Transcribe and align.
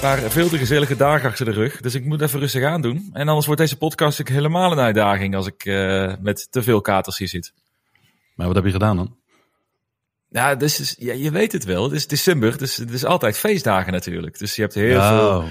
paar 0.00 0.18
veel 0.18 0.48
te 0.48 0.58
gezellige 0.58 0.96
dagen 0.96 1.28
achter 1.28 1.44
de 1.44 1.50
rug. 1.50 1.80
Dus 1.80 1.94
ik 1.94 2.04
moet 2.04 2.20
even 2.20 2.40
rustig 2.40 2.64
aan 2.64 2.82
doen. 2.82 3.10
En 3.12 3.28
anders 3.28 3.46
wordt 3.46 3.60
deze 3.60 3.76
podcast 3.76 4.20
ook 4.20 4.28
helemaal 4.28 4.72
een 4.72 4.78
uitdaging 4.78 5.34
als 5.34 5.46
ik 5.46 5.64
uh, 5.64 6.12
met 6.20 6.52
te 6.52 6.62
veel 6.62 6.80
katers 6.80 7.18
hier 7.18 7.28
zit. 7.28 7.52
Maar 8.34 8.46
wat 8.46 8.56
heb 8.56 8.64
je 8.64 8.70
gedaan 8.70 8.96
dan? 8.96 9.16
Ja, 10.28 10.54
dus, 10.54 10.96
ja 10.98 11.12
je 11.12 11.30
weet 11.30 11.52
het 11.52 11.64
wel. 11.64 11.84
Het 11.84 11.92
is 11.92 12.06
december, 12.06 12.58
dus 12.58 12.76
het 12.76 12.90
is 12.90 13.04
altijd 13.04 13.38
feestdagen 13.38 13.92
natuurlijk. 13.92 14.38
Dus 14.38 14.56
je 14.56 14.62
hebt 14.62 14.74
heel 14.74 14.98
oh. 14.98 15.08
veel 15.08 15.50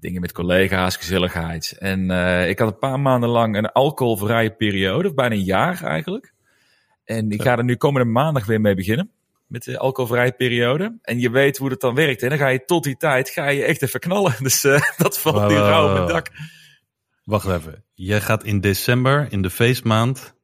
dingen 0.00 0.20
met 0.20 0.32
collega's, 0.32 0.96
gezelligheid. 0.96 1.76
En 1.78 2.10
uh, 2.10 2.48
ik 2.48 2.58
had 2.58 2.68
een 2.68 2.78
paar 2.78 3.00
maanden 3.00 3.28
lang 3.28 3.56
een 3.56 3.72
alcoholvrije 3.72 4.50
periode, 4.50 5.14
bijna 5.14 5.34
een 5.34 5.44
jaar 5.44 5.82
eigenlijk. 5.82 6.32
En 7.04 7.30
ik 7.30 7.42
ga 7.42 7.56
er 7.56 7.64
nu 7.64 7.76
komende 7.76 8.10
maandag 8.10 8.46
weer 8.46 8.60
mee 8.60 8.74
beginnen 8.74 9.10
met 9.52 9.64
de 9.64 9.78
alcoholvrije 9.78 10.32
periode. 10.32 10.98
En 11.02 11.20
je 11.20 11.30
weet 11.30 11.56
hoe 11.56 11.70
het 11.70 11.80
dan 11.80 11.94
werkt. 11.94 12.22
En 12.22 12.28
dan 12.28 12.38
ga 12.38 12.48
je 12.48 12.64
tot 12.64 12.84
die 12.84 12.96
tijd 12.96 13.28
ga 13.28 13.48
je 13.48 13.64
echt 13.64 13.82
even 13.82 14.00
knallen. 14.00 14.34
Dus 14.42 14.64
uh, 14.64 14.80
dat 14.96 15.18
valt 15.18 15.36
wow, 15.36 15.50
nu 15.50 15.56
rauw 15.56 15.90
op 15.90 15.98
het 15.98 16.08
dak. 16.08 16.30
Wacht 17.24 17.46
even. 17.46 17.84
Jij 17.94 18.20
gaat 18.20 18.44
in 18.44 18.60
december, 18.60 19.26
in 19.30 19.42
de 19.42 19.50
feestmaand, 19.50 20.34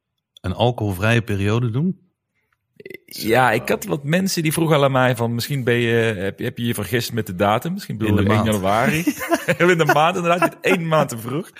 een 0.40 0.52
alcoholvrije 0.52 1.22
periode 1.22 1.70
doen? 1.70 2.07
Ja, 3.04 3.50
ik 3.50 3.68
had 3.68 3.84
wat 3.84 4.04
mensen 4.04 4.42
die 4.42 4.52
vroegen 4.52 4.82
aan 4.82 4.92
mij 4.92 5.16
van 5.16 5.34
misschien 5.34 5.64
ben 5.64 5.74
je, 5.74 5.94
heb, 5.94 6.38
heb 6.38 6.58
je 6.58 6.66
je 6.66 6.74
vergist 6.74 7.12
met 7.12 7.26
de 7.26 7.34
datum. 7.34 7.72
Misschien 7.72 7.98
bedoel 7.98 8.20
je 8.20 8.28
1 8.28 8.44
januari. 8.44 9.04
in 9.58 9.78
de 9.78 9.90
maand 9.92 10.16
inderdaad, 10.16 10.56
één 10.60 10.88
maand 10.88 11.08
te 11.08 11.18
vroeg. 11.18 11.50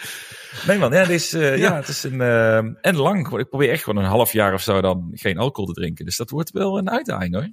Nee 0.67 0.79
man, 0.79 0.93
ja, 0.93 0.99
het 0.99 1.09
is, 1.09 1.35
uh, 1.35 1.57
ja. 1.57 1.77
het 1.77 1.89
is 1.89 2.03
een, 2.03 2.21
uh, 2.21 2.57
en 2.57 2.97
lang. 2.97 3.39
Ik 3.39 3.49
probeer 3.49 3.71
echt 3.71 3.83
gewoon 3.83 4.05
een 4.05 4.11
half 4.11 4.33
jaar 4.33 4.55
of 4.55 4.63
zo 4.63 4.81
dan 4.81 5.11
geen 5.13 5.39
alcohol 5.39 5.73
te 5.73 5.81
drinken. 5.81 6.05
Dus 6.05 6.17
dat 6.17 6.31
wordt 6.31 6.51
wel 6.51 6.79
een 6.79 6.91
uitdaging 6.91 7.35
hoor. 7.35 7.49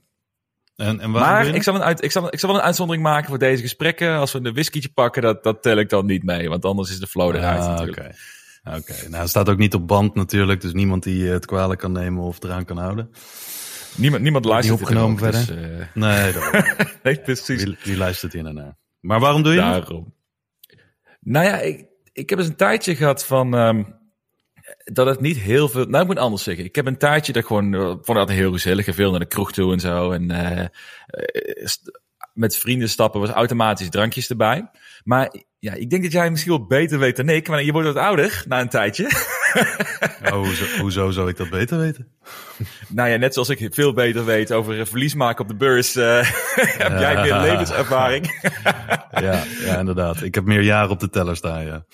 En, 0.76 1.00
en 1.00 1.12
maar 1.12 1.48
ik 1.48 1.64
zal, 1.64 1.76
een 1.76 1.84
uit, 1.84 2.04
ik, 2.04 2.12
zal, 2.12 2.28
ik 2.34 2.40
zal 2.40 2.50
wel 2.50 2.58
een 2.60 2.66
uitzondering 2.66 3.04
maken 3.04 3.30
voor 3.30 3.38
deze 3.38 3.62
gesprekken. 3.62 4.18
Als 4.18 4.32
we 4.32 4.40
een 4.44 4.54
whiskytje 4.54 4.90
pakken, 4.90 5.22
dat, 5.22 5.44
dat 5.44 5.62
tel 5.62 5.78
ik 5.78 5.90
dan 5.90 6.06
niet 6.06 6.24
mee. 6.24 6.50
Want 6.50 6.66
anders 6.66 6.90
is 6.90 7.00
de 7.00 7.08
flow 7.08 7.36
eruit 7.36 7.62
ah, 7.62 7.68
natuurlijk. 7.68 8.16
Oké, 8.64 9.10
nou 9.10 9.22
het 9.22 9.30
staat 9.30 9.50
ook 9.50 9.58
niet 9.58 9.74
op 9.74 9.88
band 9.88 10.16
natuurlijk. 10.16 10.62
Dus 10.62 10.74
niemand 10.74 11.04
die 11.04 11.28
het 11.28 11.46
kwalijk 11.46 11.80
kan 11.80 11.92
nemen 11.92 12.24
of 12.24 12.44
eraan 12.44 12.66
kan 12.66 12.78
houden. 12.78 13.10
Niemand, 13.96 14.24
niemand 14.24 14.46
luistert 14.46 14.80
niet 14.80 14.88
opgenomen 14.88 15.18
verder. 15.18 15.48
Dus, 15.48 15.56
uh... 15.58 15.86
Nee, 15.94 16.34
nee, 17.04 17.20
precies. 17.20 17.64
Die, 17.64 17.78
die 17.84 17.98
luistert 17.98 18.34
hier 18.34 18.54
naar. 18.54 18.76
Maar 19.00 19.20
waarom 19.20 19.44
doe 19.44 19.54
je 19.54 19.60
Daarom. 19.60 20.14
Nou 21.20 21.46
ja, 21.46 21.60
ik, 21.60 21.86
ik 22.14 22.30
heb 22.30 22.40
eens 22.40 22.48
een 22.48 22.56
tijdje 22.56 22.96
gehad 22.96 23.26
van 23.26 23.54
um, 23.54 23.96
dat 24.84 25.08
het 25.08 25.20
niet 25.20 25.38
heel 25.38 25.70
veel. 25.70 25.86
Nou, 25.86 26.02
ik 26.02 26.08
moet 26.08 26.20
anders 26.20 26.44
zeggen. 26.44 26.66
Ik 26.66 26.76
heb 26.76 26.86
een 26.86 26.98
tijdje 26.98 27.34
dat 27.34 27.46
gewoon 27.46 27.74
uh, 27.74 27.82
vond 27.82 28.18
dat 28.18 28.30
heel 28.30 28.52
gezellig, 28.52 28.96
veel 28.96 29.12
naar 29.12 29.20
de 29.20 29.26
kroeg 29.26 29.52
toe 29.52 29.74
en 29.74 29.80
zo 29.80 30.12
en 30.12 30.32
uh, 30.32 30.66
met 32.34 32.58
vrienden 32.58 32.90
stappen 32.90 33.20
was 33.20 33.30
automatisch 33.30 33.90
drankjes 33.90 34.30
erbij. 34.30 34.70
Maar 35.04 35.36
ja, 35.60 35.74
ik 35.74 35.90
denk 35.90 36.04
dat 36.04 36.12
jij 36.12 36.30
misschien 36.30 36.52
wel 36.52 36.66
beter 36.66 37.00
weet 37.00 37.16
dan 37.16 37.30
ik, 37.30 37.48
maar 37.48 37.64
je 37.64 37.72
wordt 37.72 37.88
wat 37.88 38.04
ouder 38.04 38.44
na 38.48 38.62
een 38.62 38.70
tijdje. 38.70 39.04
Oh, 40.26 40.32
hoezo, 40.32 40.66
hoezo 40.82 41.12
zou 41.12 41.30
ik 41.30 41.38
dat 41.38 41.50
beter 41.50 41.78
weten? 41.78 42.08
Nou 42.90 43.10
ja, 43.10 43.18
net 43.18 43.34
zoals 43.34 43.50
ik 43.50 43.74
veel 43.74 43.94
beter 43.94 44.26
weet 44.26 44.52
over 44.52 44.88
verlies 44.88 45.14
maken 45.14 45.42
op 45.42 45.48
de 45.48 45.56
beurs, 45.56 45.96
uh, 45.96 46.18
heb 46.84 47.00
jij 47.00 47.22
meer 47.22 47.40
levenservaring. 47.40 48.40
ja, 49.12 49.44
ja, 49.66 49.80
inderdaad. 49.80 50.22
Ik 50.22 50.36
heb 50.36 50.46
meer 50.46 50.62
jaren 50.62 50.90
op 50.90 51.00
de 51.00 51.10
teller 51.10 51.36
staan, 51.36 51.66
ja. 51.66 51.86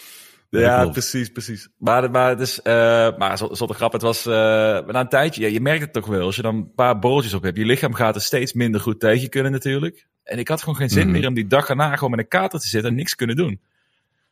Ja, 0.59 0.89
precies, 0.89 1.29
precies. 1.29 1.69
Maar, 1.77 2.11
maar, 2.11 2.29
het 2.29 2.39
is, 2.39 2.59
uh, 2.63 2.73
maar 3.17 3.37
zonder 3.37 3.75
grap, 3.75 3.91
het 3.91 4.01
was 4.01 4.27
uh, 4.27 4.33
na 4.33 4.99
een 4.99 5.09
tijdje, 5.09 5.41
ja, 5.41 5.47
je 5.47 5.61
merkt 5.61 5.81
het 5.81 5.93
toch 5.93 6.05
wel, 6.05 6.25
als 6.25 6.35
je 6.35 6.41
dan 6.41 6.55
een 6.55 6.73
paar 6.73 6.99
borreltjes 6.99 7.33
op 7.33 7.43
hebt, 7.43 7.57
je 7.57 7.65
lichaam 7.65 7.93
gaat 7.93 8.15
er 8.15 8.21
steeds 8.21 8.53
minder 8.53 8.81
goed 8.81 8.99
tegen 8.99 9.29
kunnen 9.29 9.51
natuurlijk. 9.51 10.07
En 10.23 10.39
ik 10.39 10.47
had 10.47 10.59
gewoon 10.59 10.75
geen 10.75 10.89
zin 10.89 11.05
mm 11.05 11.11
meer 11.11 11.27
om 11.27 11.33
die 11.33 11.47
dag 11.47 11.69
erna 11.69 11.95
gewoon 11.95 12.09
met 12.09 12.19
een 12.19 12.27
kater 12.27 12.59
te 12.59 12.67
zitten 12.67 12.89
en 12.89 12.95
niks 12.95 13.15
kunnen 13.15 13.35
doen. 13.35 13.61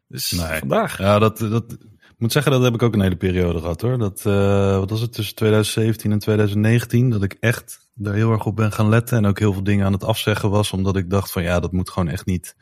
Dus 0.09 0.31
nee. 0.31 0.59
vandaag. 0.59 0.97
Ja, 0.97 1.19
dat, 1.19 1.37
dat, 1.37 1.71
ik 1.71 2.15
moet 2.17 2.31
zeggen, 2.31 2.51
dat 2.51 2.63
heb 2.63 2.73
ik 2.73 2.83
ook 2.83 2.93
een 2.93 3.01
hele 3.01 3.15
periode 3.15 3.59
gehad 3.59 3.81
hoor. 3.81 3.97
Dat, 3.97 4.23
uh, 4.27 4.77
wat 4.77 4.89
was 4.89 5.01
het, 5.01 5.13
tussen 5.13 5.35
2017 5.35 6.11
en 6.11 6.19
2019, 6.19 7.09
dat 7.09 7.23
ik 7.23 7.37
echt 7.39 7.89
daar 7.93 8.13
heel 8.13 8.31
erg 8.31 8.45
op 8.45 8.55
ben 8.55 8.71
gaan 8.71 8.89
letten. 8.89 9.17
En 9.17 9.25
ook 9.25 9.39
heel 9.39 9.53
veel 9.53 9.63
dingen 9.63 9.85
aan 9.85 9.93
het 9.93 10.03
afzeggen 10.03 10.49
was, 10.49 10.71
omdat 10.71 10.95
ik 10.95 11.09
dacht 11.09 11.31
van 11.31 11.43
ja, 11.43 11.59
dat 11.59 11.71
moet 11.71 11.89
gewoon 11.89 12.09
echt 12.09 12.25
niet. 12.25 12.55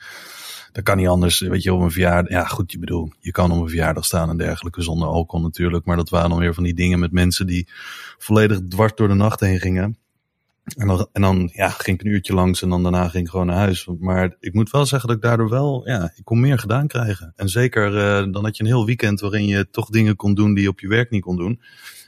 Dat 0.71 0.83
kan 0.83 0.97
niet 0.97 1.07
anders. 1.07 1.39
Weet 1.39 1.63
je, 1.63 1.73
op 1.73 1.81
een 1.81 1.91
verjaardag. 1.91 2.31
Ja, 2.31 2.45
goed, 2.45 2.71
je 2.71 2.79
bedoel, 2.79 3.11
je 3.19 3.31
kan 3.31 3.51
op 3.51 3.61
een 3.61 3.69
verjaardag 3.69 4.05
staan 4.05 4.29
en 4.29 4.37
dergelijke 4.37 4.81
zonder 4.81 5.07
alcohol 5.07 5.45
natuurlijk. 5.45 5.85
Maar 5.85 5.97
dat 5.97 6.09
waren 6.09 6.29
dan 6.29 6.39
weer 6.39 6.53
van 6.53 6.63
die 6.63 6.73
dingen 6.73 6.99
met 6.99 7.11
mensen 7.11 7.47
die 7.47 7.69
volledig 8.17 8.59
dwars 8.67 8.91
door 8.95 9.07
de 9.07 9.13
nacht 9.13 9.39
heen 9.39 9.59
gingen. 9.59 9.97
En 10.75 10.87
dan, 10.87 11.07
en 11.11 11.21
dan 11.21 11.49
ja, 11.53 11.69
ging 11.69 11.99
ik 11.99 12.05
een 12.05 12.11
uurtje 12.11 12.33
langs 12.33 12.61
en 12.61 12.69
dan 12.69 12.83
daarna 12.83 13.09
ging 13.09 13.23
ik 13.23 13.29
gewoon 13.29 13.45
naar 13.45 13.57
huis. 13.57 13.87
Maar 13.99 14.35
ik 14.39 14.53
moet 14.53 14.69
wel 14.69 14.85
zeggen 14.85 15.07
dat 15.07 15.17
ik 15.17 15.23
daardoor 15.23 15.49
wel, 15.49 15.87
ja, 15.87 16.11
ik 16.15 16.23
kon 16.23 16.39
meer 16.39 16.59
gedaan 16.59 16.87
krijgen. 16.87 17.33
En 17.35 17.49
zeker 17.49 17.93
uh, 17.93 18.33
dan 18.33 18.43
had 18.43 18.57
je 18.57 18.63
een 18.63 18.69
heel 18.69 18.85
weekend 18.85 19.19
waarin 19.19 19.45
je 19.45 19.69
toch 19.69 19.89
dingen 19.89 20.15
kon 20.15 20.33
doen 20.33 20.53
die 20.53 20.63
je 20.63 20.69
op 20.69 20.79
je 20.79 20.87
werk 20.87 21.09
niet 21.09 21.21
kon 21.21 21.37
doen. 21.37 21.61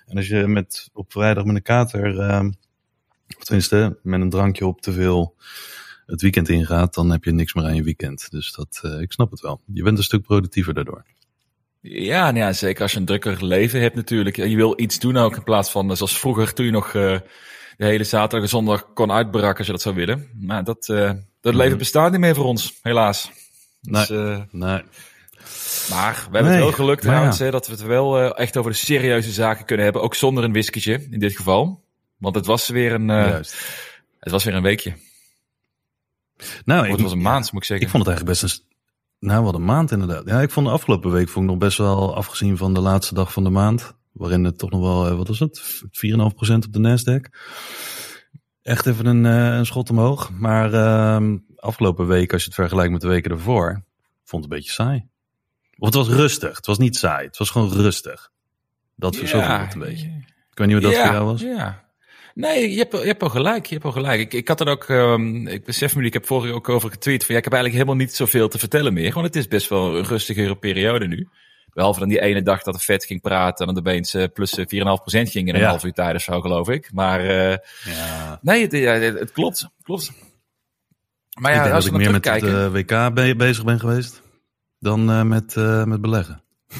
En 0.05 0.17
als 0.17 0.27
je 0.27 0.47
met, 0.47 0.89
op 0.93 1.11
vrijdag 1.11 1.43
met 1.43 1.55
een 1.55 1.61
kater, 1.61 2.13
uh, 2.13 2.49
of 3.37 3.43
tenminste 3.43 3.99
met 4.03 4.21
een 4.21 4.29
drankje 4.29 4.65
op 4.65 4.81
te 4.81 4.91
veel 4.91 5.35
het 6.05 6.21
weekend 6.21 6.49
ingaat, 6.49 6.93
dan 6.93 7.11
heb 7.11 7.23
je 7.23 7.31
niks 7.31 7.53
meer 7.53 7.65
aan 7.65 7.75
je 7.75 7.83
weekend. 7.83 8.31
Dus 8.31 8.53
dat, 8.53 8.81
uh, 8.85 9.01
ik 9.01 9.11
snap 9.11 9.31
het 9.31 9.41
wel. 9.41 9.61
Je 9.73 9.83
bent 9.83 9.97
een 9.97 10.03
stuk 10.03 10.21
productiever 10.21 10.73
daardoor. 10.73 11.05
Ja, 11.81 12.23
nou 12.31 12.45
ja, 12.45 12.53
zeker 12.53 12.81
als 12.81 12.91
je 12.91 12.97
een 12.97 13.05
drukker 13.05 13.45
leven 13.45 13.81
hebt 13.81 13.95
natuurlijk. 13.95 14.35
Je 14.35 14.55
wil 14.55 14.79
iets 14.79 14.99
doen 14.99 15.17
ook 15.17 15.35
in 15.35 15.43
plaats 15.43 15.71
van 15.71 15.95
zoals 15.95 16.19
vroeger 16.19 16.53
toen 16.53 16.65
je 16.65 16.71
nog 16.71 16.93
de 17.79 17.85
hele 17.85 18.03
zaterdag 18.03 18.41
en 18.41 18.49
zondag 18.49 18.93
kon 18.93 19.11
uitbraken 19.11 19.57
als 19.57 19.65
je 19.65 19.71
dat 19.71 19.81
zou 19.81 19.95
willen. 19.95 20.29
Maar 20.39 20.63
dat, 20.63 20.87
uh, 20.87 21.11
dat 21.41 21.53
leven 21.53 21.77
bestaat 21.77 22.11
niet 22.11 22.19
meer 22.19 22.35
voor 22.35 22.45
ons, 22.45 22.79
helaas. 22.81 23.31
Dus, 23.81 24.09
nee, 24.09 24.19
uh, 24.19 24.41
nee. 24.51 24.83
Maar 25.89 26.27
we 26.31 26.35
hebben 26.35 26.51
het 26.51 26.61
wel 26.61 26.71
gelukt 26.71 27.01
trouwens, 27.01 27.37
ja. 27.37 27.45
hè, 27.45 27.51
dat 27.51 27.67
we 27.67 27.71
het 27.71 27.81
wel 27.81 28.21
uh, 28.21 28.39
echt 28.39 28.57
over 28.57 28.71
de 28.71 28.77
serieuze 28.77 29.31
zaken 29.31 29.65
kunnen 29.65 29.83
hebben. 29.83 30.03
Ook 30.03 30.15
zonder 30.15 30.43
een 30.43 30.51
whisketje 30.51 31.07
in 31.09 31.19
dit 31.19 31.35
geval. 31.35 31.83
Want 32.17 32.35
het 32.35 32.45
was 32.45 32.67
weer 32.67 32.93
een, 32.93 33.07
het 33.09 34.31
was 34.31 34.43
weer 34.43 34.55
een 34.55 34.63
weekje. 34.63 34.93
Nou, 36.65 36.89
het 36.89 37.01
was 37.01 37.11
een 37.11 37.21
maand, 37.21 37.51
moet 37.51 37.61
ik 37.61 37.67
zeggen. 37.67 37.85
Ik 37.85 37.91
vond 37.91 38.05
het 38.05 38.15
eigenlijk 38.15 38.41
best 38.41 38.59
een, 38.59 38.65
nou 39.19 39.43
wat 39.43 39.53
een 39.53 39.65
maand 39.65 39.91
inderdaad. 39.91 40.25
Ja, 40.25 40.41
ik 40.41 40.51
vond 40.51 40.65
de 40.65 40.71
afgelopen 40.71 41.11
week 41.11 41.29
vond 41.29 41.45
ik 41.45 41.51
nog 41.51 41.59
best 41.59 41.77
wel, 41.77 42.15
afgezien 42.15 42.57
van 42.57 42.73
de 42.73 42.79
laatste 42.79 43.13
dag 43.13 43.33
van 43.33 43.43
de 43.43 43.49
maand, 43.49 43.93
waarin 44.19 44.43
het 44.43 44.57
toch 44.57 44.69
nog 44.69 44.81
wel, 44.81 45.07
eh, 45.07 45.15
wat 45.15 45.27
was 45.27 45.39
het, 45.39 45.59
4,5% 45.91 46.65
op 46.65 46.73
de 46.73 46.79
Nasdaq. 46.79 47.39
Echt 48.61 48.85
even 48.85 49.05
een, 49.05 49.25
eh, 49.25 49.57
een 49.57 49.65
schot 49.65 49.89
omhoog. 49.89 50.31
Maar 50.31 50.73
uh, 50.73 51.33
afgelopen 51.55 52.07
week, 52.07 52.33
als 52.33 52.41
je 52.41 52.47
het 52.47 52.57
vergelijkt 52.57 52.91
met 52.91 53.01
de 53.01 53.07
weken 53.07 53.31
ervoor, 53.31 53.83
vond 54.23 54.43
het 54.43 54.51
een 54.51 54.57
beetje 54.57 54.71
saai. 54.71 55.07
Of 55.77 55.85
het 55.85 55.95
was 55.95 56.07
rustig. 56.07 56.55
Het 56.55 56.65
was 56.65 56.77
niet 56.77 56.95
saai. 56.95 57.27
Het 57.27 57.37
was 57.37 57.49
gewoon 57.49 57.71
rustig. 57.71 58.31
Dat 58.95 59.15
ja, 59.15 59.63
het 59.63 59.73
een 59.73 59.79
beetje. 59.79 60.07
Ik 60.51 60.57
weet 60.57 60.67
niet 60.67 60.75
hoe 60.75 60.85
dat 60.85 60.95
ja, 60.95 61.05
voor 61.05 61.13
jou 61.13 61.25
was. 61.25 61.41
Ja. 61.41 61.87
Nee, 62.33 62.71
je 62.71 62.77
hebt, 62.77 62.91
je 62.91 62.97
hebt 62.97 63.23
al 63.23 63.29
gelijk. 63.29 63.65
Je 63.65 63.73
hebt 63.73 63.85
al 63.85 63.91
gelijk. 63.91 64.19
Ik, 64.19 64.33
ik 64.33 64.47
had 64.47 64.61
er 64.61 64.67
ook, 64.67 64.89
um, 64.89 65.47
ik 65.47 65.65
besef 65.65 65.95
me, 65.95 66.03
ik 66.03 66.13
heb 66.13 66.25
vorige 66.25 66.53
ook 66.53 66.69
over 66.69 66.89
getweet 66.89 67.25
van 67.25 67.31
ja, 67.31 67.37
ik 67.37 67.43
heb 67.43 67.53
eigenlijk 67.53 67.83
helemaal 67.83 68.05
niet 68.05 68.15
zoveel 68.15 68.47
te 68.47 68.59
vertellen 68.59 68.93
meer. 68.93 69.13
Want 69.13 69.25
het 69.25 69.35
is 69.35 69.47
best 69.47 69.69
wel 69.69 69.97
een 69.97 70.03
rustigere 70.03 70.55
periode 70.55 71.07
nu. 71.07 71.27
Behalve 71.73 71.99
dan 71.99 72.09
die 72.09 72.21
ene 72.21 72.41
dag 72.41 72.63
dat 72.63 72.73
de 72.73 72.79
Fed 72.79 73.05
ging 73.05 73.21
praten 73.21 73.67
en 73.67 73.73
dan 73.73 73.83
de 73.83 73.89
Beens 73.89 74.15
plus 74.33 74.59
4,5% 74.59 74.63
ging 75.05 75.47
in 75.47 75.55
een 75.55 75.63
half 75.63 75.83
uur 75.83 75.93
tijd 75.93 76.15
of 76.15 76.21
zo, 76.21 76.41
geloof 76.41 76.69
ik. 76.69 76.89
Maar 76.93 77.25
uh, 77.25 77.55
ja. 77.83 78.39
nee, 78.41 78.67
het, 78.67 79.31
klopt. 79.31 79.69
klopt. 79.83 80.11
Maar 81.39 81.53
ja, 81.53 81.69
als 81.69 81.85
ik 81.85 81.91
meer 81.91 82.11
met 82.11 82.25
het 82.25 82.43
uh, 82.43 82.71
WK 82.71 83.13
be 83.13 83.33
bezig 83.37 83.63
ben 83.63 83.79
geweest 83.79 84.21
dan 84.79 85.09
uh, 85.09 85.23
met, 85.23 85.55
met 85.85 86.01
beleggen. 86.01 86.43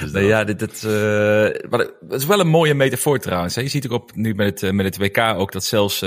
dus 0.00 0.12
nee, 0.12 0.26
ja, 0.26 0.44
dit, 0.44 0.58
dit, 0.58 0.80
het 0.80 2.20
is 2.20 2.26
wel 2.26 2.40
een 2.40 2.48
mooie 2.48 2.74
metafoor 2.74 3.18
trouwens. 3.18 3.54
Hè? 3.54 3.62
Je 3.62 3.68
ziet 3.68 3.86
ook 3.86 4.02
op, 4.02 4.14
nu 4.14 4.34
met 4.34 4.60
het, 4.60 4.72
met 4.72 4.86
het 4.86 4.96
WK 4.96 5.18
ook 5.18 5.52
dat 5.52 5.64
zelfs 5.64 6.02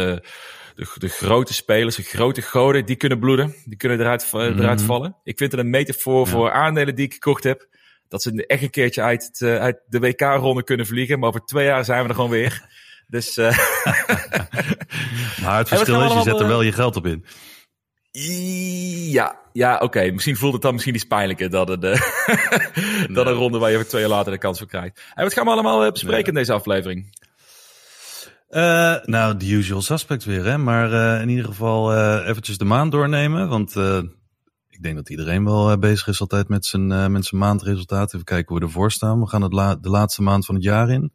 de, 0.76 0.88
de 0.98 1.08
grote 1.08 1.54
spelers, 1.54 1.96
de 1.96 2.04
grote 2.04 2.42
goden, 2.42 2.86
die 2.86 2.96
kunnen 2.96 3.20
bloeden. 3.20 3.56
Die 3.66 3.78
kunnen 3.78 4.00
eruit, 4.00 4.30
mm 4.32 4.40
eruit 4.40 4.82
vallen. 4.82 5.16
Ik 5.24 5.38
vind 5.38 5.52
het 5.52 5.62
een 5.62 5.70
metafoor 5.70 6.26
ja. 6.26 6.32
voor 6.32 6.52
aandelen 6.52 6.96
die 6.96 7.06
ik 7.06 7.14
gekocht 7.14 7.44
heb. 7.44 7.68
Dat 8.08 8.22
ze 8.22 8.46
echt 8.48 8.62
een 8.62 8.70
keertje 8.70 9.02
uit, 9.02 9.24
het, 9.24 9.40
uh, 9.40 9.58
uit 9.58 9.80
de 9.88 10.00
WK-ronde 10.00 10.64
kunnen 10.64 10.86
vliegen. 10.86 11.20
Maar 11.20 11.30
over 11.30 11.46
twee 11.46 11.66
jaar 11.66 11.86
zijn 11.86 12.04
we 12.04 12.10
er 12.10 12.16
gewoon 12.16 12.30
weer. 12.30 12.70
Dus, 13.08 13.38
uh... 13.38 13.46
maar 15.44 15.58
het 15.58 15.68
verschil 15.68 16.04
is, 16.04 16.14
je 16.14 16.22
zet 16.22 16.40
er 16.40 16.48
wel 16.48 16.62
je 16.62 16.72
geld 16.72 16.96
op 16.96 17.06
in. 17.06 17.26
Ja, 19.12 19.40
ja 19.54 19.74
oké. 19.74 19.84
Okay. 19.84 20.10
Misschien 20.10 20.36
voelt 20.36 20.54
het 20.54 20.62
dan 20.62 20.74
misschien 20.74 20.96
iets 20.96 21.04
pijnlijker 21.04 21.50
dan 21.50 21.70
een, 21.72 21.98
uh, 23.10 23.24
ronde 23.24 23.58
waar 23.58 23.70
je 23.70 23.76
over 23.76 23.88
twee 23.88 24.02
jaar 24.02 24.10
later 24.10 24.32
de 24.32 24.38
kans 24.38 24.58
voor 24.58 24.68
krijgt. 24.68 25.02
En 25.14 25.24
wat 25.24 25.34
gaan 25.34 25.46
we 25.46 25.52
allemaal 25.52 25.92
bespreken 25.92 26.28
in 26.28 26.34
deze 26.34 26.54
aflevering? 26.54 27.22
Uh, 28.56 28.96
nou, 29.04 29.38
de 29.38 29.50
usual 29.50 29.82
suspect 29.82 30.24
weer, 30.24 30.46
hè. 30.46 30.58
Maar 30.58 30.92
uh, 30.92 31.22
in 31.22 31.30
ieder 31.30 31.46
geval 31.46 31.94
uh, 31.94 32.28
eventjes 32.28 32.58
de 32.58 32.66
maand 32.66 32.92
doornemen. 32.92 33.50
Want 33.50 33.76
ik 34.70 34.84
denk 34.84 34.96
dat 34.96 35.10
iedereen 35.10 35.46
wel 35.46 35.78
bezig 35.78 36.08
is 36.08 36.22
altijd 36.22 36.48
met 36.48 36.66
zijn, 36.66 37.12
met 37.12 37.26
zijn 37.26 37.42
maandresultaten. 37.42 38.14
Even 38.14 38.26
kijken 38.26 38.48
hoe 38.48 38.60
we 38.60 38.66
ervoor 38.66 38.92
staan. 38.92 39.20
We 39.20 39.28
gaan 39.28 39.42
het 39.42 39.54
la 39.54 39.76
de 39.76 39.90
laatste 39.90 40.22
maand 40.22 40.46
van 40.46 40.56
het 40.56 40.64
jaar 40.64 40.90
in. 40.90 41.14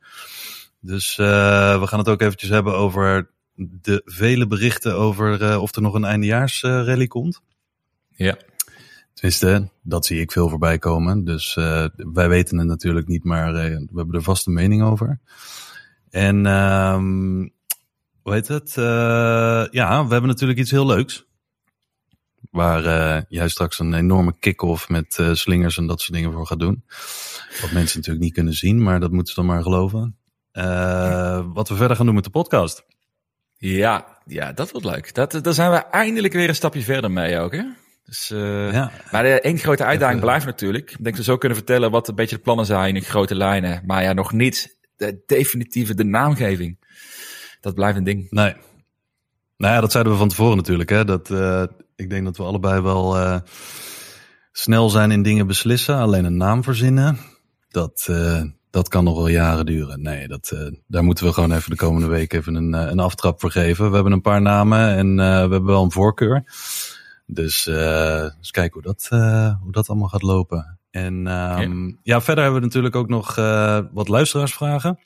Dus 0.81 1.17
we 1.17 1.83
gaan 1.85 1.99
het 1.99 2.09
ook 2.09 2.21
eventjes 2.21 2.51
hebben 2.51 2.75
over 2.75 3.31
de 3.55 4.03
vele 4.05 4.47
berichten 4.47 4.97
over 4.97 5.59
of 5.61 5.77
er 5.77 5.83
nog 5.83 5.95
een 5.95 6.05
eindejaarsrally 6.05 7.07
komt. 7.07 7.41
Ja. 8.09 8.37
Tenminste, 9.15 9.71
dat 9.83 10.07
zie 10.07 10.21
ik 10.21 10.33
veel 10.33 10.49
voorbij 10.49 10.79
komen. 10.79 11.25
Dus 11.25 11.55
wij 11.95 12.29
weten 12.29 12.59
het 12.59 12.67
natuurlijk 12.67 13.09
niet, 13.09 13.25
maar 13.25 13.53
we 13.53 13.89
hebben 13.95 14.15
er 14.15 14.23
vast 14.23 14.47
een 14.47 14.53
mening 14.53 14.83
over. 14.83 15.21
En 16.19 16.47
um, 16.47 17.53
hoe 18.23 18.33
heet 18.33 18.49
het? 18.49 18.73
ja, 19.73 20.07
we 20.07 20.13
hebben 20.13 20.27
natuurlijk 20.27 20.59
iets 20.59 20.71
heel 20.71 20.87
leuks. 20.87 21.27
Waar 22.51 22.85
uh, 22.85 23.23
jij 23.29 23.49
straks 23.49 23.79
een 23.79 23.95
enorme 23.95 24.35
kick-off 24.39 24.89
met 24.89 25.19
uh, 25.21 25.33
slingers 25.33 25.79
en 25.79 25.87
dat 25.87 26.01
soort 26.01 26.13
dingen 26.13 26.33
voor 26.33 26.47
gaat 26.47 26.59
doen. 26.59 26.85
Wat 27.61 27.73
mensen 27.73 27.99
natuurlijk 27.99 28.25
niet 28.25 28.35
kunnen 28.35 28.53
zien, 28.53 28.83
maar 28.83 29.01
dat 29.01 29.11
moeten 29.11 29.35
ze 29.35 29.41
dan 29.41 29.51
maar 29.51 29.63
geloven. 29.63 30.17
Wat 31.53 31.69
we 31.69 31.75
verder 31.75 31.97
gaan 31.97 32.07
doen 32.07 32.15
met 32.15 32.25
de 32.25 32.31
podcast. 32.31 32.85
Ja, 33.57 34.19
ja 34.27 34.53
dat 34.53 34.71
wordt 34.71 34.87
leuk. 34.87 35.15
Dat, 35.15 35.39
daar 35.43 35.55
zijn 35.55 35.71
we 35.71 35.77
eindelijk 35.77 36.35
weer 36.35 36.49
een 36.49 36.55
stapje 36.55 36.83
verder 36.83 37.11
mee 37.11 37.39
ook. 37.39 37.53
Hè? 37.53 37.63
Dus, 38.05 38.29
ja. 38.73 38.91
Maar 39.11 39.23
de 39.23 39.41
één 39.41 39.59
grote 39.59 39.85
uitdaging 39.85 40.21
blijft 40.21 40.47
natuurlijk. 40.47 40.91
Ik 40.91 41.05
denk 41.05 41.17
dat 41.17 41.25
we 41.25 41.31
zo 41.33 41.39
kunnen 41.39 41.59
vertellen 41.59 41.91
wat 41.91 42.09
een 42.09 42.15
beetje 42.15 42.37
de 42.37 42.43
plannen 42.43 42.67
zijn 42.67 42.97
in 42.97 43.03
grote 43.03 43.35
lijnen. 43.35 43.83
Maar 43.87 44.03
ja, 44.03 44.13
nog 44.13 44.33
niet 44.33 44.78
de 44.99 45.23
definitieve 45.27 45.95
de 45.95 46.05
naamgeving. 46.05 46.79
Dat 47.61 47.75
blijft 47.75 47.99
een 47.99 48.05
ding. 48.05 48.31
Nee. 48.31 48.55
Nou 49.57 49.75
ja, 49.75 49.81
dat 49.81 49.93
zeiden 49.93 50.13
we 50.13 50.19
van 50.19 50.29
tevoren 50.29 50.57
natuurlijk. 50.57 50.91
Hè? 50.91 51.05
Dat, 51.05 51.31
ik 51.97 52.11
denk 52.11 52.25
dat 52.25 52.37
we 52.37 52.43
allebei 52.43 52.81
wel 52.81 53.17
uh, 53.17 53.39
snel 54.53 54.91
zijn 54.91 55.11
in 55.11 55.23
dingen 55.23 55.47
beslissen. 55.47 55.97
Alleen 55.97 56.25
een 56.25 56.37
naam 56.37 56.63
verzinnen, 56.63 57.19
dat, 57.69 58.07
uh, 58.11 58.43
dat 58.71 58.89
kan 58.89 59.05
nog 59.05 59.17
wel 59.17 59.29
jaren 59.29 59.67
duren. 59.67 60.03
Nee, 60.03 60.29
dat, 60.29 60.57
daar 60.87 61.05
moeten 61.05 61.25
we 61.25 61.33
gewoon 61.33 61.53
even 61.53 61.71
de 61.71 61.77
komende 61.77 62.09
week 62.09 62.33
even 62.33 62.55
een, 62.55 62.73
een 62.73 63.01
aftrap 63.01 63.41
voor 63.41 63.51
geven. 63.51 63.89
We 63.89 63.95
hebben 63.95 64.13
een 64.13 64.21
paar 64.21 64.43
namen 64.43 64.97
en 64.97 65.17
we 65.17 65.23
hebben 65.23 65.65
wel 65.65 65.83
een 65.83 65.93
voorkeur. 65.93 66.43
Dus 67.27 67.67
eens 67.67 68.51
kijken 68.51 68.83
hoe 68.83 68.83
dat, 68.83 69.07
hoe 69.63 69.73
dat 69.73 69.89
allemaal 69.89 70.09
gaat 70.09 70.23
lopen. 70.23 70.78
En 70.91 71.15
um, 71.15 71.87
ja. 71.87 71.97
ja. 72.03 72.21
verder 72.21 72.45
hebben 72.45 72.61
we 72.61 72.67
natuurlijk 72.67 72.97
ook 72.97 73.09
nog 73.09 73.35
wat 73.93 74.09
luisteraarsvragen. 74.09 74.99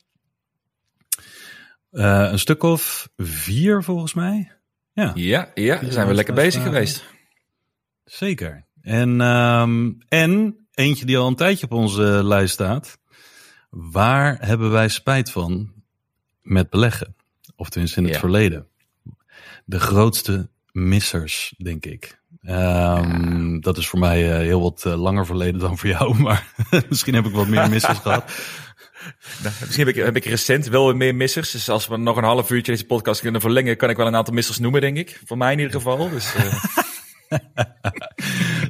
een 1.90 2.38
stuk 2.38 2.62
of 2.62 3.08
vier 3.16 3.82
volgens 3.82 4.14
mij. 4.14 4.52
Ja, 4.92 5.12
ja, 5.14 5.50
ja 5.54 5.80
daar 5.80 5.92
zijn 5.92 6.06
we 6.06 6.14
lekker 6.14 6.34
bezig 6.34 6.62
geweest. 6.62 7.04
Zeker. 8.04 8.66
En, 8.80 9.20
um, 9.20 9.98
en 10.08 10.56
eentje 10.74 11.04
die 11.04 11.18
al 11.18 11.26
een 11.26 11.36
tijdje 11.36 11.66
op 11.66 11.72
onze 11.72 12.02
lijst 12.24 12.52
staat. 12.52 12.98
Waar 13.70 14.36
hebben 14.46 14.70
wij 14.70 14.88
spijt 14.88 15.30
van 15.30 15.72
met 16.42 16.70
beleggen? 16.70 17.16
Of 17.56 17.68
tenminste 17.68 18.00
in 18.00 18.06
het 18.06 18.16
verleden. 18.16 18.66
De 19.64 19.80
grootste 19.80 20.50
missers, 20.72 21.54
denk 21.58 21.86
ik. 21.86 22.20
Um. 22.42 23.60
Dat 23.60 23.76
is 23.76 23.88
voor 23.88 23.98
mij 23.98 24.28
uh, 24.28 24.36
heel 24.36 24.60
wat 24.60 24.84
uh, 24.86 25.02
langer 25.02 25.26
verleden 25.26 25.60
dan 25.60 25.78
voor 25.78 25.88
jou, 25.88 26.18
maar 26.22 26.52
misschien 26.88 27.14
heb 27.14 27.26
ik 27.26 27.32
wat 27.32 27.48
meer 27.48 27.68
missers 27.68 27.98
gehad. 28.04 28.32
Nou, 29.42 29.54
misschien 29.60 29.86
heb 29.86 29.96
ik, 29.96 30.04
heb 30.04 30.16
ik 30.16 30.24
recent 30.24 30.66
wel 30.66 30.94
meer 30.94 31.14
missers. 31.14 31.50
Dus 31.50 31.68
als 31.68 31.86
we 31.86 31.96
nog 31.96 32.16
een 32.16 32.24
half 32.24 32.50
uurtje 32.50 32.72
deze 32.72 32.86
podcast 32.86 33.20
kunnen 33.20 33.40
verlengen, 33.40 33.76
kan 33.76 33.90
ik 33.90 33.96
wel 33.96 34.06
een 34.06 34.16
aantal 34.16 34.34
missers 34.34 34.58
noemen, 34.58 34.80
denk 34.80 34.96
ik. 34.96 35.20
Voor 35.24 35.36
mij 35.36 35.52
in 35.52 35.58
ieder 35.58 35.74
geval. 35.74 36.10
Dus, 36.10 36.34
uh... 36.34 36.54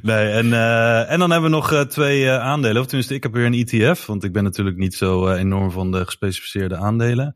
nee, 0.03 0.29
en, 0.31 0.47
uh, 0.47 1.11
en 1.11 1.19
dan 1.19 1.31
hebben 1.31 1.51
we 1.51 1.57
nog 1.57 1.73
uh, 1.73 1.81
twee 1.81 2.31
aandelen. 2.31 2.81
Of 2.81 2.87
tenminste, 2.87 3.15
ik 3.15 3.23
heb 3.23 3.33
weer 3.33 3.47
een 3.47 3.67
ETF, 3.67 4.07
want 4.07 4.25
ik 4.25 4.33
ben 4.33 4.45
natuurlijk 4.45 4.77
niet 4.77 4.95
zo 4.95 5.33
enorm 5.33 5.71
van 5.71 5.91
de 5.91 6.05
gespecificeerde 6.05 6.77
aandelen. 6.77 7.35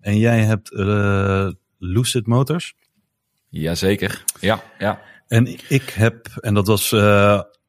En 0.00 0.18
jij 0.18 0.40
hebt 0.40 0.70
Lucid 1.78 2.26
Motors. 2.26 2.74
Jazeker, 3.48 4.24
ja, 4.40 4.62
ja. 4.78 5.00
En 5.28 5.46
ik 5.68 5.90
heb, 5.90 6.26
en 6.40 6.54
dat 6.54 6.66
was 6.66 6.92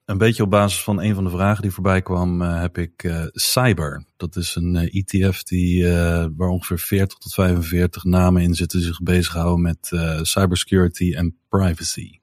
een 0.05 0.17
beetje 0.17 0.43
op 0.43 0.49
basis 0.49 0.81
van 0.81 1.01
een 1.01 1.15
van 1.15 1.23
de 1.23 1.29
vragen 1.29 1.61
die 1.61 1.71
voorbij 1.71 2.01
kwam, 2.01 2.41
uh, 2.41 2.61
heb 2.61 2.77
ik 2.77 3.03
uh, 3.03 3.23
Cyber. 3.31 4.05
Dat 4.17 4.35
is 4.35 4.55
een 4.55 4.75
eh, 4.75 5.03
ETF 5.03 5.43
die, 5.43 5.87
waar 6.35 6.49
ongeveer 6.49 6.79
40 6.79 7.17
tot 7.17 7.33
45 7.33 8.03
namen 8.03 8.41
in 8.41 8.53
zitten 8.53 8.79
die 8.79 8.87
zich 8.87 9.01
bezighouden 9.01 9.61
met 9.61 9.91
cybersecurity 10.21 11.13
en 11.13 11.37
privacy. 11.49 12.19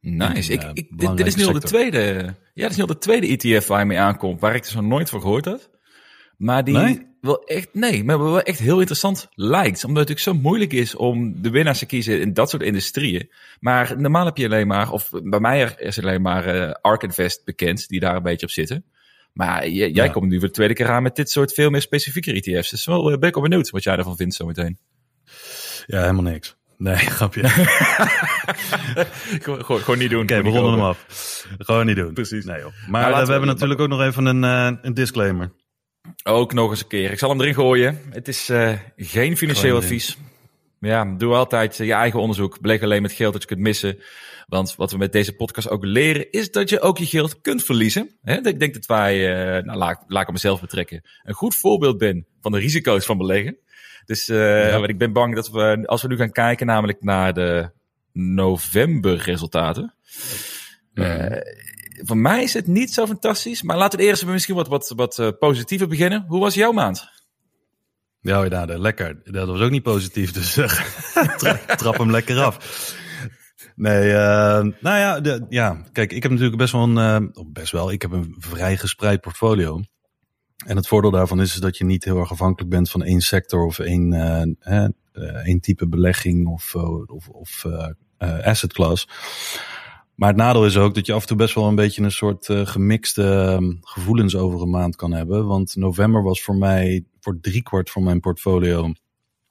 Nice. 0.00 0.52
ik, 0.52 0.62
ik, 0.62 0.98
dit, 0.98 1.16
dit, 1.16 1.26
is 1.26 1.34
nu 1.34 1.44
al 1.44 1.52
de 1.52 1.60
tweede. 1.60 2.34
Ja, 2.54 2.62
dit 2.62 2.70
is 2.70 2.76
nu 2.76 2.82
al 2.82 2.88
de 2.88 2.98
tweede 2.98 3.26
ETF 3.26 3.66
waar 3.66 3.80
je 3.80 3.86
mee 3.86 3.98
aankomt, 3.98 4.40
waar 4.40 4.54
ik 4.54 4.62
dus 4.62 4.74
nog 4.74 4.84
nooit 4.84 5.10
van 5.10 5.20
gehoord 5.20 5.44
had. 5.44 5.70
Maar 6.40 6.64
die 6.64 6.74
nee? 6.74 7.06
wel 7.20 7.44
echt, 7.44 7.68
nee, 7.72 8.04
maar 8.04 8.18
wel 8.18 8.40
echt 8.40 8.58
heel 8.58 8.78
interessant 8.78 9.28
lijkt. 9.34 9.84
Omdat 9.84 10.08
het 10.08 10.08
natuurlijk 10.08 10.20
zo 10.20 10.48
moeilijk 10.48 10.72
is 10.72 10.94
om 10.94 11.42
de 11.42 11.50
winnaars 11.50 11.78
te 11.78 11.86
kiezen 11.86 12.20
in 12.20 12.32
dat 12.32 12.50
soort 12.50 12.62
industrieën. 12.62 13.30
Maar 13.58 14.00
normaal 14.00 14.24
heb 14.24 14.36
je 14.36 14.44
alleen 14.44 14.66
maar, 14.66 14.92
of 14.92 15.10
bij 15.22 15.40
mij 15.40 15.74
is 15.76 15.98
alleen 15.98 16.22
maar 16.22 16.56
uh, 16.56 16.70
Ark 16.80 17.02
Invest 17.02 17.44
bekend, 17.44 17.88
die 17.88 18.00
daar 18.00 18.16
een 18.16 18.22
beetje 18.22 18.46
op 18.46 18.52
zitten. 18.52 18.84
Maar 19.32 19.68
jij, 19.68 20.10
komt 20.10 20.28
nu 20.28 20.38
voor 20.38 20.48
de 20.48 20.54
tweede 20.54 20.74
keer 20.74 20.88
aan 20.88 21.02
met 21.02 21.16
dit 21.16 21.30
soort 21.30 21.52
veel 21.52 21.70
meer 21.70 21.80
specifieke 21.80 22.32
ETF's. 22.32 22.70
Dus 22.70 22.84
wel, 22.84 23.12
uh, 23.12 23.18
ben 23.18 23.28
ik 23.28 23.36
al 23.36 23.42
benieuwd 23.42 23.70
wat 23.70 23.82
jij 23.82 23.96
ervan 23.96 24.16
vindt 24.16 24.34
zometeen. 24.34 24.78
Ja, 25.86 26.00
helemaal 26.00 26.22
niks. 26.22 26.56
Nee, 26.76 26.96
grapje. 27.18 27.48
gewoon, 29.42 29.64
gewoon, 29.64 29.98
niet 29.98 30.10
doen. 30.10 30.22
Oké, 30.22 30.32
okay, 30.32 30.50
we 30.52 30.58
ronden 30.58 30.72
hem 30.72 30.82
af. 30.82 31.06
Gewoon 31.58 31.86
niet 31.86 31.96
doen. 31.96 32.12
Precies. 32.12 32.44
Nee, 32.44 32.60
joh. 32.60 32.72
Maar, 32.88 33.10
maar 33.10 33.20
uh, 33.20 33.26
we, 33.26 33.30
hebben 33.30 33.48
natuurlijk 33.48 33.80
ook 33.80 33.88
nog 33.88 34.00
even 34.02 34.26
een, 34.26 34.42
uh, 34.42 34.78
een 34.82 34.94
disclaimer. 34.94 35.52
Ook 36.22 36.52
nog 36.52 36.70
eens 36.70 36.80
een 36.80 36.86
keer. 36.86 37.10
Ik 37.10 37.18
zal 37.18 37.30
hem 37.30 37.40
erin 37.40 37.54
gooien. 37.54 38.00
Het 38.10 38.28
is 38.28 38.50
uh, 38.50 38.72
geen 38.96 39.36
financieel 39.36 39.76
advies. 39.76 40.18
Ja, 40.80 41.04
doe 41.04 41.34
altijd 41.34 41.76
je 41.76 41.92
eigen 41.92 42.20
onderzoek. 42.20 42.60
Beleg 42.60 42.82
alleen 42.82 43.02
met 43.02 43.12
geld 43.12 43.32
dat 43.32 43.42
je 43.42 43.48
kunt 43.48 43.60
missen. 43.60 43.98
Want 44.46 44.74
wat 44.76 44.90
we 44.90 44.98
met 44.98 45.12
deze 45.12 45.36
podcast 45.36 45.68
ook 45.68 45.84
leren, 45.84 46.30
is 46.30 46.50
dat 46.50 46.68
je 46.68 46.80
ook 46.80 46.98
je 46.98 47.06
geld 47.06 47.40
kunt 47.40 47.64
verliezen. 47.64 48.10
ik 48.24 48.58
denk 48.58 48.74
dat 48.74 48.86
wij, 48.86 49.16
uh, 49.58 49.64
nou, 49.64 49.78
laat, 49.78 50.04
laat 50.06 50.22
ik 50.22 50.32
mezelf 50.32 50.60
betrekken, 50.60 51.02
een 51.22 51.34
goed 51.34 51.54
voorbeeld 51.54 51.98
ben 51.98 52.26
van 52.40 52.52
de 52.52 52.58
risico's 52.58 53.04
van 53.04 53.18
beleggen. 53.18 53.58
Dus 54.04 54.28
uh, 54.28 54.70
ja. 54.70 54.86
ik 54.86 54.98
ben 54.98 55.12
bang 55.12 55.34
dat 55.34 55.50
we, 55.50 55.82
als 55.86 56.02
we 56.02 56.08
nu 56.08 56.16
gaan 56.16 56.32
kijken 56.32 56.66
namelijk 56.66 57.02
naar 57.02 57.34
de 57.34 57.70
november 58.12 59.16
resultaten. 59.16 59.94
Uh, 60.94 61.26
voor 62.04 62.16
mij 62.16 62.42
is 62.42 62.54
het 62.54 62.66
niet 62.66 62.92
zo 62.92 63.06
fantastisch. 63.06 63.62
Maar 63.62 63.76
laten 63.76 63.98
we 63.98 64.04
eerst 64.04 64.26
misschien 64.26 64.54
wat, 64.54 64.68
wat, 64.68 64.92
wat 64.96 65.18
uh, 65.18 65.28
positiever 65.38 65.88
beginnen. 65.88 66.24
Hoe 66.28 66.40
was 66.40 66.54
jouw 66.54 66.72
maand? 66.72 67.08
Ja, 68.20 68.44
ja 68.44 68.64
lekker. 68.66 69.20
Dat 69.24 69.48
was 69.48 69.60
ook 69.60 69.70
niet 69.70 69.82
positief, 69.82 70.32
dus 70.32 70.56
uh, 70.58 71.52
trap 71.76 71.98
hem 71.98 72.10
lekker 72.10 72.42
af. 72.42 72.94
Nee, 73.74 74.08
uh, 74.08 74.14
nou 74.80 74.98
ja, 74.98 75.20
de, 75.20 75.46
ja, 75.48 75.84
kijk, 75.92 76.12
ik 76.12 76.22
heb 76.22 76.30
natuurlijk 76.30 76.58
best 76.58 76.72
wel 76.72 76.82
een, 76.82 77.32
best 77.52 77.72
wel, 77.72 77.92
ik 77.92 78.02
heb 78.02 78.10
een 78.10 78.36
vrij 78.38 78.76
gespreid 78.76 79.20
portfolio. 79.20 79.80
En 80.66 80.76
het 80.76 80.88
voordeel 80.88 81.10
daarvan 81.10 81.40
is 81.40 81.54
dat 81.54 81.78
je 81.78 81.84
niet 81.84 82.04
heel 82.04 82.18
erg 82.18 82.30
afhankelijk 82.30 82.70
bent 82.70 82.90
van 82.90 83.02
één 83.02 83.20
sector 83.20 83.64
of 83.64 83.78
één, 83.78 84.12
één 85.44 85.60
type 85.60 85.88
belegging 85.88 86.46
of, 86.46 86.74
of, 87.06 87.28
of 87.28 87.66
asset 88.42 88.72
class. 88.72 89.08
Maar 90.20 90.28
het 90.28 90.38
nadeel 90.38 90.66
is 90.66 90.76
ook 90.76 90.94
dat 90.94 91.06
je 91.06 91.12
af 91.12 91.20
en 91.20 91.26
toe 91.26 91.36
best 91.36 91.54
wel 91.54 91.68
een 91.68 91.74
beetje 91.74 92.02
een 92.02 92.12
soort 92.12 92.48
uh, 92.48 92.66
gemixte 92.66 93.58
uh, 93.60 93.68
gevoelens 93.80 94.36
over 94.36 94.60
een 94.60 94.70
maand 94.70 94.96
kan 94.96 95.12
hebben. 95.12 95.46
Want 95.46 95.76
november 95.76 96.22
was 96.22 96.42
voor 96.42 96.56
mij, 96.56 97.04
voor 97.20 97.40
driekwart 97.40 97.90
van 97.90 98.02
mijn 98.02 98.20
portfolio, 98.20 98.92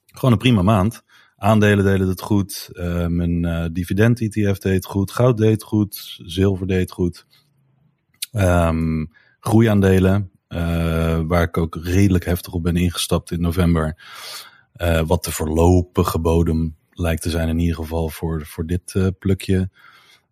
gewoon 0.06 0.32
een 0.32 0.38
prima 0.38 0.62
maand. 0.62 1.02
Aandelen 1.36 1.84
deden 1.84 2.08
het 2.08 2.20
goed, 2.20 2.70
uh, 2.72 3.06
mijn 3.06 3.44
uh, 3.44 3.64
dividend 3.72 4.20
ETF 4.20 4.58
deed 4.58 4.84
goed, 4.84 5.10
goud 5.10 5.36
deed 5.36 5.62
goed, 5.62 6.20
zilver 6.24 6.66
deed 6.66 6.90
goed. 6.90 7.26
Um, 8.32 9.10
groeiaandelen, 9.40 10.30
waar 11.26 11.42
ik 11.42 11.56
ook 11.56 11.78
redelijk 11.82 12.24
heftig 12.24 12.52
op 12.52 12.62
ben 12.62 12.76
ingestapt 12.76 13.30
in 13.30 13.40
november. 13.40 14.02
wat 15.06 15.24
de 15.24 15.32
voorlopige 15.32 16.18
bodem 16.18 16.76
lijkt 16.90 17.22
te 17.22 17.30
zijn 17.30 17.48
in 17.48 17.58
ieder 17.58 17.76
geval 17.76 18.08
voor, 18.08 18.46
voor 18.46 18.66
dit 18.66 19.12
plukje. 19.18 19.70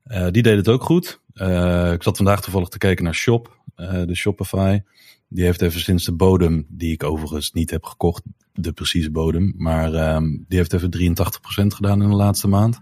Uh, 0.08 0.26
die 0.30 0.42
deed 0.42 0.56
het 0.56 0.68
ook 0.68 0.82
goed. 0.82 1.20
Uh, 1.34 1.92
ik 1.92 2.02
zat 2.02 2.16
vandaag 2.16 2.40
toevallig 2.40 2.68
te 2.68 2.78
kijken 2.78 3.04
naar 3.04 3.14
Shop, 3.14 3.60
uh, 3.76 4.02
de 4.06 4.14
Shopify. 4.14 4.80
Die 5.28 5.44
heeft 5.44 5.62
even 5.62 5.80
sinds 5.80 6.04
de 6.04 6.12
bodem, 6.12 6.66
die 6.68 6.92
ik 6.92 7.02
overigens 7.02 7.52
niet 7.52 7.70
heb 7.70 7.84
gekocht, 7.84 8.22
de 8.52 8.72
precieze 8.72 9.10
bodem. 9.10 9.54
Maar 9.56 10.14
um, 10.14 10.44
die 10.48 10.58
heeft 10.58 10.72
even 10.72 11.16
83% 11.16 11.66
gedaan 11.66 12.02
in 12.02 12.08
de 12.08 12.14
laatste 12.14 12.48
maand. 12.48 12.80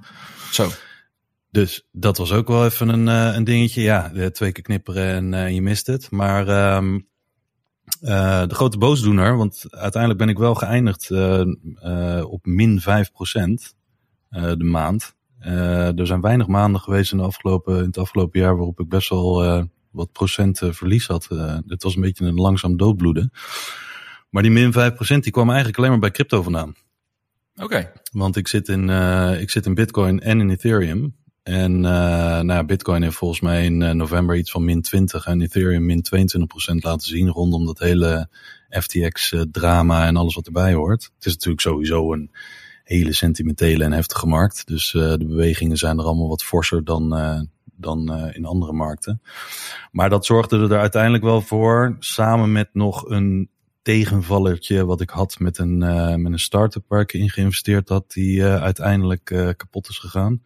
Zo. 0.50 0.68
Dus 1.50 1.86
dat 1.92 2.16
was 2.16 2.32
ook 2.32 2.48
wel 2.48 2.64
even 2.64 2.88
een, 2.88 3.06
een 3.06 3.44
dingetje. 3.44 3.82
Ja, 3.82 4.30
twee 4.30 4.52
keer 4.52 4.62
knipperen 4.62 5.34
en 5.34 5.54
je 5.54 5.62
mist 5.62 5.86
het. 5.86 6.10
Maar 6.10 6.76
um, 6.76 7.08
de 8.00 8.54
grote 8.54 8.78
boosdoener, 8.78 9.36
want 9.36 9.64
uiteindelijk 9.70 10.20
ben 10.20 10.28
ik 10.28 10.38
wel 10.38 10.54
geëindigd 10.54 11.10
op 12.24 12.46
min 12.46 12.80
5% 12.80 12.84
de 14.30 14.64
maand. 14.64 15.15
Uh, 15.46 15.98
er 15.98 16.06
zijn 16.06 16.20
weinig 16.20 16.46
maanden 16.46 16.80
geweest 16.80 17.12
in, 17.12 17.18
de 17.18 17.24
afgelopen, 17.24 17.78
in 17.78 17.84
het 17.84 17.98
afgelopen 17.98 18.40
jaar 18.40 18.56
waarop 18.56 18.80
ik 18.80 18.88
best 18.88 19.08
wel 19.08 19.44
uh, 19.44 19.62
wat 19.90 20.12
procenten 20.12 20.74
verlies 20.74 21.06
had. 21.06 21.28
Dit 21.66 21.82
was 21.82 21.94
een 21.94 22.02
beetje 22.02 22.24
een 22.24 22.34
langzaam 22.34 22.76
doodbloeden. 22.76 23.32
Maar 24.30 24.42
die 24.42 24.52
min 24.52 24.72
5% 24.72 24.74
die 25.06 25.30
kwam 25.30 25.48
eigenlijk 25.48 25.78
alleen 25.78 25.90
maar 25.90 25.98
bij 25.98 26.10
crypto 26.10 26.42
vandaan. 26.42 26.74
Oké. 27.56 27.92
Want 28.12 28.36
ik 28.36 28.48
zit, 28.48 28.68
in, 28.68 28.88
uh, 28.88 29.40
ik 29.40 29.50
zit 29.50 29.66
in 29.66 29.74
Bitcoin 29.74 30.20
en 30.20 30.40
in 30.40 30.50
Ethereum. 30.50 31.16
En 31.42 31.72
uh, 31.72 31.80
nou 31.80 32.52
ja, 32.52 32.64
Bitcoin 32.64 33.02
heeft 33.02 33.16
volgens 33.16 33.40
mij 33.40 33.64
in 33.64 33.80
uh, 33.80 33.90
november 33.90 34.36
iets 34.36 34.50
van 34.50 34.64
min 34.64 34.82
20 34.82 35.26
en 35.26 35.40
Ethereum 35.40 35.86
min 35.86 36.04
22% 36.72 36.74
laten 36.74 37.08
zien 37.08 37.28
rondom 37.28 37.66
dat 37.66 37.78
hele 37.78 38.28
FTX-drama 38.70 40.06
en 40.06 40.16
alles 40.16 40.34
wat 40.34 40.46
erbij 40.46 40.74
hoort. 40.74 41.10
Het 41.16 41.26
is 41.26 41.32
natuurlijk 41.32 41.60
sowieso 41.60 42.12
een 42.12 42.30
hele 42.86 43.12
sentimentele 43.12 43.84
en 43.84 43.92
heftige 43.92 44.26
markt. 44.26 44.66
Dus 44.66 44.90
de 44.90 45.24
bewegingen 45.26 45.76
zijn 45.76 45.98
er 45.98 46.04
allemaal 46.04 46.28
wat 46.28 46.44
forser 46.44 46.84
dan, 46.84 47.08
dan 47.64 48.30
in 48.32 48.44
andere 48.44 48.72
markten. 48.72 49.22
Maar 49.90 50.10
dat 50.10 50.26
zorgde 50.26 50.58
er 50.58 50.78
uiteindelijk 50.78 51.24
wel 51.24 51.40
voor, 51.40 51.96
samen 51.98 52.52
met 52.52 52.68
nog 52.72 53.08
een 53.08 53.50
tegenvallertje 53.82 54.84
wat 54.84 55.00
ik 55.00 55.10
had 55.10 55.38
met 55.38 55.58
een, 55.58 55.82
uh, 55.82 56.14
met 56.14 56.32
een 56.32 56.38
start-up 56.38 56.84
waar 56.88 57.00
ik 57.00 57.12
in 57.12 57.30
geïnvesteerd 57.30 57.88
had, 57.88 58.12
die 58.12 58.44
uiteindelijk 58.44 59.24
kapot 59.56 59.88
is 59.88 59.98
gegaan. 59.98 60.42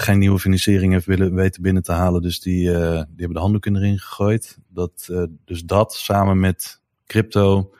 geen 0.00 0.18
nieuwe 0.18 0.38
financiering 0.38 0.92
heeft 0.92 1.06
willen 1.06 1.34
weten 1.34 1.62
binnen 1.62 1.82
te 1.82 1.92
halen, 1.92 2.22
dus 2.22 2.40
die, 2.40 2.62
die 2.62 2.72
hebben 2.72 3.32
de 3.32 3.38
handdoek 3.38 3.66
erin 3.66 3.98
gegooid. 3.98 4.58
Dat, 4.68 5.08
dus 5.44 5.62
dat 5.62 5.94
samen 5.94 6.40
met 6.40 6.80
crypto 7.06 7.70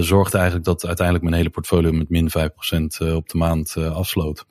zorgde 0.00 0.36
eigenlijk 0.36 0.66
dat 0.66 0.86
uiteindelijk 0.86 1.24
mijn 1.24 1.36
hele 1.36 1.50
portfolio 1.50 1.92
met 1.92 2.08
min 2.08 2.30
5% 2.30 3.14
op 3.14 3.28
de 3.28 3.38
maand 3.38 3.76
afsloot. 3.76 4.46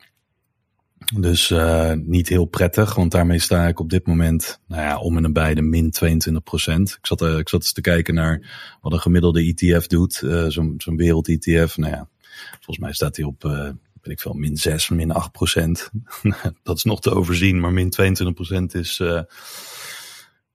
Dus 1.15 1.49
uh, 1.49 1.91
niet 1.93 2.29
heel 2.29 2.45
prettig, 2.45 2.95
want 2.95 3.11
daarmee 3.11 3.39
sta 3.39 3.67
ik 3.67 3.79
op 3.79 3.89
dit 3.89 4.07
moment 4.07 4.59
nou 4.67 4.81
ja, 4.81 4.97
om 4.97 5.15
en 5.15 5.21
nabij 5.21 5.53
de 5.53 5.61
min 5.61 5.91
22 5.91 6.43
procent. 6.43 6.89
Ik 6.99 7.05
zat, 7.05 7.21
uh, 7.21 7.37
ik 7.37 7.49
zat 7.49 7.61
eens 7.61 7.73
te 7.73 7.81
kijken 7.81 8.13
naar 8.13 8.41
wat 8.81 8.91
een 8.91 8.99
gemiddelde 8.99 9.41
ETF 9.41 9.87
doet, 9.87 10.21
uh, 10.23 10.45
zo'n 10.47 10.95
wereld-ETF. 10.95 11.77
Nou 11.77 11.91
ja, 11.91 12.09
volgens 12.51 12.77
mij 12.77 12.93
staat 12.93 13.15
hij 13.15 13.25
op, 13.25 13.43
weet 13.43 14.13
ik 14.13 14.19
veel, 14.19 14.33
min 14.33 14.57
6, 14.57 14.89
min 14.89 15.11
8 15.11 15.31
procent. 15.31 15.89
dat 16.63 16.77
is 16.77 16.83
nog 16.83 17.01
te 17.01 17.11
overzien, 17.11 17.59
maar 17.59 17.73
min 17.73 17.89
22 17.89 18.35
procent 18.35 18.73
is, 18.73 19.03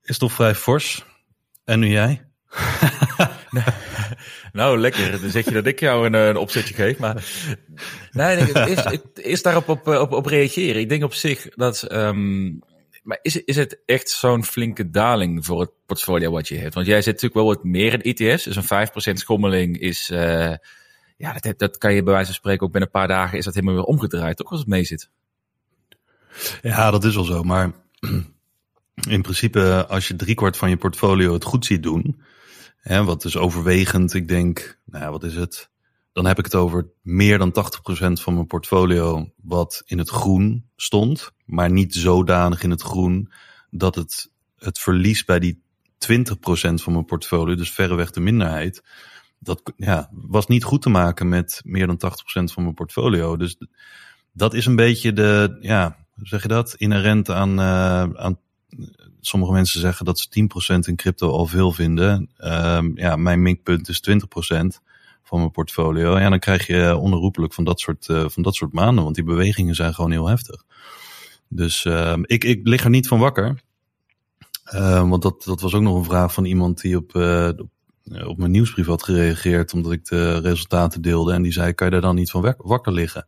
is 0.03 0.19
toch 0.19 0.33
vrij 0.33 0.55
fors. 0.55 1.05
En 1.65 1.81
nu 1.81 1.89
jij? 1.89 2.25
nou, 4.53 4.79
lekker. 4.79 5.21
Dan 5.21 5.31
zeg 5.31 5.45
je 5.45 5.51
dat 5.51 5.67
ik 5.67 5.81
jou 5.81 6.07
een, 6.07 6.15
een 6.15 6.37
opzetje 6.37 6.75
geef. 6.75 6.99
Maar 6.99 7.25
nee, 8.11 8.37
is, 8.37 8.85
is 9.15 9.43
daarop 9.43 9.69
op, 9.69 9.87
op, 9.87 10.13
op 10.13 10.27
reageren. 10.27 10.81
Ik 10.81 10.89
denk 10.89 11.03
op 11.03 11.15
zich 11.15 11.49
dat. 11.49 11.93
Um, 11.93 12.61
maar 13.03 13.19
is, 13.23 13.45
is 13.45 13.57
het 13.57 13.83
echt 13.87 14.11
zo'n 14.11 14.45
flinke 14.45 14.91
daling 14.91 15.45
voor 15.45 15.61
het 15.61 15.71
portfolio 15.87 16.31
wat 16.31 16.49
je 16.49 16.59
hebt? 16.59 16.75
Want 16.75 16.87
jij 16.87 17.03
zit 17.03 17.23
natuurlijk 17.23 17.35
wel 17.35 17.55
wat 17.55 17.65
meer 17.65 17.93
in 17.93 18.15
ETS. 18.15 18.45
Dus 18.45 18.57
een 18.57 18.89
5% 19.11 19.13
schommeling 19.13 19.79
is. 19.79 20.11
Uh, 20.11 20.55
ja, 21.17 21.33
dat, 21.39 21.59
dat 21.59 21.79
kan 21.79 21.95
je 21.95 22.03
bij 22.03 22.13
wijze 22.13 22.27
van 22.27 22.35
spreken 22.35 22.67
ook 22.67 22.73
binnen 22.73 22.91
een 22.93 23.01
paar 23.01 23.09
dagen 23.09 23.39
is 23.39 23.45
dat 23.45 23.55
helemaal 23.55 23.75
weer 23.75 23.85
omgedraaid, 23.85 24.37
toch 24.37 24.51
als 24.51 24.59
het 24.59 24.69
mee 24.69 24.85
zit. 24.85 25.11
Ja, 26.63 26.91
dat 26.91 27.05
is 27.05 27.15
wel 27.15 27.25
zo. 27.25 27.43
Maar 27.43 27.73
in 29.09 29.23
principe, 29.23 29.87
als 29.89 30.09
je 30.09 30.17
driekwart 30.17 30.57
van 30.57 30.71
je 30.71 30.77
portfolio 30.77 31.33
het 31.33 31.45
goed 31.45 31.67
ziet 31.67 31.83
doen, 31.83 32.23
Hè, 32.83 33.05
wat 33.05 33.25
is 33.25 33.37
overwegend, 33.37 34.15
ik 34.15 34.29
denk, 34.29 34.79
nou 34.85 35.05
ja, 35.05 35.11
wat 35.11 35.25
is 35.25 35.35
het? 35.35 35.71
Dan 36.13 36.27
heb 36.27 36.39
ik 36.39 36.45
het 36.45 36.55
over 36.55 36.89
meer 37.03 37.39
dan 37.39 37.51
80% 37.51 37.53
van 38.13 38.35
mijn 38.35 38.47
portfolio 38.47 39.33
wat 39.43 39.83
in 39.87 39.99
het 39.99 40.09
groen 40.09 40.69
stond, 40.77 41.33
maar 41.45 41.71
niet 41.71 41.95
zodanig 41.95 42.63
in 42.63 42.71
het 42.71 42.83
groen 42.83 43.33
dat 43.71 43.95
het, 43.95 44.31
het 44.57 44.79
verlies 44.79 45.25
bij 45.25 45.39
die 45.39 45.63
20% 45.99 46.15
van 46.75 46.93
mijn 46.93 47.05
portfolio, 47.05 47.55
dus 47.55 47.73
verreweg 47.73 48.11
de 48.11 48.21
minderheid, 48.21 48.83
dat 49.39 49.73
ja, 49.77 50.09
was 50.13 50.47
niet 50.47 50.65
goed 50.65 50.83
te 50.83 50.91
maken 50.91 51.29
met 51.29 51.61
meer 51.65 51.87
dan 51.87 51.97
80% 51.97 52.53
van 52.53 52.63
mijn 52.63 52.75
portfolio. 52.75 53.37
Dus 53.37 53.57
dat 54.33 54.55
is 54.55 54.67
een 54.67 54.77
beetje 54.77 55.13
de, 55.13 55.57
ja, 55.61 55.97
hoe 56.15 56.27
zeg 56.27 56.43
je 56.43 56.49
dat? 56.49 56.75
Inherent 56.75 57.31
aan, 57.31 57.59
uh, 57.59 58.03
aan 58.03 58.39
sommige 59.21 59.53
mensen 59.53 59.81
zeggen 59.81 60.05
dat 60.05 60.19
ze 60.19 60.49
10% 60.77 60.89
in 60.89 60.97
crypto 60.97 61.31
al 61.31 61.47
veel 61.47 61.73
vinden. 61.73 62.31
Um, 62.39 62.93
ja, 62.99 63.17
mijn 63.17 63.43
minkpunt 63.43 63.89
is 63.89 64.03
20% 64.11 64.13
van 65.23 65.39
mijn 65.39 65.51
portfolio. 65.51 66.19
Ja, 66.19 66.29
dan 66.29 66.39
krijg 66.39 66.67
je 66.67 66.97
onherroepelijk 66.97 67.55
van 67.55 67.65
dat 67.65 67.81
soort, 67.81 68.09
uh, 68.09 68.29
van 68.29 68.43
dat 68.43 68.55
soort 68.55 68.73
maanden, 68.73 69.05
want 69.05 69.15
die 69.15 69.25
bewegingen 69.25 69.75
zijn 69.75 69.95
gewoon 69.95 70.11
heel 70.11 70.29
heftig. 70.29 70.65
Dus 71.49 71.85
uh, 71.85 72.19
ik, 72.23 72.45
ik 72.45 72.61
lig 72.67 72.85
er 72.85 72.91
niet 72.91 73.09
van 73.09 73.19
wakker. 73.19 73.63
Uh, 74.75 75.09
want 75.09 75.23
dat, 75.23 75.43
dat 75.45 75.61
was 75.61 75.75
ook 75.75 75.83
nog 75.83 75.97
een 75.97 76.05
vraag 76.05 76.33
van 76.33 76.45
iemand 76.45 76.81
die 76.81 76.97
op, 76.97 77.15
uh, 77.15 77.49
op 78.25 78.39
mijn 78.39 78.51
nieuwsbrief 78.51 78.87
had 78.87 79.03
gereageerd, 79.03 79.73
omdat 79.73 79.93
ik 79.93 80.05
de 80.05 80.39
resultaten 80.39 81.03
deelde. 81.03 81.33
En 81.33 81.43
die 81.43 81.53
zei: 81.53 81.73
Kan 81.73 81.87
je 81.87 81.93
daar 81.93 82.03
dan 82.03 82.15
niet 82.15 82.31
van 82.31 82.55
wakker 82.59 82.93
liggen? 82.93 83.27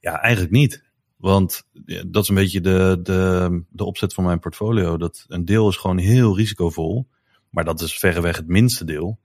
Ja, 0.00 0.20
eigenlijk 0.20 0.52
niet. 0.52 0.82
Want 1.20 1.62
dat 2.06 2.22
is 2.22 2.28
een 2.28 2.34
beetje 2.34 2.60
de, 2.60 2.98
de, 3.02 3.62
de 3.68 3.84
opzet 3.84 4.14
van 4.14 4.24
mijn 4.24 4.38
portfolio. 4.38 4.96
Dat 4.96 5.24
een 5.28 5.44
deel 5.44 5.68
is 5.68 5.76
gewoon 5.76 5.98
heel 5.98 6.36
risicovol. 6.36 7.06
Maar 7.50 7.64
dat 7.64 7.80
is 7.80 7.98
verreweg 7.98 8.36
het 8.36 8.48
minste 8.48 8.84
deel. 8.84 9.18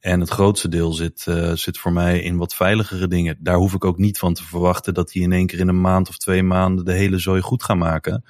En 0.00 0.20
het 0.20 0.28
grootste 0.28 0.68
deel 0.68 0.92
zit, 0.92 1.26
uh, 1.28 1.52
zit 1.52 1.78
voor 1.78 1.92
mij 1.92 2.20
in 2.20 2.36
wat 2.36 2.54
veiligere 2.54 3.08
dingen. 3.08 3.36
Daar 3.40 3.56
hoef 3.56 3.74
ik 3.74 3.84
ook 3.84 3.98
niet 3.98 4.18
van 4.18 4.34
te 4.34 4.44
verwachten 4.44 4.94
dat 4.94 5.10
die 5.10 5.22
in 5.22 5.32
één 5.32 5.46
keer 5.46 5.58
in 5.58 5.68
een 5.68 5.80
maand 5.80 6.08
of 6.08 6.18
twee 6.18 6.42
maanden 6.42 6.84
de 6.84 6.92
hele 6.92 7.18
zooi 7.18 7.40
goed 7.40 7.62
gaan 7.62 7.78
maken. 7.78 8.24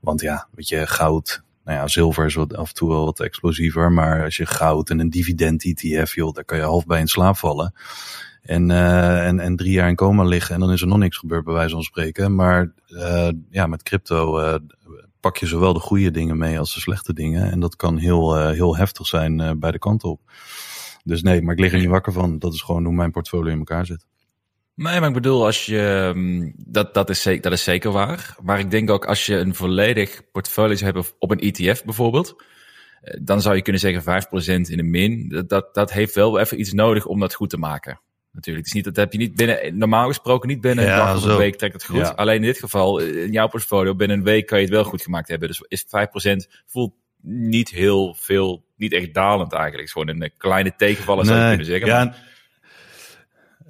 Want 0.00 0.20
ja, 0.20 0.48
weet 0.54 0.68
je, 0.68 0.86
goud, 0.86 1.42
nou 1.64 1.78
ja, 1.78 1.88
zilver 1.88 2.26
is 2.26 2.34
wat, 2.34 2.54
af 2.54 2.68
en 2.68 2.74
toe 2.74 2.88
wel 2.88 3.04
wat 3.04 3.20
explosiever. 3.20 3.92
Maar 3.92 4.24
als 4.24 4.36
je 4.36 4.46
goud 4.46 4.90
en 4.90 4.98
een 4.98 5.10
dividend 5.10 5.64
ETF, 5.64 6.14
joh, 6.14 6.34
daar 6.34 6.44
kan 6.44 6.58
je 6.58 6.64
half 6.64 6.86
bij 6.86 7.00
in 7.00 7.08
slaap 7.08 7.36
vallen. 7.36 7.74
En, 8.42 8.70
uh, 8.70 9.26
en, 9.26 9.40
en 9.40 9.56
drie 9.56 9.72
jaar 9.72 9.88
in 9.88 9.96
coma 9.96 10.24
liggen 10.24 10.54
en 10.54 10.60
dan 10.60 10.72
is 10.72 10.80
er 10.80 10.86
nog 10.86 10.98
niks 10.98 11.16
gebeurd 11.16 11.44
bij 11.44 11.54
wijze 11.54 11.74
van 11.74 11.82
spreken. 11.82 12.34
Maar 12.34 12.72
uh, 12.88 13.28
ja, 13.50 13.66
met 13.66 13.82
crypto 13.82 14.40
uh, 14.40 14.54
pak 15.20 15.36
je 15.36 15.46
zowel 15.46 15.72
de 15.72 15.80
goede 15.80 16.10
dingen 16.10 16.38
mee 16.38 16.58
als 16.58 16.74
de 16.74 16.80
slechte 16.80 17.12
dingen. 17.12 17.50
En 17.50 17.60
dat 17.60 17.76
kan 17.76 17.96
heel, 17.96 18.48
heel 18.48 18.76
heftig 18.76 19.06
zijn 19.06 19.58
bij 19.58 19.70
de 19.70 19.78
kant 19.78 20.04
op. 20.04 20.20
Dus 21.04 21.22
nee, 21.22 21.42
maar 21.42 21.54
ik 21.54 21.60
lig 21.60 21.72
er 21.72 21.78
niet 21.78 21.88
wakker 21.88 22.12
van. 22.12 22.38
Dat 22.38 22.54
is 22.54 22.62
gewoon 22.62 22.84
hoe 22.84 22.94
mijn 22.94 23.10
portfolio 23.10 23.52
in 23.52 23.58
elkaar 23.58 23.86
zit. 23.86 24.06
Nee, 24.74 25.00
maar 25.00 25.08
ik 25.08 25.14
bedoel, 25.14 25.44
als 25.44 25.66
je, 25.66 26.12
mm, 26.14 26.52
dat, 26.56 26.94
dat, 26.94 27.10
is 27.10 27.22
zeker, 27.22 27.42
dat 27.42 27.52
is 27.52 27.64
zeker 27.64 27.90
waar. 27.90 28.36
Maar 28.42 28.58
ik 28.58 28.70
denk 28.70 28.90
ook 28.90 29.04
als 29.04 29.26
je 29.26 29.36
een 29.36 29.54
volledig 29.54 30.30
portfolio 30.32 30.74
zou 30.74 30.84
hebben 30.84 31.12
op 31.18 31.30
een 31.30 31.40
ETF 31.40 31.84
bijvoorbeeld, 31.84 32.42
dan 33.22 33.40
zou 33.40 33.56
je 33.56 33.62
kunnen 33.62 33.80
zeggen 33.80 34.24
5% 34.24 34.70
in 34.70 34.76
de 34.76 34.82
min. 34.82 35.44
Dat, 35.46 35.74
dat 35.74 35.92
heeft 35.92 36.14
wel 36.14 36.38
even 36.38 36.60
iets 36.60 36.72
nodig 36.72 37.06
om 37.06 37.20
dat 37.20 37.34
goed 37.34 37.50
te 37.50 37.58
maken. 37.58 38.00
Natuurlijk, 38.32 38.66
het 38.66 38.76
is 38.76 38.82
niet, 38.82 38.94
dat 38.94 38.96
heb 38.96 39.12
je 39.12 39.18
niet 39.18 39.36
binnen, 39.36 39.78
normaal 39.78 40.06
gesproken 40.06 40.48
niet 40.48 40.60
binnen 40.60 40.84
een 40.84 40.96
dag 40.96 41.16
of 41.16 41.24
een 41.24 41.36
week 41.36 41.56
trekt 41.56 41.72
het 41.72 41.84
goed. 41.84 42.16
Alleen 42.16 42.36
in 42.36 42.42
dit 42.42 42.58
geval, 42.58 42.98
in 42.98 43.32
jouw 43.32 43.48
portfolio, 43.48 43.94
binnen 43.94 44.18
een 44.18 44.24
week 44.24 44.46
kan 44.46 44.58
je 44.58 44.64
het 44.64 44.74
wel 44.74 44.84
goed 44.84 45.02
gemaakt 45.02 45.28
hebben. 45.28 45.48
Dus 45.48 45.64
is 45.68 45.84
5% 45.84 46.62
voelt 46.66 46.94
niet 47.22 47.68
heel 47.68 48.14
veel, 48.18 48.64
niet 48.76 48.92
echt 48.92 49.14
dalend 49.14 49.52
eigenlijk. 49.52 49.88
Het 49.88 49.96
is 49.96 50.04
gewoon 50.04 50.22
een 50.22 50.32
kleine 50.36 50.74
tegenvaller 50.76 51.24
zou 51.24 51.38
je 51.38 51.48
kunnen 51.48 51.66
zeggen. 51.66 51.88
Ja, 51.88 52.14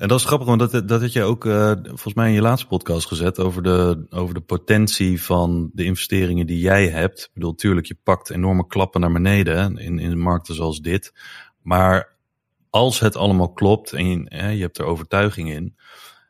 en 0.00 0.08
dat 0.08 0.18
is 0.18 0.24
grappig, 0.26 0.48
want 0.48 0.70
dat, 0.70 0.88
dat 0.88 1.00
had 1.00 1.12
je 1.12 1.22
ook 1.22 1.44
uh, 1.44 1.72
volgens 1.82 2.14
mij 2.14 2.28
in 2.28 2.34
je 2.34 2.40
laatste 2.40 2.66
podcast 2.66 3.06
gezet 3.06 3.38
over 3.38 3.62
de, 3.62 4.06
over 4.10 4.34
de 4.34 4.40
potentie 4.40 5.22
van 5.22 5.70
de 5.72 5.84
investeringen 5.84 6.46
die 6.46 6.60
jij 6.60 6.88
hebt. 6.88 7.20
Ik 7.20 7.30
bedoel, 7.34 7.54
tuurlijk, 7.54 7.86
je 7.86 7.96
pakt 8.02 8.30
enorme 8.30 8.66
klappen 8.66 9.00
naar 9.00 9.12
beneden 9.12 9.78
in, 9.78 9.98
in 9.98 10.18
markten 10.18 10.54
zoals 10.54 10.80
dit. 10.80 11.12
Maar 11.62 12.16
als 12.70 13.00
het 13.00 13.16
allemaal 13.16 13.52
klopt 13.52 13.92
en 13.92 14.06
je, 14.06 14.26
je 14.56 14.62
hebt 14.62 14.78
er 14.78 14.84
overtuiging 14.84 15.50
in, 15.50 15.76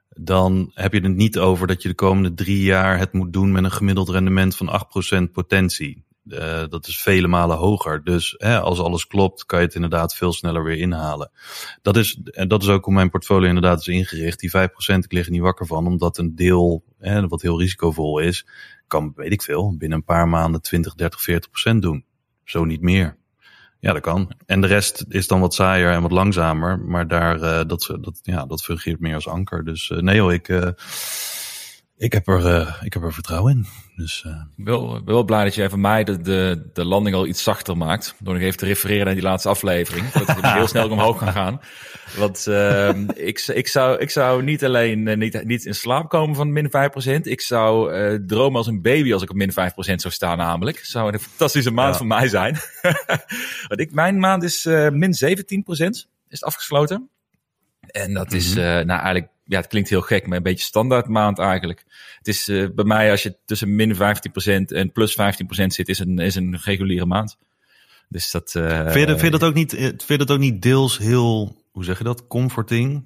dan 0.09 0.71
heb 0.75 0.93
je 0.93 1.01
het 1.01 1.17
niet 1.17 1.39
over 1.39 1.67
dat 1.67 1.83
je 1.83 1.89
de 1.89 1.95
komende 1.95 2.35
drie 2.35 2.63
jaar 2.63 2.99
het 2.99 3.13
moet 3.13 3.33
doen 3.33 3.53
met 3.53 3.65
een 3.65 3.73
gemiddeld 3.73 4.09
rendement 4.09 4.57
van 4.57 4.85
8% 5.29 5.33
potentie. 5.33 6.05
Uh, 6.25 6.65
dat 6.69 6.87
is 6.87 7.01
vele 7.01 7.27
malen 7.27 7.57
hoger. 7.57 8.05
Dus 8.05 8.35
hè, 8.39 8.61
als 8.61 8.79
alles 8.79 9.07
klopt, 9.07 9.47
kan 9.47 9.59
je 9.59 9.65
het 9.65 9.75
inderdaad 9.75 10.15
veel 10.15 10.33
sneller 10.33 10.65
weer 10.65 10.79
inhalen. 10.79 11.31
Dat 11.83 11.97
is, 11.97 12.21
en 12.25 12.49
dat 12.49 12.63
is 12.63 12.69
ook 12.69 12.85
hoe 12.85 12.95
mijn 12.95 13.11
portfolio 13.11 13.49
inderdaad 13.49 13.81
is 13.81 13.89
ingericht. 13.89 14.41
Die 14.41 14.51
5% 14.51 14.53
ik 14.99 15.13
lig 15.13 15.25
er 15.25 15.31
niet 15.31 15.41
wakker 15.41 15.67
van, 15.67 15.87
omdat 15.87 16.19
een 16.19 16.35
deel, 16.35 16.85
hè, 16.99 17.29
wat 17.29 17.43
heel 17.43 17.59
risicovol 17.59 18.19
is, 18.19 18.47
kan, 18.87 19.13
weet 19.17 19.33
ik 19.33 19.43
veel, 19.43 19.77
binnen 19.77 19.99
een 19.99 20.05
paar 20.05 20.29
maanden 20.29 20.63
20, 20.63 20.95
30, 20.95 21.21
40% 21.73 21.77
doen. 21.79 22.05
Zo 22.45 22.65
niet 22.65 22.81
meer. 22.81 23.20
Ja, 23.81 23.93
dat 23.93 24.03
kan. 24.03 24.33
En 24.47 24.61
de 24.61 24.67
rest 24.67 25.05
is 25.09 25.27
dan 25.27 25.41
wat 25.41 25.55
saaier 25.55 25.91
en 25.91 26.03
wat 26.03 26.11
langzamer. 26.11 26.79
Maar 26.79 27.09
daar, 27.09 27.37
uh, 27.37 27.61
dat, 27.67 27.97
dat, 28.01 28.19
ja, 28.23 28.47
dat 28.47 28.63
fungeert 28.63 29.01
meer 29.01 29.15
als 29.15 29.29
anker. 29.29 29.65
Dus 29.65 29.91
uh, 29.91 29.99
nee 29.99 30.17
joh, 30.17 30.33
ik, 30.33 30.49
uh, 30.49 30.69
ik, 31.97 32.13
heb 32.13 32.29
er, 32.29 32.79
ik 32.83 32.93
heb 32.93 33.03
er 33.03 33.13
vertrouwen 33.13 33.53
in. 33.53 33.67
Dus, 34.01 34.25
uh... 34.27 34.33
Ik 34.57 34.65
ben 34.65 35.05
wel 35.05 35.25
blij 35.25 35.45
dat 35.45 35.55
jij 35.55 35.69
van 35.69 35.81
mij 35.81 36.05
de, 36.05 36.21
de, 36.21 36.71
de 36.73 36.85
landing 36.85 37.17
al 37.17 37.27
iets 37.27 37.43
zachter 37.43 37.77
maakt. 37.77 38.15
Door 38.19 38.35
nog 38.35 38.43
even 38.43 38.59
te 38.59 38.67
refereren 38.67 39.05
naar 39.05 39.15
die 39.15 39.23
laatste 39.23 39.49
aflevering. 39.49 40.11
Dat 40.11 40.29
ik 40.29 40.45
heel 40.61 40.67
snel 40.67 40.91
omhoog 40.91 41.19
kan 41.19 41.33
gaan. 41.33 41.61
Want 42.17 42.47
uh, 42.49 42.89
ik, 43.15 43.41
ik, 43.41 43.69
zou, 43.69 43.99
ik 43.99 44.11
zou 44.11 44.43
niet 44.43 44.65
alleen 44.65 45.07
uh, 45.07 45.17
niet, 45.17 45.45
niet 45.45 45.65
in 45.65 45.75
slaap 45.75 46.09
komen 46.09 46.37
van 46.37 46.53
min 46.53 46.67
5%. 46.67 46.71
Ik 47.23 47.41
zou 47.41 47.95
uh, 47.95 48.19
dromen 48.27 48.57
als 48.57 48.67
een 48.67 48.83
baby 48.83 49.13
als 49.13 49.23
ik 49.23 49.31
op 49.31 49.37
min 49.37 49.51
5% 49.51 49.55
zou 49.75 50.11
staan 50.11 50.39
namelijk. 50.39 50.79
Zou 50.79 51.13
een 51.13 51.21
fantastische 51.21 51.71
maand 51.71 51.93
ja. 51.93 51.99
voor 51.99 52.07
mij 52.07 52.29
zijn. 52.29 52.57
Want 53.69 53.81
ik, 53.81 53.93
mijn 53.93 54.19
maand 54.19 54.43
is 54.43 54.65
min 54.91 55.15
17% 55.85 55.89
is 56.29 56.43
afgesloten. 56.43 57.09
En 57.81 58.15
dat 58.15 58.33
is, 58.33 58.51
uh, 58.51 58.63
nou 58.63 58.89
eigenlijk, 58.89 59.29
ja, 59.51 59.57
het 59.57 59.67
klinkt 59.67 59.89
heel 59.89 60.01
gek, 60.01 60.27
maar 60.27 60.37
een 60.37 60.43
beetje 60.43 60.65
standaard 60.65 61.09
maand 61.09 61.39
eigenlijk. 61.39 61.85
Het 62.19 62.29
is 62.29 62.49
uh, 62.49 62.69
bij 62.75 62.85
mij, 62.85 63.11
als 63.11 63.23
je 63.23 63.37
tussen 63.45 63.75
min 63.75 63.95
15% 63.95 63.99
en 64.67 64.93
plus 64.93 65.13
15% 65.13 65.17
zit, 65.67 65.89
is 65.89 65.99
een, 65.99 66.19
is 66.19 66.35
een 66.35 66.59
reguliere 66.65 67.07
maand. 67.07 67.39
Dus 68.09 68.31
dat. 68.31 68.55
Uh, 68.57 68.91
vind, 68.91 69.09
je, 69.09 69.19
vind, 69.19 69.33
dat 69.33 69.45
ook 69.45 69.55
niet, 69.55 69.75
vind 69.75 70.07
je 70.07 70.17
dat 70.17 70.31
ook 70.31 70.39
niet 70.39 70.63
deels 70.63 70.99
heel, 70.99 71.63
hoe 71.71 71.85
zeg 71.85 71.99
je 71.99 72.05
dat, 72.05 72.27
comforting? 72.27 73.05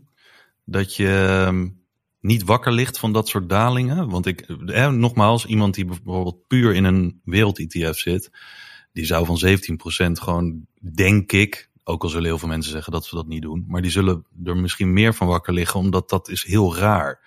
Dat 0.64 0.96
je 0.96 1.44
um, 1.48 1.82
niet 2.20 2.44
wakker 2.44 2.72
ligt 2.72 2.98
van 2.98 3.12
dat 3.12 3.28
soort 3.28 3.48
dalingen? 3.48 4.08
Want 4.08 4.26
ik, 4.26 4.40
eh, 4.40 4.90
nogmaals, 4.90 5.46
iemand 5.46 5.74
die 5.74 5.84
bijvoorbeeld 5.84 6.46
puur 6.46 6.74
in 6.74 6.84
een 6.84 7.20
wereld-ETF 7.24 7.98
zit, 7.98 8.30
die 8.92 9.04
zou 9.04 9.26
van 9.26 9.38
17% 9.38 10.20
gewoon, 10.20 10.66
denk 10.80 11.32
ik, 11.32 11.70
ook 11.84 12.02
al 12.02 12.08
zullen 12.08 12.26
heel 12.26 12.38
veel 12.38 12.48
mensen 12.48 12.72
zeggen 12.72 12.92
dat 12.92 13.04
ze 13.04 13.14
dat 13.14 13.26
niet 13.26 13.42
doen, 13.42 13.64
maar 13.68 13.82
die 13.82 13.90
zullen 13.90 14.26
er 14.44 14.56
misschien 14.56 14.92
meer 14.92 15.14
van 15.14 15.26
wakker 15.26 15.52
liggen, 15.52 15.80
omdat 15.80 16.08
dat 16.08 16.28
is 16.28 16.44
heel 16.44 16.76
raar. 16.76 17.20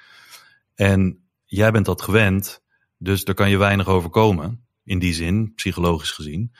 En 0.75 1.19
jij 1.45 1.71
bent 1.71 1.85
dat 1.85 2.01
gewend, 2.01 2.63
dus 2.97 3.23
daar 3.23 3.35
kan 3.35 3.49
je 3.49 3.57
weinig 3.57 3.87
overkomen, 3.87 4.65
in 4.83 4.99
die 4.99 5.13
zin, 5.13 5.53
psychologisch 5.55 6.11
gezien. 6.11 6.51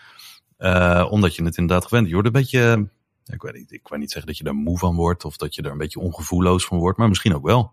Uh, 0.58 1.08
omdat 1.10 1.36
je 1.36 1.44
het 1.44 1.58
inderdaad 1.58 1.86
gewend 1.88 2.08
Je 2.08 2.14
wordt 2.14 2.28
een 2.28 2.34
beetje, 2.34 2.90
ik 3.26 3.42
weet, 3.42 3.54
niet, 3.54 3.72
ik 3.72 3.88
weet 3.88 4.00
niet 4.00 4.12
zeggen 4.12 4.28
dat 4.28 4.38
je 4.38 4.44
daar 4.44 4.56
moe 4.56 4.78
van 4.78 4.96
wordt 4.96 5.26
of 5.26 5.38
dat 5.38 5.56
je 5.56 5.62
er 5.62 5.72
een 5.72 5.78
beetje 5.78 6.00
ongevoelloos 6.00 6.66
van 6.66 6.78
wordt, 6.78 6.98
maar 6.98 7.08
misschien 7.08 7.36
ook 7.36 7.46
wel. 7.46 7.72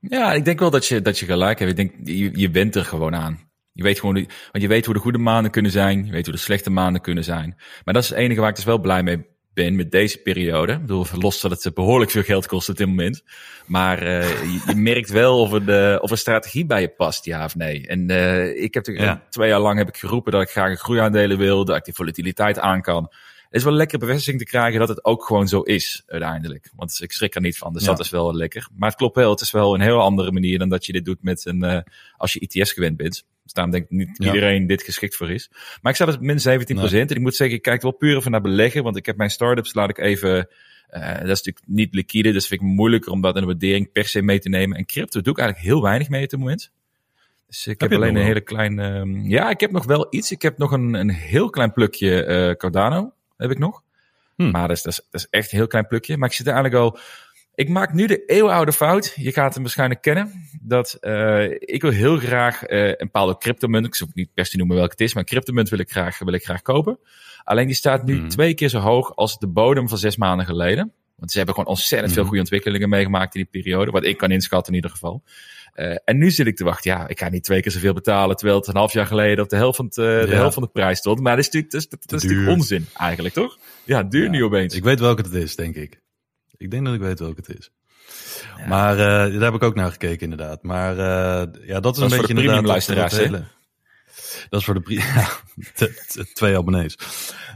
Ja, 0.00 0.32
ik 0.32 0.44
denk 0.44 0.58
wel 0.58 0.70
dat 0.70 0.86
je, 0.86 1.02
dat 1.02 1.18
je 1.18 1.26
gelijk 1.26 1.58
hebt. 1.58 1.70
Ik 1.70 1.76
denk, 1.76 2.08
je, 2.08 2.38
je 2.38 2.50
bent 2.50 2.74
er 2.74 2.84
gewoon 2.84 3.14
aan. 3.14 3.50
Je 3.72 3.82
weet 3.82 4.00
gewoon, 4.00 4.14
want 4.14 4.62
je 4.64 4.68
weet 4.68 4.84
hoe 4.84 4.94
de 4.94 5.00
goede 5.00 5.18
maanden 5.18 5.50
kunnen 5.50 5.70
zijn. 5.70 6.04
Je 6.04 6.12
weet 6.12 6.24
hoe 6.24 6.34
de 6.34 6.40
slechte 6.40 6.70
maanden 6.70 7.02
kunnen 7.02 7.24
zijn. 7.24 7.54
Maar 7.84 7.94
dat 7.94 8.02
is 8.02 8.08
het 8.08 8.18
enige 8.18 8.40
waar 8.40 8.50
ik 8.50 8.56
dus 8.56 8.64
wel 8.64 8.78
blij 8.78 9.02
mee 9.02 9.26
ben 9.56 9.76
met 9.76 9.90
deze 9.90 10.18
periode. 10.18 10.72
Ik 10.72 10.80
bedoel, 10.80 11.06
los 11.18 11.40
dat 11.40 11.62
het 11.62 11.74
behoorlijk 11.74 12.10
veel 12.10 12.22
geld 12.22 12.46
kost 12.46 12.68
op 12.68 12.76
dit 12.76 12.86
moment. 12.86 13.22
Maar 13.66 14.02
uh, 14.02 14.28
je, 14.28 14.60
je, 14.66 14.74
merkt 14.90 15.10
wel 15.10 15.40
of, 15.40 15.52
er 15.52 15.66
de, 15.66 15.98
of 16.02 16.10
een 16.10 16.18
strategie 16.18 16.66
bij 16.66 16.80
je 16.80 16.88
past, 16.88 17.24
ja 17.24 17.44
of 17.44 17.54
nee. 17.54 17.86
En 17.86 18.10
uh, 18.10 18.62
ik 18.62 18.74
heb 18.74 18.86
ja. 18.86 19.22
twee 19.30 19.48
jaar 19.48 19.60
lang 19.60 19.78
heb 19.78 19.88
ik 19.88 19.96
geroepen 19.96 20.32
dat 20.32 20.42
ik 20.42 20.50
graag 20.50 20.70
een 20.70 20.76
groeiaandelen 20.76 21.38
wil, 21.38 21.64
dat 21.64 21.76
ik 21.76 21.84
die 21.84 21.94
volatiliteit 21.94 22.58
aan 22.58 22.82
kan. 22.82 23.12
Het 23.46 23.54
is 23.54 23.64
wel 23.64 23.72
lekker 23.72 23.98
bevestiging 23.98 24.38
te 24.38 24.44
krijgen 24.44 24.78
dat 24.78 24.88
het 24.88 25.04
ook 25.04 25.24
gewoon 25.24 25.48
zo 25.48 25.60
is, 25.60 26.02
uiteindelijk. 26.06 26.70
Want 26.76 26.98
ik 27.02 27.12
schrik 27.12 27.34
er 27.34 27.40
niet 27.40 27.58
van, 27.58 27.72
dus 27.72 27.82
ja. 27.82 27.88
dat 27.88 28.00
is 28.00 28.10
wel 28.10 28.34
lekker. 28.34 28.68
Maar 28.74 28.88
het 28.88 28.98
klopt 28.98 29.16
wel, 29.16 29.30
het 29.30 29.40
is 29.40 29.50
wel 29.50 29.74
een 29.74 29.80
heel 29.80 30.00
andere 30.00 30.32
manier 30.32 30.58
dan 30.58 30.68
dat 30.68 30.86
je 30.86 30.92
dit 30.92 31.04
doet 31.04 31.22
met 31.22 31.46
een, 31.46 31.64
uh, 31.64 31.78
als 32.16 32.32
je 32.32 32.40
ETS 32.40 32.72
gewend 32.72 32.96
bent. 32.96 33.24
Dus 33.42 33.52
daarom 33.52 33.72
denk 33.72 33.84
ik 33.84 33.90
niet 33.90 34.08
ja. 34.12 34.26
iedereen 34.26 34.66
dit 34.66 34.82
geschikt 34.82 35.16
voor 35.16 35.30
is. 35.30 35.50
Maar 35.82 35.92
ik 35.92 35.98
sta 35.98 36.06
dus 36.06 36.18
min 36.18 36.40
17 36.40 36.76
nee. 36.76 37.00
En 37.00 37.08
ik 37.08 37.20
moet 37.20 37.36
zeggen, 37.36 37.56
ik 37.56 37.62
kijk 37.62 37.82
wel 37.82 37.92
puur 37.92 38.16
even 38.16 38.30
naar 38.30 38.40
beleggen. 38.40 38.82
Want 38.82 38.96
ik 38.96 39.06
heb 39.06 39.16
mijn 39.16 39.30
startups, 39.30 39.74
laat 39.74 39.90
ik 39.90 39.98
even... 39.98 40.48
Uh, 40.90 41.08
dat 41.08 41.22
is 41.22 41.42
natuurlijk 41.42 41.66
niet 41.66 41.94
liquide, 41.94 42.32
dus 42.32 42.46
vind 42.46 42.60
ik 42.60 42.66
moeilijker 42.66 43.12
om 43.12 43.20
dat 43.20 43.34
in 43.34 43.40
de 43.40 43.46
waardering 43.46 43.92
per 43.92 44.04
se 44.04 44.22
mee 44.22 44.38
te 44.38 44.48
nemen. 44.48 44.76
En 44.76 44.86
crypto 44.86 45.20
doe 45.20 45.32
ik 45.32 45.38
eigenlijk 45.38 45.68
heel 45.68 45.82
weinig 45.82 46.08
mee 46.08 46.22
op 46.22 46.30
dit 46.30 46.38
moment. 46.38 46.70
Dus 47.46 47.66
ik 47.66 47.80
heb, 47.80 47.90
heb 47.90 48.00
alleen 48.00 48.16
een 48.16 48.24
hele 48.24 48.40
klein... 48.40 48.78
Uh, 48.78 49.28
ja, 49.30 49.50
ik 49.50 49.60
heb 49.60 49.70
nog 49.70 49.84
wel 49.84 50.06
iets. 50.10 50.30
Ik 50.30 50.42
heb 50.42 50.58
nog 50.58 50.72
een, 50.72 50.94
een 50.94 51.10
heel 51.10 51.50
klein 51.50 51.72
plukje 51.72 52.26
uh, 52.26 52.54
Cardano, 52.54 53.12
heb 53.36 53.50
ik 53.50 53.58
nog. 53.58 53.82
Hmm. 54.36 54.50
Maar 54.50 54.68
dat 54.68 54.76
is, 54.76 54.82
dat, 54.82 54.92
is, 54.92 55.06
dat 55.10 55.20
is 55.20 55.26
echt 55.30 55.52
een 55.52 55.58
heel 55.58 55.66
klein 55.66 55.86
plukje. 55.86 56.16
Maar 56.16 56.28
ik 56.28 56.34
zit 56.34 56.46
eigenlijk 56.46 56.76
al 56.76 56.98
ik 57.56 57.68
maak 57.68 57.92
nu 57.92 58.06
de 58.06 58.24
eeuwenoude 58.24 58.72
fout. 58.72 59.12
Je 59.16 59.32
gaat 59.32 59.54
hem 59.54 59.62
waarschijnlijk 59.62 60.02
kennen. 60.02 60.48
Dat 60.60 60.98
uh, 61.00 61.50
ik 61.50 61.82
wil 61.82 61.90
heel 61.90 62.16
graag 62.18 62.68
uh, 62.68 62.86
een 62.86 62.96
bepaalde 62.98 63.38
cryptomunt. 63.38 63.86
Ik 63.86 63.94
zou 63.94 64.10
niet 64.14 64.34
per 64.34 64.46
se 64.46 64.56
noemen 64.56 64.76
welke 64.76 64.90
het 64.90 65.00
is, 65.00 65.14
maar 65.14 65.22
een 65.22 65.28
cryptomunt 65.28 65.68
wil 65.68 65.78
ik 65.78 65.90
graag, 65.90 66.18
wil 66.18 66.32
ik 66.32 66.44
graag 66.44 66.62
kopen. 66.62 66.98
Alleen 67.44 67.66
die 67.66 67.74
staat 67.74 68.04
nu 68.04 68.20
mm. 68.20 68.28
twee 68.28 68.54
keer 68.54 68.68
zo 68.68 68.78
hoog 68.78 69.16
als 69.16 69.38
de 69.38 69.46
bodem 69.46 69.88
van 69.88 69.98
zes 69.98 70.16
maanden 70.16 70.46
geleden. 70.46 70.92
Want 71.16 71.30
ze 71.30 71.36
hebben 71.36 71.54
gewoon 71.54 71.70
ontzettend 71.70 72.12
veel 72.12 72.24
goede 72.24 72.38
ontwikkelingen 72.38 72.88
meegemaakt 72.88 73.34
in 73.34 73.40
die 73.50 73.62
periode. 73.62 73.90
Wat 73.90 74.04
ik 74.04 74.16
kan 74.16 74.30
inschatten 74.30 74.72
in 74.72 74.78
ieder 74.78 74.90
geval. 74.90 75.22
Uh, 75.76 75.96
en 76.04 76.18
nu 76.18 76.30
zit 76.30 76.46
ik 76.46 76.56
te 76.56 76.64
wachten. 76.64 76.90
Ja, 76.90 77.08
ik 77.08 77.18
ga 77.18 77.28
niet 77.28 77.44
twee 77.44 77.62
keer 77.62 77.72
zoveel 77.72 77.92
betalen. 77.92 78.36
Terwijl 78.36 78.58
het 78.58 78.68
een 78.68 78.76
half 78.76 78.92
jaar 78.92 79.06
geleden 79.06 79.44
op 79.44 79.50
de 79.50 79.56
helft 79.56 79.76
van, 79.76 79.84
het, 79.84 79.96
uh, 79.96 80.20
ja. 80.20 80.26
de, 80.26 80.34
helft 80.34 80.54
van 80.54 80.62
de 80.62 80.68
prijs 80.68 80.98
stond. 80.98 81.20
Maar 81.20 81.36
dat 81.36 81.44
is 81.44 81.50
natuurlijk, 81.50 81.72
dat 81.72 81.82
is, 81.82 81.88
dat 81.88 82.22
is 82.22 82.28
natuurlijk 82.28 82.56
onzin 82.56 82.86
eigenlijk, 82.96 83.34
toch? 83.34 83.58
Ja, 83.84 84.02
duur 84.02 84.24
ja. 84.24 84.30
nu 84.30 84.44
opeens. 84.44 84.74
Ik 84.74 84.84
weet 84.84 85.00
welke 85.00 85.22
het 85.22 85.32
is, 85.32 85.56
denk 85.56 85.74
ik. 85.74 86.00
Ik 86.56 86.70
denk 86.70 86.84
dat 86.84 86.94
ik 86.94 87.00
weet 87.00 87.18
welke 87.18 87.40
het 87.46 87.58
is. 87.58 87.70
Ja. 88.56 88.66
Maar 88.66 88.92
uh, 88.92 89.06
daar 89.06 89.52
heb 89.52 89.54
ik 89.54 89.62
ook 89.62 89.74
naar 89.74 89.90
gekeken 89.90 90.30
inderdaad. 90.30 90.62
Maar 90.62 90.96
ja, 90.96 91.80
dat 91.80 91.94
is 91.94 92.00
dat 92.00 92.10
een 92.10 92.18
beetje 92.18 92.34
de 92.34 92.40
premium 92.40 92.66
luisteraars. 92.66 93.16
Hele... 93.16 93.44
Dat 94.48 94.60
is 94.60 94.66
voor 94.66 94.82
de 94.82 94.94
ja, 95.14 95.28
twee 96.32 96.56
abonnees. 96.56 96.98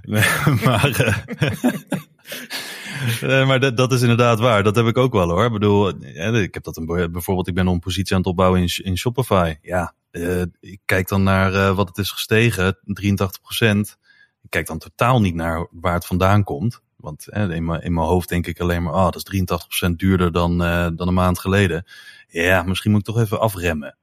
maar 0.64 0.90
maar 3.46 3.60
dat, 3.60 3.76
dat 3.76 3.92
is 3.92 4.00
inderdaad 4.00 4.38
waar. 4.38 4.62
Dat 4.62 4.76
heb 4.76 4.86
ik 4.86 4.96
ook 4.96 5.12
wel 5.12 5.28
hoor. 5.28 5.44
Ik 5.44 5.52
bedoel, 5.52 5.88
ik 6.42 6.54
heb 6.54 6.62
dat 6.62 6.76
een, 6.76 6.86
bijvoorbeeld, 6.86 7.48
ik 7.48 7.54
ben 7.54 7.66
een 7.66 7.78
positie 7.78 8.14
aan 8.14 8.20
het 8.20 8.30
opbouwen 8.30 8.60
in, 8.60 8.84
in 8.84 8.96
Shopify. 8.96 9.54
Ja, 9.62 9.94
ik 10.60 10.80
kijk 10.84 11.08
dan 11.08 11.22
naar 11.22 11.74
wat 11.74 11.88
het 11.88 11.98
is 11.98 12.10
gestegen, 12.10 12.76
83% 12.76 12.78
Ik 14.42 14.50
kijk 14.50 14.66
dan 14.66 14.78
totaal 14.78 15.20
niet 15.20 15.34
naar 15.34 15.66
waar 15.70 15.94
het 15.94 16.06
vandaan 16.06 16.44
komt. 16.44 16.80
Want 16.96 17.28
in, 17.28 17.64
mijn, 17.64 17.82
in 17.82 17.94
mijn 17.94 18.06
hoofd 18.06 18.28
denk 18.28 18.46
ik 18.46 18.60
alleen 18.60 18.82
maar, 18.82 18.92
ah, 18.92 19.06
oh, 19.06 19.10
dat 19.10 19.32
is 19.32 19.88
83% 19.88 19.90
duurder 19.96 20.32
dan, 20.32 20.58
dan 20.96 21.08
een 21.08 21.14
maand 21.14 21.38
geleden. 21.38 21.84
Ja, 22.28 22.62
misschien 22.62 22.90
moet 22.90 23.00
ik 23.00 23.06
toch 23.06 23.22
even 23.22 23.40
afremmen. 23.40 23.96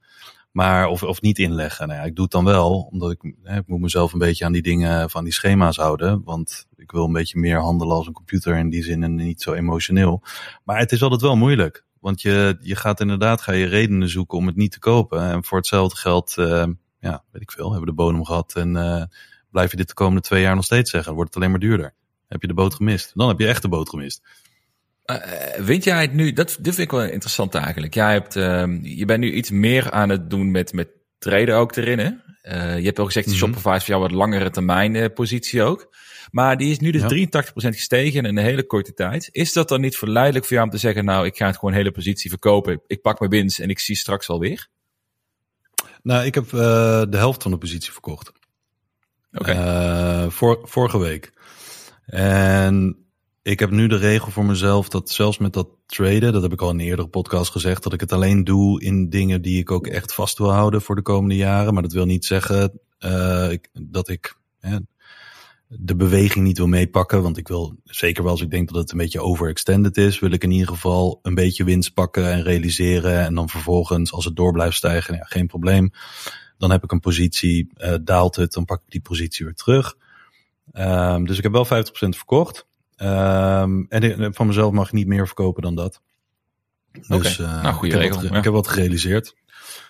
Maar, 0.57 0.87
of, 0.87 1.03
of 1.03 1.21
niet 1.21 1.39
inleggen. 1.39 1.87
Nou 1.87 1.99
ja, 1.99 2.05
ik 2.05 2.15
doe 2.15 2.23
het 2.23 2.33
dan 2.33 2.45
wel, 2.45 2.87
omdat 2.91 3.11
ik, 3.11 3.23
ik 3.43 3.67
moet 3.67 3.79
mezelf 3.79 4.13
een 4.13 4.19
beetje 4.19 4.45
aan 4.45 4.51
die 4.51 4.61
dingen, 4.61 5.09
van 5.09 5.23
die 5.23 5.33
schema's 5.33 5.77
houden. 5.77 6.21
Want 6.23 6.67
ik 6.75 6.91
wil 6.91 7.03
een 7.03 7.11
beetje 7.11 7.39
meer 7.39 7.59
handelen 7.59 7.95
als 7.95 8.07
een 8.07 8.13
computer 8.13 8.57
in 8.57 8.69
die 8.69 8.83
zin 8.83 9.03
en 9.03 9.15
niet 9.15 9.41
zo 9.41 9.53
emotioneel. 9.53 10.23
Maar 10.63 10.79
het 10.79 10.91
is 10.91 11.01
altijd 11.01 11.21
wel 11.21 11.35
moeilijk. 11.35 11.85
Want 11.99 12.21
je, 12.21 12.57
je 12.61 12.75
gaat 12.75 12.99
inderdaad, 12.99 13.41
ga 13.41 13.51
je 13.51 13.65
redenen 13.65 14.09
zoeken 14.09 14.37
om 14.37 14.47
het 14.47 14.55
niet 14.55 14.71
te 14.71 14.79
kopen. 14.79 15.21
En 15.21 15.43
voor 15.43 15.57
hetzelfde 15.57 15.97
geld, 15.97 16.35
uh, 16.39 16.65
ja, 16.99 17.23
weet 17.31 17.41
ik 17.41 17.51
veel, 17.51 17.71
hebben 17.71 17.89
we 17.89 17.95
de 17.95 18.01
bodem 18.03 18.25
gehad 18.25 18.55
en 18.55 18.75
uh, 18.75 19.03
blijf 19.51 19.71
je 19.71 19.77
dit 19.77 19.87
de 19.87 19.93
komende 19.93 20.21
twee 20.21 20.41
jaar 20.41 20.55
nog 20.55 20.65
steeds 20.65 20.91
zeggen. 20.91 21.13
Wordt 21.13 21.33
het 21.33 21.37
alleen 21.37 21.51
maar 21.51 21.69
duurder 21.69 21.93
heb 22.27 22.41
je 22.41 22.47
de 22.47 22.53
boot 22.53 22.73
gemist. 22.73 23.11
Dan 23.15 23.27
heb 23.27 23.39
je 23.39 23.47
echt 23.47 23.61
de 23.61 23.67
boot 23.67 23.89
gemist. 23.89 24.21
Uh, 25.11 25.65
weet 25.65 25.83
jij 25.83 26.01
het 26.01 26.13
nu? 26.13 26.33
Dat, 26.33 26.47
dit 26.47 26.75
vind 26.75 26.91
ik 26.91 26.91
wel 26.91 27.09
interessant 27.09 27.55
eigenlijk. 27.55 27.93
Jij 27.93 28.11
hebt, 28.11 28.35
uh, 28.35 28.65
je 28.81 29.05
bent 29.05 29.19
nu 29.19 29.31
iets 29.31 29.49
meer 29.49 29.91
aan 29.91 30.09
het 30.09 30.29
doen 30.29 30.51
met, 30.51 30.73
met 30.73 30.89
traden 31.17 31.55
ook 31.55 31.75
erin. 31.75 31.99
Hè? 31.99 32.09
Uh, 32.43 32.77
je 32.77 32.85
hebt 32.85 32.99
al 32.99 33.05
gezegd, 33.05 33.25
mm 33.25 33.31
-hmm. 33.31 33.41
Shopify 33.41 33.75
is 33.75 33.83
voor 33.83 33.95
jou 33.95 34.01
wat 34.01 34.11
langere 34.11 34.49
termijn 34.49 34.95
uh, 34.95 35.05
positie 35.13 35.63
ook. 35.63 35.95
Maar 36.31 36.57
die 36.57 36.71
is 36.71 36.79
nu 36.79 36.91
dus 36.91 37.01
ja. 37.01 37.41
83% 37.43 37.49
gestegen 37.51 38.25
in 38.25 38.25
een 38.25 38.43
hele 38.43 38.65
korte 38.65 38.93
tijd. 38.93 39.29
Is 39.31 39.53
dat 39.53 39.69
dan 39.69 39.81
niet 39.81 39.97
verleidelijk 39.97 40.45
voor 40.45 40.53
jou 40.53 40.67
om 40.67 40.73
te 40.73 40.79
zeggen, 40.79 41.05
nou, 41.05 41.25
ik 41.25 41.37
ga 41.37 41.45
het 41.45 41.57
gewoon 41.57 41.73
hele 41.73 41.91
positie 41.91 42.29
verkopen. 42.29 42.81
Ik 42.87 43.01
pak 43.01 43.19
mijn 43.19 43.31
winst 43.31 43.59
en 43.59 43.69
ik 43.69 43.79
zie 43.79 43.95
straks 43.95 44.29
alweer? 44.29 44.67
Nou, 46.01 46.25
ik 46.25 46.35
heb 46.35 46.49
de 46.49 47.07
helft 47.09 47.41
van 47.41 47.51
de 47.51 47.57
positie 47.57 47.91
verkocht. 47.91 48.31
Oké. 49.33 49.51
Okay. 49.51 50.29
Vor, 50.29 50.59
vorige 50.63 50.99
week. 50.99 51.33
En 52.05 53.06
ik 53.47 53.59
heb 53.59 53.71
nu 53.71 53.87
de 53.87 53.97
regel 53.97 54.31
voor 54.31 54.45
mezelf 54.45 54.89
dat 54.89 55.09
zelfs 55.09 55.37
met 55.37 55.53
dat 55.53 55.67
traden, 55.85 56.33
dat 56.33 56.41
heb 56.41 56.51
ik 56.51 56.61
al 56.61 56.69
in 56.69 56.79
een 56.79 56.85
eerdere 56.85 57.07
podcast 57.07 57.51
gezegd, 57.51 57.83
dat 57.83 57.93
ik 57.93 57.99
het 57.99 58.11
alleen 58.11 58.43
doe 58.43 58.81
in 58.81 59.09
dingen 59.09 59.41
die 59.41 59.59
ik 59.59 59.71
ook 59.71 59.87
echt 59.87 60.13
vast 60.13 60.37
wil 60.37 60.51
houden 60.51 60.81
voor 60.81 60.95
de 60.95 61.01
komende 61.01 61.35
jaren. 61.35 61.73
Maar 61.73 61.83
dat 61.83 61.91
wil 61.91 62.05
niet 62.05 62.25
zeggen 62.25 62.79
uh, 62.99 63.53
dat 63.73 64.09
ik 64.09 64.37
hè, 64.59 64.77
de 65.67 65.95
beweging 65.95 66.45
niet 66.45 66.57
wil 66.57 66.67
meepakken. 66.67 67.21
Want 67.21 67.37
ik 67.37 67.47
wil, 67.47 67.75
zeker 67.83 68.23
wel 68.23 68.31
als 68.31 68.41
ik 68.41 68.51
denk 68.51 68.67
dat 68.67 68.81
het 68.81 68.91
een 68.91 68.97
beetje 68.97 69.21
overextended 69.21 69.97
is, 69.97 70.19
wil 70.19 70.31
ik 70.31 70.43
in 70.43 70.51
ieder 70.51 70.67
geval 70.67 71.19
een 71.21 71.35
beetje 71.35 71.63
winst 71.63 71.93
pakken 71.93 72.31
en 72.31 72.43
realiseren. 72.43 73.19
En 73.19 73.35
dan 73.35 73.49
vervolgens, 73.49 74.11
als 74.11 74.25
het 74.25 74.35
door 74.35 74.51
blijft 74.51 74.77
stijgen, 74.77 75.15
ja, 75.15 75.23
geen 75.23 75.47
probleem. 75.47 75.91
Dan 76.57 76.71
heb 76.71 76.83
ik 76.83 76.91
een 76.91 76.99
positie, 76.99 77.69
uh, 77.77 77.95
daalt 78.01 78.35
het, 78.35 78.53
dan 78.53 78.65
pak 78.65 78.81
ik 78.85 78.91
die 78.91 79.01
positie 79.01 79.45
weer 79.45 79.55
terug. 79.55 79.95
Um, 80.73 81.25
dus 81.25 81.37
ik 81.37 81.43
heb 81.43 81.51
wel 81.51 81.65
50% 81.65 81.69
verkocht. 82.09 82.65
Um, 83.01 83.85
en 83.89 84.33
van 84.33 84.47
mezelf 84.47 84.71
mag 84.71 84.87
ik 84.87 84.93
niet 84.93 85.07
meer 85.07 85.25
verkopen 85.25 85.61
dan 85.61 85.75
dat. 85.75 86.01
Dus 86.91 87.07
okay. 87.07 87.31
uh, 87.55 87.61
nou, 87.63 87.75
goede 87.75 87.95
ik, 87.95 88.01
regel, 88.01 88.13
heb 88.13 88.21
wat, 88.21 88.31
ja. 88.31 88.37
ik 88.37 88.43
heb 88.43 88.53
wat 88.53 88.67
gerealiseerd. 88.67 89.35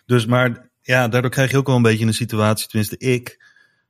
Dus 0.06 0.26
maar 0.26 0.70
ja, 0.82 1.08
daardoor 1.08 1.32
krijg 1.32 1.52
je 1.52 1.58
ook 1.58 1.68
wel 1.68 1.76
een 1.76 1.82
beetje 1.82 2.06
een 2.06 2.14
situatie, 2.14 2.68
tenminste 2.68 2.98
ik, 2.98 3.46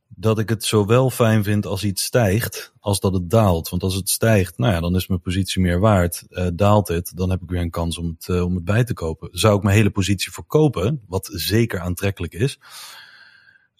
dat 0.07 0.39
ik 0.39 0.49
het 0.49 0.63
zowel 0.63 1.09
fijn 1.09 1.43
vind 1.43 1.65
als 1.65 1.83
iets 1.83 2.03
stijgt, 2.03 2.73
als 2.79 2.99
dat 2.99 3.13
het 3.13 3.29
daalt. 3.29 3.69
Want 3.69 3.83
als 3.83 3.95
het 3.95 4.09
stijgt, 4.09 4.57
nou 4.57 4.73
ja, 4.73 4.79
dan 4.79 4.95
is 4.95 5.07
mijn 5.07 5.21
positie 5.21 5.61
meer 5.61 5.79
waard. 5.79 6.23
Uh, 6.29 6.47
daalt 6.53 6.87
het, 6.87 7.11
dan 7.15 7.29
heb 7.29 7.41
ik 7.41 7.49
weer 7.49 7.61
een 7.61 7.69
kans 7.69 7.97
om 7.97 8.07
het, 8.07 8.27
uh, 8.27 8.43
om 8.43 8.55
het 8.55 8.63
bij 8.63 8.83
te 8.83 8.93
kopen. 8.93 9.29
Zou 9.31 9.57
ik 9.57 9.63
mijn 9.63 9.75
hele 9.75 9.89
positie 9.89 10.31
verkopen, 10.31 11.01
wat 11.07 11.29
zeker 11.31 11.79
aantrekkelijk 11.79 12.33
is, 12.33 12.59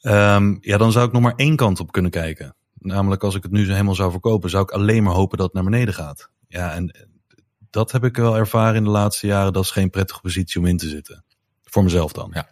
um, 0.01 0.57
ja, 0.61 0.77
dan 0.77 0.91
zou 0.91 1.07
ik 1.07 1.11
nog 1.11 1.21
maar 1.21 1.35
één 1.35 1.55
kant 1.55 1.79
op 1.79 1.91
kunnen 1.91 2.11
kijken. 2.11 2.55
Namelijk 2.79 3.23
als 3.23 3.35
ik 3.35 3.43
het 3.43 3.51
nu 3.51 3.71
helemaal 3.71 3.95
zou 3.95 4.11
verkopen, 4.11 4.49
zou 4.49 4.63
ik 4.63 4.71
alleen 4.71 5.03
maar 5.03 5.13
hopen 5.13 5.37
dat 5.37 5.45
het 5.45 5.55
naar 5.55 5.71
beneden 5.71 5.93
gaat. 5.93 6.29
Ja, 6.47 6.73
en 6.73 7.09
dat 7.69 7.91
heb 7.91 8.03
ik 8.03 8.17
wel 8.17 8.37
ervaren 8.37 8.75
in 8.75 8.83
de 8.83 8.89
laatste 8.89 9.27
jaren. 9.27 9.53
Dat 9.53 9.63
is 9.63 9.71
geen 9.71 9.89
prettige 9.89 10.21
positie 10.21 10.59
om 10.59 10.65
in 10.65 10.77
te 10.77 10.87
zitten. 10.89 11.23
Voor 11.63 11.83
mezelf 11.83 12.11
dan. 12.11 12.31
Ja. 12.33 12.47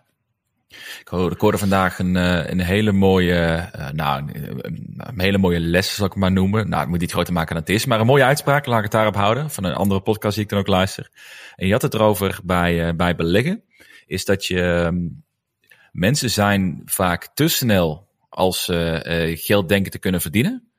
Ik 1.00 1.40
hoorde 1.40 1.58
vandaag 1.58 2.00
een, 2.00 2.16
eh, 2.16 2.50
een 2.50 2.60
hele 2.60 2.92
mooie, 2.92 3.70
uh, 3.76 3.90
nou, 3.90 4.24
een, 4.32 5.20
hele 5.20 5.38
mooie 5.38 5.60
les, 5.60 5.96
zal 5.96 6.06
ik 6.06 6.16
maar 6.16 6.32
noemen. 6.32 6.70
Nou, 6.70 6.84
ik 6.84 6.90
moet 6.90 7.00
niet 7.00 7.12
groter 7.12 7.34
maken 7.34 7.54
dan 7.54 7.64
het 7.64 7.74
is, 7.74 7.86
maar 7.86 8.00
een 8.00 8.06
mooie 8.06 8.24
uitspraak, 8.24 8.66
laat 8.66 8.78
ik 8.78 8.84
het 8.84 8.92
daarop 8.92 9.16
houden, 9.16 9.50
van 9.50 9.64
een 9.64 9.74
andere 9.74 10.02
podcast 10.02 10.36
die 10.36 10.44
ik 10.44 10.50
dan 10.50 10.60
ook 10.60 10.68
luister. 10.68 11.10
En 11.56 11.66
je 11.68 11.74
had 11.74 11.82
het 11.82 11.94
erover 11.94 12.40
bij, 12.44 12.88
uh, 12.88 12.96
bij 12.96 13.16
beleggen, 13.16 13.64
is 14.06 14.26
dat 14.26 14.46
je, 14.46 14.62
um, 14.62 15.24
mensen 15.92 16.30
zijn 16.30 16.82
vaak 16.86 17.30
te 17.34 17.48
snel 17.48 18.08
als 18.36 18.63
ze 18.63 19.36
geld 19.39 19.69
denken 19.69 19.91
te 19.91 20.00
kunnen 20.00 20.21
verdienen, 20.21 20.69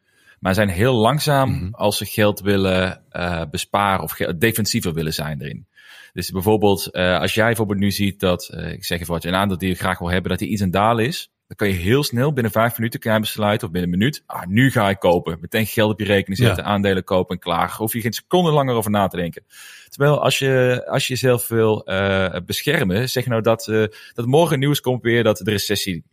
maar 0.41 0.55
zijn 0.55 0.69
heel 0.69 0.95
langzaam 0.95 1.49
mm 1.49 1.59
-hmm. 1.59 1.75
als 1.75 1.97
ze 1.97 2.05
geld 2.05 2.41
willen 2.41 3.03
besparen 3.51 4.03
of 4.03 4.17
defensiever 4.37 4.93
willen 4.93 5.15
zijn 5.15 5.43
erin. 5.43 5.67
Dus 6.13 6.31
bijvoorbeeld, 6.31 6.89
uh, 6.93 7.21
als 7.21 7.35
jij 7.35 7.47
bijvoorbeeld 7.47 7.79
nu 7.79 7.91
ziet 7.91 8.21
dat, 8.21 8.51
ik 8.55 8.85
zeg 8.85 9.01
even 9.01 9.13
wat, 9.13 9.25
een 9.25 9.35
aandeel 9.35 9.59
die 9.59 9.69
je 9.69 9.75
graag 9.75 9.99
wil 9.99 10.11
hebben, 10.11 10.31
dat 10.31 10.39
die 10.39 10.49
iets 10.49 10.61
een 10.61 10.71
dalen 10.71 11.05
is, 11.05 11.31
dan 11.47 11.57
kan 11.57 11.69
je 11.69 11.75
heel 11.75 12.05
snel 12.05 12.33
binnen 12.33 12.53
vijf 12.53 12.77
minuten 12.77 13.01
kan 13.01 13.15
je 13.15 13.21
besluiten, 13.21 13.67
of 13.67 13.73
binnen 13.73 13.93
een 13.93 13.99
minuut, 13.99 14.23
ah, 14.27 14.47
nu 14.47 14.71
ga 14.71 14.89
ik 14.89 14.99
kopen. 14.99 15.39
Meteen 15.41 15.67
geld 15.67 15.93
op 15.93 15.99
je 15.99 16.05
rekening 16.05 16.39
zetten, 16.39 16.65
ja. 16.65 16.71
aandelen 16.71 17.05
kopen 17.05 17.35
en 17.35 17.41
klaar. 17.41 17.75
Hoef 17.77 17.93
je 17.93 18.01
geen 18.01 18.13
seconde 18.13 18.51
langer 18.51 18.75
over 18.75 18.91
na 18.91 19.07
te 19.07 19.17
denken. 19.17 19.45
Terwijl 19.89 20.23
als 20.23 20.39
je, 20.39 20.83
als 20.89 21.07
je 21.07 21.13
jezelf 21.13 21.49
wil 21.49 21.83
uh, 21.85 22.37
beschermen, 22.47 23.09
zeg 23.09 23.27
nou 23.27 23.43
dat, 23.43 23.67
uh, 23.67 23.85
dat 24.13 24.27
morgen 24.27 24.59
nieuws 24.59 24.81
komt 24.81 25.03
weer 25.03 25.23
dat 25.23 25.37
de 25.37 25.51
recessie 25.51 26.05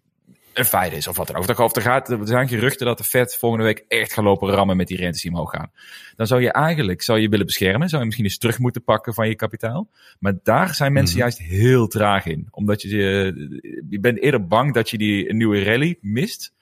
een 0.53 0.65
feit 0.65 0.93
is 0.93 1.07
of 1.07 1.17
wat 1.17 1.27
dan 1.27 1.35
ook. 1.35 1.59
Of 1.59 1.75
er, 1.75 1.81
gaat, 1.81 2.09
er 2.09 2.27
zijn 2.27 2.47
geruchten 2.47 2.85
dat 2.85 2.97
de 2.97 3.03
Fed 3.03 3.35
volgende 3.35 3.65
week 3.65 3.85
echt 3.87 4.13
gaat 4.13 4.23
lopen 4.23 4.49
rammen 4.49 4.77
met 4.77 4.87
die 4.87 4.97
rentes 4.97 5.21
die 5.21 5.31
omhoog 5.31 5.51
gaan. 5.51 5.71
Dan 6.15 6.27
zou 6.27 6.41
je 6.41 6.51
eigenlijk 6.51 7.01
zou 7.01 7.19
je 7.19 7.29
willen 7.29 7.45
beschermen. 7.45 7.89
Zou 7.89 7.99
je 7.99 8.05
misschien 8.05 8.27
eens 8.27 8.37
terug 8.37 8.59
moeten 8.59 8.83
pakken 8.83 9.13
van 9.13 9.27
je 9.27 9.35
kapitaal. 9.35 9.89
Maar 10.19 10.33
daar 10.43 10.75
zijn 10.75 10.93
mensen 10.93 11.15
mm 11.15 11.21
-hmm. 11.21 11.31
juist 11.31 11.51
heel 11.51 11.87
traag 11.87 12.25
in. 12.25 12.47
Omdat 12.51 12.81
je, 12.81 12.89
je 13.89 13.99
bent 13.99 14.19
eerder 14.19 14.47
bang 14.47 14.73
dat 14.73 14.89
je 14.89 14.97
die 14.97 15.33
nieuwe 15.33 15.63
rally 15.63 15.97
mist. 16.01 16.53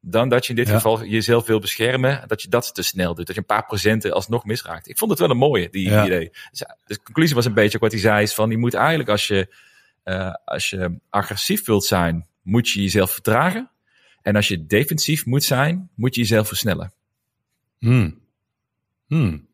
Dan 0.00 0.28
dat 0.28 0.44
je 0.44 0.50
in 0.50 0.56
dit 0.56 0.68
ja. 0.68 0.74
geval 0.74 1.04
jezelf 1.04 1.46
wil 1.46 1.60
beschermen. 1.60 2.24
Dat 2.26 2.42
je 2.42 2.48
dat 2.48 2.74
te 2.74 2.82
snel 2.82 3.14
doet. 3.14 3.26
Dat 3.26 3.34
je 3.34 3.40
een 3.40 3.46
paar 3.46 3.66
procenten 3.66 4.12
alsnog 4.12 4.44
misraakt. 4.44 4.88
Ik 4.88 4.98
vond 4.98 5.10
het 5.10 5.20
wel 5.20 5.30
een 5.30 5.36
mooie, 5.36 5.68
die 5.70 5.90
ja. 5.90 6.04
idee. 6.04 6.30
Dus 6.50 6.64
de 6.84 7.02
conclusie 7.02 7.34
was 7.34 7.44
een 7.44 7.54
beetje 7.54 7.78
wat 7.78 7.92
hij 7.92 8.00
zei. 8.00 8.22
Is 8.22 8.34
van, 8.34 8.50
je 8.50 8.58
moet 8.58 8.74
eigenlijk 8.74 9.08
als 9.08 9.26
je, 9.26 9.54
uh, 10.04 10.34
als 10.44 10.70
je 10.70 10.98
agressief 11.10 11.66
wilt 11.66 11.84
zijn 11.84 12.26
moet 12.44 12.68
je 12.68 12.82
jezelf 12.82 13.10
vertragen. 13.10 13.70
En 14.22 14.36
als 14.36 14.48
je 14.48 14.66
defensief 14.66 15.26
moet 15.26 15.44
zijn, 15.44 15.90
moet 15.94 16.14
je 16.14 16.20
jezelf 16.20 16.48
versnellen. 16.48 16.92
Hmm. 17.78 18.18
Hmm. 19.06 19.46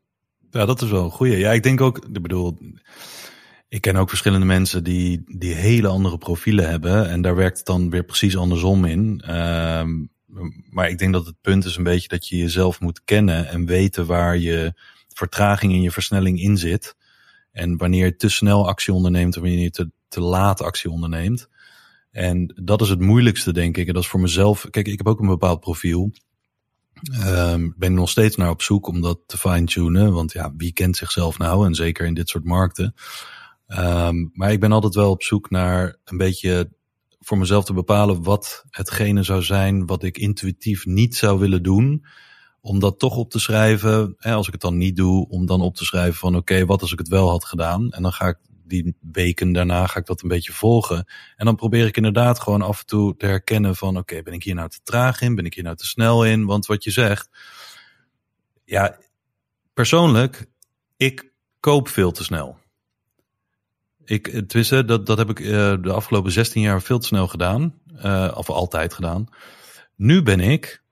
Ja, 0.51 0.65
dat 0.65 0.81
is 0.81 0.89
wel 0.89 1.03
een 1.03 1.11
goeie. 1.11 1.37
Ja, 1.37 1.51
ik 1.51 1.63
denk 1.63 1.81
ook, 1.81 1.97
ik 1.97 2.21
bedoel, 2.21 2.57
ik 3.67 3.81
ken 3.81 3.95
ook 3.95 4.09
verschillende 4.09 4.45
mensen 4.45 4.83
die, 4.83 5.23
die 5.25 5.53
hele 5.53 5.87
andere 5.87 6.17
profielen 6.17 6.69
hebben. 6.69 7.09
En 7.09 7.21
daar 7.21 7.35
werkt 7.35 7.57
het 7.57 7.65
dan 7.65 7.89
weer 7.89 8.03
precies 8.03 8.37
andersom 8.37 8.85
in. 8.85 9.35
Um, 9.35 10.09
maar 10.69 10.89
ik 10.89 10.97
denk 10.97 11.13
dat 11.13 11.25
het 11.25 11.41
punt 11.41 11.65
is 11.65 11.75
een 11.75 11.83
beetje 11.83 12.07
dat 12.07 12.27
je 12.27 12.37
jezelf 12.37 12.79
moet 12.79 13.03
kennen 13.03 13.47
en 13.47 13.65
weten 13.65 14.05
waar 14.05 14.37
je 14.37 14.73
vertraging 15.13 15.73
in 15.73 15.81
je 15.81 15.91
versnelling 15.91 16.41
in 16.41 16.57
zit. 16.57 16.95
En 17.51 17.77
wanneer 17.77 18.05
je 18.05 18.15
te 18.15 18.29
snel 18.29 18.67
actie 18.67 18.93
onderneemt 18.93 19.35
of 19.35 19.41
wanneer 19.41 19.59
je 19.59 19.71
te, 19.71 19.89
te 20.07 20.21
laat 20.21 20.61
actie 20.61 20.89
onderneemt. 20.89 21.49
En 22.11 22.61
dat 22.63 22.81
is 22.81 22.89
het 22.89 22.99
moeilijkste, 22.99 23.53
denk 23.53 23.77
ik. 23.77 23.87
En 23.87 23.93
dat 23.93 24.03
is 24.03 24.09
voor 24.09 24.19
mezelf. 24.19 24.67
Kijk, 24.69 24.87
ik 24.87 24.97
heb 24.97 25.07
ook 25.07 25.19
een 25.19 25.27
bepaald 25.27 25.59
profiel. 25.59 26.11
Um, 27.25 27.73
ben 27.77 27.93
nog 27.93 28.09
steeds 28.09 28.35
naar 28.35 28.49
op 28.49 28.61
zoek 28.61 28.87
om 28.87 29.01
dat 29.01 29.19
te 29.25 29.37
fine-tunen. 29.37 30.13
Want 30.13 30.31
ja, 30.31 30.53
wie 30.57 30.73
kent 30.73 30.97
zichzelf 30.97 31.37
nou? 31.37 31.65
En 31.65 31.75
zeker 31.75 32.05
in 32.05 32.13
dit 32.13 32.29
soort 32.29 32.43
markten. 32.43 32.93
Um, 33.67 34.31
maar 34.33 34.51
ik 34.51 34.59
ben 34.59 34.71
altijd 34.71 34.95
wel 34.95 35.11
op 35.11 35.23
zoek 35.23 35.49
naar 35.49 35.97
een 36.03 36.17
beetje 36.17 36.71
voor 37.19 37.37
mezelf 37.37 37.65
te 37.65 37.73
bepalen 37.73 38.23
wat 38.23 38.65
hetgene 38.69 39.23
zou 39.23 39.41
zijn 39.41 39.85
wat 39.85 40.03
ik 40.03 40.17
intuïtief 40.17 40.85
niet 40.85 41.15
zou 41.15 41.39
willen 41.39 41.63
doen. 41.63 42.05
Om 42.61 42.79
dat 42.79 42.99
toch 42.99 43.17
op 43.17 43.29
te 43.29 43.39
schrijven. 43.39 44.13
Hè, 44.17 44.33
als 44.33 44.47
ik 44.47 44.53
het 44.53 44.61
dan 44.61 44.77
niet 44.77 44.95
doe, 44.95 45.29
om 45.29 45.45
dan 45.45 45.61
op 45.61 45.75
te 45.75 45.85
schrijven 45.85 46.19
van 46.19 46.35
oké, 46.35 46.65
wat 46.65 46.81
als 46.81 46.91
ik 46.91 46.99
het 46.99 47.07
wel 47.07 47.29
had 47.29 47.45
gedaan? 47.45 47.91
En 47.91 48.01
dan 48.01 48.13
ga 48.13 48.27
ik 48.27 48.37
die 48.71 48.95
weken 49.11 49.51
daarna 49.51 49.87
ga 49.87 49.99
ik 49.99 50.05
dat 50.05 50.21
een 50.21 50.29
beetje 50.29 50.53
volgen. 50.53 51.05
En 51.35 51.45
dan 51.45 51.55
probeer 51.55 51.85
ik 51.85 51.97
inderdaad 51.97 52.39
gewoon 52.39 52.61
af 52.61 52.79
en 52.79 52.85
toe 52.85 53.15
te 53.17 53.25
herkennen 53.25 53.75
van 53.75 53.97
oké, 53.97 54.21
ben 54.21 54.33
ik 54.33 54.43
hier 54.43 54.55
nou 54.55 54.69
te 54.69 54.79
traag 54.83 55.21
in? 55.21 55.35
Ben 55.35 55.45
ik 55.45 55.53
hier 55.53 55.63
nou 55.63 55.75
te 55.75 55.85
snel 55.85 56.25
in? 56.25 56.45
Want 56.45 56.65
wat 56.65 56.83
je 56.83 56.91
zegt, 56.91 57.29
ja, 58.65 58.97
persoonlijk, 59.73 60.45
ik 60.97 61.31
koop 61.59 61.87
veel 61.87 62.11
te 62.11 62.23
snel. 62.23 62.59
Ik, 64.03 64.27
tenminste, 64.27 64.85
dat, 64.85 65.05
dat 65.05 65.17
heb 65.17 65.29
ik 65.29 65.39
uh, 65.39 65.49
de 65.81 65.91
afgelopen 65.91 66.31
16 66.31 66.61
jaar 66.61 66.81
veel 66.81 66.99
te 66.99 67.07
snel 67.07 67.27
gedaan. 67.27 67.79
Uh, 68.05 68.31
of 68.35 68.49
altijd 68.49 68.93
gedaan. 68.93 69.27
Nu 69.95 70.23
ben 70.23 70.39
ik, 70.39 70.83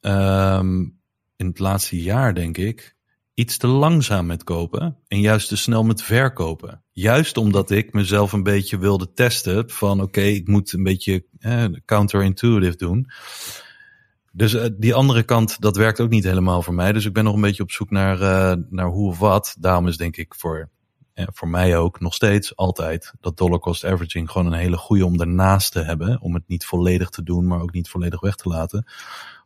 um, 0.00 0.98
in 1.36 1.46
het 1.46 1.58
laatste 1.58 2.02
jaar 2.02 2.34
denk 2.34 2.56
ik, 2.56 2.95
iets 3.36 3.56
te 3.56 3.66
langzaam 3.66 4.26
met 4.26 4.44
kopen 4.44 4.96
en 5.08 5.20
juist 5.20 5.48
te 5.48 5.56
snel 5.56 5.84
met 5.84 6.02
verkopen. 6.02 6.82
Juist 6.92 7.36
omdat 7.36 7.70
ik 7.70 7.92
mezelf 7.92 8.32
een 8.32 8.42
beetje 8.42 8.78
wilde 8.78 9.12
testen 9.12 9.70
van 9.70 10.00
oké, 10.00 10.20
ik 10.20 10.48
moet 10.48 10.72
een 10.72 10.82
beetje 10.82 11.24
eh, 11.38 11.64
counterintuitive 11.84 12.76
doen. 12.76 13.10
Dus 14.32 14.54
uh, 14.54 14.64
die 14.78 14.94
andere 14.94 15.22
kant, 15.22 15.60
dat 15.60 15.76
werkt 15.76 16.00
ook 16.00 16.10
niet 16.10 16.24
helemaal 16.24 16.62
voor 16.62 16.74
mij. 16.74 16.92
Dus 16.92 17.04
ik 17.04 17.12
ben 17.12 17.24
nog 17.24 17.34
een 17.34 17.40
beetje 17.40 17.62
op 17.62 17.70
zoek 17.70 17.90
naar, 17.90 18.20
uh, 18.20 18.64
naar 18.70 18.88
hoe 18.88 19.08
of 19.08 19.18
wat. 19.18 19.56
Daarom 19.58 19.88
is 19.88 19.96
denk 19.96 20.16
ik 20.16 20.34
voor, 20.34 20.70
uh, 21.14 21.26
voor 21.32 21.48
mij 21.48 21.76
ook 21.76 22.00
nog 22.00 22.14
steeds 22.14 22.56
altijd 22.56 23.12
dat 23.20 23.36
dollar 23.36 23.58
cost 23.58 23.84
averaging 23.84 24.30
gewoon 24.30 24.46
een 24.46 24.58
hele 24.58 24.76
goede 24.76 25.04
om 25.04 25.16
daarnaast 25.16 25.72
te 25.72 25.82
hebben. 25.82 26.20
Om 26.20 26.34
het 26.34 26.48
niet 26.48 26.64
volledig 26.64 27.08
te 27.08 27.22
doen, 27.22 27.46
maar 27.46 27.60
ook 27.60 27.72
niet 27.72 27.88
volledig 27.88 28.20
weg 28.20 28.34
te 28.34 28.48
laten 28.48 28.86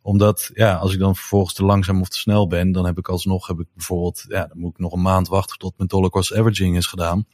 omdat, 0.01 0.49
ja, 0.53 0.75
als 0.75 0.93
ik 0.93 0.99
dan 0.99 1.15
vervolgens 1.15 1.53
te 1.53 1.65
langzaam 1.65 2.01
of 2.01 2.09
te 2.09 2.17
snel 2.17 2.47
ben, 2.47 2.71
dan 2.71 2.85
heb 2.85 2.97
ik 2.97 3.07
alsnog, 3.07 3.47
heb 3.47 3.59
ik 3.59 3.67
bijvoorbeeld, 3.73 4.25
ja, 4.27 4.45
dan 4.45 4.59
moet 4.59 4.71
ik 4.71 4.79
nog 4.79 4.93
een 4.93 5.01
maand 5.01 5.27
wachten 5.27 5.57
tot 5.57 5.73
mijn 5.77 5.89
dollar 5.89 6.09
cost 6.09 6.33
averaging 6.33 6.77
is 6.77 6.85
gedaan. 6.85 7.25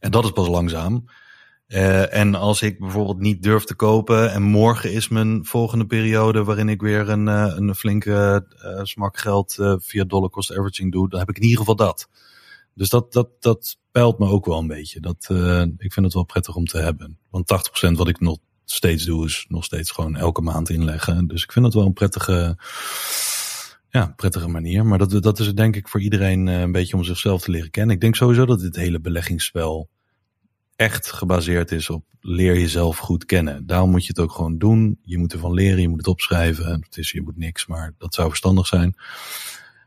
En 0.00 0.10
dat 0.10 0.24
is 0.24 0.30
pas 0.30 0.48
langzaam. 0.48 1.04
Uh, 1.68 2.14
en 2.14 2.34
als 2.34 2.62
ik 2.62 2.78
bijvoorbeeld 2.78 3.18
niet 3.18 3.42
durf 3.42 3.64
te 3.64 3.74
kopen 3.74 4.32
en 4.32 4.42
morgen 4.42 4.92
is 4.92 5.08
mijn 5.08 5.44
volgende 5.44 5.86
periode 5.86 6.44
waarin 6.44 6.68
ik 6.68 6.80
weer 6.80 7.08
een, 7.08 7.26
uh, 7.26 7.52
een 7.56 7.74
flinke 7.74 8.46
uh, 8.64 8.80
smak 8.82 9.18
geld 9.18 9.54
via 9.76 10.04
dollar 10.04 10.30
cost 10.30 10.52
averaging 10.52 10.92
doe, 10.92 11.08
dan 11.08 11.18
heb 11.18 11.28
ik 11.28 11.36
in 11.36 11.42
ieder 11.42 11.58
geval 11.58 11.76
dat. 11.76 12.08
Dus 12.74 12.88
dat, 12.88 13.12
dat, 13.12 13.28
dat 13.40 13.76
peilt 13.90 14.18
me 14.18 14.26
ook 14.26 14.46
wel 14.46 14.58
een 14.58 14.66
beetje. 14.66 15.00
Dat, 15.00 15.28
ik 15.78 15.92
vind 15.92 16.06
het 16.06 16.14
wel 16.14 16.24
prettig 16.24 16.54
om 16.54 16.64
te 16.64 16.78
hebben. 16.78 17.18
Want 17.30 17.72
80% 17.88 17.90
wat 17.90 18.08
ik 18.08 18.20
nog 18.20 18.38
steeds 18.64 19.04
doe, 19.04 19.24
is 19.24 19.44
nog 19.48 19.64
steeds 19.64 19.90
gewoon 19.90 20.16
elke 20.16 20.40
maand 20.40 20.70
inleggen. 20.70 21.26
Dus 21.26 21.42
ik 21.42 21.52
vind 21.52 21.64
het 21.64 21.74
wel 21.74 21.86
een 21.86 21.92
prettige, 21.92 22.56
ja, 23.90 24.12
prettige 24.16 24.48
manier. 24.48 24.86
Maar 24.86 24.98
dat, 24.98 25.22
dat 25.22 25.38
is 25.38 25.54
denk 25.54 25.76
ik 25.76 25.88
voor 25.88 26.00
iedereen 26.00 26.46
een 26.46 26.72
beetje 26.72 26.96
om 26.96 27.04
zichzelf 27.04 27.42
te 27.42 27.50
leren 27.50 27.70
kennen. 27.70 27.94
Ik 27.94 28.00
denk 28.00 28.16
sowieso 28.16 28.46
dat 28.46 28.60
dit 28.60 28.76
hele 28.76 29.00
beleggingsspel 29.00 29.88
echt 30.76 31.12
gebaseerd 31.12 31.72
is 31.72 31.90
op 31.90 32.04
leer 32.20 32.58
jezelf 32.58 32.98
goed 32.98 33.24
kennen. 33.24 33.66
Daarom 33.66 33.90
moet 33.90 34.02
je 34.02 34.08
het 34.08 34.18
ook 34.18 34.32
gewoon 34.32 34.58
doen. 34.58 34.98
Je 35.02 35.18
moet 35.18 35.32
ervan 35.32 35.52
leren, 35.52 35.80
je 35.80 35.88
moet 35.88 35.98
het 35.98 36.06
opschrijven. 36.06 36.80
Het 36.80 36.96
is, 36.96 37.10
je 37.10 37.22
moet 37.22 37.36
niks, 37.36 37.66
maar 37.66 37.94
dat 37.98 38.14
zou 38.14 38.28
verstandig 38.28 38.66
zijn. 38.66 38.94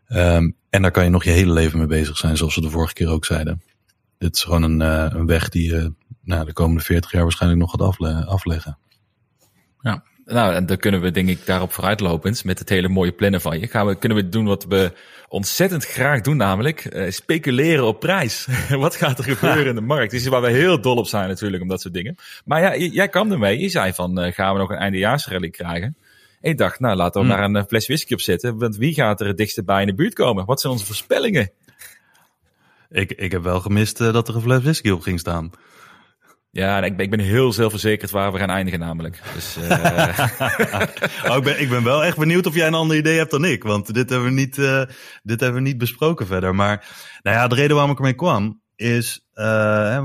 Um, 0.10 0.56
en 0.70 0.82
daar 0.82 0.92
kan 0.92 1.04
je 1.04 1.10
nog 1.10 1.24
je 1.24 1.30
hele 1.30 1.54
leven 1.54 1.78
mee 1.78 1.88
bezig 1.88 2.18
zijn, 2.18 2.38
zoals 2.38 2.56
we 2.56 2.62
de 2.62 2.70
vorige 2.70 2.94
keer 2.94 3.10
ook 3.10 3.26
zeiden. 3.26 3.62
Dit 4.18 4.36
is 4.36 4.44
gewoon 4.44 4.64
een, 4.64 4.82
uh, 4.82 5.06
een 5.20 5.26
weg 5.26 5.50
die 5.50 5.72
je 5.72 5.94
nou, 6.28 6.46
de 6.46 6.54
komende 6.54 6.84
40 6.84 7.12
jaar 7.12 7.24
waarschijnlijk 7.24 7.62
nog 7.62 7.72
gaat 7.72 7.82
afle 7.82 8.26
afleggen. 8.26 8.78
Ja, 9.80 10.04
nou, 10.26 10.54
en 10.54 10.66
dan 10.66 10.78
kunnen 10.78 11.02
we 11.02 11.12
denk 11.12 11.30
ik 11.30 11.46
daarop 11.46 11.72
vooruitlopend 11.72 12.44
met 12.44 12.60
het 12.60 12.70
hele 12.70 12.90
mooie 12.90 13.12
plannen 13.12 13.42
van 13.42 13.60
je. 13.60 13.68
Gaan 13.68 13.88
we, 13.88 13.96
kunnen 13.96 14.18
we 14.18 14.30
doen 14.30 14.46
wat 14.46 14.66
we 14.66 14.92
ontzettend 15.30 15.86
graag 15.86 16.22
doen, 16.22 16.38
namelijk 16.38 16.94
uh, 16.94 17.12
speculeren 17.12 17.86
op 17.86 18.00
prijs. 18.00 18.48
wat 18.70 18.96
gaat 18.96 19.18
er 19.18 19.24
gebeuren 19.24 19.66
in 19.66 19.76
de 19.76 19.82
markt? 19.82 20.12
Dit 20.12 20.22
is 20.22 20.28
waar 20.28 20.42
we 20.42 20.50
heel 20.50 20.82
dol 20.82 20.96
op 20.96 21.08
zijn 21.08 21.28
natuurlijk, 21.28 21.62
om 21.64 21.70
dat 21.70 21.82
soort 21.82 21.94
dingen. 21.94 22.16
Maar 22.46 22.62
ja, 22.62 22.76
jij 22.76 23.08
kwam 23.08 23.32
ermee. 23.32 23.60
Je 23.60 23.70
zei 23.70 23.94
van, 23.94 24.26
uh, 24.26 24.32
gaan 24.32 24.54
we 24.54 24.60
nog 24.60 24.70
een 24.70 24.78
eindejaarsrally 24.78 25.50
krijgen? 25.50 25.98
En 26.42 26.52
ik 26.52 26.58
dacht, 26.58 26.80
nou, 26.80 26.96
laten 26.96 27.22
we 27.22 27.28
hmm. 27.28 27.38
daar 27.38 27.62
een 27.62 27.68
fles 27.68 27.88
whisky 27.88 28.14
op 28.14 28.22
zetten. 28.22 28.58
Want 28.58 28.78
wie 28.78 28.94
gaat 28.94 29.22
er 29.22 29.28
het 29.28 29.38
dichtst 29.38 29.66
bij 29.66 29.82
in 29.82 29.88
de 29.88 29.96
buurt 29.96 30.14
komen? 30.14 30.46
Wat 30.46 30.62
zijn 30.62 30.74
onze 30.74 30.86
voorspellingen? 30.86 31.52
Ik, 32.90 33.12
ik 33.12 33.32
heb 33.32 33.44
wel 33.44 33.60
gemist 33.60 34.02
uh, 34.02 34.14
dat 34.14 34.28
er 34.28 34.36
een 34.36 34.42
fles 34.42 34.64
whisky 34.64 34.90
op 34.90 35.02
ging 35.02 35.20
staan. 35.20 35.52
Ja, 36.58 36.84
ik 36.84 36.96
ben, 36.96 37.06
ik 37.06 37.12
ben 37.12 37.20
heel 37.20 37.54
zelfverzekerd 37.54 38.12
waar 38.12 38.32
we 38.32 38.38
gaan 38.38 38.50
eindigen 38.50 38.80
namelijk. 38.80 39.22
Dus, 39.34 39.58
uh... 39.58 39.70
oh, 41.30 41.38
ik, 41.38 41.44
ben, 41.44 41.62
ik 41.62 41.70
ben 41.70 41.84
wel 41.84 42.04
echt 42.04 42.18
benieuwd 42.18 42.46
of 42.46 42.56
jij 42.56 42.68
een 42.68 42.74
ander 42.74 42.98
idee 42.98 43.18
hebt 43.18 43.32
dan 43.32 43.46
ik. 43.46 43.64
Want 43.64 43.94
dit 43.94 44.10
hebben 44.10 44.28
we 44.28 44.34
niet, 44.34 44.58
uh, 44.58 44.84
dit 45.24 45.40
hebben 45.40 45.62
we 45.62 45.68
niet 45.68 45.78
besproken 45.78 46.28
verder. 46.28 46.56
Maar 46.56 46.88
nou 47.22 47.38
ja, 47.38 47.48
de 47.48 47.56
reden 47.56 47.74
waarom 47.76 47.92
ik 47.92 47.98
ermee 47.98 48.14
kwam 48.14 48.62
is, 48.76 49.28
uh, 49.34 49.44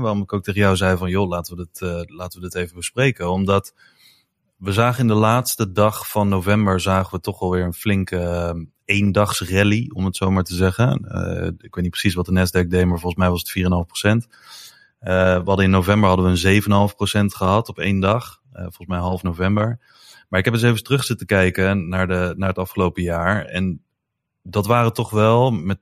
waarom 0.01 0.21
ik 0.21 0.33
ook 0.33 0.43
tegen 0.43 0.59
jou 0.59 0.75
zei 0.75 0.97
van 0.97 1.09
joh, 1.09 1.27
laten 1.27 1.57
we 1.57 1.67
dit, 1.71 2.09
laten 2.09 2.41
we 2.41 2.59
even 2.59 2.75
bespreken. 2.75 3.31
Omdat 3.31 3.73
we 4.57 4.71
zagen 4.71 5.01
in 5.01 5.07
de 5.07 5.13
laatste 5.13 5.71
dag 5.71 6.09
van 6.09 6.29
november 6.29 6.79
zagen 6.79 7.15
we 7.15 7.21
toch 7.21 7.41
alweer 7.41 7.63
een 7.63 7.73
flinke 7.73 8.67
eendags 8.85 9.41
rally, 9.41 9.89
om 9.93 10.05
het 10.05 10.15
zo 10.15 10.31
maar 10.31 10.43
te 10.43 10.55
zeggen. 10.55 10.93
ik 11.61 11.75
weet 11.75 11.83
niet 11.83 11.89
precies 11.89 12.13
wat 12.13 12.25
de 12.25 12.31
Nasdaq 12.31 12.67
deed, 12.67 12.85
maar 12.85 12.99
volgens 12.99 13.21
mij 13.21 13.29
was 13.29 13.39
het 13.39 13.63
4,5 13.63 13.87
procent. 13.87 14.27
We 15.03 15.41
hadden 15.45 15.65
in 15.65 15.71
november 15.71 16.09
hadden 16.09 16.31
we 16.31 16.47
een 16.47 16.61
7,5% 17.31 17.35
gehad 17.35 17.69
op 17.69 17.79
één 17.79 17.99
dag. 17.99 18.41
volgens 18.53 18.87
mij 18.87 18.99
half 18.99 19.23
november. 19.23 19.79
Maar 20.29 20.39
ik 20.39 20.45
heb 20.45 20.53
eens 20.53 20.63
even 20.63 20.83
terug 20.83 21.03
zitten 21.03 21.27
kijken 21.27 21.89
naar, 21.89 22.07
de, 22.07 22.33
naar 22.37 22.49
het 22.49 22.57
afgelopen 22.57 23.03
jaar. 23.03 23.45
En 23.45 23.81
dat 24.41 24.65
waren 24.65 24.93
toch 24.93 25.09
wel 25.09 25.51
met 25.51 25.79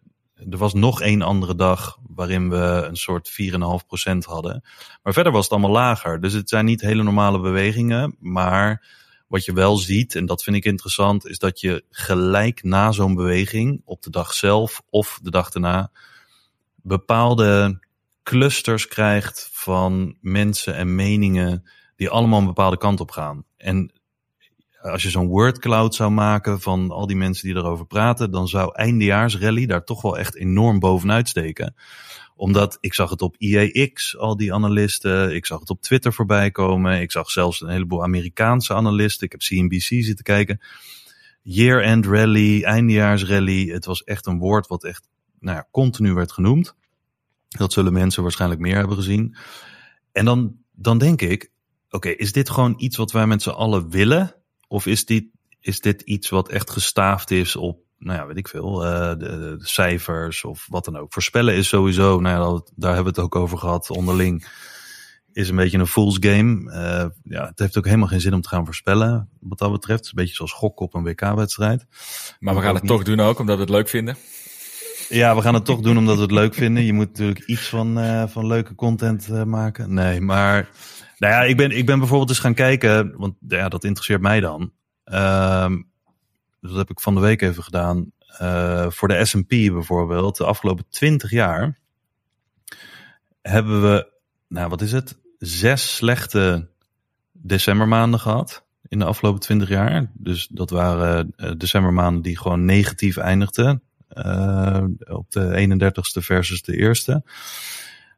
er 0.50 0.58
was 0.58 0.74
nog 0.74 1.02
één 1.02 1.22
andere 1.22 1.56
dag 1.56 1.98
waarin 2.08 2.50
we 2.50 2.86
een 2.88 2.96
soort 2.96 3.32
4,5% 3.42 4.18
hadden. 4.18 4.64
Maar 5.04 5.14
verder 5.14 5.32
was 5.32 5.44
het 5.44 5.52
allemaal 5.52 5.72
lager. 5.72 6.22
Dus 6.22 6.34
het 6.34 6.50
zijn 6.50 6.66
niet 6.66 6.82
hele 6.82 7.04
normale 7.04 7.40
bewegingen. 7.40 8.16
Maar 8.20 8.88
wat 9.28 9.46
je 9.46 9.54
wel 9.54 9.78
ziet, 9.78 10.16
en 10.16 10.26
dat 10.26 10.44
vind 10.44 10.56
ik 10.56 10.66
interessant, 10.66 11.28
is 11.28 11.40
dat 11.40 11.60
je 11.60 11.84
gelijk 11.90 12.64
na 12.64 12.92
zo'n 12.92 13.16
beweging, 13.16 13.82
op 13.86 14.02
de 14.02 14.10
dag 14.10 14.34
zelf 14.34 14.82
of 14.90 15.20
de 15.22 15.32
dag 15.32 15.52
daarna, 15.52 15.92
bepaalde 16.76 17.80
clusters 18.24 18.88
krijgt 18.88 19.50
van 19.52 20.18
mensen 20.22 20.76
en 20.76 20.96
meningen 20.96 21.70
die 21.96 22.10
allemaal 22.10 22.40
een 22.40 22.46
bepaalde 22.46 22.78
kant 22.78 23.00
op 23.00 23.12
gaan. 23.12 23.44
En 23.58 24.02
als 24.82 25.04
je 25.04 25.10
zo'n 25.10 25.28
wordcloud 25.28 25.96
zou 25.96 26.12
maken 26.12 26.62
van 26.62 26.92
al 26.92 27.08
die 27.08 27.16
mensen 27.16 27.48
die 27.48 27.58
erover 27.58 27.86
praten, 27.86 28.32
dan 28.32 28.48
zou 28.48 28.76
eindejaarsrally 28.76 29.66
daar 29.66 29.84
toch 29.84 30.02
wel 30.02 30.18
echt 30.18 30.36
enorm 30.36 30.80
bovenuit 30.80 31.30
steken. 31.30 31.76
Omdat 32.36 32.78
ik 32.80 32.94
zag 32.94 33.10
het 33.10 33.22
op 33.22 33.36
IEX, 33.38 34.18
al 34.18 34.38
die 34.38 34.54
analisten. 34.54 35.36
Ik 35.36 35.46
zag 35.46 35.60
het 35.60 35.70
op 35.70 35.82
Twitter 35.82 36.14
voorbij 36.14 36.52
komen. 36.52 37.02
Ik 37.02 37.12
zag 37.12 37.30
zelfs 37.30 37.62
een 37.62 37.70
heleboel 37.70 38.04
Amerikaanse 38.04 38.74
analisten. 38.74 39.26
Ik 39.26 39.32
heb 39.32 39.42
CNBC 39.42 40.04
zitten 40.04 40.24
kijken. 40.24 40.62
Year-end 41.42 42.06
rally, 42.06 42.64
eindejaarsrally. 42.64 43.68
Het 43.70 43.86
was 43.86 44.04
echt 44.04 44.26
een 44.26 44.38
woord 44.38 44.68
wat 44.68 44.84
echt 44.84 45.08
nou 45.40 45.58
ja, 45.58 45.68
continu 45.72 46.14
werd 46.14 46.32
genoemd. 46.32 46.76
Dat 47.58 47.74
zullen 47.74 47.94
mensen 47.94 48.24
waarschijnlijk 48.24 48.62
meer 48.62 48.76
hebben 48.76 48.96
gezien. 48.96 49.36
En 50.12 50.26
dan, 50.26 50.56
dan 50.72 50.98
denk 50.98 51.22
ik, 51.22 51.52
oké, 51.90 52.10
is 52.10 52.32
dit 52.32 52.50
gewoon 52.50 52.74
iets 52.78 52.98
wat 52.98 53.12
wij 53.12 53.28
met 53.28 53.42
z'n 53.42 53.50
allen 53.50 53.90
willen? 53.90 54.36
Of 54.68 54.86
is 54.86 55.06
dit, 55.06 55.26
is 55.60 55.80
dit 55.80 56.02
iets 56.02 56.30
wat 56.30 56.50
echt 56.50 56.70
gestaafd 56.70 57.32
is 57.32 57.56
op, 57.56 57.80
nou 57.98 58.20
ja, 58.20 58.26
weet 58.26 58.38
ik 58.38 58.48
veel, 58.48 58.86
uh, 58.86 59.10
de, 59.10 59.18
de, 59.18 59.58
cijfers 59.60 60.44
of 60.44 60.66
wat 60.70 60.86
dan 60.86 60.98
ook. 60.98 61.14
Voorspellen 61.14 61.56
is 61.56 61.68
sowieso, 61.68 62.20
nou 62.20 62.56
ja, 62.56 62.72
daar 62.76 62.94
hebben 62.94 63.14
we 63.14 63.22
het 63.22 63.30
ook 63.30 63.36
over 63.36 63.58
gehad 63.58 63.90
onderling, 63.90 64.48
is 65.34 65.50
een 65.50 65.56
beetje 65.56 65.78
een 65.78 65.88
fool's 65.88 66.18
game. 66.20 66.72
Uh, 66.72 67.34
ja, 67.34 67.46
het 67.46 67.60
heeft 67.60 67.78
ook 67.78 67.86
helemaal 67.86 68.08
geen 68.08 68.22
zin 68.22 68.34
om 68.34 68.42
te 68.42 68.50
gaan 68.50 68.66
voorspellen, 68.66 69.30
wat 69.40 69.58
dat 69.58 69.72
betreft. 69.72 69.98
Het 69.98 70.06
is 70.06 70.12
een 70.12 70.24
beetje 70.24 70.36
zoals 70.36 70.54
gokken 70.54 70.86
op 70.86 70.94
een 70.94 71.04
WK-wedstrijd. 71.04 71.86
Maar 72.40 72.56
we 72.56 72.62
gaan 72.62 72.76
het 72.76 72.88
toch 72.88 73.04
doen 73.04 73.20
ook, 73.20 73.40
omdat 73.40 73.56
we 73.56 73.62
het 73.62 73.72
leuk 73.72 73.90
vinden. 73.90 74.18
Ja, 75.12 75.36
we 75.36 75.42
gaan 75.42 75.54
het 75.54 75.66
toch 75.66 75.82
doen 75.82 75.98
omdat 75.98 76.16
we 76.16 76.22
het 76.22 76.32
leuk 76.32 76.54
vinden. 76.54 76.84
Je 76.84 76.94
moet 76.94 77.08
natuurlijk 77.08 77.46
iets 77.46 77.68
van, 77.68 78.00
uh, 78.00 78.28
van 78.28 78.48
leuke 78.48 78.76
content 78.76 79.28
uh, 79.32 79.44
maken. 79.44 79.94
Nee, 79.94 80.22
maar 80.22 80.70
nou 81.18 81.34
ja, 81.34 81.42
ik 81.42 81.58
ben, 81.58 81.72
ik 81.72 81.86
ben 81.86 82.00
bijvoorbeeld 82.00 82.30
eens 82.30 82.40
gaan 82.40 82.54
kijken, 82.54 83.18
want 83.18 83.36
ja, 83.48 83.70
dat 83.70 83.84
interesseert 83.84 84.22
mij 84.22 84.40
dan. 84.40 84.62
Um, 85.06 85.90
dat 86.62 86.76
heb 86.76 86.90
ik 86.90 87.00
van 87.00 87.16
de 87.16 87.22
week 87.22 87.42
even 87.42 87.64
gedaan. 87.64 88.12
Uh, 88.42 88.86
voor 88.90 89.08
de 89.08 89.26
S&P 89.26 89.48
bijvoorbeeld, 89.48 90.38
de 90.38 90.46
afgelopen 90.46 90.86
20 90.90 91.32
jaar 91.32 91.80
hebben 93.42 93.82
we, 93.82 94.12
nou 94.48 94.70
wat 94.70 94.82
is 94.82 94.92
het, 94.92 95.18
zes 95.38 95.96
slechte 95.96 96.70
decembermaanden 97.32 98.20
gehad 98.20 98.66
in 98.88 99.00
de 99.00 99.06
afgelopen 99.06 99.40
20 99.40 99.70
jaar. 99.70 100.12
Dus 100.14 100.48
dat 100.48 100.70
waren 100.70 101.34
decembermaanden 101.58 102.22
die 102.22 102.38
gewoon 102.38 102.66
negatief 102.66 103.18
eindigden. 103.18 103.84
Uh, 104.14 104.84
op 105.10 105.32
de 105.32 105.68
31ste 105.68 106.24
versus 106.24 106.62
de 106.62 106.78
eerste. 106.78 107.24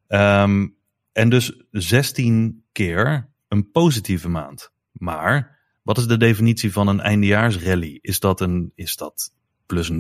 Um, 0.08 0.75
en 1.12 1.29
dus 1.29 1.63
16 1.71 2.63
keer 2.71 3.29
een 3.47 3.71
positieve 3.71 4.29
maand. 4.29 4.71
Maar 4.91 5.60
wat 5.84 5.97
is 5.97 6.08
de 6.08 6.17
definitie 6.17 6.71
van 6.71 6.88
een 6.88 7.01
eindejaarsrally? 7.01 7.99
Is 8.01 8.19
dat, 8.19 8.41
een, 8.41 8.71
is 8.75 8.95
dat 8.95 9.34
plus 9.65 9.91
0,2% 9.91 9.97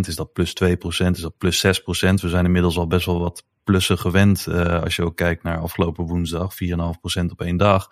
Is 0.00 0.16
dat 0.16 0.32
plus 0.32 0.54
2% 0.64 0.66
Is 1.10 1.20
dat 1.20 1.38
plus 1.38 1.66
6% 1.66 1.70
We 1.90 2.28
zijn 2.28 2.44
inmiddels 2.44 2.76
al 2.78 2.86
best 2.86 3.06
wel 3.06 3.20
wat 3.20 3.46
plussen 3.64 3.98
gewend. 3.98 4.46
Uh, 4.48 4.82
als 4.82 4.96
je 4.96 5.04
ook 5.04 5.16
kijkt 5.16 5.42
naar 5.42 5.58
afgelopen 5.58 6.04
woensdag, 6.04 6.54
4,5% 6.54 7.24
op 7.26 7.40
één 7.40 7.56
dag. 7.56 7.90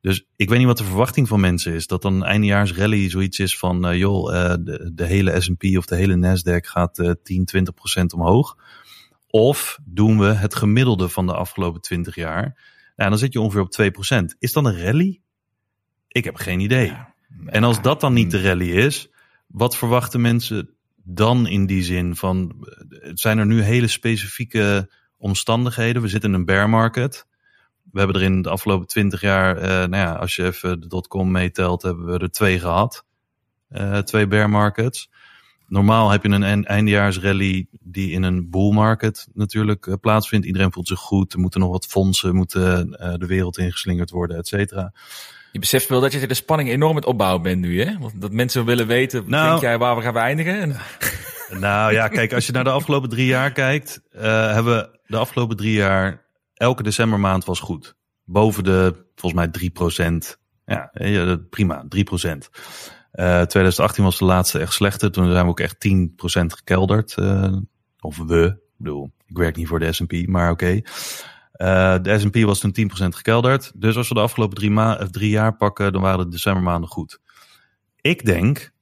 Dus 0.00 0.26
ik 0.36 0.48
weet 0.48 0.58
niet 0.58 0.66
wat 0.66 0.78
de 0.78 0.84
verwachting 0.84 1.28
van 1.28 1.40
mensen 1.40 1.72
is. 1.72 1.86
Dat 1.86 2.02
dan 2.02 2.14
een 2.14 2.22
eindejaarsrally 2.22 3.10
zoiets 3.10 3.38
is 3.38 3.58
van, 3.58 3.90
uh, 3.90 3.98
joh, 3.98 4.34
uh, 4.34 4.54
de, 4.60 4.90
de, 4.94 5.04
hele 5.04 5.40
S&P 5.40 5.64
of 5.76 5.86
de 5.86 5.96
hele 5.96 6.14
Nasdaq 6.14 6.66
gaat 6.66 7.16
10, 7.22 7.48
20% 8.00 8.04
omhoog. 8.14 8.56
Of 9.26 9.78
doen 9.84 10.18
we 10.18 10.26
het 10.26 10.54
gemiddelde 10.54 11.08
van 11.08 11.26
de 11.26 11.34
afgelopen 11.34 11.80
20 11.80 12.14
jaar? 12.14 12.42
Nou, 12.96 13.10
dan 13.10 13.18
zit 13.18 13.32
je 13.32 13.40
ongeveer 13.40 13.60
op 13.60 14.12
2%. 14.22 14.24
Is 14.38 14.52
dat 14.52 14.64
een 14.64 14.80
rally? 14.80 15.20
Ik 16.08 16.24
heb 16.24 16.36
geen 16.36 16.60
idee. 16.60 16.92
en 17.46 17.64
als 17.64 17.82
dat 17.82 18.00
dan 18.00 18.12
niet 18.12 18.30
de 18.30 18.42
rally 18.42 18.70
is, 18.70 19.10
wat 19.46 19.76
verwachten 19.76 20.20
mensen 20.20 20.70
dan 20.96 21.46
in 21.46 21.66
die 21.66 21.82
zin 21.82 22.16
van, 22.16 22.66
zijn 23.14 23.38
er 23.38 23.46
nu 23.46 23.60
hele 23.60 23.86
specifieke 23.86 24.90
omstandigheden? 25.16 26.02
We 26.02 26.08
zitten 26.08 26.30
in 26.30 26.36
een 26.36 26.44
bear 26.44 26.68
market. 26.68 27.26
We 27.92 27.98
hebben 27.98 28.16
er 28.16 28.22
in 28.22 28.42
de 28.42 28.50
afgelopen 28.50 28.86
20 28.86 29.20
jaar, 29.20 29.56
uh, 29.56 29.62
nou 29.68 29.96
ja, 29.96 30.12
als 30.12 30.36
je 30.36 30.44
even 30.44 30.80
de 30.80 30.86
dotcom 30.86 31.30
meetelt, 31.30 31.82
hebben 31.82 32.06
we 32.06 32.18
er 32.18 32.30
twee 32.30 32.58
gehad. 32.58 33.04
Uh, 33.72 33.98
twee 33.98 34.26
bear 34.26 34.50
markets. 34.50 35.10
Normaal 35.66 36.10
heb 36.10 36.22
je 36.22 36.28
een 36.28 36.64
eindejaarsrally 36.64 37.66
die 37.80 38.10
in 38.10 38.22
een 38.22 38.50
bull 38.50 38.72
market 38.72 39.28
natuurlijk 39.34 39.86
uh, 39.86 39.94
plaatsvindt. 40.00 40.46
Iedereen 40.46 40.72
voelt 40.72 40.88
zich 40.88 40.98
goed. 40.98 41.32
Er 41.32 41.38
moeten 41.38 41.60
nog 41.60 41.70
wat 41.70 41.86
fondsen, 41.86 42.34
moeten 42.34 42.90
de 43.18 43.26
wereld 43.26 43.58
ingeslingerd 43.58 44.10
worden, 44.10 44.36
et 44.36 44.48
cetera. 44.48 44.92
Je 45.52 45.58
beseft 45.58 45.88
wel 45.88 46.00
dat 46.00 46.12
je 46.12 46.26
de 46.26 46.34
spanning 46.34 46.68
enorm 46.68 46.94
met 46.94 47.04
opbouwen 47.04 47.42
bent 47.42 47.60
nu, 47.60 47.82
hè? 47.82 47.98
Want 47.98 48.20
dat 48.20 48.32
mensen 48.32 48.64
willen 48.64 48.86
weten, 48.86 49.24
nou, 49.26 49.48
denk 49.48 49.60
jij, 49.60 49.78
waar 49.78 49.96
we 49.96 50.02
gaan 50.02 50.16
eindigen? 50.16 50.76
Nou 51.50 51.92
ja, 51.92 52.08
kijk, 52.08 52.32
als 52.32 52.46
je 52.46 52.52
naar 52.52 52.64
de 52.64 52.70
afgelopen 52.70 53.08
drie 53.08 53.26
jaar 53.26 53.52
kijkt, 53.52 54.00
hebben 54.10 54.74
we 54.74 54.98
de 55.06 55.16
afgelopen 55.16 55.56
drie 55.56 55.72
jaar, 55.72 56.24
elke 56.60 56.82
decembermaand 56.82 57.44
was 57.44 57.60
goed. 57.60 57.96
Boven 58.24 58.64
de, 58.64 59.06
volgens 59.14 59.42
mij, 59.42 59.50
3 59.50 59.70
procent. 59.70 60.38
Ja, 60.64 60.90
prima, 61.50 61.84
3 61.88 62.04
procent. 62.04 62.50
Uh, 63.12 63.40
eh, 63.40 63.46
2018 63.46 64.04
was 64.04 64.18
de 64.18 64.24
laatste 64.24 64.58
echt 64.58 64.72
slechte. 64.72 65.10
Toen 65.10 65.30
zijn 65.30 65.44
we 65.44 65.50
ook 65.50 65.60
echt 65.60 65.76
10% 65.78 66.52
gekelderd. 66.52 67.16
Uh, 67.18 67.56
of 68.00 68.16
we. 68.16 68.44
Ik 68.46 68.86
bedoel, 68.86 69.10
ik 69.26 69.36
werk 69.36 69.56
niet 69.56 69.68
voor 69.68 69.78
de 69.78 69.92
S&P, 69.92 70.26
maar 70.26 70.50
oké. 70.50 70.80
Eh, 71.52 71.96
de 72.02 72.18
S&P 72.18 72.36
was 72.36 72.58
toen 72.58 72.72
10% 72.72 73.14
gekelderd. 73.14 73.72
Dus 73.74 73.96
als 73.96 74.08
we 74.08 74.14
de 74.14 74.20
afgelopen 74.20 74.56
drie, 74.56 74.70
ma 74.70 75.08
drie 75.10 75.30
jaar 75.30 75.56
pakken, 75.56 75.92
dan 75.92 76.02
waren 76.02 76.24
de 76.24 76.30
decembermaanden 76.30 76.90
goed. 76.90 77.20
Ik 78.00 78.24
denk, 78.24 78.72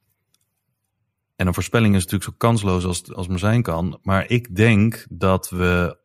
en 1.36 1.46
een 1.46 1.54
voorspelling 1.54 1.94
is 1.94 2.04
natuurlijk 2.04 2.30
zo 2.30 2.36
kansloos 2.38 2.84
als, 2.84 3.14
als 3.14 3.28
maar 3.28 3.38
zijn 3.38 3.62
kan. 3.62 3.98
Maar 4.02 4.30
ik 4.30 4.56
denk 4.56 5.06
dat 5.10 5.50
we 5.50 5.97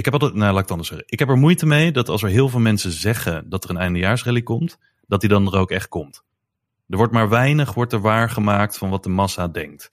ik 0.00 0.06
heb 0.06 0.14
altijd, 0.14 0.34
nou 0.34 0.44
laat 0.44 0.54
ik 0.54 0.62
het 0.62 0.70
anders 0.70 0.88
zeggen. 0.88 1.06
Ik 1.08 1.18
heb 1.18 1.28
er 1.28 1.36
moeite 1.36 1.66
mee 1.66 1.92
dat 1.92 2.08
als 2.08 2.22
er 2.22 2.28
heel 2.28 2.48
veel 2.48 2.60
mensen 2.60 2.90
zeggen 2.90 3.48
dat 3.48 3.64
er 3.64 3.70
een 3.70 3.76
eindejaarsrally 3.76 4.42
komt, 4.42 4.78
dat 5.06 5.20
die 5.20 5.28
dan 5.28 5.46
er 5.46 5.58
ook 5.58 5.70
echt 5.70 5.88
komt. 5.88 6.22
Er 6.88 6.96
wordt 6.96 7.12
maar 7.12 7.28
weinig 7.28 7.74
wordt 7.74 7.92
er 7.92 8.00
waargemaakt 8.00 8.78
van 8.78 8.90
wat 8.90 9.02
de 9.02 9.08
massa 9.08 9.48
denkt. 9.48 9.90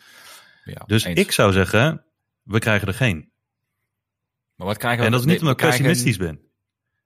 Ja, 0.63 0.83
dus 0.85 1.05
ik 1.05 1.31
zou 1.31 1.51
zeggen, 1.51 2.03
we 2.43 2.59
krijgen 2.59 2.87
er 2.87 2.93
geen. 2.93 3.29
Maar 4.55 4.67
wat 4.67 4.77
krijgen 4.77 4.99
we? 4.99 5.05
En 5.05 5.11
dat 5.11 5.19
is 5.19 5.25
niet 5.25 5.39
omdat 5.39 5.61
ik 5.61 5.67
pessimistisch 5.67 6.17
ben. 6.17 6.39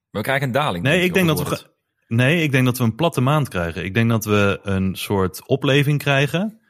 we 0.09 0.21
krijgen 0.21 0.47
een 0.47 0.53
daling. 0.53 0.83
Nee, 0.83 1.03
ik 1.03 1.13
denk 1.13 1.27
dat 1.27 1.49
we. 1.49 1.69
Nee, 2.07 2.43
ik 2.43 2.51
denk 2.51 2.65
dat 2.65 2.77
we 2.77 2.83
een 2.83 2.95
platte 2.95 3.21
maand 3.21 3.47
krijgen. 3.47 3.83
Ik 3.83 3.93
denk 3.93 4.09
dat 4.09 4.25
we 4.25 4.59
een 4.63 4.95
soort 4.95 5.47
opleving 5.47 5.99
krijgen. 5.99 6.60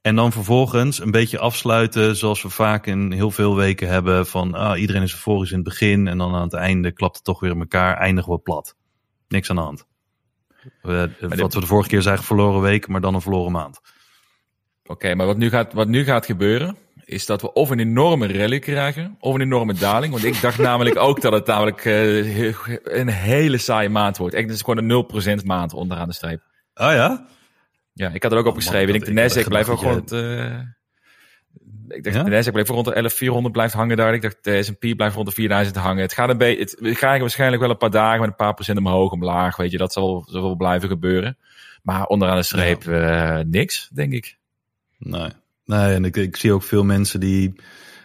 En 0.00 0.16
dan 0.16 0.32
vervolgens 0.32 1.00
een 1.00 1.10
beetje 1.10 1.38
afsluiten 1.38 2.16
zoals 2.16 2.42
we 2.42 2.50
vaak 2.50 2.86
in 2.86 3.12
heel 3.12 3.30
veel 3.30 3.56
weken 3.56 3.88
hebben. 3.88 4.26
Van 4.26 4.54
ah, 4.54 4.80
iedereen 4.80 5.02
is 5.02 5.12
euforisch 5.12 5.50
in 5.50 5.56
het 5.56 5.64
begin 5.64 6.08
en 6.08 6.18
dan 6.18 6.34
aan 6.34 6.42
het 6.42 6.54
einde 6.54 6.92
klapt 6.92 7.16
het 7.16 7.24
toch 7.24 7.40
weer 7.40 7.50
in 7.50 7.60
elkaar. 7.60 7.96
Eindigen 7.96 8.32
we 8.32 8.38
plat. 8.38 8.76
Niks 9.28 9.50
aan 9.50 9.56
de 9.56 9.62
hand. 9.62 9.86
Uh, 10.82 11.02
wat 11.20 11.54
we 11.54 11.60
de 11.60 11.66
vorige 11.66 11.88
keer 11.88 12.02
zagen, 12.02 12.24
verloren 12.24 12.60
week, 12.60 12.88
maar 12.88 13.00
dan 13.00 13.14
een 13.14 13.20
verloren 13.20 13.52
maand. 13.52 13.80
Oké, 14.86 15.14
maar 15.14 15.26
wat 15.26 15.36
nu, 15.36 15.48
gaat, 15.48 15.72
wat 15.72 15.88
nu 15.88 16.04
gaat 16.04 16.26
gebeuren, 16.26 16.76
is 17.04 17.26
dat 17.26 17.40
we 17.40 17.52
of 17.52 17.70
een 17.70 17.78
enorme 17.78 18.32
rally 18.32 18.58
krijgen, 18.58 19.16
of 19.20 19.34
een 19.34 19.40
enorme 19.40 19.74
daling. 19.74 20.12
Want 20.12 20.24
ik 20.24 20.40
dacht 20.40 20.58
namelijk 20.58 20.96
ook 21.08 21.20
dat 21.20 21.32
het 21.32 21.46
namelijk 21.46 21.84
uh, 21.84 22.54
een 22.82 23.08
hele 23.08 23.58
saaie 23.58 23.88
maand 23.88 24.16
wordt. 24.16 24.34
Echt, 24.34 24.46
het 24.46 24.54
is 24.54 24.62
gewoon 24.62 24.90
een 24.90 25.40
0% 25.40 25.44
maand 25.44 25.72
onderaan 25.72 26.08
de 26.08 26.14
streep. 26.14 26.42
Oh 26.74 26.92
ja? 26.92 27.26
Ja, 27.98 28.10
ik 28.12 28.22
had 28.22 28.32
er 28.32 28.38
ook 28.38 28.44
oh, 28.44 28.50
opgeschreven. 28.50 28.94
ik 28.94 29.04
denk, 29.04 29.16
de 29.16 29.42
Nasdaq 29.42 29.48
blijft 29.48 29.68
ook 29.68 29.78
gewoon... 29.78 30.04
Uh, 30.12 30.58
ik 31.88 32.04
dacht, 32.04 32.16
ja? 32.16 32.22
de 32.22 32.30
Nasdaq 32.30 32.52
blijft 32.52 32.70
rond 32.70 32.84
de 32.84 33.42
11.400 33.46 33.50
blijft 33.52 33.74
hangen 33.74 33.96
daar. 33.96 34.14
Ik 34.14 34.22
dacht, 34.22 34.44
de 34.44 34.62
S&P 34.62 34.96
blijft 34.96 35.14
rond 35.14 35.26
de 35.26 35.34
4000 35.34 35.76
hangen. 35.76 36.02
Het 36.02 36.12
gaat 36.12 36.28
een 36.28 36.38
beetje, 36.38 36.76
we 36.80 36.94
krijgen 36.94 37.20
waarschijnlijk 37.20 37.62
wel 37.62 37.70
een 37.70 37.76
paar 37.76 37.90
dagen 37.90 38.20
met 38.20 38.28
een 38.28 38.36
paar 38.36 38.54
procent 38.54 38.78
omhoog, 38.78 39.12
omlaag. 39.12 39.56
Weet 39.56 39.70
je, 39.70 39.78
dat 39.78 39.92
zal, 39.92 40.26
zal 40.28 40.42
wel 40.42 40.56
blijven 40.56 40.88
gebeuren. 40.88 41.38
Maar 41.82 42.06
onderaan 42.06 42.36
de 42.36 42.42
streep 42.42 42.82
ja. 42.82 43.38
uh, 43.38 43.44
niks, 43.44 43.88
denk 43.92 44.12
ik. 44.12 44.36
Nee. 44.98 45.30
Nee, 45.64 45.94
en 45.94 46.04
ik, 46.04 46.16
ik 46.16 46.36
zie 46.36 46.52
ook 46.52 46.62
veel 46.62 46.84
mensen 46.84 47.20
die 47.20 47.54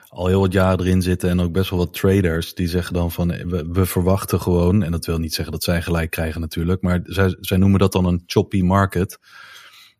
al 0.09 0.27
heel 0.27 0.39
wat 0.39 0.53
jaren 0.53 0.79
erin 0.79 1.01
zitten 1.01 1.29
en 1.29 1.39
ook 1.39 1.51
best 1.51 1.69
wel 1.69 1.79
wat 1.79 1.93
traders 1.93 2.53
die 2.53 2.67
zeggen 2.67 2.93
dan 2.93 3.11
van 3.11 3.27
we, 3.27 3.65
we, 3.71 3.85
verwachten 3.85 4.41
gewoon, 4.41 4.83
en 4.83 4.91
dat 4.91 5.05
wil 5.05 5.17
niet 5.17 5.33
zeggen 5.33 5.53
dat 5.53 5.63
zij 5.63 5.81
gelijk 5.81 6.11
krijgen 6.11 6.41
natuurlijk, 6.41 6.81
maar 6.81 6.99
zij, 7.03 7.37
zij 7.39 7.57
noemen 7.57 7.79
dat 7.79 7.91
dan 7.91 8.05
een 8.05 8.23
choppy 8.25 8.61
market. 8.61 9.19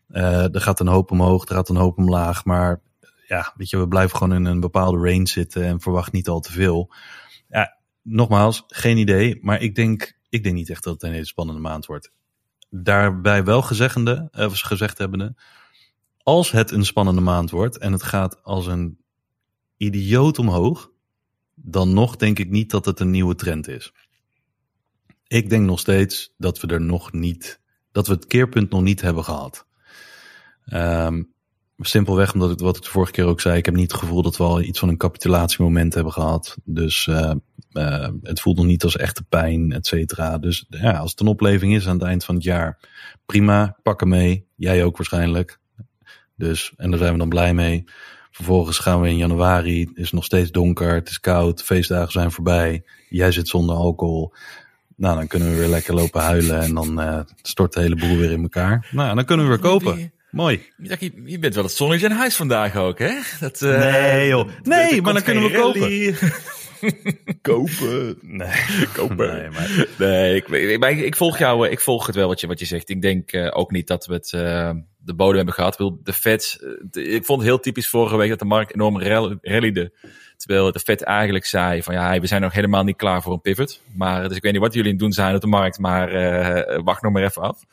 Uh, 0.09 0.53
er 0.55 0.61
gaat 0.61 0.79
een 0.79 0.87
hoop 0.87 1.11
omhoog, 1.11 1.49
er 1.49 1.55
gaat 1.55 1.69
een 1.69 1.75
hoop 1.75 1.97
omlaag, 1.97 2.45
maar 2.45 2.81
ja, 3.27 3.53
weet 3.55 3.69
je, 3.69 3.77
we 3.77 3.87
blijven 3.87 4.17
gewoon 4.17 4.33
in 4.33 4.45
een 4.45 4.59
bepaalde 4.59 4.97
range 5.09 5.27
zitten 5.27 5.63
en 5.63 5.81
verwacht 5.81 6.11
niet 6.11 6.27
al 6.27 6.39
te 6.39 6.51
veel. 6.51 6.93
Ja, 7.49 7.77
nogmaals, 8.01 8.63
geen 8.67 8.97
idee, 8.97 9.39
maar 9.41 9.61
ik 9.61 9.75
denk, 9.75 10.19
ik 10.29 10.43
denk 10.43 10.55
niet 10.55 10.69
echt 10.69 10.83
dat 10.83 10.93
het 10.93 11.03
een 11.03 11.11
hele 11.11 11.25
spannende 11.25 11.61
maand 11.61 11.85
wordt. 11.85 12.11
Daarbij 12.69 13.43
wel 13.43 13.61
gezeggende, 13.61 14.29
of 14.31 14.59
gezegd 14.59 14.97
hebbende, 14.97 15.35
als 16.23 16.51
het 16.51 16.71
een 16.71 16.85
spannende 16.85 17.21
maand 17.21 17.49
wordt 17.51 17.77
en 17.77 17.91
het 17.91 18.03
gaat 18.03 18.43
als 18.43 18.67
een 18.67 18.97
idioot 19.77 20.39
omhoog, 20.39 20.91
dan 21.55 21.93
nog 21.93 22.15
denk 22.15 22.39
ik 22.39 22.49
niet 22.49 22.71
dat 22.71 22.85
het 22.85 22.99
een 22.99 23.11
nieuwe 23.11 23.35
trend 23.35 23.67
is. 23.67 23.93
Ik 25.27 25.49
denk 25.49 25.65
nog 25.65 25.79
steeds 25.79 26.33
dat 26.37 26.59
we 26.59 26.67
er 26.67 26.81
nog 26.81 27.11
niet, 27.11 27.61
dat 27.91 28.07
we 28.07 28.13
het 28.13 28.25
keerpunt 28.25 28.69
nog 28.69 28.81
niet 28.81 29.01
hebben 29.01 29.23
gehad. 29.23 29.67
Um, 30.65 31.31
simpelweg 31.77 32.33
omdat 32.33 32.51
ik, 32.51 32.59
wat 32.59 32.77
ik 32.77 32.83
de 32.83 32.89
vorige 32.89 33.11
keer 33.11 33.25
ook 33.25 33.41
zei, 33.41 33.57
ik 33.57 33.65
heb 33.65 33.75
niet 33.75 33.91
het 33.91 33.99
gevoel 33.99 34.21
dat 34.21 34.37
we 34.37 34.43
al 34.43 34.61
iets 34.61 34.79
van 34.79 34.89
een 34.89 34.97
capitulatiemoment 34.97 35.93
hebben 35.93 36.13
gehad. 36.13 36.57
Dus 36.63 37.07
uh, 37.07 37.31
uh, 37.71 38.07
het 38.21 38.41
voelt 38.41 38.57
nog 38.57 38.65
niet 38.65 38.83
als 38.83 38.97
echte 38.97 39.23
pijn, 39.23 39.71
et 39.71 39.87
cetera. 39.87 40.37
Dus 40.37 40.65
ja, 40.69 40.91
als 40.91 41.11
het 41.11 41.19
een 41.19 41.27
opleving 41.27 41.75
is 41.75 41.87
aan 41.87 41.97
het 41.97 42.07
eind 42.07 42.25
van 42.25 42.35
het 42.35 42.43
jaar, 42.43 42.79
prima, 43.25 43.77
pak 43.83 43.99
hem 43.99 44.09
mee. 44.09 44.47
Jij 44.55 44.83
ook 44.83 44.97
waarschijnlijk. 44.97 45.59
Dus, 46.35 46.73
en 46.77 46.89
daar 46.89 46.99
zijn 46.99 47.11
we 47.11 47.19
dan 47.19 47.29
blij 47.29 47.53
mee. 47.53 47.83
Vervolgens 48.31 48.79
gaan 48.79 49.01
we 49.01 49.09
in 49.09 49.17
januari, 49.17 49.79
het 49.79 49.97
is 49.97 50.11
nog 50.11 50.23
steeds 50.23 50.51
donker, 50.51 50.93
het 50.93 51.09
is 51.09 51.19
koud, 51.19 51.63
feestdagen 51.63 52.11
zijn 52.11 52.31
voorbij. 52.31 52.83
Jij 53.09 53.31
zit 53.31 53.47
zonder 53.47 53.75
alcohol. 53.75 54.33
Nou, 54.95 55.17
dan 55.17 55.27
kunnen 55.27 55.49
we 55.49 55.55
weer 55.55 55.67
lekker 55.67 55.93
lopen 55.93 56.21
huilen 56.21 56.61
en 56.61 56.73
dan 56.73 57.01
uh, 57.01 57.19
stort 57.41 57.73
de 57.73 57.79
hele 57.79 57.95
boel 57.95 58.17
weer 58.17 58.31
in 58.31 58.41
elkaar. 58.41 58.89
Nou, 58.91 59.15
dan 59.15 59.25
kunnen 59.25 59.45
we 59.45 59.51
weer 59.51 59.61
kopen. 59.61 60.13
Mooi. 60.33 60.61
Je, 60.77 61.11
je 61.25 61.39
bent 61.39 61.55
wel 61.55 61.63
het 61.63 61.73
zonnetje 61.73 62.05
in 62.05 62.11
huis 62.11 62.35
vandaag 62.35 62.75
ook, 62.75 62.99
hè? 62.99 63.13
Dat, 63.39 63.61
uh, 63.61 63.79
nee, 63.79 64.27
joh. 64.27 64.49
Nee, 64.63 65.01
maar 65.01 65.13
dan 65.13 65.23
kunnen 65.23 65.43
we 65.43 65.59
kopen. 65.59 66.15
kopen. 67.41 68.17
Nee. 68.21 68.87
Kopen. 68.97 69.27
Nee, 69.27 69.49
maar, 69.49 69.87
nee 69.97 70.35
ik, 70.35 70.47
ik, 70.47 70.97
ik, 70.97 71.15
volg 71.15 71.37
jou, 71.37 71.69
ik 71.69 71.79
volg 71.79 72.05
het 72.05 72.15
wel 72.15 72.27
wat 72.27 72.39
je, 72.39 72.47
wat 72.47 72.59
je 72.59 72.65
zegt. 72.65 72.89
Ik 72.89 73.01
denk 73.01 73.33
uh, 73.33 73.49
ook 73.53 73.71
niet 73.71 73.87
dat 73.87 74.05
we 74.05 74.13
het, 74.13 74.31
uh, 74.31 74.71
de 74.97 75.13
bodem 75.15 75.35
hebben 75.35 75.53
gehad. 75.53 75.77
De 76.03 76.13
Fed, 76.13 76.65
ik 76.91 77.25
vond 77.25 77.39
het 77.39 77.49
heel 77.49 77.59
typisch 77.59 77.87
vorige 77.87 78.17
week 78.17 78.29
dat 78.29 78.39
de 78.39 78.45
markt 78.45 78.73
enorm 78.73 79.01
rallyde. 79.41 79.93
Terwijl 80.37 80.71
de 80.71 80.79
Fed 80.79 81.01
eigenlijk 81.01 81.45
zei 81.45 81.83
van 81.83 81.93
ja, 81.93 82.19
we 82.19 82.27
zijn 82.27 82.41
nog 82.41 82.53
helemaal 82.53 82.83
niet 82.83 82.97
klaar 82.97 83.21
voor 83.21 83.33
een 83.33 83.41
pivot. 83.41 83.81
Maar, 83.95 84.27
dus 84.27 84.37
ik 84.37 84.43
weet 84.43 84.51
niet 84.51 84.61
wat 84.61 84.73
jullie 84.73 84.91
aan 84.91 84.95
het 84.97 85.03
doen 85.05 85.13
zijn 85.13 85.35
op 85.35 85.41
de 85.41 85.47
markt, 85.47 85.79
maar 85.79 86.11
wacht 86.83 87.01
nog 87.01 87.11
maar 87.11 87.23
even 87.23 87.41
af. 87.41 87.65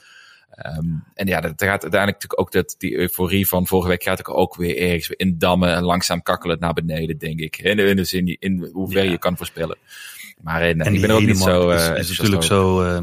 Um, 0.67 1.05
en 1.15 1.27
ja, 1.27 1.41
dat 1.41 1.51
gaat 1.57 1.83
uiteindelijk 1.83 2.23
natuurlijk 2.23 2.41
ook 2.41 2.53
dat, 2.53 2.75
die 2.79 2.97
euforie 2.97 3.49
van 3.49 3.67
vorige 3.67 3.89
week 3.89 4.03
gaat 4.03 4.29
ook, 4.29 4.39
ook 4.39 4.57
weer 4.57 4.77
ergens 4.77 5.09
weer 5.09 5.19
indammen 5.19 5.75
en 5.75 5.83
langzaam 5.83 6.23
kakkelen 6.23 6.59
naar 6.61 6.73
beneden, 6.73 7.19
denk 7.19 7.41
ik. 7.41 7.59
In, 7.59 7.79
in 7.79 7.97
de 7.97 8.05
zin, 8.05 8.37
in 8.39 8.69
hoever 8.73 9.05
ja. 9.05 9.11
je 9.11 9.19
kan 9.19 9.37
voorspellen. 9.37 9.79
Maar 10.41 10.63
in, 10.63 10.81
en 10.81 10.95
ik 10.95 11.01
ben 11.01 11.11
ook 11.11 11.21
niet 11.21 11.39
zo. 11.39 11.71
Is, 11.71 12.11
is 12.11 12.19
natuurlijk 12.19 12.43
zo. 12.43 12.83
Uh, 12.83 13.03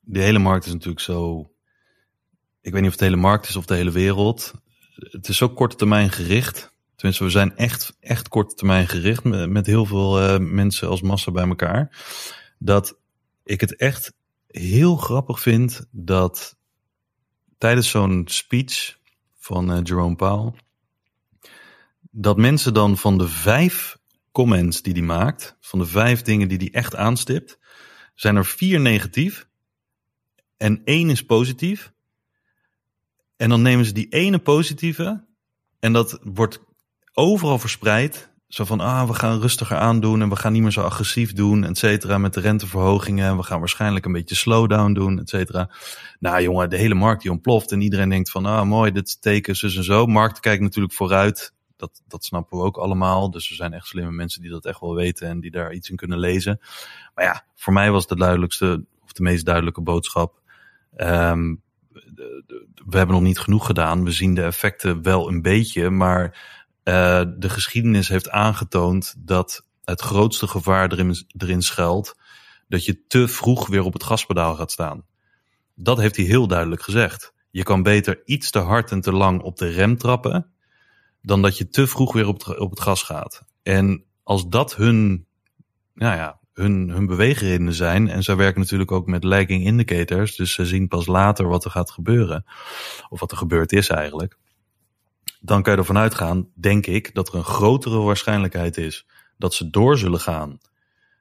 de 0.00 0.20
hele 0.20 0.38
markt 0.38 0.66
is 0.66 0.72
natuurlijk 0.72 1.00
zo. 1.00 1.50
Ik 2.60 2.72
weet 2.72 2.82
niet 2.82 2.90
of 2.90 2.90
het 2.90 2.98
de 2.98 3.04
hele 3.04 3.16
markt 3.16 3.48
is 3.48 3.56
of 3.56 3.66
de 3.66 3.74
hele 3.74 3.90
wereld. 3.90 4.52
Het 4.94 5.28
is 5.28 5.36
zo 5.36 5.48
korte 5.48 5.76
termijn 5.76 6.10
gericht. 6.10 6.72
Tenminste, 6.96 7.24
we 7.24 7.30
zijn 7.30 7.56
echt, 7.56 7.96
echt 8.00 8.28
korte 8.28 8.54
termijn 8.54 8.88
gericht 8.88 9.24
met, 9.24 9.50
met 9.50 9.66
heel 9.66 9.86
veel 9.86 10.22
uh, 10.22 10.38
mensen 10.38 10.88
als 10.88 11.02
massa 11.02 11.30
bij 11.30 11.48
elkaar. 11.48 12.04
Dat 12.58 12.98
ik 13.44 13.60
het 13.60 13.76
echt 13.76 14.12
heel 14.46 14.96
grappig 14.96 15.40
vind 15.40 15.86
dat 15.90 16.56
tijdens 17.58 17.90
zo'n 17.90 18.22
speech 18.26 18.98
van 19.38 19.72
uh, 19.72 19.78
Jerome 19.82 20.16
Powell, 20.16 20.52
dat 22.10 22.36
mensen 22.36 22.74
dan 22.74 22.96
van 22.96 23.18
de 23.18 23.28
vijf 23.28 23.98
comments 24.32 24.82
die 24.82 24.92
hij 24.92 25.02
maakt, 25.02 25.56
van 25.60 25.78
de 25.78 25.86
vijf 25.86 26.22
dingen 26.22 26.48
die 26.48 26.58
hij 26.58 26.70
echt 26.70 26.96
aanstipt, 26.96 27.58
zijn 28.14 28.36
er 28.36 28.46
vier 28.46 28.80
negatief 28.80 29.48
en 30.56 30.80
één 30.84 31.10
is 31.10 31.24
positief. 31.24 31.92
En 33.36 33.48
dan 33.48 33.62
nemen 33.62 33.84
ze 33.84 33.92
die 33.92 34.08
ene 34.08 34.38
positieve 34.38 35.26
en 35.80 35.92
dat 35.92 36.18
wordt 36.22 36.60
overal 37.12 37.58
verspreid 37.58 38.30
zo 38.48 38.64
van, 38.64 38.80
ah, 38.80 39.06
we 39.06 39.14
gaan 39.14 39.40
rustiger 39.40 39.76
aandoen 39.76 40.22
en 40.22 40.28
we 40.28 40.36
gaan 40.36 40.52
niet 40.52 40.62
meer 40.62 40.70
zo 40.70 40.82
agressief 40.82 41.32
doen, 41.32 41.64
et 41.64 41.78
cetera, 41.78 42.18
met 42.18 42.34
de 42.34 42.40
renteverhogingen. 42.40 43.36
We 43.36 43.42
gaan 43.42 43.58
waarschijnlijk 43.58 44.04
een 44.04 44.12
beetje 44.12 44.34
slowdown 44.34 44.92
doen, 44.92 45.18
et 45.18 45.28
cetera. 45.28 45.70
Nou 46.18 46.42
jongen, 46.42 46.70
de 46.70 46.76
hele 46.76 46.94
markt 46.94 47.22
die 47.22 47.30
ontploft 47.30 47.72
en 47.72 47.80
iedereen 47.80 48.08
denkt 48.08 48.30
van, 48.30 48.46
ah, 48.46 48.66
mooi, 48.66 48.92
dit 48.92 49.22
teken, 49.22 49.56
zus 49.56 49.76
en 49.76 49.84
zo. 49.84 50.06
Markt 50.06 50.40
kijkt 50.40 50.62
natuurlijk 50.62 50.94
vooruit. 50.94 51.54
Dat, 51.76 52.02
dat 52.06 52.24
snappen 52.24 52.58
we 52.58 52.64
ook 52.64 52.76
allemaal. 52.76 53.30
Dus 53.30 53.50
er 53.50 53.56
zijn 53.56 53.72
echt 53.72 53.86
slimme 53.86 54.12
mensen 54.12 54.42
die 54.42 54.50
dat 54.50 54.64
echt 54.64 54.80
wel 54.80 54.94
weten 54.94 55.28
en 55.28 55.40
die 55.40 55.50
daar 55.50 55.72
iets 55.72 55.90
in 55.90 55.96
kunnen 55.96 56.18
lezen. 56.18 56.60
Maar 57.14 57.24
ja, 57.24 57.44
voor 57.54 57.72
mij 57.72 57.90
was 57.90 58.06
de 58.06 58.16
duidelijkste, 58.16 58.84
of 59.04 59.12
de 59.12 59.22
meest 59.22 59.44
duidelijke 59.44 59.80
boodschap. 59.80 60.40
Um, 60.96 61.62
we 62.86 62.96
hebben 62.96 63.14
nog 63.14 63.24
niet 63.24 63.38
genoeg 63.38 63.66
gedaan. 63.66 64.04
We 64.04 64.10
zien 64.10 64.34
de 64.34 64.42
effecten 64.42 65.02
wel 65.02 65.28
een 65.28 65.42
beetje, 65.42 65.90
maar 65.90 66.56
uh, 66.88 67.22
de 67.36 67.48
geschiedenis 67.48 68.08
heeft 68.08 68.30
aangetoond 68.30 69.14
dat 69.18 69.66
het 69.84 70.00
grootste 70.00 70.46
gevaar 70.46 70.92
erin, 70.92 71.16
erin 71.36 71.62
schuilt 71.62 72.16
dat 72.68 72.84
je 72.84 73.06
te 73.06 73.28
vroeg 73.28 73.66
weer 73.66 73.84
op 73.84 73.92
het 73.92 74.04
gaspedaal 74.04 74.54
gaat 74.54 74.72
staan. 74.72 75.04
Dat 75.74 75.98
heeft 75.98 76.16
hij 76.16 76.24
heel 76.24 76.46
duidelijk 76.46 76.82
gezegd. 76.82 77.32
Je 77.50 77.62
kan 77.62 77.82
beter 77.82 78.22
iets 78.24 78.50
te 78.50 78.58
hard 78.58 78.90
en 78.90 79.00
te 79.00 79.12
lang 79.12 79.42
op 79.42 79.56
de 79.56 79.68
rem 79.68 79.98
trappen, 79.98 80.52
dan 81.22 81.42
dat 81.42 81.58
je 81.58 81.68
te 81.68 81.86
vroeg 81.86 82.12
weer 82.12 82.26
op 82.26 82.44
het, 82.44 82.58
op 82.58 82.70
het 82.70 82.80
gas 82.80 83.02
gaat. 83.02 83.44
En 83.62 84.04
als 84.22 84.48
dat 84.48 84.76
hun, 84.76 85.26
nou 85.94 86.16
ja, 86.16 86.38
hun, 86.52 86.88
hun 86.90 87.06
beweegredenen 87.06 87.74
zijn, 87.74 88.08
en 88.08 88.22
zij 88.22 88.36
werken 88.36 88.60
natuurlijk 88.60 88.92
ook 88.92 89.06
met 89.06 89.24
lagging 89.24 89.64
indicators, 89.64 90.36
dus 90.36 90.52
ze 90.52 90.66
zien 90.66 90.88
pas 90.88 91.06
later 91.06 91.48
wat 91.48 91.64
er 91.64 91.70
gaat 91.70 91.90
gebeuren, 91.90 92.44
of 93.08 93.20
wat 93.20 93.30
er 93.30 93.36
gebeurd 93.36 93.72
is 93.72 93.88
eigenlijk 93.88 94.38
dan 95.40 95.62
kan 95.62 95.72
je 95.72 95.78
ervan 95.78 95.98
uitgaan, 95.98 96.48
denk 96.54 96.86
ik, 96.86 97.14
dat 97.14 97.28
er 97.28 97.34
een 97.34 97.44
grotere 97.44 97.98
waarschijnlijkheid 97.98 98.76
is 98.76 99.06
dat 99.38 99.54
ze 99.54 99.70
door 99.70 99.98
zullen 99.98 100.20
gaan 100.20 100.58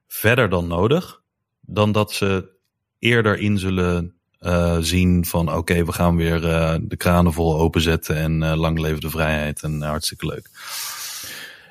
verder 0.08 0.49
dan 0.49 0.67
nodig, 0.67 1.21
dan 1.62 1.91
dat 1.91 2.12
ze 2.12 2.56
eerder 2.99 3.39
in 3.39 3.58
zullen 3.58 4.15
uh, 4.39 4.77
zien 4.80 5.25
van 5.25 5.47
oké, 5.47 5.58
okay, 5.58 5.86
we 5.86 5.91
gaan 5.91 6.15
weer 6.15 6.43
uh, 6.43 6.75
de 6.82 6.97
kranen 6.97 7.34
vol 7.34 7.60
openzetten 7.60 8.15
en 8.15 8.41
uh, 8.41 8.53
lang 8.56 8.80
leven 8.80 9.01
de 9.01 9.10
vrijheid 9.10 9.63
en 9.63 9.82
hartstikke 9.82 10.25
leuk. 10.25 10.49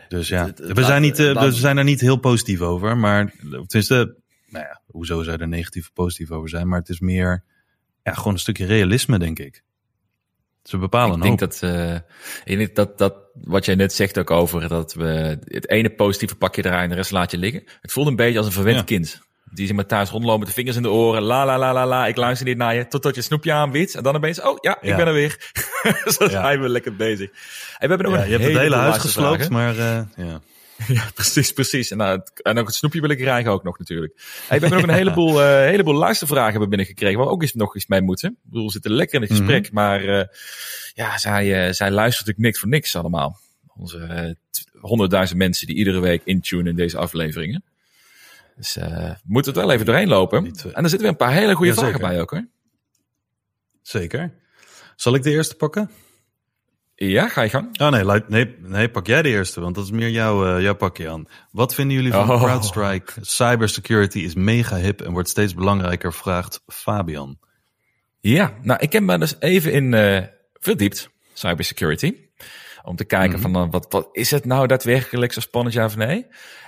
Dus 0.08 0.28
ja, 0.28 0.52
we 0.56 0.84
zijn, 0.84 1.02
niet, 1.02 1.16
we 1.16 1.52
zijn 1.52 1.76
er 1.76 1.84
niet 1.84 2.00
heel 2.00 2.16
positief 2.16 2.60
over, 2.60 2.96
maar 2.96 3.34
tenminste, 3.40 4.16
nou 4.48 4.64
ja, 4.64 4.80
hoezo 4.86 5.22
zou 5.22 5.40
er 5.40 5.48
negatief 5.48 5.86
of 5.86 5.92
positief 5.92 6.30
over 6.30 6.48
zijn, 6.48 6.68
maar 6.68 6.78
het 6.78 6.88
is 6.88 7.00
meer 7.00 7.44
ja, 8.02 8.12
gewoon 8.12 8.32
een 8.32 8.38
stukje 8.38 8.66
realisme, 8.66 9.18
denk 9.18 9.38
ik. 9.38 9.64
Ze 10.68 10.78
bepalen 10.78 11.16
ik 11.16 11.22
denk 11.22 11.38
dat, 11.38 11.60
uh, 11.64 12.66
dat, 12.74 12.98
dat 12.98 13.14
wat 13.32 13.64
jij 13.64 13.74
net 13.74 13.92
zegt 13.92 14.18
ook 14.18 14.30
over 14.30 14.68
dat 14.68 14.94
we 14.94 15.38
het 15.44 15.70
ene 15.70 15.90
positieve 15.90 16.36
pakje 16.36 16.62
draaien 16.62 16.82
en 16.82 16.88
de 16.88 16.94
rest 16.94 17.10
laat 17.10 17.30
je 17.30 17.38
liggen. 17.38 17.62
Het 17.80 17.92
voelt 17.92 18.06
een 18.06 18.16
beetje 18.16 18.38
als 18.38 18.46
een 18.46 18.52
verwend 18.52 18.84
kind. 18.84 19.24
Die 19.50 19.66
zich 19.66 19.76
maar 19.76 19.86
thuis 19.86 20.10
rondlopen 20.10 20.38
met 20.38 20.48
de 20.48 20.54
vingers 20.54 20.76
in 20.76 20.82
de 20.82 20.90
oren. 20.90 21.22
La 21.22 21.44
la 21.44 21.58
la 21.58 21.72
la 21.72 21.86
la, 21.86 22.06
ik 22.06 22.16
luister 22.16 22.46
niet 22.46 22.56
naar 22.56 22.74
je. 22.74 22.88
Totdat 22.88 23.14
je 23.14 23.22
snoepje 23.22 23.52
aanbiedt. 23.52 23.94
En 23.94 24.02
dan 24.02 24.16
opeens, 24.16 24.42
oh 24.42 24.56
ja, 24.60 24.78
ik 24.80 24.96
ben 24.96 25.06
er 25.06 25.12
weer. 25.12 25.52
Zo 26.18 26.28
zijn 26.28 26.60
we 26.60 26.68
lekker 26.68 26.96
bezig. 26.96 27.30
En 27.78 27.88
we 27.88 27.94
hebben 27.94 28.10
nog 28.10 28.14
ja, 28.14 28.20
een 28.20 28.26
je 28.26 28.32
hebt 28.32 28.44
het 28.44 28.58
hele 28.58 28.76
huis 28.76 28.98
gesloopt, 28.98 29.50
maar 29.50 29.76
uh, 29.76 30.00
ja. 30.16 30.40
Ja, 30.96 31.10
precies, 31.14 31.52
precies. 31.52 31.90
En, 31.90 31.96
nou, 31.96 32.22
en 32.42 32.58
ook 32.58 32.66
het 32.66 32.74
snoepje 32.74 33.00
wil 33.00 33.10
ik 33.10 33.18
krijgen 33.18 33.50
ook 33.50 33.62
nog 33.62 33.78
natuurlijk. 33.78 34.12
Hey, 34.16 34.60
we 34.60 34.66
hebben 34.66 34.70
nog 34.70 34.82
een 34.88 34.94
heleboel, 34.94 35.40
uh, 35.40 35.58
heleboel 35.74 35.94
luistervragen 35.94 36.50
hebben 36.50 36.68
binnengekregen, 36.68 37.18
waar 37.18 37.26
we 37.26 37.32
ook 37.32 37.42
eens 37.42 37.54
nog 37.54 37.74
eens 37.74 37.86
mee 37.86 38.02
moeten. 38.02 38.30
Ik 38.30 38.50
bedoel, 38.50 38.66
we 38.66 38.72
zitten 38.72 38.92
lekker 38.92 39.14
in 39.14 39.20
het 39.20 39.30
mhm. 39.30 39.38
gesprek, 39.38 39.72
maar 39.72 40.04
uh, 40.04 40.24
ja, 40.94 41.18
zij, 41.18 41.66
uh, 41.66 41.72
zij 41.72 41.90
luistert 41.90 42.26
natuurlijk 42.26 42.38
niks 42.38 42.58
voor 42.58 42.68
niks 42.68 42.96
allemaal. 42.96 43.40
Onze 43.76 44.36
honderdduizend 44.80 45.38
mensen 45.38 45.66
die 45.66 45.76
iedere 45.76 46.00
week 46.00 46.22
intunen 46.24 46.66
in 46.66 46.76
deze 46.76 46.98
afleveringen. 46.98 47.64
Dus 48.56 48.74
we 48.74 49.16
moeten 49.24 49.52
het 49.52 49.60
wel 49.60 49.72
even 49.72 49.86
doorheen 49.86 50.08
lopen. 50.08 50.44
en 50.44 50.52
er 50.54 50.88
zitten 50.88 50.98
weer 50.98 51.08
een 51.08 51.16
paar 51.16 51.32
hele 51.32 51.54
goede 51.54 51.74
vragen 51.74 52.00
bij 52.00 52.20
ook 52.20 52.30
hoor. 52.30 52.46
Zeker. 53.82 54.32
Zal 54.96 55.14
ik 55.14 55.22
de 55.22 55.30
eerste 55.30 55.54
pakken? 55.54 55.90
Ja, 56.98 57.28
ga 57.28 57.42
je 57.42 57.48
gang. 57.48 57.80
Oh 57.80 57.90
nee, 57.90 58.22
nee, 58.28 58.56
nee, 58.58 58.88
pak 58.88 59.06
jij 59.06 59.22
de 59.22 59.28
eerste, 59.28 59.60
want 59.60 59.74
dat 59.74 59.84
is 59.84 59.90
meer 59.90 60.10
jouw, 60.10 60.56
uh, 60.56 60.62
jouw 60.62 60.74
pakje 60.74 61.10
aan. 61.10 61.26
Wat 61.50 61.74
vinden 61.74 61.96
jullie 61.96 62.12
van 62.12 62.30
oh. 62.30 62.42
CrowdStrike? 62.42 63.12
Cybersecurity 63.20 64.18
is 64.18 64.34
mega 64.34 64.76
hip 64.76 65.00
en 65.00 65.12
wordt 65.12 65.28
steeds 65.28 65.54
belangrijker, 65.54 66.12
vraagt 66.12 66.62
Fabian. 66.66 67.38
Ja, 68.20 68.52
nou 68.62 68.80
ik 68.80 68.92
heb 68.92 69.02
me 69.02 69.18
dus 69.18 69.34
even 69.38 69.72
in 69.72 69.92
uh, 69.92 70.22
verdiept, 70.52 71.10
cybersecurity. 71.32 72.14
Om 72.82 72.96
te 72.96 73.04
kijken 73.04 73.40
mhm. 73.40 73.52
van 73.52 73.70
wat, 73.70 73.86
wat 73.88 74.08
is 74.12 74.30
het 74.30 74.44
nou 74.44 74.66
daadwerkelijk 74.66 75.32
zo 75.32 75.40
spannend 75.40 75.74
ja 75.74 75.84
of 75.84 75.96
nee. 75.96 76.26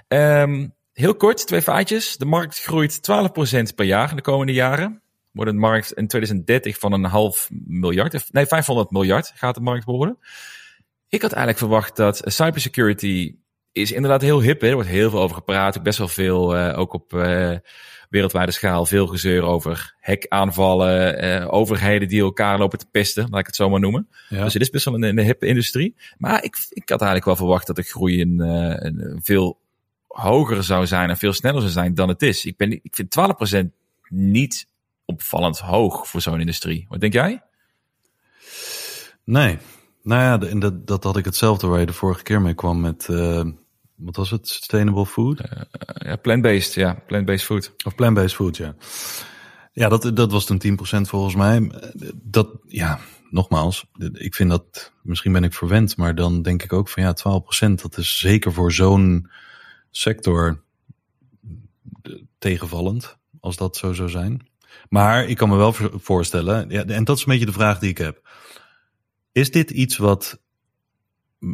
Um, 0.08 0.74
heel 0.92 1.14
kort, 1.14 1.46
twee 1.46 1.62
feitjes. 1.62 2.16
De 2.16 2.24
markt 2.24 2.62
groeit 2.62 3.00
12% 3.70 3.74
per 3.74 3.84
jaar 3.84 4.10
in 4.10 4.16
de 4.16 4.22
komende 4.22 4.52
jaren. 4.52 5.02
Wordt 5.32 5.50
de 5.50 5.56
markt 5.56 5.92
in 5.92 6.06
2030 6.06 6.78
van 6.78 6.92
een 6.92 7.04
half 7.04 7.48
miljard, 7.66 8.32
nee 8.32 8.46
500 8.46 8.90
miljard 8.90 9.32
gaat 9.34 9.54
de 9.54 9.60
markt 9.60 9.84
worden. 9.84 10.18
Ik 11.08 11.22
had 11.22 11.32
eigenlijk 11.32 11.58
verwacht 11.58 11.96
dat 11.96 12.22
cybersecurity 12.24 13.34
is 13.72 13.92
inderdaad 13.92 14.22
heel 14.22 14.42
hip. 14.42 14.60
Hè? 14.60 14.68
Er 14.68 14.74
wordt 14.74 14.88
heel 14.88 15.10
veel 15.10 15.20
over 15.20 15.36
gepraat. 15.36 15.82
Best 15.82 15.98
wel 15.98 16.08
veel, 16.08 16.56
uh, 16.56 16.78
ook 16.78 16.92
op 16.92 17.12
uh, 17.12 17.56
wereldwijde 18.10 18.52
schaal, 18.52 18.86
veel 18.86 19.06
gezeur 19.06 19.42
over 19.42 19.94
hackaanvallen, 20.00 21.24
uh, 21.24 21.52
overheden 21.52 22.08
die 22.08 22.20
elkaar 22.20 22.58
lopen 22.58 22.78
te 22.78 22.86
pesten, 22.90 23.26
laat 23.30 23.40
ik 23.40 23.46
het 23.46 23.56
zo 23.56 23.68
maar 23.68 23.80
noemen. 23.80 24.08
Ja. 24.28 24.44
Dus 24.44 24.52
het 24.52 24.62
is 24.62 24.70
best 24.70 24.84
wel 24.84 24.94
een, 24.94 25.02
een 25.02 25.18
hippe 25.18 25.46
industrie. 25.46 25.96
Maar 26.18 26.44
ik, 26.44 26.56
ik 26.68 26.88
had 26.88 27.00
eigenlijk 27.00 27.24
wel 27.24 27.36
verwacht 27.36 27.66
dat 27.66 27.76
de 27.76 27.82
groei 27.82 28.20
een, 28.20 28.38
een 28.38 29.20
veel 29.22 29.60
hoger 30.06 30.64
zou 30.64 30.86
zijn 30.86 31.08
en 31.08 31.16
veel 31.16 31.32
sneller 31.32 31.60
zou 31.60 31.72
zijn 31.72 31.94
dan 31.94 32.08
het 32.08 32.22
is. 32.22 32.44
Ik, 32.44 32.56
ben, 32.56 32.72
ik 32.82 32.94
vind 32.94 33.16
12% 33.62 33.66
niet 34.08 34.66
opvallend 35.08 35.58
hoog 35.58 36.08
voor 36.08 36.20
zo'n 36.20 36.40
industrie. 36.40 36.86
Wat 36.88 37.00
denk 37.00 37.12
jij? 37.12 37.42
Nee. 39.24 39.58
Nou 40.02 40.22
ja, 40.22 40.48
en 40.48 40.58
dat, 40.58 40.86
dat 40.86 41.04
had 41.04 41.16
ik 41.16 41.24
hetzelfde 41.24 41.66
waar 41.66 41.80
je 41.80 41.86
de 41.86 41.92
vorige 41.92 42.22
keer 42.22 42.40
mee 42.40 42.54
kwam 42.54 42.80
met, 42.80 43.08
uh, 43.10 43.44
wat 43.94 44.16
was 44.16 44.30
het? 44.30 44.48
Sustainable 44.48 45.06
food? 45.06 45.40
Uh, 45.40 45.62
ja, 45.94 46.16
plant-based, 46.16 46.74
ja. 46.74 47.02
Plant-based 47.06 47.44
food. 47.44 47.74
Of 47.84 47.94
plant-based 47.94 48.34
food, 48.34 48.56
ja. 48.56 48.74
Ja, 49.72 49.88
dat, 49.88 50.16
dat 50.16 50.32
was 50.32 50.44
toen 50.44 50.62
10% 50.66 51.00
volgens 51.00 51.34
mij. 51.34 51.72
Dat, 52.14 52.48
ja, 52.66 53.00
nogmaals, 53.30 53.86
ik 54.12 54.34
vind 54.34 54.50
dat, 54.50 54.92
misschien 55.02 55.32
ben 55.32 55.44
ik 55.44 55.54
verwend, 55.54 55.96
maar 55.96 56.14
dan 56.14 56.42
denk 56.42 56.62
ik 56.62 56.72
ook 56.72 56.88
van 56.88 57.02
ja, 57.02 57.16
12%, 57.68 57.74
dat 57.74 57.96
is 57.96 58.18
zeker 58.18 58.52
voor 58.52 58.72
zo'n 58.72 59.30
sector 59.90 60.62
tegenvallend, 62.38 63.18
als 63.40 63.56
dat 63.56 63.76
zo 63.76 63.92
zou 63.92 64.08
zijn. 64.08 64.47
Maar 64.88 65.26
ik 65.26 65.36
kan 65.36 65.48
me 65.48 65.56
wel 65.56 65.72
voorstellen, 65.92 66.70
ja, 66.70 66.84
en 66.84 67.04
dat 67.04 67.16
is 67.16 67.22
een 67.22 67.32
beetje 67.32 67.46
de 67.46 67.52
vraag 67.52 67.78
die 67.78 67.90
ik 67.90 67.98
heb. 67.98 68.28
Is 69.32 69.50
dit 69.50 69.70
iets 69.70 69.96
wat 69.96 70.40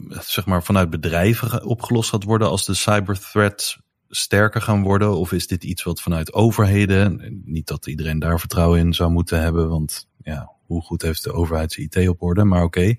zeg 0.09 0.47
maar 0.47 0.63
vanuit 0.63 0.91
bedrijven 0.91 1.65
opgelost 1.65 2.11
gaat 2.11 2.25
worden 2.25 2.49
als 2.49 2.65
de 2.65 2.75
cyberthreats 2.75 3.81
sterker 4.09 4.61
gaan 4.61 4.83
worden? 4.83 5.17
Of 5.17 5.33
is 5.33 5.47
dit 5.47 5.65
iets 5.65 5.83
wat 5.83 6.01
vanuit 6.01 6.33
overheden, 6.33 7.43
niet 7.45 7.67
dat 7.67 7.87
iedereen 7.87 8.19
daar 8.19 8.41
vertrouwen 8.41 8.79
in 8.79 8.95
zou 8.95 9.11
moeten 9.11 9.41
hebben, 9.41 9.69
want 9.69 10.09
ja, 10.23 10.53
hoe 10.67 10.83
goed 10.83 11.03
heeft 11.03 11.25
de 11.25 11.33
overheid 11.33 11.73
zijn 11.73 11.89
IT 11.91 12.09
op 12.09 12.23
orde, 12.23 12.45
maar 12.45 12.63
oké. 12.63 12.79
Okay. 12.79 12.99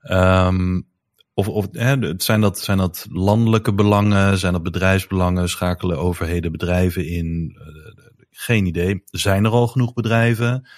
Ehm, 0.00 0.80
of, 1.34 1.48
of 1.48 1.68
hè, 1.70 2.14
zijn, 2.16 2.40
dat, 2.40 2.58
zijn 2.58 2.78
dat 2.78 3.06
landelijke 3.10 3.74
belangen? 3.74 4.38
Zijn 4.38 4.52
dat 4.52 4.62
bedrijfsbelangen? 4.62 5.48
Schakelen 5.48 5.98
overheden 5.98 6.52
bedrijven 6.52 7.06
in? 7.06 7.56
Geen 8.36 8.66
idee. 8.66 9.02
Zijn 9.04 9.44
er 9.44 9.50
al 9.50 9.68
genoeg 9.68 9.92
bedrijven? 9.92 10.68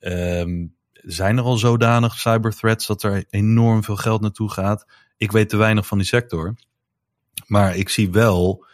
Um, 0.00 0.74
zijn 0.92 1.38
er 1.38 1.44
al 1.44 1.56
zodanig 1.56 2.18
cyberthreats 2.18 2.86
dat 2.86 3.02
er 3.02 3.24
enorm 3.30 3.84
veel 3.84 3.96
geld 3.96 4.20
naartoe 4.20 4.50
gaat? 4.50 4.86
Ik 5.16 5.32
weet 5.32 5.48
te 5.48 5.56
weinig 5.56 5.86
van 5.86 5.98
die 5.98 6.06
sector. 6.06 6.54
Maar 7.46 7.76
ik 7.76 7.88
zie 7.88 8.10
wel. 8.10 8.66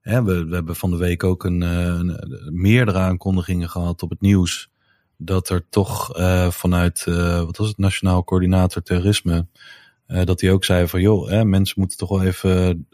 Hè, 0.00 0.22
we, 0.22 0.44
we 0.44 0.54
hebben 0.54 0.76
van 0.76 0.90
de 0.90 0.96
week 0.96 1.24
ook 1.24 1.44
een, 1.44 1.62
eh, 1.62 1.84
een, 1.84 2.48
meerdere 2.50 2.98
aankondigingen 2.98 3.68
gehad 3.68 4.02
op 4.02 4.10
het 4.10 4.20
nieuws. 4.20 4.70
Dat 5.16 5.48
er 5.48 5.68
toch 5.68 6.18
uh, 6.18 6.50
vanuit, 6.50 7.04
wat 7.44 7.56
was 7.56 7.68
het, 7.68 7.78
Nationaal 7.78 8.24
Coördinator 8.24 8.82
Terrorisme 8.82 9.46
dat 10.24 10.40
hij 10.40 10.52
ook 10.52 10.64
zei 10.64 10.88
van 10.88 11.00
joh, 11.00 11.28
hè, 11.28 11.44
mensen 11.44 11.74
moeten 11.78 11.98
toch 11.98 12.08
wel 12.08 12.22
even, 12.22 12.88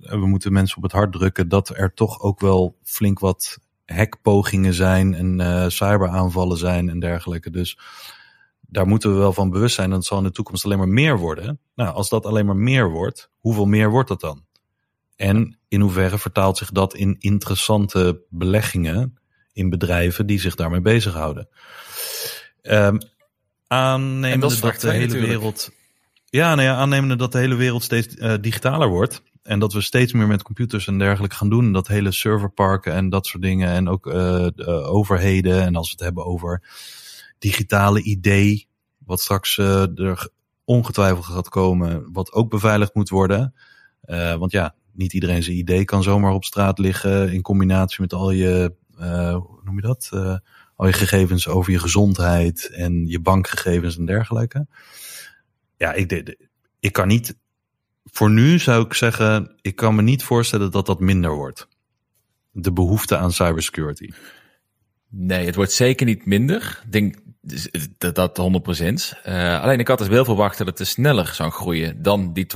we 0.00 0.26
moeten 0.26 0.52
mensen 0.52 0.76
op 0.76 0.82
het 0.82 0.92
hart 0.92 1.12
drukken 1.12 1.48
dat 1.48 1.68
er 1.68 1.94
toch 1.94 2.20
ook 2.20 2.40
wel 2.40 2.78
flink 2.82 3.18
wat 3.18 3.58
hackpogingen 3.94 4.74
zijn 4.74 5.14
en 5.14 5.40
uh, 5.40 5.68
cyberaanvallen 5.68 6.56
zijn 6.56 6.88
en 6.88 6.98
dergelijke. 6.98 7.50
Dus 7.50 7.78
daar 8.60 8.86
moeten 8.86 9.12
we 9.12 9.18
wel 9.18 9.32
van 9.32 9.50
bewust 9.50 9.74
zijn. 9.74 9.90
En 9.90 9.96
het 9.96 10.04
zal 10.04 10.18
in 10.18 10.24
de 10.24 10.30
toekomst 10.30 10.64
alleen 10.64 10.78
maar 10.78 10.88
meer 10.88 11.18
worden. 11.18 11.60
Nou, 11.74 11.94
als 11.94 12.08
dat 12.08 12.26
alleen 12.26 12.46
maar 12.46 12.56
meer 12.56 12.90
wordt, 12.90 13.30
hoeveel 13.38 13.66
meer 13.66 13.90
wordt 13.90 14.08
dat 14.08 14.20
dan? 14.20 14.44
En 15.16 15.58
in 15.68 15.80
hoeverre 15.80 16.18
vertaalt 16.18 16.58
zich 16.58 16.70
dat 16.70 16.94
in 16.94 17.16
interessante 17.18 18.20
beleggingen 18.28 19.18
in 19.52 19.70
bedrijven 19.70 20.26
die 20.26 20.40
zich 20.40 20.54
daarmee 20.54 20.80
bezighouden? 20.80 21.48
Um, 22.62 22.98
aannemende 23.66 24.46
dat, 24.48 24.60
dat 24.60 24.80
de 24.80 24.90
hele 24.90 25.18
wereld 25.18 25.70
ja, 26.30 26.54
nou 26.54 26.68
ja, 26.68 26.74
aannemende 26.74 27.16
dat 27.16 27.32
de 27.32 27.38
hele 27.38 27.54
wereld 27.54 27.82
steeds 27.82 28.16
uh, 28.16 28.34
digitaler 28.40 28.88
wordt. 28.88 29.22
En 29.48 29.58
dat 29.58 29.72
we 29.72 29.80
steeds 29.80 30.12
meer 30.12 30.26
met 30.26 30.42
computers 30.42 30.86
en 30.86 30.98
dergelijke 30.98 31.36
gaan 31.36 31.48
doen. 31.50 31.72
Dat 31.72 31.86
hele 31.86 32.12
serverparken 32.12 32.92
en 32.92 33.08
dat 33.08 33.26
soort 33.26 33.42
dingen. 33.42 33.68
En 33.68 33.88
ook 33.88 34.06
uh, 34.06 34.48
overheden. 34.92 35.62
En 35.62 35.76
als 35.76 35.86
we 35.86 35.92
het 35.92 36.04
hebben 36.04 36.24
over 36.24 36.62
digitale 37.38 38.02
idee. 38.02 38.68
Wat 38.98 39.20
straks 39.20 39.56
uh, 39.56 39.98
er 39.98 40.28
ongetwijfeld 40.64 41.24
gaat 41.24 41.48
komen. 41.48 42.12
Wat 42.12 42.32
ook 42.32 42.50
beveiligd 42.50 42.94
moet 42.94 43.08
worden. 43.08 43.54
want 44.38 44.52
ja, 44.52 44.74
niet 44.92 45.12
iedereen 45.12 45.42
zijn 45.42 45.56
idee 45.56 45.84
kan 45.84 46.02
zomaar 46.02 46.32
op 46.32 46.44
straat 46.44 46.78
liggen. 46.78 47.32
In 47.32 47.42
combinatie 47.42 48.00
met 48.00 48.12
al 48.12 48.30
je, 48.30 48.74
hoe 49.32 49.60
noem 49.64 49.74
je 49.74 49.82
dat? 49.82 50.10
al 50.76 50.86
je 50.86 50.92
gegevens 50.92 51.48
over 51.48 51.72
je 51.72 51.78
gezondheid. 51.78 52.70
En 52.72 53.06
je 53.06 53.20
bankgegevens 53.20 53.98
en 53.98 54.06
dergelijke 54.06 54.66
ja, 55.78 55.92
ik, 55.92 56.36
ik 56.80 56.92
kan 56.92 57.08
niet. 57.08 57.36
Voor 58.10 58.30
nu 58.30 58.58
zou 58.58 58.84
ik 58.84 58.94
zeggen, 58.94 59.56
ik 59.60 59.76
kan 59.76 59.94
me 59.94 60.02
niet 60.02 60.22
voorstellen 60.22 60.70
dat 60.70 60.86
dat 60.86 61.00
minder 61.00 61.34
wordt. 61.34 61.68
De 62.50 62.72
behoefte 62.72 63.16
aan 63.16 63.32
cybersecurity. 63.32 64.10
Nee, 65.10 65.46
het 65.46 65.54
wordt 65.54 65.72
zeker 65.72 66.06
niet 66.06 66.26
minder. 66.26 66.80
Ik 66.84 66.92
denk 66.92 67.16
dat, 67.98 68.14
dat 68.14 68.40
100%. 68.40 69.18
Uh, 69.26 69.62
alleen 69.62 69.78
ik 69.78 69.88
had 69.88 69.98
dus 69.98 70.08
wel 70.08 70.24
verwacht 70.24 70.58
dat 70.58 70.78
het 70.78 70.88
sneller 70.88 71.26
zou 71.26 71.50
groeien 71.50 72.02
dan 72.02 72.32
die 72.32 72.46
12% 72.46 72.48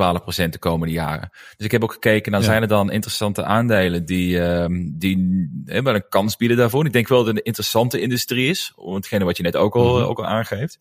de 0.48 0.59
komende 0.59 0.94
jaren. 0.94 1.28
Dus 1.57 1.66
ik 1.66 1.72
heb 1.72 1.82
ook 1.82 1.92
gekeken, 1.92 2.32
nou 2.32 2.44
zijn 2.44 2.62
er 2.62 2.68
dan 2.68 2.90
interessante 2.90 3.44
aandelen 3.44 4.05
die, 4.05 4.36
uh, 4.36 4.66
die 4.92 5.48
wel 5.64 5.94
een 5.94 6.09
kans 6.09 6.36
bieden 6.36 6.57
daarvoor. 6.57 6.86
Ik 6.86 6.92
denk 6.92 7.09
wel 7.09 7.18
dat 7.18 7.26
het 7.26 7.36
een 7.36 7.44
interessante 7.44 8.00
industrie 8.00 8.48
is, 8.48 8.72
hetgene 8.76 9.24
wat 9.24 9.36
je 9.36 9.42
net 9.42 9.57
ook 9.57 9.74
al, 9.74 9.98
mm 9.98 10.00
ook 10.03 10.18
al 10.18 10.26
aangeeft. 10.26 10.78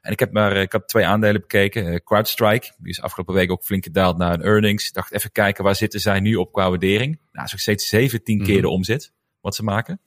En 0.00 0.12
ik 0.12 0.18
heb 0.18 0.32
maar, 0.32 0.52
eh, 0.52 0.60
ik 0.60 0.72
heb 0.72 0.86
twee 0.86 1.06
aandelen 1.06 1.40
bekeken. 1.40 1.86
Uh, 1.86 1.98
CrowdStrike, 2.04 2.72
die 2.78 2.90
is 2.90 3.00
afgelopen 3.00 3.34
week 3.34 3.50
ook 3.50 3.62
flink 3.62 3.84
gedaald 3.84 4.18
naar 4.18 4.34
een 4.34 4.42
earnings. 4.42 4.88
Ik 4.88 4.94
dacht 4.94 5.12
even 5.12 5.32
kijken, 5.32 5.64
waar 5.64 5.76
zitten 5.76 6.00
zij 6.00 6.20
nu 6.20 6.34
op 6.34 6.52
qua 6.52 6.68
waardering? 6.68 7.18
Nou, 7.32 7.46
is 7.46 7.52
ook 7.52 7.58
steeds 7.58 7.88
17 7.88 8.42
keer 8.42 8.52
mhm. 8.52 8.62
de 8.62 8.68
omzet 8.68 9.12
wat 9.40 9.54
ze 9.54 9.62
maken. 9.62 10.00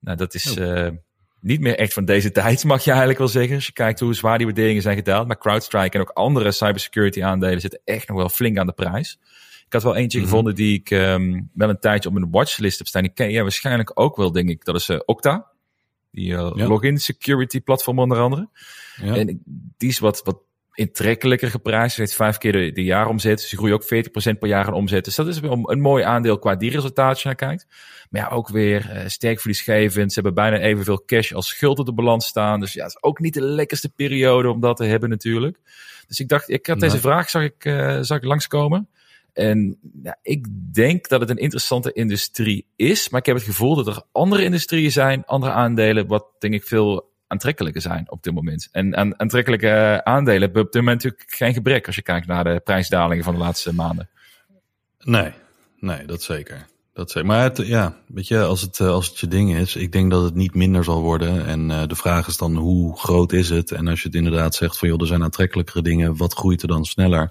Nou, 0.00 0.16
dat 0.16 0.34
is 0.34 0.56
uh, 0.56 0.88
niet 1.40 1.60
meer 1.60 1.76
echt 1.76 1.92
van 1.92 2.04
deze 2.04 2.32
tijd, 2.40 2.64
mag 2.64 2.84
je 2.84 2.90
eigenlijk 2.90 3.18
wel 3.18 3.28
zeggen. 3.28 3.54
Als 3.54 3.66
je 3.66 3.72
kijkt 3.72 4.00
hoe 4.00 4.14
zwaar 4.14 4.36
die 4.36 4.46
waarderingen 4.46 4.82
zijn 4.82 4.96
gedaald. 4.96 5.26
Maar 5.26 5.38
CrowdStrike 5.38 5.96
en 5.96 6.00
ook 6.00 6.10
andere 6.10 6.52
cybersecurity 6.52 7.22
aandelen 7.22 7.60
zitten 7.60 7.80
echt 7.84 8.08
nog 8.08 8.16
wel 8.16 8.28
flink 8.28 8.58
aan 8.58 8.66
de 8.66 8.72
prijs. 8.72 9.18
Ik 9.66 9.72
had 9.72 9.82
wel 9.82 9.96
eentje 9.96 10.18
mhm. 10.18 10.28
gevonden 10.28 10.54
die 10.54 10.78
ik 10.78 10.90
um, 10.90 11.50
wel 11.54 11.68
een 11.68 11.78
tijdje 11.78 12.08
op 12.08 12.14
mijn 12.14 12.30
watchlist 12.30 12.78
heb 12.78 12.86
staan. 12.86 13.02
Die 13.02 13.12
ken 13.12 13.30
je 13.30 13.42
waarschijnlijk 13.42 13.90
ook 13.94 14.16
wel, 14.16 14.32
denk 14.32 14.48
ik. 14.48 14.64
Dat 14.64 14.74
is 14.74 14.88
uh, 14.88 14.98
Okta. 15.04 15.46
Die 16.18 16.32
uh, 16.32 16.50
login 16.54 16.98
security 16.98 17.60
platform 17.60 17.98
onder 17.98 18.18
andere. 18.18 18.48
Ja. 19.02 19.16
En 19.16 19.42
die 19.76 19.88
is 19.88 19.98
wat, 19.98 20.20
wat 20.24 20.38
intrekkelijker 20.78 21.50
geprijsd. 21.50 21.96
Heeft 21.96 22.14
vijf 22.14 22.38
keer 22.38 22.52
de, 22.52 22.72
de 22.72 22.84
jaaromzet. 22.84 23.38
Dus 23.38 23.48
die 23.48 23.58
groeit 23.58 23.72
ook 23.72 24.34
40% 24.34 24.38
per 24.38 24.48
jaar 24.48 24.66
aan 24.66 24.72
omzet. 24.72 25.04
Dus 25.04 25.14
dat 25.14 25.26
is 25.26 25.40
wel 25.40 25.70
een 25.70 25.80
mooi 25.80 26.04
aandeel 26.04 26.38
qua 26.38 26.56
die 26.56 26.70
resultaten 26.70 27.08
als 27.08 27.22
je 27.22 27.28
naar 27.28 27.36
kijkt. 27.36 27.66
Maar 28.10 28.20
ja, 28.20 28.28
ook 28.28 28.48
weer 28.48 28.90
uh, 28.92 29.02
sterk 29.06 29.40
verliesgevend. 29.40 30.12
Ze 30.12 30.20
hebben 30.20 30.34
bijna 30.34 30.58
evenveel 30.58 31.02
cash 31.06 31.32
als 31.32 31.48
schuld 31.48 31.78
op 31.78 31.86
de 31.86 31.92
balans 31.92 32.26
staan. 32.26 32.60
Dus 32.60 32.72
ja, 32.72 32.82
het 32.82 32.90
is 32.90 33.02
ook 33.02 33.18
niet 33.18 33.34
de 33.34 33.42
lekkerste 33.42 33.88
periode 33.88 34.50
om 34.50 34.60
dat 34.60 34.76
te 34.76 34.84
hebben 34.84 35.08
natuurlijk. 35.08 35.58
Dus 36.08 36.20
ik 36.20 36.28
dacht, 36.28 36.48
ik 36.48 36.66
had 36.66 36.80
deze 36.80 36.98
vraag, 36.98 37.30
zag 37.30 37.42
ik, 37.42 37.64
uh, 37.64 37.98
zag 38.00 38.18
ik 38.18 38.24
langskomen. 38.24 38.88
En 39.32 39.78
ja, 40.02 40.18
ik 40.22 40.46
denk 40.74 41.08
dat 41.08 41.20
het 41.20 41.30
een 41.30 41.36
interessante 41.36 41.92
industrie 41.92 42.66
is. 42.76 43.08
Maar 43.08 43.20
ik 43.20 43.26
heb 43.26 43.36
het 43.36 43.44
gevoel 43.44 43.74
dat 43.74 43.86
er 43.86 44.02
andere 44.12 44.44
industrieën 44.44 44.92
zijn, 44.92 45.24
andere 45.24 45.52
aandelen, 45.52 46.06
wat 46.06 46.26
denk 46.38 46.54
ik 46.54 46.64
veel 46.64 47.08
aantrekkelijker 47.26 47.80
zijn 47.80 48.10
op 48.10 48.22
dit 48.22 48.34
moment. 48.34 48.68
En 48.72 48.96
aan 48.96 49.20
aantrekkelijke 49.20 50.00
aandelen 50.04 50.42
hebben 50.42 50.62
op 50.62 50.72
dit 50.72 50.82
moment 50.82 51.02
natuurlijk 51.02 51.34
geen 51.34 51.52
gebrek 51.54 51.86
als 51.86 51.96
je 51.96 52.02
kijkt 52.02 52.26
naar 52.26 52.44
de 52.44 52.60
prijsdalingen 52.64 53.24
van 53.24 53.34
de 53.34 53.40
laatste 53.40 53.74
maanden. 53.74 54.08
Nee, 54.98 55.32
nee, 55.78 56.04
dat 56.04 56.22
zeker. 56.22 56.66
Dat 56.92 57.10
zeker. 57.10 57.28
Maar 57.28 57.64
ja, 57.64 57.96
weet 58.06 58.28
je, 58.28 58.42
als 58.42 58.60
het, 58.60 58.80
als 58.80 59.08
het 59.08 59.18
je 59.18 59.28
ding 59.28 59.56
is, 59.56 59.76
ik 59.76 59.92
denk 59.92 60.10
dat 60.10 60.22
het 60.22 60.34
niet 60.34 60.54
minder 60.54 60.84
zal 60.84 61.02
worden. 61.02 61.46
En 61.46 61.70
uh, 61.70 61.82
de 61.86 61.96
vraag 61.96 62.26
is 62.26 62.36
dan 62.36 62.56
hoe 62.56 62.98
groot 62.98 63.32
is 63.32 63.50
het? 63.50 63.72
En 63.72 63.88
als 63.88 64.00
je 64.00 64.06
het 64.06 64.16
inderdaad 64.16 64.54
zegt 64.54 64.78
van 64.78 64.88
joh, 64.88 65.00
er 65.00 65.06
zijn 65.06 65.22
aantrekkelijkere 65.22 65.82
dingen, 65.82 66.16
wat 66.16 66.34
groeit 66.34 66.62
er 66.62 66.68
dan 66.68 66.84
sneller? 66.84 67.30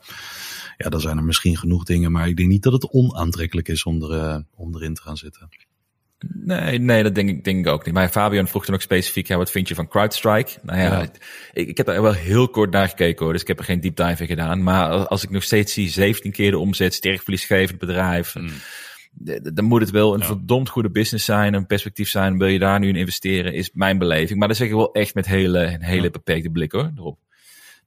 Ja, 0.78 0.90
dan 0.90 1.02
zijn 1.02 1.18
er 1.18 1.24
misschien 1.24 1.58
genoeg 1.58 1.84
dingen, 1.84 2.12
maar 2.12 2.28
ik 2.28 2.38
denk 2.38 2.50
niet 2.50 2.64
dat 2.64 2.74
het 2.74 2.92
onaantrekkelijk 2.92 3.68
is 3.68 3.84
om, 3.84 4.04
er, 4.04 4.12
uh, 4.12 4.38
om 4.56 4.76
erin 4.76 4.94
te 4.94 5.02
gaan 5.02 5.18
zitten. 5.18 5.50
Nee, 6.20 6.80
nee, 6.80 7.04
dat 7.04 7.16
denk 7.16 7.30
ik, 7.30 7.44
denk 7.44 7.66
ik 7.66 7.72
ook 7.72 7.86
niet. 7.86 7.94
Maar 7.94 8.10
Fabian 8.10 8.48
vroeg 8.48 8.66
toen 8.66 8.74
ook 8.74 8.82
specifiek, 8.82 9.28
ja, 9.28 9.38
wat 9.38 9.52
vind 9.52 9.68
je 9.68 9.76
van 9.76 9.88
CrowdStrike? 9.88 10.60
Nou 10.62 10.80
ja, 10.80 11.02
Ik, 11.54 11.68
ik 11.68 11.78
heb 11.78 11.86
daar 11.86 12.02
wel 12.02 12.14
heel 12.14 12.50
kort 12.50 12.72
naar 12.72 12.90
gekeken 12.90 13.24
hoor, 13.24 13.34
dus 13.34 13.42
ik 13.42 13.48
heb 13.48 13.60
er 13.60 13.66
geen 13.66 13.82
deep 13.82 13.96
dive 13.96 14.22
in 14.22 14.28
gedaan. 14.28 14.64
Maar 14.64 15.08
als 15.08 15.24
ik 15.24 15.30
nog 15.30 15.44
steeds 15.44 15.74
zie, 15.74 15.90
17 15.90 16.32
keer 16.32 16.52
de 16.52 16.58
omzet, 16.58 16.94
sterk 16.94 17.22
verliesgevend 17.22 17.80
bedrijf... 17.80 18.36
Mm 18.36 18.50
dan 19.54 19.66
moet 19.66 19.82
het 19.82 19.90
wel 19.90 20.14
een 20.14 20.24
verdomd 20.24 20.70
goede 20.70 20.90
business 20.90 21.26
zijn, 21.26 21.54
een 21.54 21.66
perspectief 21.66 22.10
zijn. 22.10 22.38
Wil 22.38 22.48
je 22.48 22.60
daar 22.60 22.80
nu 22.80 22.88
in 22.88 22.96
investeren, 22.96 23.54
is 23.54 23.72
mijn 23.74 23.98
beleving. 23.98 24.40
Maar 24.40 24.48
dat 24.48 24.58
zeg 24.58 24.68
ik 24.68 24.74
wel 24.74 24.94
echt 24.94 25.16
met 25.16 25.26
hele, 25.26 25.60
een 25.60 25.84
hele 25.84 26.10
beperkte 26.10 26.50
blik 26.50 26.72
hoor, 26.72 26.92
erop. 26.96 27.20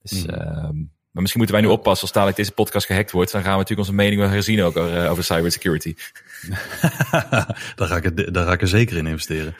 Dus, 0.02 0.26
mm. 0.26 0.90
Maar 1.10 1.22
misschien 1.22 1.40
moeten 1.40 1.60
wij 1.60 1.66
nu 1.66 1.72
oppassen 1.72 2.02
als 2.02 2.12
dadelijk 2.12 2.36
deze 2.36 2.52
podcast 2.52 2.86
gehackt 2.86 3.10
wordt. 3.10 3.32
Dan 3.32 3.42
gaan 3.42 3.52
we 3.52 3.58
natuurlijk 3.58 3.88
onze 3.88 4.02
mening 4.02 4.20
wel 4.20 4.30
herzien 4.30 4.62
ook 4.62 4.76
over, 4.76 5.04
uh, 5.04 5.10
over 5.10 5.24
cybersecurity. 5.24 5.94
daar, 7.76 7.88
ga 7.88 7.96
ik 7.96 8.34
daar 8.34 8.46
ga 8.46 8.52
ik 8.52 8.60
er 8.60 8.68
zeker 8.68 8.96
in 8.96 9.06
investeren. 9.06 9.54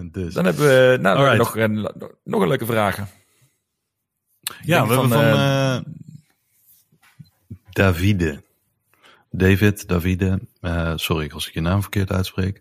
dus. 0.12 0.34
Dan 0.34 0.44
hebben 0.44 0.64
we 0.66 0.98
nou, 1.00 1.36
nog, 1.36 1.56
een, 1.56 1.90
nog 2.24 2.42
een 2.42 2.48
leuke 2.48 2.66
vraag. 2.66 2.98
Ja, 4.62 4.86
we 4.86 4.92
hebben 4.92 5.08
van 5.08 5.22
uh, 5.22 5.78
Davide. 7.70 8.43
David, 9.36 9.88
Davide, 9.88 10.40
uh, 10.60 10.92
sorry 10.96 11.30
als 11.30 11.48
ik 11.48 11.54
je 11.54 11.60
naam 11.60 11.80
verkeerd 11.80 12.12
uitspreek. 12.12 12.60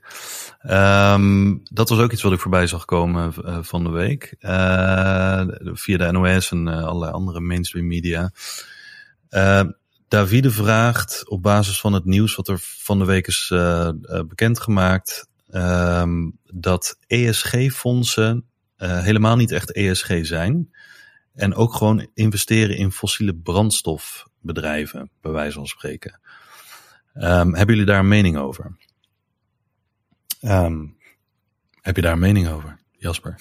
Um, 0.69 1.61
dat 1.63 1.89
was 1.89 1.99
ook 1.99 2.11
iets 2.11 2.21
wat 2.21 2.31
ik 2.31 2.39
voorbij 2.39 2.67
zag 2.67 2.85
komen 2.85 3.33
uh, 3.45 3.57
van 3.61 3.83
de 3.83 3.89
week. 3.89 4.35
Uh, 4.39 5.43
via 5.73 5.97
de 5.97 6.11
NOS 6.11 6.51
en 6.51 6.67
allerlei 6.67 7.11
andere 7.11 7.39
mainstream 7.39 7.87
media. 7.87 8.31
Davide 10.07 10.51
vraagt 10.51 11.29
op 11.29 11.41
basis 11.41 11.79
van 11.79 11.93
het 11.93 12.05
nieuws 12.05 12.35
wat 12.35 12.47
er 12.47 12.57
van 12.59 12.99
de 12.99 13.05
week 13.05 13.27
is 13.27 13.53
bekendgemaakt. 14.27 15.27
Um, 15.51 16.37
dat 16.43 16.97
ESG-fondsen 17.07 18.45
helemaal 18.77 19.35
niet 19.35 19.51
echt 19.51 19.71
ESG 19.71 20.19
zijn. 20.21 20.73
En 21.33 21.55
ook 21.55 21.73
gewoon 21.73 22.07
investeren 22.13 22.77
in 22.77 22.91
fossiele 22.91 23.35
brandstofbedrijven, 23.35 25.11
bij 25.21 25.31
wijze 25.31 25.57
van 25.57 25.67
spreken. 25.67 26.19
Um, 27.15 27.55
hebben 27.55 27.75
jullie 27.75 27.85
daar 27.85 27.99
een 27.99 28.07
mening 28.07 28.37
over? 28.37 28.77
Um, 30.41 30.97
heb 31.81 31.95
je 31.95 32.01
daar 32.01 32.13
een 32.13 32.19
mening 32.19 32.47
over, 32.47 32.79
Jasper? 32.91 33.35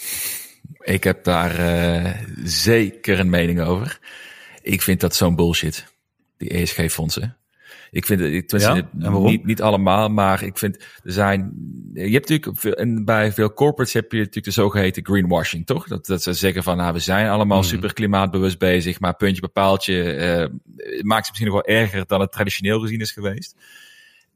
Ik 0.78 1.04
heb 1.04 1.24
daar 1.24 1.60
uh, 1.60 2.14
zeker 2.44 3.18
een 3.18 3.30
mening 3.30 3.60
over. 3.60 3.98
Ik 4.62 4.82
vind 4.82 5.00
dat 5.00 5.14
zo'n 5.14 5.36
bullshit, 5.36 5.86
die 6.36 6.48
ESG-fondsen. 6.48 7.36
Ik 7.92 8.06
vind 8.06 8.20
het, 8.50 8.60
ja? 8.60 8.84
niet, 8.98 9.44
niet 9.44 9.62
allemaal, 9.62 10.08
maar 10.08 10.42
ik 10.42 10.58
vind, 10.58 10.76
er 11.02 11.12
zijn, 11.12 11.52
je 11.94 12.12
hebt 12.12 12.28
natuurlijk, 12.28 12.76
en 12.78 13.04
bij 13.04 13.32
veel 13.32 13.52
corporates 13.52 13.92
heb 13.92 14.12
je 14.12 14.18
natuurlijk 14.18 14.44
de 14.44 14.50
zogeheten 14.50 15.04
greenwashing, 15.04 15.66
toch? 15.66 15.86
Dat, 15.86 16.06
dat 16.06 16.22
ze 16.22 16.32
zeggen 16.32 16.62
van, 16.62 16.76
nou, 16.76 16.92
we 16.92 16.98
zijn 16.98 17.28
allemaal 17.28 17.58
mm. 17.58 17.64
super 17.64 17.92
klimaatbewust 17.92 18.58
bezig, 18.58 19.00
maar 19.00 19.16
puntje 19.16 19.40
bepaaltje 19.40 19.94
uh, 19.94 21.02
maakt 21.02 21.26
het 21.26 21.28
misschien 21.28 21.52
nog 21.52 21.62
wel 21.66 21.76
erger 21.76 22.06
dan 22.06 22.20
het 22.20 22.32
traditioneel 22.32 22.80
gezien 22.80 23.00
is 23.00 23.12
geweest. 23.12 23.56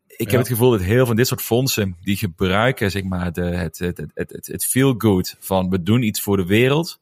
Ik 0.07 0.31
heb 0.31 0.41
het 0.41 0.49
gevoel 0.49 0.71
dat 0.71 0.83
heel 0.83 0.97
veel 0.97 1.07
van 1.07 1.17
dit 1.17 1.27
soort 1.27 1.43
fondsen, 1.43 1.97
die 2.03 2.17
gebruiken, 2.17 2.91
zeg 2.91 3.03
maar, 3.03 3.33
de, 3.33 3.45
het, 3.45 3.79
het, 3.79 3.97
het, 4.15 4.31
het, 4.31 4.47
het 4.47 4.65
feel 4.65 4.95
good 4.99 5.37
van 5.39 5.69
we 5.69 5.83
doen 5.83 6.03
iets 6.03 6.23
voor 6.23 6.37
de 6.37 6.47
wereld, 6.47 7.01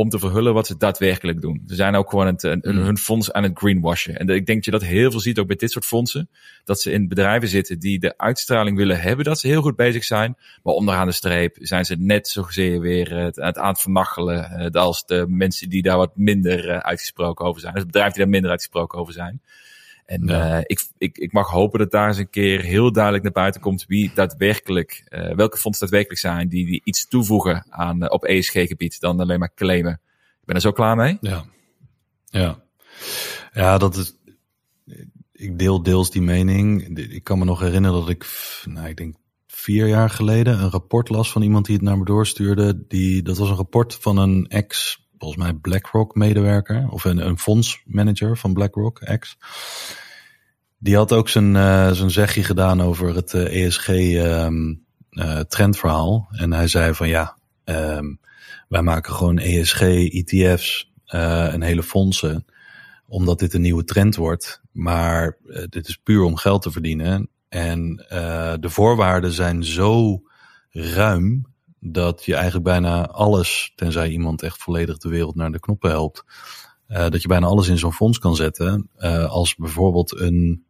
om 0.00 0.08
te 0.08 0.18
verhullen 0.18 0.54
wat 0.54 0.66
ze 0.66 0.76
daadwerkelijk 0.76 1.40
doen. 1.40 1.62
Ze 1.66 1.74
zijn 1.74 1.94
ook 1.94 2.10
gewoon 2.10 2.26
het, 2.26 2.42
een, 2.42 2.60
hmm. 2.62 2.78
hun 2.78 2.98
fonds 2.98 3.32
aan 3.32 3.42
het 3.42 3.58
greenwashen. 3.58 4.18
En 4.18 4.28
ik 4.28 4.46
denk 4.46 4.64
dat 4.64 4.64
je 4.64 4.70
dat 4.70 4.84
heel 4.84 5.10
veel 5.10 5.20
ziet 5.20 5.38
ook 5.38 5.46
bij 5.46 5.56
dit 5.56 5.70
soort 5.70 5.84
fondsen. 5.84 6.30
Dat 6.64 6.80
ze 6.80 6.92
in 6.92 7.08
bedrijven 7.08 7.48
zitten 7.48 7.78
die 7.78 7.98
de 7.98 8.18
uitstraling 8.18 8.76
willen 8.76 9.00
hebben 9.00 9.24
dat 9.24 9.38
ze 9.38 9.46
heel 9.46 9.62
goed 9.62 9.76
bezig 9.76 10.04
zijn. 10.04 10.36
Maar 10.62 10.74
onderaan 10.74 11.06
de 11.06 11.12
streep 11.12 11.56
zijn 11.60 11.84
ze 11.84 11.96
net 11.98 12.28
zozeer 12.28 12.80
weer 12.80 13.14
het, 13.14 13.38
aan 13.58 13.68
het 13.68 13.80
vernachelen 13.80 14.70
uh, 14.74 14.82
als 14.82 15.06
de 15.06 15.24
mensen 15.28 15.68
die 15.68 15.82
daar 15.82 15.96
wat 15.96 16.16
minder 16.16 16.68
uh, 16.68 16.76
uitgesproken 16.76 17.44
over 17.44 17.60
zijn. 17.60 17.74
Dus 17.74 17.86
bedrijven 17.86 18.12
die 18.12 18.22
daar 18.22 18.32
minder 18.32 18.50
uitgesproken 18.50 18.98
over 18.98 19.12
zijn. 19.12 19.40
En 20.10 20.26
ja. 20.26 20.56
uh, 20.56 20.62
ik, 20.66 20.88
ik, 20.98 21.18
ik 21.18 21.32
mag 21.32 21.48
hopen 21.50 21.78
dat 21.78 21.90
daar 21.90 22.08
eens 22.08 22.18
een 22.18 22.30
keer 22.30 22.60
heel 22.60 22.92
duidelijk 22.92 23.24
naar 23.24 23.32
buiten 23.32 23.60
komt 23.60 23.84
wie 23.86 24.10
daadwerkelijk, 24.14 25.04
uh, 25.08 25.34
welke 25.34 25.56
fondsen 25.56 25.82
daadwerkelijk 25.82 26.20
zijn 26.20 26.48
die, 26.48 26.66
die 26.66 26.80
iets 26.84 27.08
toevoegen 27.08 27.66
aan, 27.68 28.02
uh, 28.02 28.10
op 28.10 28.24
ESG-gebied 28.24 29.00
dan 29.00 29.20
alleen 29.20 29.38
maar 29.38 29.54
claimen. 29.54 29.92
Ik 30.40 30.44
ben 30.44 30.54
er 30.54 30.60
zo 30.60 30.72
klaar 30.72 30.96
mee. 30.96 31.18
Ja, 31.20 31.44
ja. 32.24 32.62
ja 33.52 33.78
dat 33.78 33.96
is, 33.96 34.16
ik 35.32 35.58
deel 35.58 35.82
deels 35.82 36.10
die 36.10 36.22
mening. 36.22 36.98
Ik 36.98 37.24
kan 37.24 37.38
me 37.38 37.44
nog 37.44 37.60
herinneren 37.60 38.00
dat 38.00 38.08
ik, 38.08 38.26
nou, 38.64 38.88
ik 38.88 38.96
denk 38.96 39.16
vier 39.46 39.86
jaar 39.86 40.10
geleden 40.10 40.60
een 40.60 40.70
rapport 40.70 41.08
las 41.08 41.32
van 41.32 41.42
iemand 41.42 41.66
die 41.66 41.74
het 41.74 41.84
naar 41.84 41.98
me 41.98 42.04
doorstuurde. 42.04 42.86
Die, 42.88 43.22
dat 43.22 43.38
was 43.38 43.48
een 43.48 43.56
rapport 43.56 43.94
van 43.94 44.16
een 44.16 44.46
ex 44.48 44.98
volgens 45.20 45.42
mij 45.42 45.52
BlackRock 45.52 46.14
medewerker 46.14 46.88
of 46.90 47.04
een, 47.04 47.26
een 47.26 47.38
fondsmanager 47.38 48.36
van 48.36 48.52
BlackRock, 48.52 49.00
ex. 49.00 49.36
Die 50.78 50.96
had 50.96 51.12
ook 51.12 51.28
zijn, 51.28 51.54
uh, 51.54 51.90
zijn 51.90 52.10
zegje 52.10 52.44
gedaan 52.44 52.82
over 52.82 53.14
het 53.14 53.32
uh, 53.32 53.66
eh, 53.66 54.46
um, 54.46 54.84
ehm, 55.10 55.72
eh. 55.72 56.40
En 56.40 56.52
hij 56.52 56.68
zei 56.68 56.94
van 56.94 57.08
ja, 57.08 57.36
um, 57.64 58.20
wij 58.68 58.82
maken 58.82 59.14
gewoon 59.14 59.38
ESG 59.38 59.80
ETF's 59.80 60.92
en 61.04 61.62
hele 61.62 61.82
fondsen, 61.82 62.44
omdat 63.06 63.38
dit 63.38 63.54
een 63.54 63.60
nieuwe 63.60 63.84
trend 63.84 64.16
wordt. 64.16 64.62
Maar 64.72 65.36
dit 65.68 65.88
is 65.88 65.96
puur 65.96 66.22
om 66.22 66.36
geld 66.36 66.62
te 66.62 66.70
verdienen. 66.70 67.28
En 67.48 67.96
de 68.60 68.68
voorwaarden 68.70 69.32
zijn 69.32 69.64
zo 69.64 70.22
ruim 70.70 71.49
dat 71.80 72.24
je 72.24 72.34
eigenlijk 72.34 72.64
bijna 72.64 73.06
alles, 73.06 73.72
tenzij 73.74 74.08
iemand 74.08 74.42
echt 74.42 74.62
volledig 74.62 74.98
de 74.98 75.08
wereld 75.08 75.34
naar 75.34 75.52
de 75.52 75.60
knoppen 75.60 75.90
helpt, 75.90 76.24
uh, 76.88 77.08
dat 77.08 77.22
je 77.22 77.28
bijna 77.28 77.46
alles 77.46 77.68
in 77.68 77.78
zo'n 77.78 77.92
fonds 77.92 78.18
kan 78.18 78.36
zetten. 78.36 78.90
Uh, 78.98 79.30
als 79.30 79.54
bijvoorbeeld 79.54 80.20
een, 80.20 80.64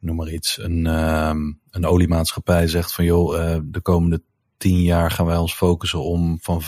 noem 0.00 0.16
maar 0.16 0.32
iets, 0.32 0.58
een, 0.58 0.84
uh, 0.84 1.34
een 1.70 1.86
oliemaatschappij 1.86 2.66
zegt 2.66 2.92
van 2.92 3.04
joh, 3.04 3.38
uh, 3.38 3.58
de 3.64 3.80
komende 3.80 4.22
tien 4.56 4.82
jaar 4.82 5.10
gaan 5.10 5.26
wij 5.26 5.36
ons 5.36 5.54
focussen 5.54 6.02
om 6.02 6.38
van 6.40 6.62
5% 6.62 6.66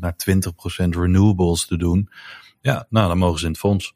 naar 0.00 0.16
20% 0.16 0.88
renewables 0.88 1.66
te 1.66 1.76
doen. 1.76 2.08
Ja, 2.60 2.86
nou 2.90 3.08
dan 3.08 3.18
mogen 3.18 3.38
ze 3.38 3.44
in 3.44 3.50
het 3.50 3.60
fonds. 3.60 3.94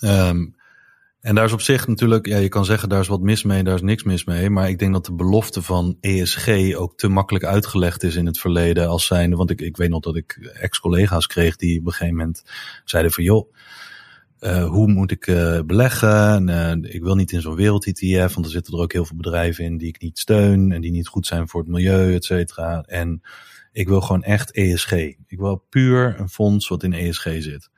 Um, 0.00 0.53
en 1.24 1.34
daar 1.34 1.44
is 1.44 1.52
op 1.52 1.60
zich 1.60 1.86
natuurlijk, 1.86 2.26
ja, 2.26 2.36
je 2.36 2.48
kan 2.48 2.64
zeggen 2.64 2.88
daar 2.88 3.00
is 3.00 3.08
wat 3.08 3.20
mis 3.20 3.42
mee, 3.42 3.62
daar 3.62 3.74
is 3.74 3.82
niks 3.82 4.02
mis 4.02 4.24
mee. 4.24 4.50
Maar 4.50 4.68
ik 4.68 4.78
denk 4.78 4.92
dat 4.92 5.04
de 5.04 5.12
belofte 5.12 5.62
van 5.62 5.96
ESG 6.00 6.74
ook 6.74 6.96
te 6.96 7.08
makkelijk 7.08 7.44
uitgelegd 7.44 8.02
is 8.02 8.16
in 8.16 8.26
het 8.26 8.38
verleden 8.38 8.88
als 8.88 9.06
zijnde. 9.06 9.36
Want 9.36 9.50
ik, 9.50 9.60
ik 9.60 9.76
weet 9.76 9.88
nog 9.88 10.00
dat 10.00 10.16
ik 10.16 10.50
ex-collega's 10.60 11.26
kreeg 11.26 11.56
die 11.56 11.78
op 11.78 11.86
een 11.86 11.92
gegeven 11.92 12.16
moment 12.16 12.42
zeiden 12.84 13.12
van 13.12 13.24
joh, 13.24 13.52
uh, 14.40 14.68
hoe 14.68 14.86
moet 14.86 15.10
ik 15.10 15.26
uh, 15.26 15.60
beleggen? 15.66 16.48
En, 16.48 16.82
uh, 16.82 16.94
ik 16.94 17.02
wil 17.02 17.14
niet 17.14 17.32
in 17.32 17.40
zo'n 17.40 17.54
wereld-ETF, 17.54 18.34
want 18.34 18.46
er 18.46 18.52
zitten 18.52 18.74
er 18.74 18.80
ook 18.80 18.92
heel 18.92 19.04
veel 19.04 19.16
bedrijven 19.16 19.64
in 19.64 19.78
die 19.78 19.88
ik 19.88 20.00
niet 20.00 20.18
steun 20.18 20.72
en 20.72 20.80
die 20.80 20.90
niet 20.90 21.08
goed 21.08 21.26
zijn 21.26 21.48
voor 21.48 21.60
het 21.60 21.70
milieu, 21.70 22.14
et 22.14 22.24
cetera. 22.24 22.82
En 22.82 23.22
ik 23.72 23.88
wil 23.88 24.00
gewoon 24.00 24.22
echt 24.22 24.52
ESG. 24.52 24.92
Ik 25.26 25.38
wil 25.38 25.64
puur 25.68 26.20
een 26.20 26.28
fonds 26.28 26.68
wat 26.68 26.82
in 26.82 26.92
ESG 26.92 27.22
zit. 27.22 27.70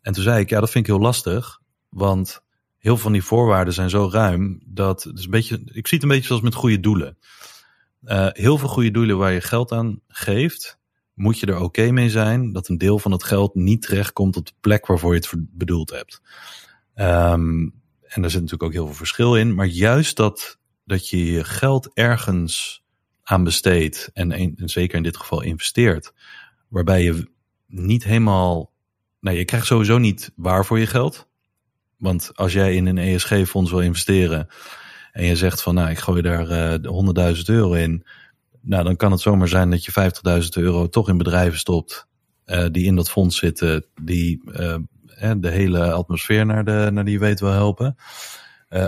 En 0.00 0.12
toen 0.12 0.22
zei 0.22 0.40
ik, 0.40 0.50
ja, 0.50 0.60
dat 0.60 0.70
vind 0.70 0.86
ik 0.86 0.92
heel 0.92 1.02
lastig, 1.02 1.60
want 1.88 2.43
heel 2.84 2.92
veel 2.94 3.02
van 3.02 3.12
die 3.12 3.24
voorwaarden 3.24 3.74
zijn 3.74 3.90
zo 3.90 4.08
ruim 4.12 4.62
dat 4.64 5.02
het 5.02 5.18
is 5.18 5.24
een 5.24 5.30
beetje, 5.30 5.62
ik 5.64 5.86
zie 5.86 5.98
het 5.98 6.02
een 6.02 6.14
beetje 6.14 6.26
zoals 6.26 6.42
met 6.42 6.54
goede 6.54 6.80
doelen. 6.80 7.18
Uh, 8.02 8.28
heel 8.30 8.58
veel 8.58 8.68
goede 8.68 8.90
doelen 8.90 9.18
waar 9.18 9.32
je 9.32 9.40
geld 9.40 9.72
aan 9.72 10.00
geeft, 10.08 10.78
moet 11.14 11.38
je 11.38 11.46
er 11.46 11.60
oké 11.60 11.90
mee 11.90 12.10
zijn 12.10 12.52
dat 12.52 12.68
een 12.68 12.78
deel 12.78 12.98
van 12.98 13.12
het 13.12 13.22
geld 13.22 13.54
niet 13.54 13.82
terechtkomt 13.82 14.36
op 14.36 14.46
de 14.46 14.52
plek 14.60 14.86
waarvoor 14.86 15.14
je 15.14 15.20
het 15.20 15.34
bedoeld 15.50 15.90
hebt. 15.90 16.20
Um, 16.94 17.82
en 18.02 18.22
daar 18.22 18.30
zit 18.30 18.40
natuurlijk 18.40 18.62
ook 18.62 18.72
heel 18.72 18.86
veel 18.86 18.94
verschil 18.94 19.36
in. 19.36 19.54
Maar 19.54 19.66
juist 19.66 20.16
dat, 20.16 20.58
dat 20.84 21.08
je 21.08 21.32
je 21.32 21.44
geld 21.44 21.90
ergens 21.94 22.84
aan 23.22 23.44
besteedt 23.44 24.10
en, 24.12 24.32
en 24.32 24.54
zeker 24.56 24.96
in 24.96 25.02
dit 25.02 25.16
geval 25.16 25.42
investeert, 25.42 26.12
waarbij 26.68 27.02
je 27.02 27.30
niet 27.66 28.04
helemaal, 28.04 28.72
nou 29.20 29.36
je 29.36 29.44
krijgt 29.44 29.66
sowieso 29.66 29.98
niet 29.98 30.32
waar 30.36 30.64
voor 30.64 30.78
je 30.78 30.86
geld. 30.86 31.28
Want 32.04 32.30
als 32.34 32.52
jij 32.52 32.74
in 32.74 32.86
een 32.86 32.98
ESG-fonds 32.98 33.70
wil 33.70 33.80
investeren 33.80 34.48
en 35.12 35.24
je 35.24 35.36
zegt 35.36 35.62
van 35.62 35.74
nou 35.74 35.90
ik 35.90 35.98
gooi 35.98 36.22
daar 36.22 36.80
uh, 36.82 37.34
100.000 37.36 37.42
euro 37.44 37.72
in, 37.72 38.06
nou 38.60 38.84
dan 38.84 38.96
kan 38.96 39.10
het 39.10 39.20
zomaar 39.20 39.48
zijn 39.48 39.70
dat 39.70 39.84
je 39.84 40.12
50.000 40.42 40.48
euro 40.62 40.88
toch 40.88 41.08
in 41.08 41.18
bedrijven 41.18 41.58
stopt 41.58 42.06
uh, 42.46 42.66
die 42.70 42.84
in 42.84 42.96
dat 42.96 43.10
fonds 43.10 43.38
zitten, 43.38 43.86
die 44.02 44.42
uh, 44.46 44.76
de 45.36 45.50
hele 45.50 45.92
atmosfeer 45.92 46.46
naar, 46.46 46.64
de, 46.64 46.88
naar 46.92 47.04
die 47.04 47.18
weet 47.18 47.40
wil 47.40 47.50
helpen. 47.50 47.96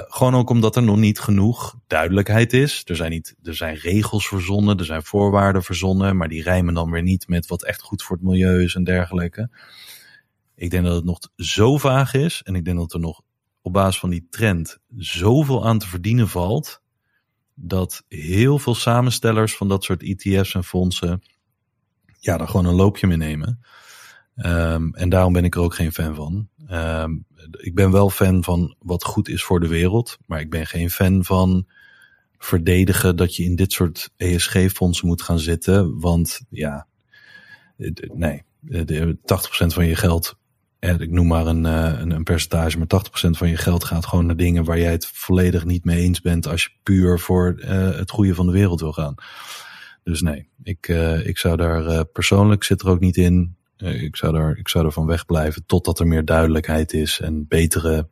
Gewoon 0.08 0.34
ook 0.34 0.50
omdat 0.50 0.76
er 0.76 0.82
nog 0.82 0.96
niet 0.96 1.20
genoeg 1.20 1.74
duidelijkheid 1.86 2.52
is. 2.52 2.82
Er 2.84 2.96
zijn, 2.96 3.10
niet, 3.10 3.36
er 3.42 3.54
zijn 3.54 3.74
regels 3.74 4.28
verzonnen, 4.28 4.78
er 4.78 4.84
zijn 4.84 5.02
voorwaarden 5.02 5.62
verzonnen, 5.62 6.16
maar 6.16 6.28
die 6.28 6.42
rijmen 6.42 6.74
dan 6.74 6.90
weer 6.90 7.02
niet 7.02 7.28
met 7.28 7.46
wat 7.46 7.64
echt 7.64 7.82
goed 7.82 8.02
voor 8.02 8.16
het 8.16 8.24
milieu 8.24 8.62
is 8.62 8.74
en 8.74 8.84
dergelijke. 8.84 9.50
Ik 10.56 10.70
denk 10.70 10.84
dat 10.84 10.94
het 10.94 11.04
nog 11.04 11.18
zo 11.36 11.76
vaag 11.76 12.14
is. 12.14 12.42
En 12.42 12.54
ik 12.54 12.64
denk 12.64 12.78
dat 12.78 12.92
er 12.92 13.00
nog 13.00 13.22
op 13.62 13.72
basis 13.72 14.00
van 14.00 14.10
die 14.10 14.26
trend 14.30 14.78
zoveel 14.96 15.66
aan 15.66 15.78
te 15.78 15.88
verdienen 15.88 16.28
valt. 16.28 16.80
dat 17.54 18.04
heel 18.08 18.58
veel 18.58 18.74
samenstellers 18.74 19.56
van 19.56 19.68
dat 19.68 19.84
soort 19.84 20.02
ETF's 20.02 20.54
en 20.54 20.64
fondsen 20.64 21.22
ja, 22.26 22.36
daar 22.36 22.48
gewoon 22.48 22.66
een 22.66 22.74
loopje 22.74 23.06
mee 23.06 23.16
nemen. 23.16 23.60
Um, 24.36 24.94
en 24.94 25.08
daarom 25.08 25.32
ben 25.32 25.44
ik 25.44 25.54
er 25.54 25.60
ook 25.60 25.74
geen 25.74 25.92
fan 25.92 26.14
van. 26.14 26.48
Um, 26.70 27.26
ik 27.50 27.74
ben 27.74 27.90
wel 27.90 28.10
fan 28.10 28.44
van 28.44 28.76
wat 28.78 29.04
goed 29.04 29.28
is 29.28 29.42
voor 29.42 29.60
de 29.60 29.68
wereld, 29.68 30.18
maar 30.26 30.40
ik 30.40 30.50
ben 30.50 30.66
geen 30.66 30.90
fan 30.90 31.24
van 31.24 31.66
verdedigen 32.38 33.16
dat 33.16 33.36
je 33.36 33.44
in 33.44 33.56
dit 33.56 33.72
soort 33.72 34.10
ESG-fondsen 34.16 35.06
moet 35.06 35.22
gaan 35.22 35.38
zitten. 35.38 36.00
Want 36.00 36.40
ja, 36.50 36.86
nee, 38.14 38.42
80% 38.72 39.18
van 39.66 39.86
je 39.86 39.96
geld, 39.96 40.38
ik 40.80 41.10
noem 41.10 41.26
maar 41.26 41.46
een, 41.46 41.66
eh, 41.66 42.00
een, 42.00 42.10
een 42.10 42.24
percentage, 42.24 42.78
maar 42.78 42.86
80% 42.86 43.36
van 43.36 43.48
je 43.48 43.56
geld 43.56 43.84
gaat 43.84 44.06
gewoon 44.06 44.26
naar 44.26 44.36
dingen 44.36 44.64
waar 44.64 44.78
jij 44.78 44.90
het 44.90 45.06
volledig 45.06 45.64
niet 45.64 45.84
mee 45.84 45.98
eens 45.98 46.20
bent 46.20 46.46
als 46.46 46.62
je 46.62 46.70
puur 46.82 47.18
voor 47.18 47.54
uh, 47.56 47.68
het 47.96 48.10
goede 48.10 48.34
van 48.34 48.46
de 48.46 48.52
wereld 48.52 48.80
wil 48.80 48.92
gaan. 48.92 49.14
Dus 50.04 50.20
nee, 50.20 50.48
ik, 50.62 50.88
ik 51.24 51.38
zou 51.38 51.56
daar 51.56 52.04
persoonlijk 52.04 52.64
zit 52.64 52.82
er 52.82 52.88
ook 52.88 53.00
niet 53.00 53.16
in. 53.16 53.56
ik, 53.76 54.16
zou 54.16 54.32
daar, 54.32 54.56
ik 54.56 54.68
zou 54.68 54.84
ervan 54.84 55.06
wegblijven 55.06 55.66
totdat 55.66 55.98
er 55.98 56.06
meer 56.06 56.24
duidelijkheid 56.24 56.92
is 56.92 57.20
en 57.20 57.48
betere 57.48 58.08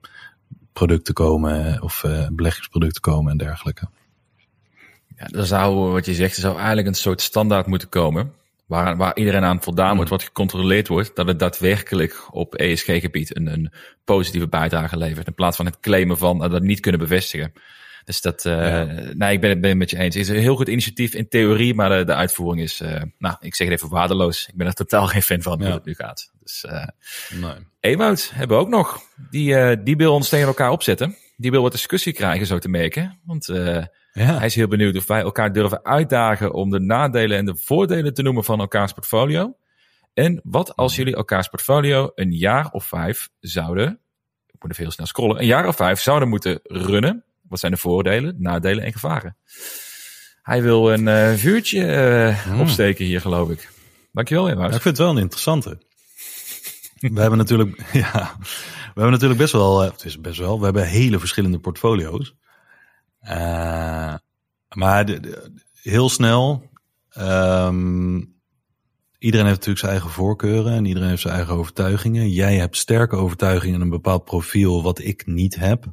producten 0.72 1.14
komen 1.14 1.82
of 1.82 2.04
beleggingsproducten 2.32 3.00
komen 3.00 3.32
en 3.32 3.38
dergelijke. 3.38 3.88
Ja, 5.16 5.26
er 5.26 5.46
zou, 5.46 5.92
wat 5.92 6.06
je 6.06 6.14
zegt, 6.14 6.34
er 6.34 6.42
zou 6.42 6.56
eigenlijk 6.56 6.86
een 6.86 6.94
soort 6.94 7.20
standaard 7.20 7.66
moeten 7.66 7.88
komen. 7.88 8.32
Waar, 8.66 8.96
waar 8.96 9.16
iedereen 9.16 9.44
aan 9.44 9.62
voldaan 9.62 9.96
wordt, 9.96 10.10
wat 10.10 10.22
gecontroleerd 10.22 10.88
wordt, 10.88 11.16
dat 11.16 11.26
het 11.26 11.38
daadwerkelijk 11.38 12.26
op 12.30 12.54
ESG-gebied 12.54 13.36
een, 13.36 13.46
een 13.46 13.72
positieve 14.04 14.48
bijdrage 14.48 14.96
levert. 14.96 15.26
In 15.26 15.34
plaats 15.34 15.56
van 15.56 15.66
het 15.66 15.80
claimen 15.80 16.18
van 16.18 16.44
uh, 16.44 16.50
dat 16.50 16.62
niet 16.62 16.80
kunnen 16.80 17.00
bevestigen. 17.00 17.52
Dus 18.04 18.20
dat, 18.20 18.44
uh, 18.44 18.52
ja. 18.52 18.84
nee, 19.12 19.32
ik 19.32 19.40
ben, 19.40 19.60
ben 19.60 19.70
het 19.70 19.78
met 19.78 19.90
je 19.90 19.96
eens. 19.96 20.14
Het 20.14 20.24
is 20.24 20.28
een 20.28 20.42
heel 20.42 20.56
goed 20.56 20.68
initiatief 20.68 21.14
in 21.14 21.28
theorie, 21.28 21.74
maar 21.74 21.98
de, 21.98 22.04
de 22.04 22.14
uitvoering 22.14 22.62
is, 22.62 22.80
uh, 22.80 23.02
nou, 23.18 23.36
ik 23.40 23.54
zeg 23.54 23.68
het 23.68 23.76
even 23.76 23.88
waardeloos. 23.88 24.48
Ik 24.48 24.56
ben 24.56 24.66
er 24.66 24.72
totaal 24.72 25.06
geen 25.06 25.22
fan 25.22 25.42
van 25.42 25.62
hoe 25.62 25.72
het 25.72 25.84
nu 25.84 25.94
gaat. 25.94 26.32
Dus, 26.42 26.64
uh, 26.68 26.86
nee. 27.40 27.56
Ewout 27.80 28.30
hebben 28.34 28.56
we 28.56 28.62
ook 28.62 28.68
nog. 28.68 29.00
Die, 29.30 29.82
die 29.82 29.96
wil 29.96 30.14
ons 30.14 30.28
tegen 30.28 30.46
elkaar 30.46 30.70
opzetten. 30.70 31.16
Die 31.36 31.50
wil 31.50 31.62
wat 31.62 31.72
discussie 31.72 32.12
krijgen, 32.12 32.46
zo 32.46 32.58
te 32.58 32.68
merken. 32.68 33.20
Want 33.24 33.46
ja. 34.14 34.36
Hij 34.36 34.46
is 34.46 34.54
heel 34.54 34.68
benieuwd 34.68 34.96
of 34.96 35.06
wij 35.06 35.20
elkaar 35.20 35.52
durven 35.52 35.84
uitdagen 35.84 36.52
om 36.52 36.70
de 36.70 36.80
nadelen 36.80 37.36
en 37.36 37.44
de 37.44 37.56
voordelen 37.56 38.14
te 38.14 38.22
noemen 38.22 38.44
van 38.44 38.60
elkaars 38.60 38.92
portfolio. 38.92 39.56
En 40.12 40.40
wat 40.44 40.76
als 40.76 40.96
jullie 40.96 41.16
elkaars 41.16 41.48
portfolio 41.48 42.10
een 42.14 42.32
jaar 42.32 42.70
of 42.70 42.84
vijf 42.84 43.28
zouden, 43.40 44.00
ik 44.46 44.62
moet 44.62 44.70
even 44.70 44.82
heel 44.82 44.92
snel 44.92 45.06
scrollen, 45.06 45.38
een 45.38 45.46
jaar 45.46 45.66
of 45.66 45.76
vijf 45.76 46.00
zouden 46.00 46.28
moeten 46.28 46.60
runnen. 46.62 47.24
Wat 47.48 47.58
zijn 47.58 47.72
de 47.72 47.78
voordelen, 47.78 48.36
nadelen 48.38 48.84
en 48.84 48.92
gevaren? 48.92 49.36
Hij 50.42 50.62
wil 50.62 50.92
een 50.92 51.06
uh, 51.06 51.32
vuurtje 51.32 52.36
uh, 52.48 52.60
opsteken 52.60 53.04
hier, 53.04 53.20
geloof 53.20 53.50
ik. 53.50 53.70
Dankjewel, 54.12 54.48
Jan. 54.48 54.58
Ja, 54.58 54.64
ik 54.64 54.70
vind 54.70 54.84
het 54.84 54.98
wel 54.98 55.10
een 55.10 55.22
interessante. 55.22 55.78
we 57.00 57.20
hebben 57.20 57.38
natuurlijk, 57.38 57.78
ja, 57.92 58.36
we 58.94 59.00
hebben 59.00 59.10
natuurlijk 59.10 59.40
best 59.40 59.52
wel, 59.52 59.82
eh, 59.82 59.90
het 59.90 60.04
is 60.04 60.20
best 60.20 60.38
wel, 60.38 60.58
we 60.58 60.64
hebben 60.64 60.86
hele 60.86 61.18
verschillende 61.18 61.58
portfolio's. 61.58 62.34
Uh, 63.24 64.14
maar 64.74 65.18
heel 65.82 66.08
snel. 66.08 66.70
Um, 67.18 68.34
iedereen 69.18 69.46
heeft 69.46 69.58
natuurlijk 69.58 69.78
zijn 69.78 69.92
eigen 69.92 70.10
voorkeuren 70.10 70.72
en 70.72 70.84
iedereen 70.84 71.08
heeft 71.08 71.22
zijn 71.22 71.34
eigen 71.34 71.54
overtuigingen. 71.54 72.30
Jij 72.30 72.56
hebt 72.56 72.76
sterke 72.76 73.16
overtuigingen 73.16 73.74
en 73.74 73.80
een 73.80 73.88
bepaald 73.88 74.24
profiel 74.24 74.82
wat 74.82 74.98
ik 74.98 75.26
niet 75.26 75.54
heb. 75.54 75.92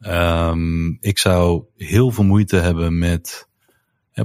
Um, 0.00 0.98
ik 1.00 1.18
zou 1.18 1.64
heel 1.76 2.10
veel 2.10 2.24
moeite 2.24 2.56
hebben 2.56 2.98
met 2.98 3.48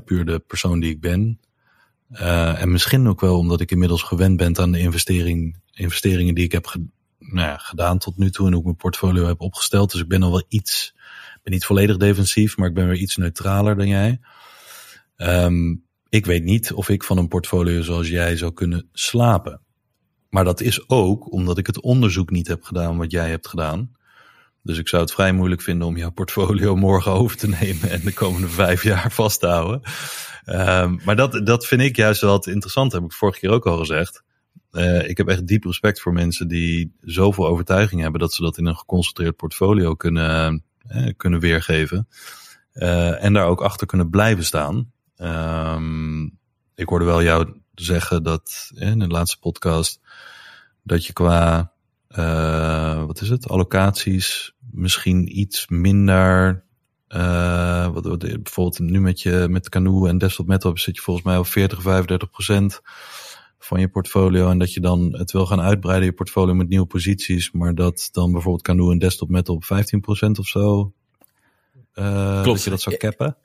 puur 0.05 0.25
de 0.25 0.39
persoon 0.39 0.79
die 0.79 0.91
ik 0.91 1.01
ben. 1.01 1.39
Uh, 2.11 2.61
en 2.61 2.71
misschien 2.71 3.07
ook 3.07 3.21
wel 3.21 3.37
omdat 3.37 3.61
ik 3.61 3.71
inmiddels 3.71 4.03
gewend 4.03 4.37
ben 4.37 4.57
aan 4.59 4.71
de 4.71 4.79
investering, 4.79 5.59
investeringen 5.73 6.35
die 6.35 6.43
ik 6.43 6.51
heb 6.51 6.75
nou 7.19 7.47
ja, 7.47 7.57
gedaan 7.57 7.97
tot 7.97 8.17
nu 8.17 8.29
toe 8.29 8.47
en 8.47 8.53
ik 8.53 8.63
mijn 8.63 8.75
portfolio 8.75 9.25
heb 9.25 9.41
opgesteld. 9.41 9.91
Dus 9.91 10.01
ik 10.01 10.07
ben 10.07 10.23
al 10.23 10.31
wel 10.31 10.45
iets 10.47 10.95
niet 11.51 11.65
volledig 11.65 11.97
defensief, 11.97 12.57
maar 12.57 12.67
ik 12.67 12.73
ben 12.73 12.87
weer 12.87 12.97
iets 12.97 13.15
neutraler 13.15 13.77
dan 13.77 13.87
jij. 13.87 14.19
Um, 15.17 15.85
ik 16.09 16.25
weet 16.25 16.43
niet 16.43 16.73
of 16.73 16.89
ik 16.89 17.03
van 17.03 17.17
een 17.17 17.27
portfolio 17.27 17.81
zoals 17.81 18.07
jij 18.07 18.37
zou 18.37 18.53
kunnen 18.53 18.89
slapen. 18.91 19.61
Maar 20.29 20.43
dat 20.43 20.61
is 20.61 20.89
ook 20.89 21.31
omdat 21.31 21.57
ik 21.57 21.67
het 21.67 21.81
onderzoek 21.81 22.29
niet 22.29 22.47
heb 22.47 22.63
gedaan 22.63 22.97
wat 22.97 23.11
jij 23.11 23.29
hebt 23.29 23.47
gedaan. 23.47 23.95
Dus 24.63 24.77
ik 24.77 24.87
zou 24.87 25.01
het 25.01 25.11
vrij 25.11 25.33
moeilijk 25.33 25.61
vinden 25.61 25.87
om 25.87 25.97
jouw 25.97 26.11
portfolio 26.11 26.75
morgen 26.87 27.11
over 27.11 27.37
te 27.37 27.47
nemen 27.47 27.89
en 27.89 28.01
de 28.03 28.13
komende 28.13 28.47
vijf 28.47 28.83
jaar 28.83 29.11
vast 29.11 29.39
te 29.39 29.47
houden. 29.47 29.81
Um, 30.45 30.99
maar 31.05 31.15
dat, 31.15 31.45
dat 31.45 31.65
vind 31.65 31.81
ik 31.81 31.95
juist 31.95 32.21
wel 32.21 32.45
interessant, 32.45 32.91
heb 32.91 33.03
ik 33.03 33.13
vorige 33.13 33.39
keer 33.39 33.49
ook 33.49 33.65
al 33.65 33.77
gezegd. 33.77 34.23
Uh, 34.71 35.09
ik 35.09 35.17
heb 35.17 35.27
echt 35.27 35.47
diep 35.47 35.63
respect 35.63 36.01
voor 36.01 36.13
mensen 36.13 36.47
die 36.47 36.95
zoveel 37.01 37.47
overtuiging 37.47 38.01
hebben 38.01 38.19
dat 38.19 38.33
ze 38.33 38.41
dat 38.41 38.57
in 38.57 38.65
een 38.65 38.77
geconcentreerd 38.77 39.35
portfolio 39.35 39.95
kunnen, 39.95 40.63
kunnen 41.17 41.39
weergeven. 41.39 42.07
Uh, 42.73 43.23
en 43.23 43.33
daar 43.33 43.45
ook 43.45 43.61
achter 43.61 43.87
kunnen 43.87 44.09
blijven 44.09 44.45
staan. 44.45 44.91
Um, 45.17 46.37
ik 46.75 46.89
hoorde 46.89 47.05
wel 47.05 47.23
jou 47.23 47.61
zeggen 47.75 48.23
dat 48.23 48.71
in 48.73 48.99
de 48.99 49.07
laatste 49.07 49.39
podcast 49.39 49.99
dat 50.83 51.05
je 51.05 51.13
qua 51.13 51.71
uh, 52.17 53.03
wat 53.05 53.21
is 53.21 53.29
het, 53.29 53.49
allocaties 53.49 54.53
misschien 54.71 55.39
iets 55.39 55.67
minder. 55.67 56.65
Uh, 57.09 57.87
wat, 57.87 58.05
wat, 58.05 58.19
bijvoorbeeld 58.19 58.79
nu 58.79 59.01
met 59.01 59.21
je 59.21 59.45
met 59.49 59.69
Canoe 59.69 60.09
en 60.09 60.17
Desktop 60.17 60.47
Metal 60.47 60.77
zit 60.77 60.95
je 60.95 61.01
volgens 61.01 61.25
mij 61.25 61.37
op 61.37 61.47
40, 61.47 61.81
35 61.81 62.29
procent 62.29 62.81
van 63.67 63.79
je 63.79 63.87
portfolio. 63.87 64.49
En 64.49 64.57
dat 64.57 64.73
je 64.73 64.79
dan 64.79 65.17
het 65.17 65.31
wil 65.31 65.45
gaan 65.45 65.61
uitbreiden, 65.61 66.05
je 66.05 66.13
portfolio 66.13 66.53
met 66.53 66.69
nieuwe 66.69 66.85
posities. 66.85 67.51
Maar 67.51 67.75
dat 67.75 68.09
dan 68.11 68.31
bijvoorbeeld 68.31 68.63
Canoe 68.63 68.91
en 68.91 68.99
Desktop 68.99 69.29
Metal 69.29 69.55
op 69.55 69.63
15% 69.63 70.29
of 70.39 70.47
zo. 70.47 70.93
Uh, 71.93 72.41
klopt. 72.41 72.45
Dat 72.45 72.63
je 72.63 72.69
dat 72.69 72.81
zou 72.81 72.97
cappen. 72.97 73.37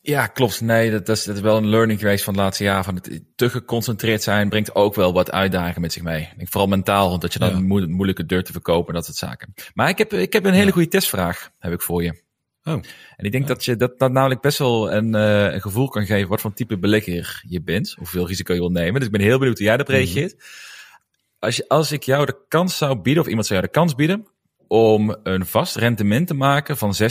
Ja, 0.00 0.26
klopt. 0.26 0.60
Nee, 0.60 0.90
dat, 0.90 1.06
dat, 1.06 1.16
is, 1.16 1.24
dat 1.24 1.36
is 1.36 1.40
wel 1.40 1.56
een 1.56 1.68
learning 1.68 2.00
geweest 2.00 2.24
van 2.24 2.34
het 2.34 2.42
laatste 2.42 2.64
jaar. 2.64 2.84
Van 2.84 2.94
het 2.94 3.22
te 3.36 3.50
geconcentreerd 3.50 4.22
zijn 4.22 4.48
brengt 4.48 4.74
ook 4.74 4.94
wel 4.94 5.12
wat 5.12 5.30
uitdagingen 5.30 5.80
met 5.80 5.92
zich 5.92 6.02
mee. 6.02 6.28
Ik 6.36 6.48
vooral 6.48 6.68
mentaal, 6.68 7.08
want 7.08 7.22
dat 7.22 7.32
je 7.32 7.38
dan 7.38 7.50
ja. 7.50 7.60
mo 7.60 7.86
moeilijke 7.86 8.26
deur 8.26 8.44
te 8.44 8.52
verkopen, 8.52 8.94
dat 8.94 9.04
soort 9.04 9.16
zaken. 9.16 9.54
Maar 9.74 9.88
ik 9.88 9.98
heb, 9.98 10.12
ik 10.12 10.32
heb 10.32 10.44
een 10.44 10.52
hele 10.52 10.72
goede 10.72 10.88
testvraag, 10.88 11.50
heb 11.58 11.72
ik 11.72 11.82
voor 11.82 12.02
je. 12.02 12.24
Oh. 12.66 12.82
En 13.16 13.24
ik 13.24 13.32
denk 13.32 13.44
oh. 13.44 13.48
dat 13.48 13.64
je 13.64 13.76
dat, 13.76 13.98
dat 13.98 14.12
namelijk 14.12 14.40
best 14.40 14.58
wel 14.58 14.92
een, 14.92 15.14
uh, 15.14 15.52
een 15.52 15.60
gevoel 15.60 15.88
kan 15.88 16.06
geven 16.06 16.28
wat 16.28 16.40
voor 16.40 16.52
type 16.52 16.78
belegger 16.78 17.42
je 17.48 17.62
bent, 17.62 17.94
hoeveel 17.98 18.26
risico 18.26 18.52
je 18.52 18.60
wil 18.60 18.70
nemen. 18.70 18.94
Dus 18.94 19.04
ik 19.04 19.10
ben 19.10 19.20
heel 19.20 19.38
benieuwd 19.38 19.58
hoe 19.58 19.66
jij 19.66 19.76
dat 19.76 19.88
mhm. 19.88 19.96
reageert. 19.96 20.32
Mm 20.32 20.38
-hmm. 20.38 21.38
Als, 21.38 21.56
je, 21.56 21.68
als 21.68 21.92
ik 21.92 22.02
jou 22.02 22.26
de 22.26 22.44
kans 22.48 22.76
zou 22.76 22.96
bieden, 22.96 23.22
of 23.22 23.28
iemand 23.28 23.46
zou 23.46 23.58
jou 23.58 23.72
de 23.72 23.78
kans 23.78 23.94
bieden, 23.94 24.26
om 24.68 25.16
een 25.22 25.46
vast 25.46 25.76
rendement 25.76 26.26
te 26.26 26.34
maken 26.34 26.76
van 26.76 26.94
6% 26.94 27.04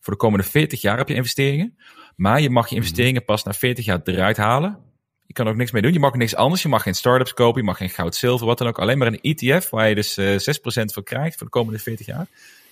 voor 0.00 0.12
de 0.12 0.16
komende 0.16 0.44
40 0.44 0.80
jaar 0.80 0.96
heb 0.96 1.08
je 1.08 1.14
investeringen. 1.14 1.78
Maar 2.16 2.40
je 2.40 2.50
mag 2.50 2.64
je 2.64 2.74
mhm. 2.74 2.82
investeringen 2.82 3.24
pas 3.24 3.42
na 3.42 3.52
40 3.52 3.84
jaar 3.84 4.00
eruit 4.04 4.36
halen. 4.36 4.78
Je 5.26 5.32
kan 5.32 5.48
ook 5.48 5.56
niks 5.56 5.70
mee 5.70 5.82
doen. 5.82 5.92
Je 5.92 5.98
mag 5.98 6.14
niks 6.14 6.34
anders. 6.34 6.62
Je 6.62 6.68
mag 6.68 6.82
geen 6.82 6.94
startups 6.94 7.34
kopen. 7.34 7.60
Je 7.60 7.66
mag 7.66 7.76
geen 7.76 7.90
goud, 7.90 8.14
zilver, 8.14 8.46
wat 8.46 8.58
dan 8.58 8.68
ook. 8.68 8.78
Alleen 8.78 8.98
maar 8.98 9.06
een 9.06 9.20
ETF 9.20 9.70
waar 9.70 9.88
je 9.88 9.94
dus 9.94 10.18
uh, 10.18 10.34
eh, 10.34 10.82
6% 10.82 10.84
voor 10.84 11.02
krijgt 11.02 11.36
voor 11.36 11.46
de 11.46 11.52
komende 11.52 11.78
40 11.78 12.06
jaar. 12.06 12.26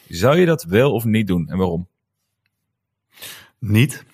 Zou 0.08 0.38
je 0.38 0.46
dat 0.46 0.62
wel 0.64 0.92
of 0.92 1.04
niet 1.04 1.26
doen 1.26 1.48
en 1.48 1.56
waarom? 1.56 1.88
Niet. 3.58 4.04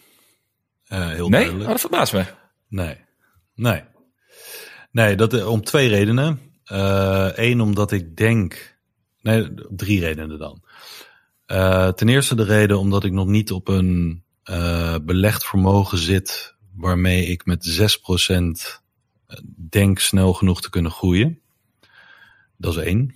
Uh, 0.89 1.09
heel 1.09 1.29
nee? 1.29 1.31
duidelijk. 1.31 1.63
Oh, 1.63 1.69
dat 1.69 1.81
verbaast 1.81 2.13
me. 2.13 2.25
Nee. 2.69 2.97
Nee. 3.55 3.83
Nee, 4.91 5.17
dat, 5.17 5.35
eh, 5.35 5.49
om 5.49 5.65
twee 5.65 5.89
redenen. 5.89 6.41
Eén, 6.65 7.59
uh, 7.59 7.63
omdat 7.63 7.93
ik 7.93 8.17
denk... 8.17 8.77
Nee, 9.23 9.55
drie 9.71 10.01
redenen 10.01 10.39
dan. 10.39 10.63
Uh, 11.47 11.89
ten 11.89 12.09
eerste 12.09 12.35
de 12.35 12.45
reden 12.45 12.79
omdat 12.79 13.05
ik 13.05 13.13
nog 13.13 13.27
niet 13.27 13.53
op 13.53 13.69
een 13.69 14.23
belegd 15.03 15.47
vermogen 15.47 15.99
zit... 15.99 16.55
waarmee 16.75 17.27
ik 17.27 17.47
met 17.47 17.99
6% 18.79 18.81
denk 19.69 19.99
snel 19.99 20.33
genoeg 20.33 20.61
te 20.61 20.71
kunnen 20.71 20.91
groeien. 20.91 21.41
Dat 22.57 22.77
is 22.77 22.85
één. 22.85 23.15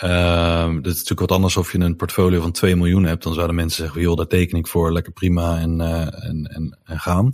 Uh, 0.00 0.74
dat 0.74 0.86
is 0.86 0.92
natuurlijk 0.92 1.20
wat 1.20 1.32
anders 1.32 1.56
of 1.56 1.72
je 1.72 1.78
een 1.78 1.96
portfolio 1.96 2.40
van 2.40 2.52
2 2.52 2.76
miljoen 2.76 3.04
hebt. 3.04 3.22
Dan 3.22 3.34
zouden 3.34 3.56
mensen 3.56 3.84
zeggen, 3.84 4.02
joh, 4.02 4.16
daar 4.16 4.26
teken 4.26 4.58
ik 4.58 4.66
voor, 4.66 4.92
lekker 4.92 5.12
prima 5.12 5.58
en, 5.58 5.80
uh, 5.80 6.24
en, 6.24 6.44
en, 6.44 6.78
en 6.84 7.00
gaan. 7.00 7.32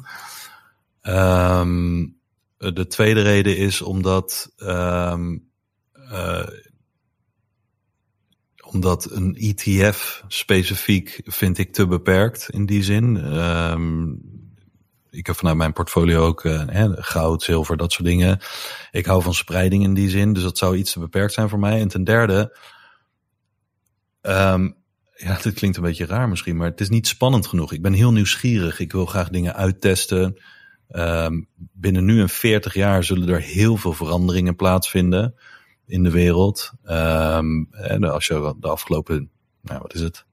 Um, 1.02 2.16
de 2.59 2.86
tweede 2.86 3.22
reden 3.22 3.56
is 3.56 3.82
omdat, 3.82 4.52
um, 4.59 5.48
uh, 5.94 6.46
omdat 8.64 9.11
een 9.11 9.36
ETF 9.36 10.24
specifiek 10.28 11.20
vind 11.24 11.59
ik 11.59 11.72
te 11.72 11.86
beperkt 11.86 12.48
in 12.50 12.66
die 12.66 12.82
zin. 12.82 13.16
Um, 13.16 14.20
ik 15.11 15.26
heb 15.26 15.36
vanuit 15.36 15.56
mijn 15.56 15.72
portfolio 15.72 16.26
ook 16.26 16.44
uh, 16.44 16.62
goud, 16.92 17.42
zilver, 17.42 17.76
dat 17.76 17.92
soort 17.92 18.09
dingen. 18.09 18.38
Ik 18.90 19.06
hou 19.06 19.22
van 19.22 19.34
spreiding 19.34 19.82
in 19.82 19.94
die 19.94 20.09
zin, 20.09 20.32
dus 20.32 20.42
dat 20.42 20.59
zou 20.59 20.76
iets 20.76 20.92
te 20.92 20.98
beperkt 20.98 21.32
zijn 21.32 21.48
voor 21.48 21.59
mij. 21.59 21.80
En 21.80 21.88
ten 21.88 22.04
derde, 22.04 22.59
um, 24.22 24.76
ja, 25.14 25.38
dit 25.42 25.54
klinkt 25.54 25.76
een 25.76 25.82
beetje 25.82 26.06
raar 26.06 26.28
misschien, 26.28 26.56
maar 26.56 26.68
het 26.68 26.80
is 26.80 26.88
niet 26.88 27.06
spannend 27.06 27.46
genoeg. 27.46 27.72
Ik 27.72 27.82
ben 27.82 27.92
heel 27.92 28.12
nieuwsgierig. 28.12 28.80
Ik 28.80 28.92
wil 28.92 29.06
graag 29.06 29.28
dingen 29.28 29.54
uittesten. 29.54 30.40
Um, 30.90 31.48
binnen 31.54 32.04
nu 32.04 32.20
en 32.20 32.28
40 32.28 32.74
jaar 32.74 33.04
zullen 33.04 33.28
er 33.28 33.40
heel 33.40 33.76
veel 33.76 33.92
veranderingen 33.92 34.56
plaatsvinden 34.56 35.34
in 35.86 36.02
de 36.02 36.11
wereld. 36.11 36.72
En 36.82 38.04
als 38.04 38.26
je 38.26 38.54
de 38.61 38.68
afgelopen, 38.68 39.30
nou, 39.62 39.80
wat 39.80 39.94
is 39.94 40.00
het? 40.00 40.24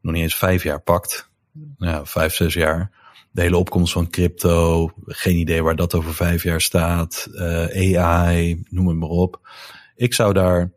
Nog 0.00 0.14
niet 0.14 0.22
eens 0.22 0.36
vijf 0.36 0.62
jaar 0.62 0.80
pakt. 0.80 1.30
Nou, 1.76 2.06
vijf, 2.06 2.34
zes 2.34 2.54
jaar. 2.54 2.99
De 3.32 3.40
hele 3.40 3.56
opkomst 3.56 3.92
van 3.92 4.10
crypto. 4.10 4.90
Geen 5.06 5.36
idee 5.36 5.62
waar 5.62 5.76
dat 5.76 5.94
over 5.94 6.14
vijf 6.14 6.42
jaar 6.42 6.60
staat. 6.60 7.28
Uh, 7.32 7.98
AI, 7.98 8.62
noem 8.68 8.88
het 8.88 8.96
maar 8.96 9.08
op. 9.08 9.48
Ik 9.94 10.14
zou 10.14 10.32
daar 10.32 10.72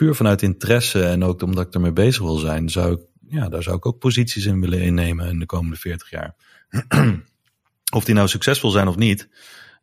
puur 0.00 0.14
vanuit 0.14 0.42
interesse 0.42 1.04
en 1.04 1.24
ook 1.24 1.42
omdat 1.42 1.66
ik 1.66 1.74
ermee 1.74 1.92
bezig 1.92 2.22
wil 2.22 2.36
zijn, 2.36 2.68
zou 2.68 2.92
ik, 2.92 3.00
ja, 3.28 3.48
daar 3.48 3.62
zou 3.62 3.76
ik 3.76 3.86
ook 3.86 3.98
posities 3.98 4.46
in 4.46 4.60
willen 4.60 4.80
innemen 4.80 5.28
in 5.28 5.38
de 5.38 5.46
komende 5.46 5.76
40 5.76 6.10
jaar. 6.10 6.36
of 7.96 8.04
die 8.04 8.14
nou 8.14 8.28
succesvol 8.28 8.70
zijn 8.70 8.88
of 8.88 8.96
niet, 8.96 9.28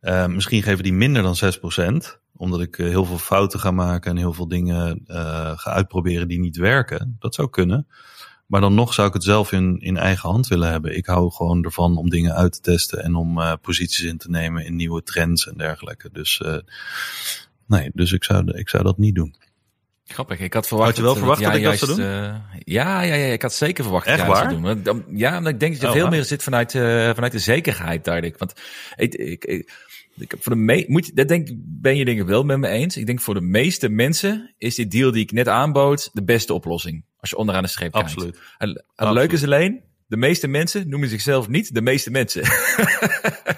uh, 0.01 0.27
misschien 0.27 0.63
geven 0.63 0.83
die 0.83 0.93
minder 0.93 1.23
dan 1.23 1.35
6%, 1.35 2.19
omdat 2.35 2.61
ik 2.61 2.77
uh, 2.77 2.87
heel 2.87 3.05
veel 3.05 3.17
fouten 3.17 3.59
ga 3.59 3.71
maken 3.71 4.11
en 4.11 4.17
heel 4.17 4.33
veel 4.33 4.47
dingen 4.47 5.01
ga 5.55 5.71
uitproberen 5.71 6.27
die 6.27 6.39
niet 6.39 6.57
werken. 6.57 7.15
Dat 7.19 7.35
zou 7.35 7.49
kunnen. 7.49 7.87
Maar 8.47 8.61
dan 8.61 8.73
nog 8.73 8.93
zou 8.93 9.07
ik 9.07 9.13
het 9.13 9.23
zelf 9.23 9.51
in, 9.51 9.79
in 9.79 9.97
eigen 9.97 10.29
hand 10.29 10.47
willen 10.47 10.69
hebben. 10.69 10.97
Ik 10.97 11.05
hou 11.05 11.31
gewoon 11.31 11.63
ervan 11.63 11.97
om 11.97 12.09
dingen 12.09 12.35
uit 12.35 12.51
te 12.51 12.61
testen 12.61 13.03
en 13.03 13.15
om 13.15 13.57
posities 13.61 14.03
in 14.03 14.17
te 14.17 14.29
nemen 14.29 14.65
in 14.65 14.75
nieuwe 14.75 15.03
trends 15.03 15.47
en 15.47 15.57
dergelijke. 15.57 16.09
Dus 16.11 16.41
nee, 17.67 17.89
dus 17.93 18.11
ik 18.11 18.23
zou, 18.23 18.57
ik 18.57 18.69
zou 18.69 18.83
dat 18.83 18.97
niet 18.97 19.15
doen. 19.15 19.35
Grappig, 20.07 20.39
ik 20.39 20.53
had 20.53 20.67
verwacht. 20.67 20.89
Had 20.89 20.97
je 20.97 21.03
wel 21.03 21.15
verwacht 21.15 21.43
dat, 21.43 21.55
ik 21.55 21.63
dat 21.63 21.77
zou 21.77 21.95
doen? 21.95 22.05
Uh, 22.05 22.35
ja, 22.59 23.01
ja, 23.01 23.15
ja, 23.15 23.33
ik 23.33 23.41
had 23.41 23.53
zeker 23.53 23.83
verwacht 23.83 24.07
Echt 24.07 24.17
dat 24.17 24.27
waar? 24.27 24.49
zou 24.49 24.61
doen. 24.61 24.83
Dan, 24.83 25.03
ja, 25.09 25.37
omdat 25.37 25.53
ik 25.53 25.59
denk 25.59 25.71
dat 25.71 25.81
je 25.81 25.87
oh, 25.87 25.93
veel 25.93 26.09
meer 26.09 26.23
zit 26.23 26.43
vanuit, 26.43 26.71
vanuit 27.15 27.31
de 27.31 27.39
zekerheid, 27.39 28.05
dacht 28.05 28.23
ik. 28.23 28.37
Want 28.37 28.53
ik, 28.95 29.13
ik, 29.13 29.45
ik, 29.45 29.71
ik 30.17 30.35
voor 30.39 30.53
de 30.53 30.59
me 30.59 30.85
moet 30.87 31.15
dat 31.15 31.27
denk 31.27 31.49
ben 31.55 31.97
je 31.97 32.05
denk 32.05 32.19
ik 32.19 32.25
wel 32.25 32.43
met 32.43 32.57
me 32.57 32.67
eens. 32.67 32.97
Ik 32.97 33.05
denk 33.05 33.21
voor 33.21 33.33
de 33.33 33.41
meeste 33.41 33.89
mensen 33.89 34.53
is 34.57 34.75
die 34.75 34.87
deal 34.87 35.11
die 35.11 35.23
ik 35.23 35.31
net 35.31 35.47
aanbood 35.47 36.09
de 36.13 36.23
beste 36.23 36.53
oplossing. 36.53 37.03
Als 37.27 37.35
je 37.35 37.37
onderaan 37.45 37.63
de 37.63 37.69
streep 37.69 37.91
kijkt. 37.91 38.07
Absoluut. 38.07 38.39
En, 38.57 38.83
het 38.95 39.09
leuke 39.09 39.33
is 39.33 39.43
alleen, 39.43 39.83
de 40.07 40.17
meeste 40.17 40.47
mensen 40.47 40.89
noemen 40.89 41.09
zichzelf 41.09 41.47
niet 41.47 41.73
de 41.73 41.81
meeste 41.81 42.11
mensen. 42.11 42.41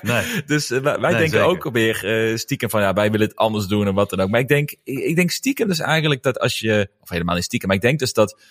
nee. 0.02 0.44
Dus 0.46 0.72
uh, 0.72 0.80
wij, 0.82 0.98
nee, 0.98 1.12
denken 1.12 1.30
zeker. 1.30 1.44
ook 1.44 1.72
weer 1.72 2.30
uh, 2.32 2.38
stiekem 2.38 2.70
van 2.70 2.82
ja, 2.82 2.94
wij 2.94 3.12
willen 3.12 3.28
het 3.28 3.36
anders 3.36 3.66
doen 3.66 3.88
en 3.88 3.94
wat 3.94 4.10
dan 4.10 4.20
ook. 4.20 4.30
Maar 4.30 4.40
ik 4.40 4.48
denk, 4.48 4.72
ik, 4.84 4.98
ik 4.98 5.16
denk 5.16 5.32
stiekem 5.32 5.68
dus 5.68 5.80
eigenlijk 5.80 6.24
dat 6.24 6.40
als 6.40 6.60
je, 6.60 6.90
of 7.00 7.10
helemaal 7.10 7.36
niet 7.36 7.44
stiekem, 7.44 7.68
maar 7.68 7.78
ik 7.78 7.84
denk 7.84 8.00
dus 8.00 8.14
dat, 8.14 8.42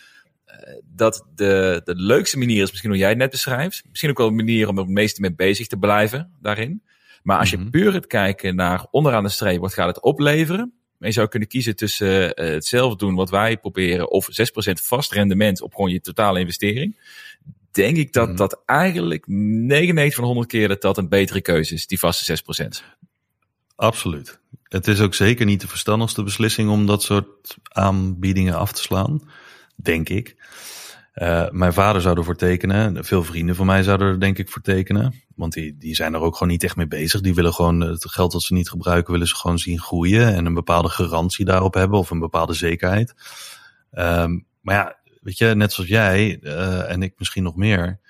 uh, 0.47 0.55
dat 0.85 1.27
de, 1.35 1.81
de 1.85 1.95
leukste 1.95 2.39
manier 2.39 2.63
is 2.63 2.71
misschien 2.71 2.91
hoe 2.91 2.99
jij 2.99 3.09
het 3.09 3.19
net 3.19 3.31
beschrijft. 3.31 3.83
Misschien 3.89 4.11
ook 4.11 4.19
wel 4.19 4.27
een 4.27 4.35
manier 4.35 4.69
om 4.69 4.79
het 4.79 4.89
meeste 4.89 5.21
mee 5.21 5.35
bezig 5.35 5.67
te 5.67 5.77
blijven 5.77 6.33
daarin. 6.41 6.83
Maar 7.23 7.39
als 7.39 7.53
Mhm. 7.53 7.63
je 7.63 7.71
puur 7.71 7.95
het 7.95 8.07
kijken 8.07 8.57
naar 8.57 8.87
onderaan 8.91 9.23
de 9.23 9.29
streep, 9.29 9.61
wat 9.61 9.75
gaat 9.75 9.87
het 9.87 10.03
opleveren? 10.03 10.73
En 10.99 11.07
je 11.07 11.13
zou 11.13 11.29
kunnen 11.29 11.49
kiezen 11.49 11.77
tussen 11.77 12.43
uh, 12.43 12.51
hetzelfde 12.51 12.97
doen 12.97 13.15
wat 13.15 13.31
wij 13.31 13.59
proberen 13.59 14.11
of 14.11 14.29
6% 14.71 14.73
vast 14.83 15.13
rendement 15.13 15.63
op 15.63 15.75
gewoon 15.75 15.91
je 15.91 16.01
totale 16.01 16.41
investering 16.41 16.97
denk 17.71 17.97
ik 17.97 18.13
dat 18.13 18.29
Mhm. 18.29 18.37
dat 18.37 18.63
eigenlijk 18.67 19.25
99 19.27 20.15
van 20.15 20.25
100 20.25 20.49
keer 20.49 20.69
dat 20.69 20.81
dat 20.83 20.99
een 20.99 21.09
betere 21.09 21.41
keuze 21.41 21.75
is, 21.75 21.87
die 21.87 21.99
vaste 21.99 22.25
6%. 22.25 22.85
Absoluut. 23.77 24.41
Het 24.63 24.89
is 24.89 25.01
ook 25.01 25.15
zeker 25.15 25.47
niet 25.47 25.61
de 25.61 25.69
verstandigste 25.69 26.23
beslissing 26.23 26.71
om 26.71 26.87
dat 26.87 27.03
soort 27.03 27.57
aanbiedingen 27.69 28.55
af 28.55 28.73
te 28.73 28.83
slaan, 28.83 29.31
denk 29.77 30.09
ik. 30.09 30.37
Uh, 31.23 31.49
mijn 31.51 31.73
vader 31.73 32.01
zou 32.01 32.19
ervoor 32.19 32.37
tekenen. 32.37 33.05
Veel 33.05 33.25
vrienden 33.25 33.57
van 33.57 33.67
mij 33.67 33.83
zouden 33.83 34.09
er 34.09 34.21
denk 34.21 34.39
ik 34.39 34.49
voor 34.49 34.63
tekenen. 34.63 35.15
Want 35.35 35.53
die, 35.53 35.77
die 35.79 35.95
zijn 35.95 36.15
er 36.15 36.21
ook 36.21 36.37
gewoon 36.37 36.53
niet 36.53 36.65
echt 36.65 36.77
mee 36.77 36.87
bezig. 36.89 37.21
Die 37.21 37.35
willen 37.35 37.53
gewoon 37.53 37.81
het 37.81 38.11
geld 38.11 38.33
dat 38.33 38.43
ze 38.43 38.55
niet 38.55 38.69
gebruiken, 38.69 39.13
willen 39.13 39.29
ze 39.29 39.37
gewoon 39.37 39.59
zien 39.59 39.81
groeien. 39.81 40.35
En 40.35 40.47
een 40.47 40.55
bepaalde 40.55 40.89
garantie 40.89 41.45
daarop 41.45 41.75
hebben 41.75 41.99
of 41.99 42.11
een 42.11 42.19
bepaalde 42.19 42.53
zekerheid. 42.53 43.15
Um, 43.93 44.47
maar 44.61 44.75
ja, 44.75 44.97
weet 45.23 45.39
je, 45.39 45.47
net 45.47 45.73
zoals 45.73 45.91
jij 45.91 46.39
uh, 46.43 46.91
en 46.91 47.03
ik 47.03 47.15
misschien 47.19 47.43
nog 47.43 47.57
meer. 47.57 48.01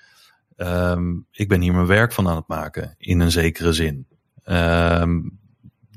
Um, 0.56 1.26
ik 1.32 1.48
ben 1.48 1.60
hier 1.60 1.74
mijn 1.74 1.86
werk 1.86 2.12
van 2.12 2.28
aan 2.28 2.36
het 2.36 2.48
maken, 2.48 2.94
in 2.98 3.20
een 3.20 3.30
zekere 3.30 3.72
zin. 3.72 4.06
Um, 4.44 5.38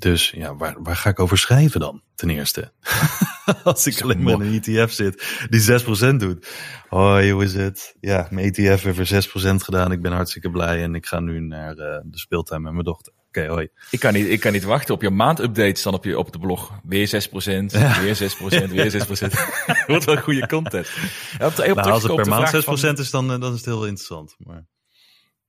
dus 0.02 0.30
ja, 0.30 0.56
waar, 0.56 0.76
waar 0.84 0.96
ga 0.96 1.10
ik 1.10 1.20
over 1.20 1.38
schrijven 1.38 1.80
dan, 1.80 2.02
ten 2.16 2.30
eerste? 2.30 2.72
Als 3.64 3.88
ik 3.88 4.02
alleen 4.02 4.24
maar 4.24 4.34
in 4.34 4.42
een 4.42 4.62
ETF 4.62 4.92
zit 4.92 5.46
die 5.50 6.14
6% 6.14 6.16
doet. 6.16 6.48
Hoi, 6.90 7.32
hoe 7.32 7.44
is 7.44 7.54
het? 7.54 7.96
Ja, 8.00 8.28
mijn 8.30 8.54
ETF 8.54 8.84
heeft 8.84 9.12
er 9.12 9.52
6% 9.52 9.56
gedaan. 9.56 9.92
Ik 9.92 10.02
ben 10.02 10.12
hartstikke 10.12 10.50
blij 10.50 10.84
en 10.84 10.96
ik 10.96 11.06
ga 11.06 11.20
nu 11.20 11.40
naar 11.40 11.72
uh, 11.72 11.86
de 12.04 12.20
speeltuin 12.20 12.62
met 12.62 12.72
mijn 12.72 12.84
dochter. 12.84 13.14
Oké, 13.28 13.40
okay, 13.40 13.52
hoi. 13.52 13.70
Ik 13.90 14.00
kan, 14.00 14.14
niet, 14.14 14.28
ik 14.28 14.40
kan 14.40 14.52
niet 14.52 14.64
wachten 14.64 14.94
op 14.94 15.02
je 15.02 15.10
maandupdates 15.10 15.84
dan 15.84 15.94
op, 15.94 16.04
je, 16.04 16.18
op 16.18 16.32
de 16.32 16.40
blog. 16.40 16.72
Weer 16.84 17.08
6%, 17.08 17.12
ja. 17.68 18.02
weer 18.02 18.18
6%, 18.18 18.72
weer 18.72 18.92
6%. 18.92 19.86
Wordt 19.88 20.06
wel 20.06 20.18
goede 20.18 20.48
content. 20.48 20.88
Ja, 21.40 21.46
op 21.46 21.56
de, 21.56 21.70
op 21.70 21.76
nou, 21.76 21.92
als 21.92 22.04
het 22.04 22.16
per 22.16 22.28
maand 22.28 22.56
6% 22.56 22.58
van... 22.60 22.98
is, 22.98 23.12
dan, 23.12 23.28
dan 23.28 23.44
is 23.44 23.58
het 23.58 23.66
heel 23.66 23.86
interessant. 23.86 24.36
Maar... 24.38 24.66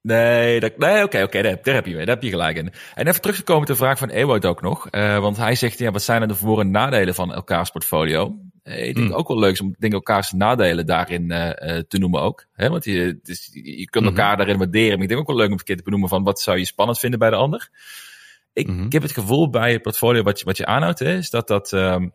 Nee, 0.03 0.61
dat, 0.61 0.78
nee 0.78 0.94
oké, 0.94 1.03
okay, 1.03 1.22
okay, 1.22 1.42
daar, 1.42 1.59
daar, 1.62 1.74
heb 1.74 1.86
je 1.86 1.94
mee. 1.94 2.05
Daar 2.05 2.14
heb 2.14 2.24
je 2.24 2.30
gelijk 2.30 2.57
in. 2.57 2.72
En 2.94 3.07
even 3.07 3.20
terug 3.20 3.36
te 3.36 3.42
komen 3.42 3.66
de 3.66 3.76
vraag 3.76 3.98
van 3.98 4.09
Ewout 4.09 4.46
ook 4.46 4.62
nog. 4.62 4.88
Uh, 4.90 5.18
want 5.18 5.36
hij 5.36 5.55
zegt, 5.55 5.78
ja, 5.78 5.90
wat 5.90 6.03
zijn 6.03 6.22
er 6.22 6.28
de 6.28 6.34
voor- 6.34 6.61
en 6.61 6.70
nadelen 6.70 7.14
van 7.14 7.32
elkaars 7.34 7.70
portfolio? 7.70 8.36
Uh, 8.64 8.86
ik 8.86 8.94
denk 8.94 9.09
mm. 9.09 9.14
ook 9.14 9.28
wel 9.28 9.38
leuk 9.38 9.61
om 9.61 9.74
denk, 9.78 9.92
elkaars 9.92 10.32
nadelen 10.32 10.86
daarin 10.86 11.30
uh, 11.30 11.50
te 11.88 11.98
noemen 11.98 12.20
ook. 12.20 12.46
Hè? 12.53 12.68
Want 12.68 12.84
je, 12.84 13.18
dus, 13.22 13.50
je 13.53 13.90
kunt 13.90 14.05
elkaar 14.05 14.22
mm-hmm. 14.22 14.36
daarin 14.36 14.59
waarderen. 14.59 14.92
Maar 14.92 15.03
ik 15.03 15.09
denk 15.09 15.20
ook 15.20 15.26
wel 15.26 15.36
leuk 15.36 15.46
om 15.46 15.53
een 15.53 15.64
keer 15.64 15.76
te 15.76 15.82
benoemen 15.82 16.09
van 16.09 16.22
wat 16.22 16.40
zou 16.40 16.59
je 16.59 16.64
spannend 16.64 16.98
vinden 16.98 17.18
bij 17.18 17.30
de 17.30 17.36
ander. 17.36 17.68
Ik, 18.53 18.68
ik 18.68 18.92
heb 18.92 19.03
het 19.03 19.12
gevoel 19.12 19.50
bij 19.50 19.72
het 19.72 19.82
portfolio 19.82 20.22
wat 20.22 20.38
je, 20.38 20.44
wat 20.44 20.57
je 20.57 20.66
aanhoudt, 20.66 20.98
hè, 20.98 21.16
is 21.16 21.30
dat 21.30 21.48
dat... 21.48 21.72
Um, 21.72 22.12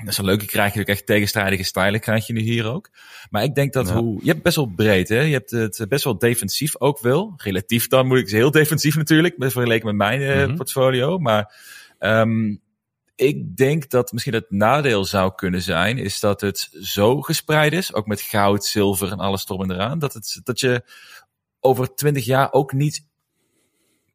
dat 0.00 0.12
is 0.12 0.18
een 0.18 0.24
leuke, 0.24 0.44
krijg 0.44 0.74
je 0.74 0.80
ook 0.80 0.86
echt 0.86 1.06
tegenstrijdige 1.06 1.62
stijlen, 1.62 2.00
krijg 2.00 2.26
je 2.26 2.32
nu 2.32 2.40
hier 2.40 2.66
ook. 2.66 2.90
Maar 3.30 3.42
ik 3.42 3.54
denk 3.54 3.72
dat 3.72 3.88
ja. 3.88 3.94
hoe, 3.94 4.20
je 4.22 4.30
hebt 4.30 4.42
best 4.42 4.56
wel 4.56 4.72
breed, 4.76 5.08
hè. 5.08 5.20
Je 5.20 5.32
hebt 5.32 5.50
het 5.50 5.84
best 5.88 6.04
wel 6.04 6.18
defensief 6.18 6.80
ook 6.80 7.00
wel. 7.00 7.32
Relatief 7.36 7.88
dan 7.88 8.06
moet 8.06 8.18
ik 8.18 8.28
zeggen, 8.28 8.40
heel 8.40 8.50
defensief 8.50 8.96
natuurlijk, 8.96 9.34
vergeleken 9.38 9.86
met 9.86 9.96
mijn 9.96 10.20
uh, 10.20 10.34
mm-hmm. 10.34 10.56
portfolio. 10.56 11.18
Maar 11.18 11.54
um, 11.98 12.60
ik 13.20 13.56
denk 13.56 13.90
dat 13.90 14.12
misschien 14.12 14.34
het 14.34 14.50
nadeel 14.50 15.04
zou 15.04 15.34
kunnen 15.34 15.62
zijn, 15.62 15.98
is 15.98 16.20
dat 16.20 16.40
het 16.40 16.68
zo 16.80 17.20
gespreid 17.20 17.72
is, 17.72 17.94
ook 17.94 18.06
met 18.06 18.20
goud, 18.20 18.64
zilver 18.64 19.12
en 19.12 19.18
alles 19.18 19.44
erop 19.44 19.62
en 19.62 19.70
eraan, 19.70 19.98
dat, 19.98 20.12
het, 20.12 20.40
dat 20.44 20.60
je 20.60 20.84
over 21.60 21.94
twintig 21.94 22.24
jaar 22.24 22.52
ook 22.52 22.72
niet 22.72 23.06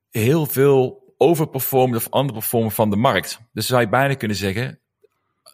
heel 0.09 0.45
veel 0.45 1.13
overperformt 1.17 1.95
of 1.95 2.13
underperformt 2.13 2.73
van 2.73 2.89
de 2.89 2.95
markt. 2.95 3.39
Dus 3.53 3.67
zou 3.67 3.81
je 3.81 3.89
bijna 3.89 4.13
kunnen 4.13 4.38
zeggen, 4.38 4.79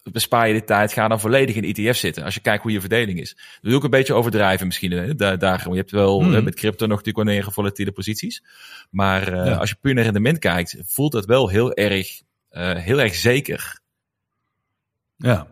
bespaar 0.04 0.48
je 0.48 0.54
de 0.54 0.64
tijd, 0.64 0.94
ga 0.94 1.08
dan 1.08 1.20
volledig 1.20 1.56
in 1.56 1.64
ETF 1.64 1.98
zitten. 1.98 2.24
Als 2.24 2.34
je 2.34 2.42
kijkt 2.42 2.64
hoe 2.64 2.72
je 2.72 2.80
verdeling 2.80 3.20
is. 3.20 3.34
Dat 3.36 3.58
wil 3.62 3.78
ik 3.78 3.84
een 3.84 3.90
beetje 3.90 4.14
overdrijven 4.14 4.68
misschien. 4.68 4.92
Hè? 4.92 5.16
Daar, 5.16 5.40
daar, 5.40 5.70
je 5.70 5.76
hebt 5.76 5.92
wel 5.92 6.24
hmm. 6.24 6.44
met 6.44 6.56
crypto 6.56 6.86
nog 6.86 6.98
natuurlijk 6.98 7.26
wanneer 7.26 7.52
volatiele 7.52 7.92
posities. 7.92 8.44
Maar 8.90 9.34
uh, 9.34 9.46
ja. 9.46 9.56
als 9.56 9.70
je 9.70 9.76
puur 9.82 9.94
naar 9.94 10.04
rendement 10.04 10.40
kijkt, 10.40 10.78
voelt 10.86 11.12
dat 11.12 11.26
wel 11.26 11.50
heel 11.50 11.74
erg, 11.74 12.22
uh, 12.52 12.76
heel 12.76 13.02
erg 13.02 13.16
zeker. 13.16 13.80
Ja. 15.18 15.48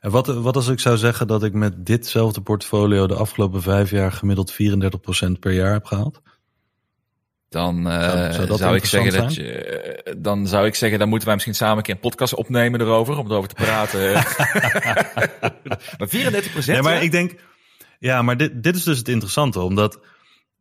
En 0.00 0.10
wat, 0.10 0.26
wat 0.26 0.56
als 0.56 0.68
ik 0.68 0.80
zou 0.80 0.96
zeggen 0.96 1.26
dat 1.26 1.42
ik 1.42 1.52
met 1.52 1.86
ditzelfde 1.86 2.40
portfolio 2.40 3.06
de 3.06 3.14
afgelopen 3.14 3.62
vijf 3.62 3.90
jaar 3.90 4.12
gemiddeld 4.12 4.52
34% 4.52 4.56
per 5.40 5.52
jaar 5.52 5.72
heb 5.72 5.84
gehaald? 5.84 6.22
Dan 7.54 7.86
uh, 7.86 8.02
zou, 8.10 8.46
zou, 8.46 8.58
zou 8.58 8.76
ik 8.76 8.84
zeggen 8.84 9.12
zijn? 9.12 9.24
dat 9.24 9.34
je, 9.34 10.16
dan 10.18 10.46
zou 10.46 10.66
ik 10.66 10.74
zeggen, 10.74 10.98
dan 10.98 11.08
moeten 11.08 11.26
wij 11.26 11.36
misschien 11.36 11.56
samen 11.56 11.76
een 11.76 11.82
keer 11.82 11.94
een 11.94 12.00
podcast 12.00 12.34
opnemen 12.34 12.80
erover, 12.80 13.18
om 13.18 13.26
erover 13.26 13.48
te 13.48 13.54
praten. 13.54 14.12
maar 15.98 16.08
34 16.08 16.52
procent. 16.52 16.76
Ja, 16.76 16.82
maar 16.82 17.02
ik 17.02 17.10
denk, 17.10 17.34
ja, 17.98 18.22
maar 18.22 18.36
dit, 18.36 18.62
dit 18.62 18.76
is 18.76 18.82
dus 18.82 18.98
het 18.98 19.08
interessante, 19.08 19.60
omdat 19.60 19.94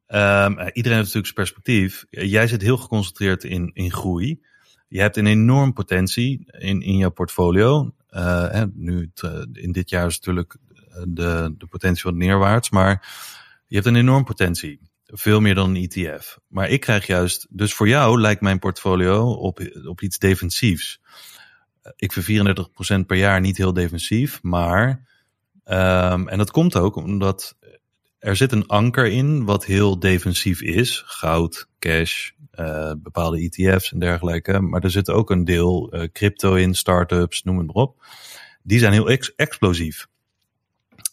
um, 0.08 0.60
iedereen 0.74 0.98
heeft 0.98 1.14
natuurlijk 1.14 1.14
zijn 1.14 1.34
perspectief. 1.34 2.06
Jij 2.10 2.48
zit 2.48 2.62
heel 2.62 2.78
geconcentreerd 2.78 3.44
in, 3.44 3.72
in 3.74 3.92
groei. 3.92 4.42
Je 4.88 5.00
hebt 5.00 5.18
een 5.18 5.28
enorm 5.28 5.74
potentie 5.74 6.46
in, 6.48 6.82
in 6.82 6.98
jouw 6.98 7.12
portfolio. 7.12 7.94
Uh, 8.10 8.64
nu, 8.74 9.12
het, 9.14 9.48
in 9.54 9.72
dit 9.72 9.90
jaar 9.90 10.08
is 10.08 10.20
natuurlijk 10.20 10.58
de, 11.08 11.54
de 11.58 11.66
potentie 11.66 12.04
wat 12.04 12.16
neerwaarts, 12.16 12.70
maar 12.70 13.08
je 13.68 13.76
hebt 13.76 13.88
een 13.88 13.96
enorm 13.96 14.24
potentie. 14.24 14.80
Veel 15.16 15.40
meer 15.40 15.56
dan 15.56 15.76
een 15.76 15.90
ETF. 15.90 16.38
Maar 16.48 16.70
ik 16.70 16.80
krijg 16.80 17.08
juist, 17.08 17.48
dus 17.50 17.74
voor 17.74 17.88
jou 17.88 18.22
lijkt 18.22 18.42
mijn 18.42 18.60
portfolio 18.60 19.32
op, 19.32 19.60
op 19.86 20.02
iets 20.02 20.18
defensiefs. 20.18 21.02
Ik 21.96 22.14
vind 22.14 22.48
34% 23.04 23.06
per 23.06 23.18
jaar 23.18 23.42
niet 23.42 23.58
heel 23.58 23.74
defensief, 23.74 24.42
maar, 24.42 24.88
um, 25.66 26.28
en 26.28 26.38
dat 26.38 26.52
komt 26.52 26.76
ook 26.76 26.96
omdat 26.96 27.56
er 28.24 28.36
zit 28.36 28.52
een 28.52 28.68
anker 28.68 29.06
in 29.06 29.46
wat 29.46 29.66
heel 29.66 30.00
defensief 30.00 30.62
is. 30.62 31.04
Goud, 31.06 31.68
cash, 31.80 32.30
uh, 32.56 32.92
bepaalde 32.98 33.40
ETF's 33.40 33.92
en 33.92 34.00
dergelijke. 34.00 34.60
Maar 34.60 34.84
er 34.84 34.92
zit 34.92 35.10
ook 35.10 35.30
een 35.30 35.44
deel 35.44 35.96
uh, 35.96 36.08
crypto 36.12 36.56
in, 36.56 36.76
startups, 36.76 37.44
noem 37.44 37.58
het 37.58 37.66
maar 37.66 37.76
op. 37.76 38.06
Die 38.62 38.80
zijn 38.80 38.94
heel 38.94 39.10
ex 39.10 39.36
explosief. 39.36 40.08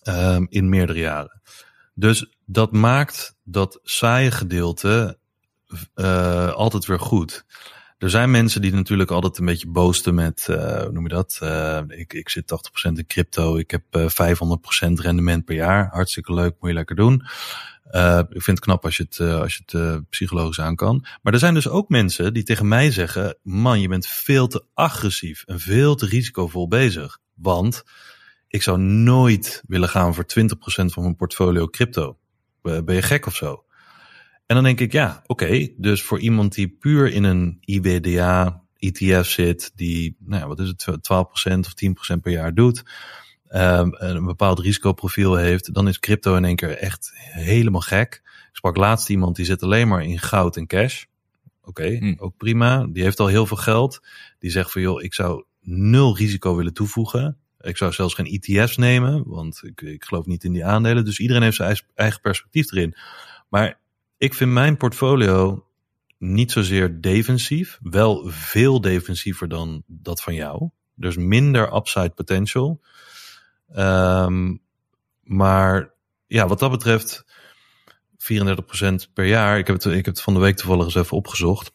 um, 0.04 0.46
in 0.50 0.68
meerdere 0.68 0.98
jaren. 0.98 1.40
Dus 1.94 2.38
dat 2.52 2.72
maakt 2.72 3.36
dat 3.44 3.78
saaie 3.82 4.30
gedeelte 4.30 5.18
uh, 5.94 6.52
altijd 6.52 6.86
weer 6.86 7.00
goed. 7.00 7.44
Er 7.98 8.10
zijn 8.10 8.30
mensen 8.30 8.60
die 8.60 8.72
natuurlijk 8.72 9.10
altijd 9.10 9.38
een 9.38 9.44
beetje 9.44 9.68
boosten 9.68 10.14
met, 10.14 10.46
uh, 10.50 10.82
hoe 10.82 10.92
noem 10.92 11.02
je 11.02 11.08
dat? 11.08 11.40
Uh, 11.42 11.80
ik, 11.86 12.12
ik 12.12 12.28
zit 12.28 12.52
80% 12.88 12.92
in 12.92 13.06
crypto, 13.06 13.56
ik 13.56 13.70
heb 13.70 13.82
uh, 13.90 14.06
500% 14.88 14.92
rendement 14.92 15.44
per 15.44 15.54
jaar. 15.54 15.88
Hartstikke 15.92 16.34
leuk, 16.34 16.56
moet 16.60 16.68
je 16.70 16.74
lekker 16.74 16.96
doen. 16.96 17.14
ik 18.28 18.42
vind 18.42 18.46
het 18.46 18.60
knap 18.60 18.84
als 18.84 18.96
je 18.96 19.06
het, 19.08 19.20
als 19.20 19.56
je 19.56 19.78
het 19.78 20.08
psychologisch 20.08 20.60
aan 20.60 20.76
kan. 20.76 21.06
Maar 21.22 21.32
er 21.32 21.38
zijn 21.38 21.54
dus 21.54 21.68
ook 21.68 21.88
mensen 21.88 22.34
die 22.34 22.42
tegen 22.42 22.68
mij 22.68 22.90
zeggen, 22.90 23.36
man, 23.42 23.80
je 23.80 23.88
bent 23.88 24.06
veel 24.06 24.46
te 24.46 24.64
agressief 24.74 25.42
en 25.46 25.60
veel 25.60 25.94
te 25.94 26.06
risicovol 26.06 26.68
bezig. 26.68 27.18
Want 27.34 27.84
ik 28.48 28.62
zou 28.62 28.78
nooit 28.78 29.62
willen 29.66 29.88
gaan 29.88 30.14
voor 30.14 30.24
20% 30.24 30.44
van 30.66 31.02
mijn 31.02 31.16
portfolio 31.16 31.68
crypto. 31.68 32.19
Ben 32.62 32.94
je 32.94 33.02
gek 33.02 33.26
of 33.26 33.36
zo? 33.36 33.64
En 34.46 34.54
dan 34.54 34.64
denk 34.64 34.80
ik, 34.80 34.92
ja, 34.92 35.22
oké. 35.26 35.68
dus 35.76 36.02
voor 36.02 36.18
iemand 36.18 36.54
die 36.54 36.68
puur 36.68 37.12
in 37.12 37.24
een 37.24 37.58
IBDA 37.60 38.62
ETF 38.76 39.26
zit, 39.26 39.72
die, 39.74 40.16
nou 40.18 40.40
ja, 40.42 40.48
wat 40.48 40.60
is 40.60 40.68
het, 40.68 40.86
12% 40.86 41.58
of 41.58 42.14
10% 42.16 42.20
per 42.20 42.32
jaar 42.32 42.54
doet, 42.54 42.82
um, 43.52 43.90
een 43.92 44.24
bepaald 44.24 44.58
risicoprofiel 44.58 45.36
heeft, 45.36 45.74
dan 45.74 45.88
is 45.88 45.98
crypto 45.98 46.36
in 46.36 46.44
één 46.44 46.56
keer 46.56 46.76
echt 46.76 47.12
helemaal 47.14 47.80
gek. 47.80 48.20
Ik 48.24 48.56
sprak 48.56 48.76
laatst 48.76 49.10
iemand 49.10 49.36
die 49.36 49.44
zit 49.44 49.62
alleen 49.62 49.88
maar 49.88 50.04
in 50.04 50.18
goud 50.18 50.56
en 50.56 50.66
cash. 50.66 51.04
Oké, 51.62 51.96
hm. 51.96 52.14
ook 52.16 52.36
prima. 52.36 52.86
Die 52.86 53.02
heeft 53.02 53.20
al 53.20 53.26
heel 53.26 53.46
veel 53.46 53.56
geld. 53.56 54.00
Die 54.38 54.50
zegt 54.50 54.72
van, 54.72 54.82
joh, 54.82 55.02
ik 55.02 55.14
zou 55.14 55.44
nul 55.60 56.16
risico 56.16 56.56
willen 56.56 56.74
toevoegen. 56.74 57.38
Ik 57.60 57.76
zou 57.76 57.92
zelfs 57.92 58.14
geen 58.14 58.40
ETF's 58.40 58.76
nemen, 58.76 59.22
want 59.26 59.60
ik, 59.64 59.80
ik 59.80 60.04
geloof 60.04 60.26
niet 60.26 60.44
in 60.44 60.52
die 60.52 60.64
aandelen. 60.64 61.04
Dus 61.04 61.18
iedereen 61.18 61.42
heeft 61.42 61.56
zijn 61.56 61.80
eigen 61.94 62.20
perspectief 62.20 62.72
erin. 62.72 62.96
Maar 63.48 63.78
ik 64.18 64.34
vind 64.34 64.50
mijn 64.50 64.76
portfolio 64.76 65.66
niet 66.18 66.52
zozeer 66.52 67.00
defensief, 67.00 67.78
wel 67.82 68.28
veel 68.28 68.80
defensiever 68.80 69.48
dan 69.48 69.82
dat 69.86 70.22
van 70.22 70.34
jou. 70.34 70.68
Dus 70.94 71.16
minder 71.16 71.74
upside 71.74 72.10
potential. 72.10 72.80
Um, 73.76 74.60
maar 75.22 75.92
ja, 76.26 76.46
wat 76.46 76.58
dat 76.58 76.70
betreft, 76.70 77.24
34% 78.16 79.12
per 79.12 79.26
jaar. 79.26 79.58
Ik 79.58 79.66
heb 79.66 79.76
het, 79.76 79.84
ik 79.84 80.04
heb 80.04 80.14
het 80.14 80.20
van 80.20 80.34
de 80.34 80.40
week 80.40 80.56
toevallig 80.56 80.84
eens 80.84 80.94
even 80.94 81.16
opgezocht. 81.16 81.72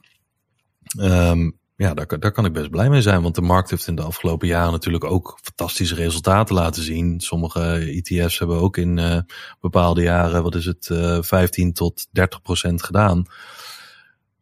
Um, 1.00 1.60
ja, 1.76 1.94
daar, 1.94 2.20
daar 2.20 2.32
kan 2.32 2.46
ik 2.46 2.54
best 2.54 2.70
blij 2.70 2.90
mee 2.90 3.02
zijn. 3.02 3.22
Want 3.22 3.36
de 3.36 3.42
markt 3.42 3.70
heeft 3.70 3.88
in 3.88 3.96
de 3.96 4.02
afgelopen 4.02 4.48
jaren 4.48 4.72
natuurlijk 4.72 5.04
ook 5.04 5.40
fantastische 5.42 5.96
resultaten 5.96 6.56
laten 6.56 6.84
zien. 6.84 7.20
Sommige 7.20 7.62
ETF's 7.62 8.40
hebben 8.40 8.60
ook 8.60 8.78
in 8.78 8.98
uh, 8.98 9.20
bepaalde 9.60 10.02
jaren, 10.02 10.44
wat 10.44 10.56
is 10.56 10.66
het, 10.66 10.90
uh, 10.92 11.18
15 11.22 11.74
tot 11.74 12.08
30 12.12 12.42
procent 12.42 12.84
gedaan. 12.84 13.26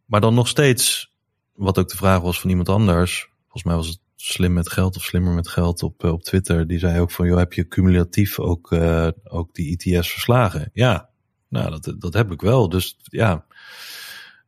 Maar 0.04 0.20
dan 0.20 0.34
nog 0.34 0.48
steeds, 0.48 1.12
wat 1.54 1.78
ook 1.78 1.88
de 1.88 1.96
vraag 1.96 2.20
was 2.20 2.40
van 2.40 2.50
iemand 2.50 2.68
anders. 2.68 3.30
Volgens 3.42 3.64
mij 3.64 3.74
was 3.74 3.86
het 3.86 4.00
slim 4.16 4.52
met 4.52 4.70
geld 4.70 4.96
of 4.96 5.02
slimmer 5.02 5.32
met 5.32 5.48
geld 5.48 5.82
op, 5.82 6.04
op 6.04 6.22
Twitter. 6.22 6.66
Die 6.66 6.78
zei 6.78 7.00
ook 7.00 7.10
van, 7.10 7.26
joh, 7.26 7.38
heb 7.38 7.52
je 7.52 7.68
cumulatief 7.68 8.38
ook, 8.38 8.72
ook 9.24 9.54
die 9.54 9.76
ETF's 9.76 10.12
verslagen? 10.12 10.70
Ja, 10.72 11.10
nou, 11.48 11.70
dat, 11.70 11.94
dat 11.98 12.14
heb 12.14 12.32
ik 12.32 12.40
wel. 12.40 12.68
Dus 12.68 12.96
ja, 13.02 13.46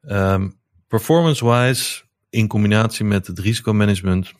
um, 0.02 0.58
performance-wise 0.88 2.05
in 2.30 2.48
combinatie 2.48 3.04
met 3.04 3.26
het 3.26 3.38
risicomanagement, 3.38 4.32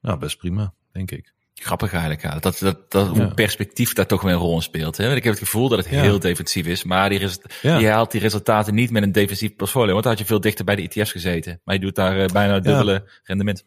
nou 0.00 0.18
best 0.18 0.38
prima, 0.38 0.74
denk 0.92 1.10
ik. 1.10 1.34
Grappig 1.54 1.92
eigenlijk, 1.92 2.22
ja. 2.22 2.38
Dat, 2.38 2.58
dat, 2.58 2.90
dat 2.90 3.16
ja. 3.16 3.26
perspectief 3.26 3.92
daar 3.92 4.06
toch 4.06 4.22
weer 4.22 4.32
een 4.32 4.38
rol 4.38 4.54
in 4.54 4.62
speelt. 4.62 4.96
Hè? 4.96 5.14
Ik 5.14 5.24
heb 5.24 5.32
het 5.32 5.42
gevoel 5.42 5.68
dat 5.68 5.78
het 5.78 5.88
heel 5.88 6.18
defensief 6.18 6.66
is, 6.66 6.84
maar 6.84 7.08
die 7.08 7.28
ja. 7.62 7.78
je 7.78 7.88
haalt 7.88 8.10
die 8.10 8.20
resultaten 8.20 8.74
niet 8.74 8.90
met 8.90 9.02
een 9.02 9.12
defensief 9.12 9.56
portfolio, 9.56 9.92
want 9.92 10.02
dan 10.02 10.12
had 10.12 10.20
je 10.20 10.28
veel 10.28 10.40
dichter 10.40 10.64
bij 10.64 10.76
de 10.76 10.82
ETF's 10.82 11.12
gezeten. 11.12 11.60
Maar 11.64 11.74
je 11.74 11.80
doet 11.80 11.94
daar 11.94 12.18
uh, 12.18 12.26
bijna 12.26 12.60
dubbele 12.60 13.04
rendement. 13.22 13.64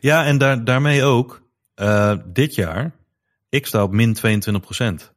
Ja, 0.00 0.24
en 0.24 0.38
daar, 0.38 0.64
daarmee 0.64 1.02
ook, 1.02 1.42
uh, 1.76 2.14
dit 2.26 2.54
jaar, 2.54 2.94
ik 3.48 3.66
sta 3.66 3.82
op 3.82 3.92
min 3.92 4.14
22 4.14 4.62
procent. 4.62 5.11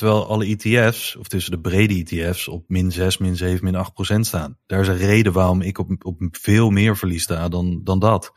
Terwijl 0.00 0.26
alle 0.26 0.46
ETF's, 0.46 1.16
of 1.16 1.28
tussen 1.28 1.52
de 1.52 1.60
brede 1.60 1.94
ETF's, 1.94 2.48
op 2.48 2.64
min 2.68 2.92
6, 2.92 3.18
min 3.18 3.36
7, 3.36 3.64
min 3.64 3.74
8 3.74 3.92
procent 3.92 4.26
staan. 4.26 4.58
Daar 4.66 4.80
is 4.80 4.88
een 4.88 4.96
reden 4.96 5.32
waarom 5.32 5.60
ik 5.60 5.78
op, 5.78 6.04
op 6.04 6.16
veel 6.30 6.70
meer 6.70 6.96
verlies 6.96 7.22
sta 7.22 7.48
dan, 7.48 7.80
dan 7.84 7.98
dat. 7.98 8.32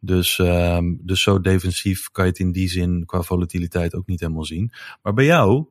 Dus, 0.00 0.38
um, 0.38 0.98
dus 1.02 1.22
zo 1.22 1.40
defensief 1.40 2.10
kan 2.10 2.24
je 2.24 2.30
het 2.30 2.40
in 2.40 2.52
die 2.52 2.68
zin 2.68 3.04
qua 3.04 3.22
volatiliteit 3.22 3.94
ook 3.94 4.06
niet 4.06 4.20
helemaal 4.20 4.44
zien. 4.44 4.72
Maar 5.02 5.12
bij 5.12 5.24
jou, 5.24 5.66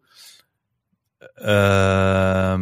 uh, 1.36 2.60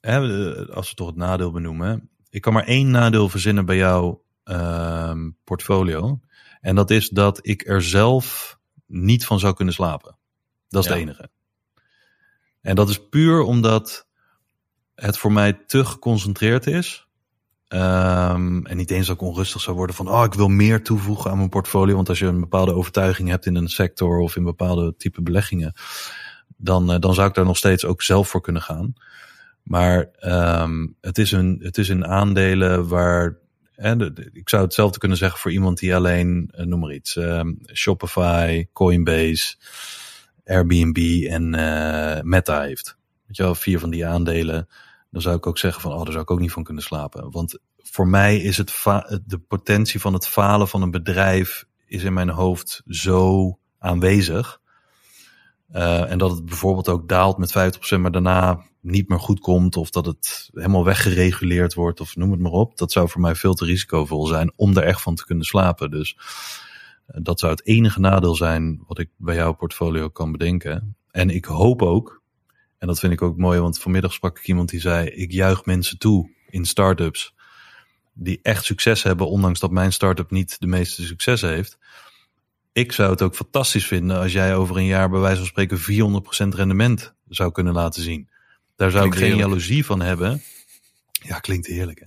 hè, 0.00 0.18
als 0.66 0.90
we 0.90 0.94
toch 0.94 1.06
het 1.06 1.16
nadeel 1.16 1.50
benoemen. 1.50 2.10
Ik 2.30 2.40
kan 2.40 2.52
maar 2.52 2.66
één 2.66 2.90
nadeel 2.90 3.28
verzinnen 3.28 3.66
bij 3.66 3.76
jouw 3.76 4.22
uh, 4.44 5.14
portfolio. 5.44 6.20
En 6.60 6.74
dat 6.74 6.90
is 6.90 7.08
dat 7.08 7.46
ik 7.46 7.68
er 7.68 7.82
zelf 7.82 8.58
niet 8.86 9.26
van 9.26 9.38
zou 9.38 9.54
kunnen 9.54 9.74
slapen. 9.74 10.16
Dat 10.68 10.82
is 10.82 10.88
ja. 10.88 10.94
het 10.94 11.02
enige. 11.02 11.32
En 12.64 12.74
dat 12.74 12.88
is 12.88 13.08
puur 13.08 13.40
omdat 13.40 14.06
het 14.94 15.18
voor 15.18 15.32
mij 15.32 15.52
te 15.66 15.84
geconcentreerd 15.84 16.66
is. 16.66 17.06
Um, 17.68 18.66
en 18.66 18.76
niet 18.76 18.90
eens 18.90 19.06
dat 19.06 19.16
ik 19.16 19.22
onrustig 19.22 19.60
zou 19.60 19.76
worden 19.76 19.96
van, 19.96 20.08
oh, 20.08 20.24
ik 20.24 20.34
wil 20.34 20.48
meer 20.48 20.82
toevoegen 20.82 21.30
aan 21.30 21.36
mijn 21.36 21.48
portfolio. 21.48 21.94
Want 21.94 22.08
als 22.08 22.18
je 22.18 22.26
een 22.26 22.40
bepaalde 22.40 22.74
overtuiging 22.74 23.28
hebt 23.28 23.46
in 23.46 23.54
een 23.54 23.68
sector 23.68 24.18
of 24.18 24.36
in 24.36 24.44
bepaalde 24.44 24.94
type 24.96 25.22
beleggingen, 25.22 25.72
dan, 26.56 26.92
uh, 26.92 26.98
dan 26.98 27.14
zou 27.14 27.28
ik 27.28 27.34
daar 27.34 27.44
nog 27.44 27.56
steeds 27.56 27.84
ook 27.84 28.02
zelf 28.02 28.28
voor 28.28 28.40
kunnen 28.40 28.62
gaan. 28.62 28.94
Maar 29.62 30.08
um, 30.20 30.96
het, 31.00 31.18
is 31.18 31.32
een, 31.32 31.58
het 31.62 31.78
is 31.78 31.88
een 31.88 32.06
aandelen 32.06 32.88
waar. 32.88 33.38
De, 33.76 34.30
ik 34.32 34.48
zou 34.48 34.62
hetzelfde 34.62 34.98
kunnen 34.98 35.18
zeggen 35.18 35.40
voor 35.40 35.52
iemand 35.52 35.78
die 35.78 35.94
alleen, 35.94 36.52
uh, 36.56 36.66
noem 36.66 36.80
maar 36.80 36.94
iets, 36.94 37.16
um, 37.16 37.58
Shopify, 37.72 38.66
Coinbase. 38.72 39.54
Airbnb 40.44 41.26
en 41.28 41.54
uh, 41.54 42.20
Meta 42.22 42.60
heeft. 42.60 42.96
Weet 43.26 43.36
je 43.36 43.42
wel, 43.42 43.54
vier 43.54 43.78
van 43.78 43.90
die 43.90 44.06
aandelen. 44.06 44.68
Dan 45.10 45.22
zou 45.22 45.36
ik 45.36 45.46
ook 45.46 45.58
zeggen 45.58 45.82
van, 45.82 45.92
oh, 45.92 46.02
daar 46.02 46.12
zou 46.12 46.22
ik 46.22 46.30
ook 46.30 46.40
niet 46.40 46.52
van 46.52 46.64
kunnen 46.64 46.82
slapen. 46.82 47.30
Want 47.30 47.58
voor 47.76 48.08
mij 48.08 48.36
is 48.36 48.56
het 48.56 48.82
de 49.24 49.38
potentie 49.38 50.00
van 50.00 50.12
het 50.12 50.26
falen 50.26 50.68
van 50.68 50.82
een 50.82 50.90
bedrijf 50.90 51.66
is 51.86 52.02
in 52.02 52.12
mijn 52.12 52.28
hoofd 52.28 52.82
zo 52.86 53.58
aanwezig. 53.78 54.60
Uh, 55.72 56.10
en 56.10 56.18
dat 56.18 56.30
het 56.30 56.44
bijvoorbeeld 56.44 56.88
ook 56.88 57.08
daalt 57.08 57.38
met 57.38 57.74
50%, 57.96 57.98
maar 57.98 58.10
daarna 58.10 58.62
niet 58.80 59.08
meer 59.08 59.20
goed 59.20 59.40
komt. 59.40 59.76
Of 59.76 59.90
dat 59.90 60.06
het 60.06 60.50
helemaal 60.52 60.84
weggereguleerd 60.84 61.74
wordt, 61.74 62.00
of 62.00 62.16
noem 62.16 62.30
het 62.30 62.40
maar 62.40 62.52
op. 62.52 62.76
Dat 62.78 62.92
zou 62.92 63.08
voor 63.08 63.20
mij 63.20 63.34
veel 63.34 63.54
te 63.54 63.64
risicovol 63.64 64.26
zijn 64.26 64.52
om 64.56 64.76
er 64.76 64.82
echt 64.82 65.02
van 65.02 65.14
te 65.14 65.24
kunnen 65.24 65.44
slapen. 65.44 65.90
Dus 65.90 66.16
dat 67.06 67.40
zou 67.40 67.52
het 67.52 67.66
enige 67.66 68.00
nadeel 68.00 68.34
zijn 68.34 68.82
wat 68.86 68.98
ik 68.98 69.08
bij 69.16 69.34
jouw 69.34 69.52
portfolio 69.52 70.08
kan 70.08 70.32
bedenken. 70.32 70.96
En 71.10 71.30
ik 71.30 71.44
hoop 71.44 71.82
ook, 71.82 72.22
en 72.78 72.86
dat 72.86 72.98
vind 72.98 73.12
ik 73.12 73.22
ook 73.22 73.36
mooi, 73.36 73.60
want 73.60 73.78
vanmiddag 73.78 74.12
sprak 74.12 74.38
ik 74.38 74.46
iemand 74.46 74.68
die 74.68 74.80
zei: 74.80 75.06
Ik 75.08 75.32
juich 75.32 75.64
mensen 75.64 75.98
toe 75.98 76.30
in 76.46 76.64
startups 76.64 77.34
die 78.12 78.38
echt 78.42 78.64
succes 78.64 79.02
hebben, 79.02 79.28
ondanks 79.28 79.60
dat 79.60 79.70
mijn 79.70 79.92
start-up 79.92 80.30
niet 80.30 80.60
de 80.60 80.66
meeste 80.66 81.02
succes 81.06 81.40
heeft. 81.40 81.78
Ik 82.72 82.92
zou 82.92 83.10
het 83.10 83.22
ook 83.22 83.34
fantastisch 83.34 83.86
vinden 83.86 84.18
als 84.18 84.32
jij 84.32 84.56
over 84.56 84.76
een 84.76 84.84
jaar 84.84 85.10
bij 85.10 85.20
wijze 85.20 85.36
van 85.36 85.46
spreken 85.46 85.78
400% 85.78 86.56
rendement 86.56 87.14
zou 87.28 87.52
kunnen 87.52 87.72
laten 87.72 88.02
zien. 88.02 88.28
Daar 88.76 88.90
zou 88.90 89.02
klinkt 89.02 89.18
ik 89.18 89.30
geen 89.30 89.38
jaloezie 89.38 89.84
van 89.84 90.00
hebben. 90.00 90.42
Ja, 91.10 91.38
klinkt 91.38 91.66
heerlijk. 91.66 91.98
Hè? 91.98 92.06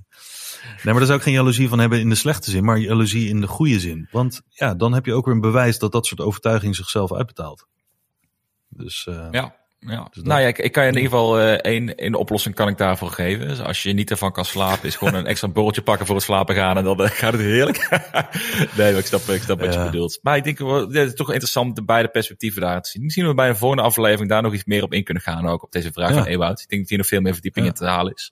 Nee, 0.67 0.83
maar 0.83 0.93
daar 0.93 1.05
zou 1.05 1.17
ik 1.17 1.23
geen 1.23 1.33
jaloezie 1.33 1.69
van 1.69 1.79
hebben 1.79 1.99
in 1.99 2.09
de 2.09 2.15
slechte 2.15 2.51
zin, 2.51 2.63
maar 2.63 2.77
jaloezie 2.77 3.29
in 3.29 3.41
de 3.41 3.47
goede 3.47 3.79
zin. 3.79 4.07
Want 4.11 4.41
ja, 4.49 4.75
dan 4.75 4.93
heb 4.93 5.05
je 5.05 5.13
ook 5.13 5.25
weer 5.25 5.33
een 5.33 5.41
bewijs 5.41 5.79
dat 5.79 5.91
dat 5.91 6.05
soort 6.05 6.21
overtuiging 6.21 6.75
zichzelf 6.75 7.13
uitbetaalt. 7.13 7.67
Dus 8.69 9.05
uh, 9.09 9.27
ja. 9.31 9.55
Ja. 9.79 10.07
Dus 10.11 10.23
nou 10.23 10.41
ja, 10.41 10.47
ik, 10.47 10.57
ik, 10.57 10.71
kan 10.71 10.83
je 10.83 10.89
in 10.89 10.95
ieder 10.95 11.11
geval 11.11 11.39
uh, 11.39 11.53
één, 11.53 11.95
één 11.95 12.15
oplossing 12.15 12.55
kan 12.55 12.67
ik 12.67 12.77
daarvoor 12.77 13.09
geven. 13.09 13.47
Dus 13.47 13.61
als 13.61 13.83
je 13.83 13.93
niet 13.93 14.11
ervan 14.11 14.31
kan 14.31 14.45
slapen, 14.45 14.87
is 14.87 14.95
gewoon 14.95 15.13
een 15.13 15.25
extra 15.25 15.47
borreltje 15.47 15.81
pakken 15.81 16.05
voor 16.05 16.15
het 16.15 16.23
slapen 16.23 16.55
gaan 16.55 16.77
en 16.77 16.83
dan 16.83 17.01
uh, 17.01 17.07
gaat 17.09 17.33
het 17.33 17.41
heerlijk. 17.41 17.87
nee, 18.77 18.91
maar 18.91 18.99
ik 18.99 19.05
snap, 19.05 19.21
ik 19.21 19.41
snap 19.41 19.59
wat 19.59 19.73
ja. 19.73 19.83
je 19.83 19.89
bedoelt. 19.89 20.19
Maar 20.21 20.37
ik 20.37 20.43
denk, 20.43 20.57
het 20.93 20.95
is 20.95 21.13
toch 21.13 21.27
interessant 21.27 21.75
de 21.75 21.83
beide 21.83 22.07
perspectieven 22.07 22.61
daar 22.61 22.81
te 22.81 22.89
zien. 22.89 23.03
Misschien 23.03 23.27
we 23.27 23.33
bij 23.33 23.49
een 23.49 23.55
volgende 23.55 23.83
aflevering 23.83 24.29
daar 24.29 24.41
nog 24.41 24.53
iets 24.53 24.65
meer 24.65 24.83
op 24.83 24.93
in 24.93 25.03
kunnen 25.03 25.23
gaan, 25.23 25.47
ook 25.47 25.63
op 25.63 25.71
deze 25.71 25.91
vraag 25.91 26.09
ja. 26.09 26.15
van 26.15 26.25
Ewout. 26.25 26.61
Ik 26.61 26.69
denk 26.69 26.81
dat 26.81 26.89
hier 26.89 26.97
nog 26.97 27.07
veel 27.07 27.21
meer 27.21 27.33
verdieping 27.33 27.65
in 27.65 27.73
te 27.73 27.85
halen 27.85 28.13
is. 28.13 28.31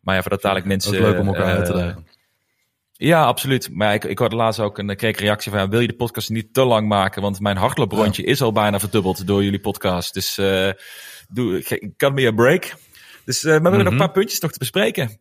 Maar 0.00 0.14
ja, 0.14 0.20
voor 0.20 0.30
dat 0.30 0.42
dadelijk 0.42 0.66
mensen... 0.66 0.92
leuk 0.92 1.18
om 1.18 1.26
elkaar 1.26 1.48
uh, 1.48 1.54
uit 1.54 1.66
te 1.66 1.72
dagen. 1.72 2.06
Ja, 2.92 3.24
absoluut. 3.24 3.68
Maar 3.72 3.94
ik, 3.94 4.04
ik 4.04 4.18
hoorde 4.18 4.36
laatst 4.36 4.60
ook 4.60 4.78
een, 4.78 4.96
kreeg 4.96 5.18
reactie 5.18 5.52
van, 5.52 5.70
wil 5.70 5.80
je 5.80 5.86
de 5.86 5.96
podcast 5.96 6.30
niet 6.30 6.54
te 6.54 6.64
lang 6.64 6.88
maken? 6.88 7.22
Want 7.22 7.40
mijn 7.40 7.56
hardlooprondje 7.56 8.22
ja. 8.22 8.28
is 8.28 8.42
al 8.42 8.52
bijna 8.52 8.78
verdubbeld 8.78 9.26
door 9.26 9.44
jullie 9.44 9.60
podcast. 9.60 10.14
Dus 10.14 10.38
uh, 10.38 10.70
doe, 11.28 11.62
cut 11.96 12.14
me 12.14 12.26
a 12.26 12.30
break. 12.30 12.74
Dus 13.24 13.44
uh, 13.44 13.50
maar 13.50 13.60
we 13.60 13.68
hebben 13.68 13.70
mm 13.70 13.76
-hmm. 13.76 13.82
nog 13.84 13.92
een 13.92 13.98
paar 13.98 14.10
puntjes 14.10 14.40
nog 14.40 14.52
te 14.52 14.58
bespreken. 14.58 15.20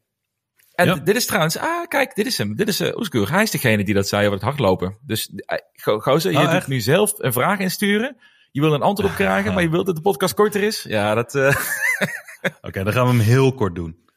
En 0.76 0.86
ja. 0.86 0.96
dit 0.96 1.16
is 1.16 1.26
trouwens, 1.26 1.58
ah 1.58 1.88
kijk, 1.88 2.16
dit 2.16 2.26
is 2.26 2.38
hem. 2.38 2.56
Dit 2.56 2.68
is 2.68 2.82
uh, 2.82 2.96
Oesgur. 2.96 3.32
Hij 3.32 3.44
is 3.44 3.52
degene 3.52 3.84
die 3.84 3.94
dat 3.94 4.08
zei 4.08 4.22
over 4.22 4.38
het 4.38 4.44
hardlopen. 4.44 4.98
Dus 5.06 5.30
uh, 5.30 6.00
gozer, 6.00 6.32
je 6.32 6.48
doet 6.48 6.68
nu 6.68 6.80
zelf 6.80 7.14
een 7.18 7.34
vraag 7.34 7.60
insturen. 7.60 8.18
Je 8.52 8.62
wil 8.62 8.74
een 8.74 8.82
antwoord 8.82 9.10
op 9.10 9.16
krijgen, 9.16 9.52
maar 9.54 9.64
je 9.64 9.70
wilt 9.70 9.86
dat 9.86 9.96
de 9.96 10.02
podcast 10.02 10.34
korter 10.34 10.64
is. 10.64 10.84
Ja, 10.84 11.16
dat... 11.16 11.36
Oké, 12.62 12.84
dan 12.84 12.94
gaan 12.94 13.06
we 13.06 13.12
hem 13.12 13.20
heel 13.20 13.54
kort 13.54 13.76
doen. 13.76 14.08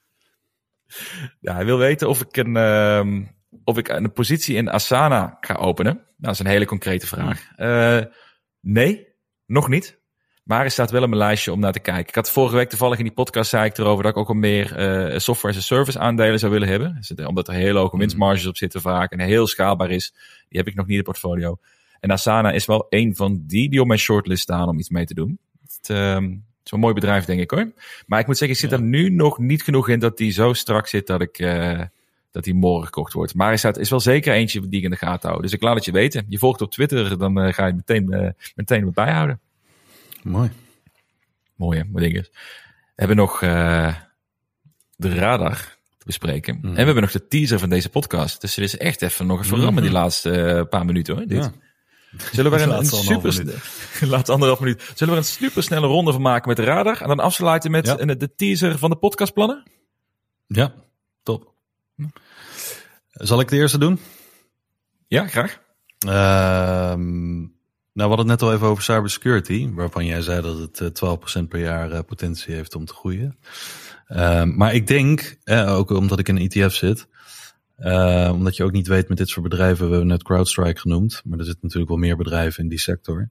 Ja, 1.41 1.55
hij 1.55 1.65
wil 1.65 1.79
weten 1.79 2.09
of 2.09 2.21
ik 2.21 2.37
een, 2.37 2.57
uh, 2.57 3.27
of 3.65 3.79
ik 3.79 3.89
een 3.89 4.13
positie 4.13 4.57
in 4.57 4.71
Asana 4.71 5.37
ga 5.41 5.55
openen. 5.55 5.95
Nou, 5.95 6.07
dat 6.17 6.33
is 6.33 6.39
een 6.39 6.47
hele 6.47 6.65
concrete 6.65 7.07
vraag. 7.07 7.49
Uh, 7.57 8.01
nee, 8.61 9.07
nog 9.47 9.69
niet. 9.69 10.01
Maar 10.43 10.65
er 10.65 10.71
staat 10.71 10.91
wel 10.91 11.03
op 11.03 11.09
mijn 11.09 11.21
lijstje 11.21 11.53
om 11.53 11.61
naar 11.61 11.73
te 11.73 11.81
kijken. 11.81 12.09
Ik 12.09 12.15
had 12.15 12.31
vorige 12.31 12.57
week 12.57 12.69
toevallig 12.69 12.99
in 12.99 13.05
die 13.05 13.13
podcast 13.13 13.51
zei 13.51 13.65
ik 13.65 13.79
erover 13.79 14.03
dat 14.03 14.13
ik 14.13 14.19
ook 14.19 14.29
al 14.29 14.35
meer 14.35 14.79
uh, 15.11 15.19
software 15.19 15.55
as 15.55 15.61
a 15.63 15.65
service 15.65 15.99
aandelen 15.99 16.39
zou 16.39 16.53
willen 16.53 16.69
hebben. 16.69 16.95
Dus, 16.95 17.27
omdat 17.27 17.49
er 17.49 17.55
hele 17.55 17.79
hoge 17.79 17.97
winstmarges 17.97 18.47
op 18.47 18.57
zitten 18.57 18.81
vaak 18.81 19.13
en 19.13 19.21
heel 19.21 19.47
schaalbaar 19.47 19.91
is. 19.91 20.15
Die 20.49 20.59
heb 20.59 20.67
ik 20.67 20.75
nog 20.75 20.87
niet 20.87 20.99
in 20.99 21.03
het 21.03 21.07
portfolio. 21.07 21.59
En 22.01 22.11
Asana 22.11 22.53
is 22.53 22.67
wel 22.67 22.87
een 22.89 23.17
van 23.17 23.43
die 23.47 23.71
die 23.71 23.81
op 23.81 23.87
mijn 23.87 23.99
shortlist 23.99 24.43
staan 24.43 24.69
om 24.69 24.79
iets 24.79 24.89
mee 24.89 25.05
te 25.05 25.15
doen. 25.15 25.39
Het, 25.67 25.89
um, 25.89 26.45
een 26.71 26.81
mooi 26.81 26.95
bedrijf, 26.95 27.25
denk 27.25 27.41
ik 27.41 27.51
hoor. 27.51 27.73
Maar 28.07 28.21
ik 28.21 28.27
moet 28.27 28.37
zeggen, 28.37 28.57
ik 28.57 28.63
zit 28.63 28.73
er 28.73 28.83
nu 28.83 29.11
nog 29.11 29.39
niet 29.39 29.63
genoeg 29.63 29.89
in 29.89 29.99
dat 29.99 30.17
die 30.17 30.33
zo 30.33 30.53
strak 30.53 30.87
zit 30.87 31.07
dat 31.07 31.21
ik. 31.21 31.39
Uh, 31.39 31.81
dat 32.33 32.45
die 32.45 32.55
morgen 32.55 32.85
gekocht 32.85 33.13
wordt. 33.13 33.35
Maar 33.35 33.53
is, 33.53 33.65
is 33.65 33.91
wel 33.91 34.01
zeker 34.01 34.35
eentje 34.35 34.69
die 34.69 34.79
ik 34.79 34.85
in 34.85 34.91
de 34.91 34.97
gaten 34.97 35.29
hou. 35.29 35.43
Dus 35.43 35.53
ik 35.53 35.63
laat 35.63 35.75
het 35.75 35.85
je 35.85 35.93
weten. 35.93 36.27
Je 36.29 36.39
volgt 36.39 36.61
op 36.61 36.71
Twitter, 36.71 37.19
dan 37.19 37.47
uh, 37.47 37.53
ga 37.53 37.67
je 37.67 37.75
meteen, 37.75 38.07
uh, 38.11 38.29
meteen 38.55 38.85
wat 38.85 38.95
bijhouden. 38.95 39.41
Mooi. 40.23 40.51
Mooi 41.57 41.79
hè, 41.79 41.85
mooi 41.85 42.05
ding 42.05 42.19
is. 42.19 42.31
We 42.31 42.39
hebben 42.95 43.17
nog 43.17 43.43
uh, 43.43 43.95
de 44.97 45.15
radar 45.15 45.57
te 45.99 46.07
bespreken. 46.07 46.57
Mm. 46.57 46.65
En 46.65 46.75
we 46.75 46.83
hebben 46.83 47.03
nog 47.03 47.13
de 47.13 47.29
teaser 47.29 47.59
van 47.59 47.69
deze 47.69 47.89
podcast. 47.89 48.41
Dus 48.41 48.57
het 48.57 48.65
is 48.65 48.77
echt 48.77 49.03
even 49.03 49.27
nog 49.27 49.41
even 49.41 49.57
rammen 49.57 49.83
mm. 49.83 49.89
die 49.89 49.99
laatste 49.99 50.67
paar 50.71 50.85
minuten 50.85 51.17
hoor. 51.17 51.27
Dit. 51.27 51.45
Ja. 51.45 51.53
Zullen 52.33 52.51
we 52.51 52.57
er 52.57 52.69
een, 52.69 52.77
een 52.77 52.85
super 52.85 53.61
laat 54.01 54.29
anderhalf 54.29 54.61
minuut. 54.61 54.83
Zullen 54.95 55.15
we 55.15 55.21
er 55.21 55.27
een 55.27 55.33
super 55.33 55.63
snelle 55.63 55.87
ronde 55.87 56.13
van 56.13 56.23
maken 56.23 56.49
met 56.49 56.57
de 56.57 56.65
radar 56.65 57.01
en 57.01 57.09
dan 57.09 57.21
afsluiten 57.21 57.71
met 57.71 57.87
ja. 57.87 57.95
de 57.95 58.35
teaser 58.35 58.79
van 58.79 58.91
de 58.91 58.97
podcastplannen? 58.97 59.63
Ja, 60.47 60.75
top. 61.23 61.55
Zal 63.11 63.41
ik 63.41 63.49
de 63.49 63.57
eerste 63.57 63.79
doen? 63.79 64.01
Ja, 65.09 65.27
graag. 65.27 65.61
Uh, 66.07 66.13
nou, 67.95 68.11
we 68.11 68.17
hadden 68.17 68.19
het 68.19 68.41
net 68.41 68.43
al 68.43 68.55
even 68.55 68.67
over 68.67 68.83
cybersecurity, 68.83 69.71
waarvan 69.73 70.07
jij 70.07 70.21
zei 70.21 70.43
dat 70.43 70.79
het 70.79 71.03
12% 71.41 71.49
per 71.49 71.61
jaar 71.61 72.05
potentie 72.05 72.55
heeft 72.55 72.75
om 72.75 72.85
te 72.85 72.95
groeien. 72.95 73.39
Uh, 74.09 74.45
maar 74.45 74.75
ik 74.75 74.87
denk, 74.87 75.37
eh, 75.45 75.77
ook 75.77 75.91
omdat 75.91 76.19
ik 76.19 76.29
in 76.29 76.37
een 76.37 76.49
ETF 76.49 76.75
zit, 76.75 77.09
uh, 77.83 78.31
omdat 78.33 78.57
je 78.57 78.65
ook 78.65 78.73
niet 78.73 78.87
weet 78.87 79.09
met 79.09 79.19
dit 79.19 79.29
soort 79.29 79.49
bedrijven, 79.49 79.85
we 79.85 79.91
hebben 79.91 80.09
net 80.09 80.23
CrowdStrike 80.23 80.81
genoemd, 80.81 81.23
maar 81.25 81.39
er 81.39 81.45
zitten 81.45 81.63
natuurlijk 81.63 81.91
wel 81.91 82.01
meer 82.01 82.17
bedrijven 82.17 82.63
in 82.63 82.69
die 82.69 82.81
sector. 82.81 83.31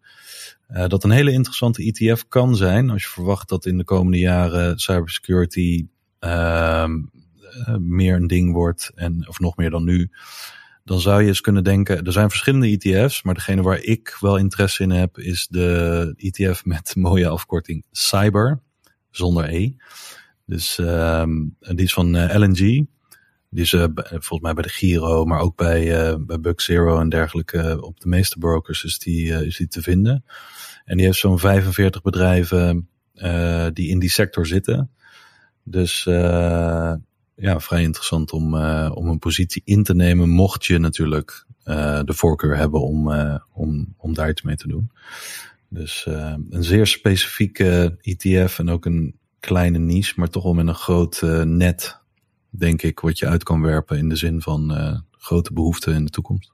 Uh, 0.70 0.88
dat 0.88 1.04
een 1.04 1.12
hele 1.12 1.32
interessante 1.32 1.84
ETF 1.84 2.28
kan 2.28 2.56
zijn 2.56 2.90
als 2.90 3.04
je 3.04 3.10
verwacht 3.10 3.50
dat 3.50 3.66
in 3.66 3.78
de 3.78 3.84
komende 3.84 4.20
jaren 4.20 4.80
cybersecurity 4.80 5.88
uh, 6.20 6.86
meer 7.80 8.16
een 8.16 8.28
ding 8.28 8.54
wordt, 8.54 8.92
en, 8.96 9.28
of 9.28 9.40
nog 9.40 9.56
meer 9.56 9.70
dan 9.70 9.84
nu. 9.84 10.10
Dan 10.84 11.00
zou 11.00 11.22
je 11.22 11.28
eens 11.28 11.42
kunnen 11.42 11.64
denken, 11.64 12.04
er 12.04 12.12
zijn 12.12 12.30
verschillende 12.30 12.68
ETF's, 12.68 13.24
maar 13.24 13.34
degene 13.34 13.62
waar 13.62 13.82
ik 13.82 14.18
wel 14.20 14.38
interesse 14.38 14.84
in 14.84 14.92
heb, 14.92 15.18
is 15.18 15.48
de 15.50 16.14
ETF 16.18 16.66
met 16.66 16.96
mooie 17.08 17.28
afkorting 17.28 17.86
Cyber, 17.92 18.60
zonder 19.10 19.54
E. 19.54 19.74
Dus 20.46 20.76
die 21.60 21.84
is 21.84 21.94
van 21.94 22.38
LNG. 22.38 22.86
Die 23.54 23.64
is 23.64 23.72
uh, 23.72 23.86
volgens 24.10 24.40
mij 24.40 24.54
bij 24.54 24.64
de 24.64 24.70
Giro, 24.70 25.26
maar 25.26 25.40
ook 25.40 25.56
bij, 25.56 26.12
uh, 26.12 26.16
bij 26.20 26.40
Buck 26.40 26.62
Zero 26.62 27.00
en 27.00 27.10
dergelijke. 27.10 27.78
op 27.82 28.00
de 28.00 28.08
meeste 28.08 28.38
brokers 28.38 28.84
is 28.84 29.00
die, 29.00 29.46
is 29.46 29.58
die 29.58 29.68
te 29.68 29.82
vinden. 29.82 30.26
En 30.86 30.98
die 30.98 31.06
heeft 31.06 31.18
zo'n 31.18 31.40
45 31.40 32.02
bedrijven 32.02 32.90
die 33.74 33.90
in 33.90 34.00
die 34.00 34.10
sector 34.10 34.48
zitten. 34.48 34.92
Dus 35.64 36.04
ja, 37.36 37.60
vrij 37.60 37.82
interessant 37.82 38.32
om, 38.32 38.56
om 38.90 39.08
een 39.08 39.20
positie 39.20 39.62
in 39.66 39.84
te 39.84 39.96
nemen, 39.96 40.30
mocht 40.30 40.66
je 40.66 40.78
natuurlijk 40.78 41.46
de 41.64 42.14
voorkeur 42.14 42.58
hebben 42.58 42.82
om, 42.82 43.12
om, 43.54 43.94
om 43.98 44.14
daar 44.14 44.30
iets 44.30 44.42
mee 44.42 44.56
te 44.56 44.68
doen. 44.68 44.92
Dus 45.70 46.06
een 46.50 46.64
zeer 46.64 46.88
specifieke 46.88 47.98
ETF 48.02 48.60
en 48.60 48.70
ook 48.70 48.86
een 48.86 49.16
kleine 49.40 49.78
niche, 49.78 50.14
maar 50.16 50.30
toch 50.30 50.44
wel 50.44 50.54
met 50.54 50.68
een 50.68 50.76
groot 50.76 51.22
net 51.44 52.01
denk 52.52 52.82
ik, 52.82 53.00
wat 53.00 53.20
je 53.20 53.28
uit 53.28 53.44
kan 53.44 53.62
werpen 53.62 53.98
in 53.98 54.10
de 54.10 54.16
zin 54.16 54.42
van 54.42 54.78
uh, 54.78 55.00
grote 55.12 55.54
behoeften 55.54 55.94
in 55.94 56.06
de 56.06 56.12
toekomst. 56.12 56.52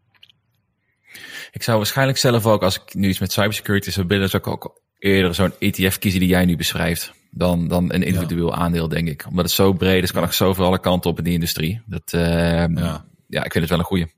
Ik 1.52 1.64
zou 1.64 1.78
waarschijnlijk 1.78 2.18
zelf 2.18 2.46
ook, 2.46 2.64
als 2.64 2.76
ik 2.76 2.94
nu 2.94 3.08
iets 3.08 3.20
met 3.20 3.32
cybersecurity 3.32 3.90
zou 3.90 4.08
willen, 4.08 4.30
zou 4.30 4.44
ik 4.44 4.50
ook 4.50 4.82
eerder 5.00 5.36
zo'n 5.36 5.54
ETF 5.60 6.00
kiezen 6.00 6.20
die 6.20 6.30
jij 6.30 6.46
nu 6.46 6.56
beschrijft. 6.56 7.14
Dan, 7.32 7.68
dan 7.68 7.94
een 7.94 8.04
individueel 8.04 8.50
ja. 8.50 8.56
aandeel, 8.56 8.88
denk 8.88 9.08
ik. 9.08 9.26
Omdat 9.30 9.46
het 9.46 9.54
zo 9.54 9.74
breed 9.74 10.04
is, 10.04 10.12
kan 10.12 10.24
ik 10.24 10.32
zoveel 10.32 10.66
alle 10.66 10.80
kanten 10.80 11.10
op 11.10 11.18
in 11.18 11.24
die 11.24 11.34
industrie. 11.34 11.82
Dat, 11.86 12.14
uh, 12.14 12.22
ja. 12.22 13.06
ja, 13.28 13.44
ik 13.44 13.52
vind 13.52 13.54
het 13.54 13.70
wel 13.70 13.80
een 13.80 13.86
goede. 13.86 14.10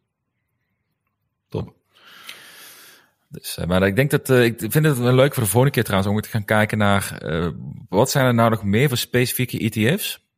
Top. 1.50 1.74
Dus, 3.30 3.58
uh, 3.58 3.66
maar 3.66 3.88
ik 3.88 3.96
denk 3.96 4.12
dat, 4.12 4.30
uh, 4.30 4.46
ik 4.46 4.58
vind 4.58 4.86
het 4.86 4.98
wel 4.98 5.14
leuk 5.14 5.34
voor 5.34 5.44
de 5.44 5.50
volgende 5.50 5.74
keer 5.74 5.84
trouwens, 5.84 6.14
om 6.14 6.22
te 6.22 6.30
gaan 6.30 6.46
kijken 6.46 6.78
naar, 6.78 7.18
wat 7.90 8.12
zijn 8.12 8.26
er 8.26 8.34
nou 8.34 8.50
nog 8.50 8.64
meer 8.64 8.88
voor 8.88 8.98
specifieke 8.98 9.60
ETF's? 9.60 10.29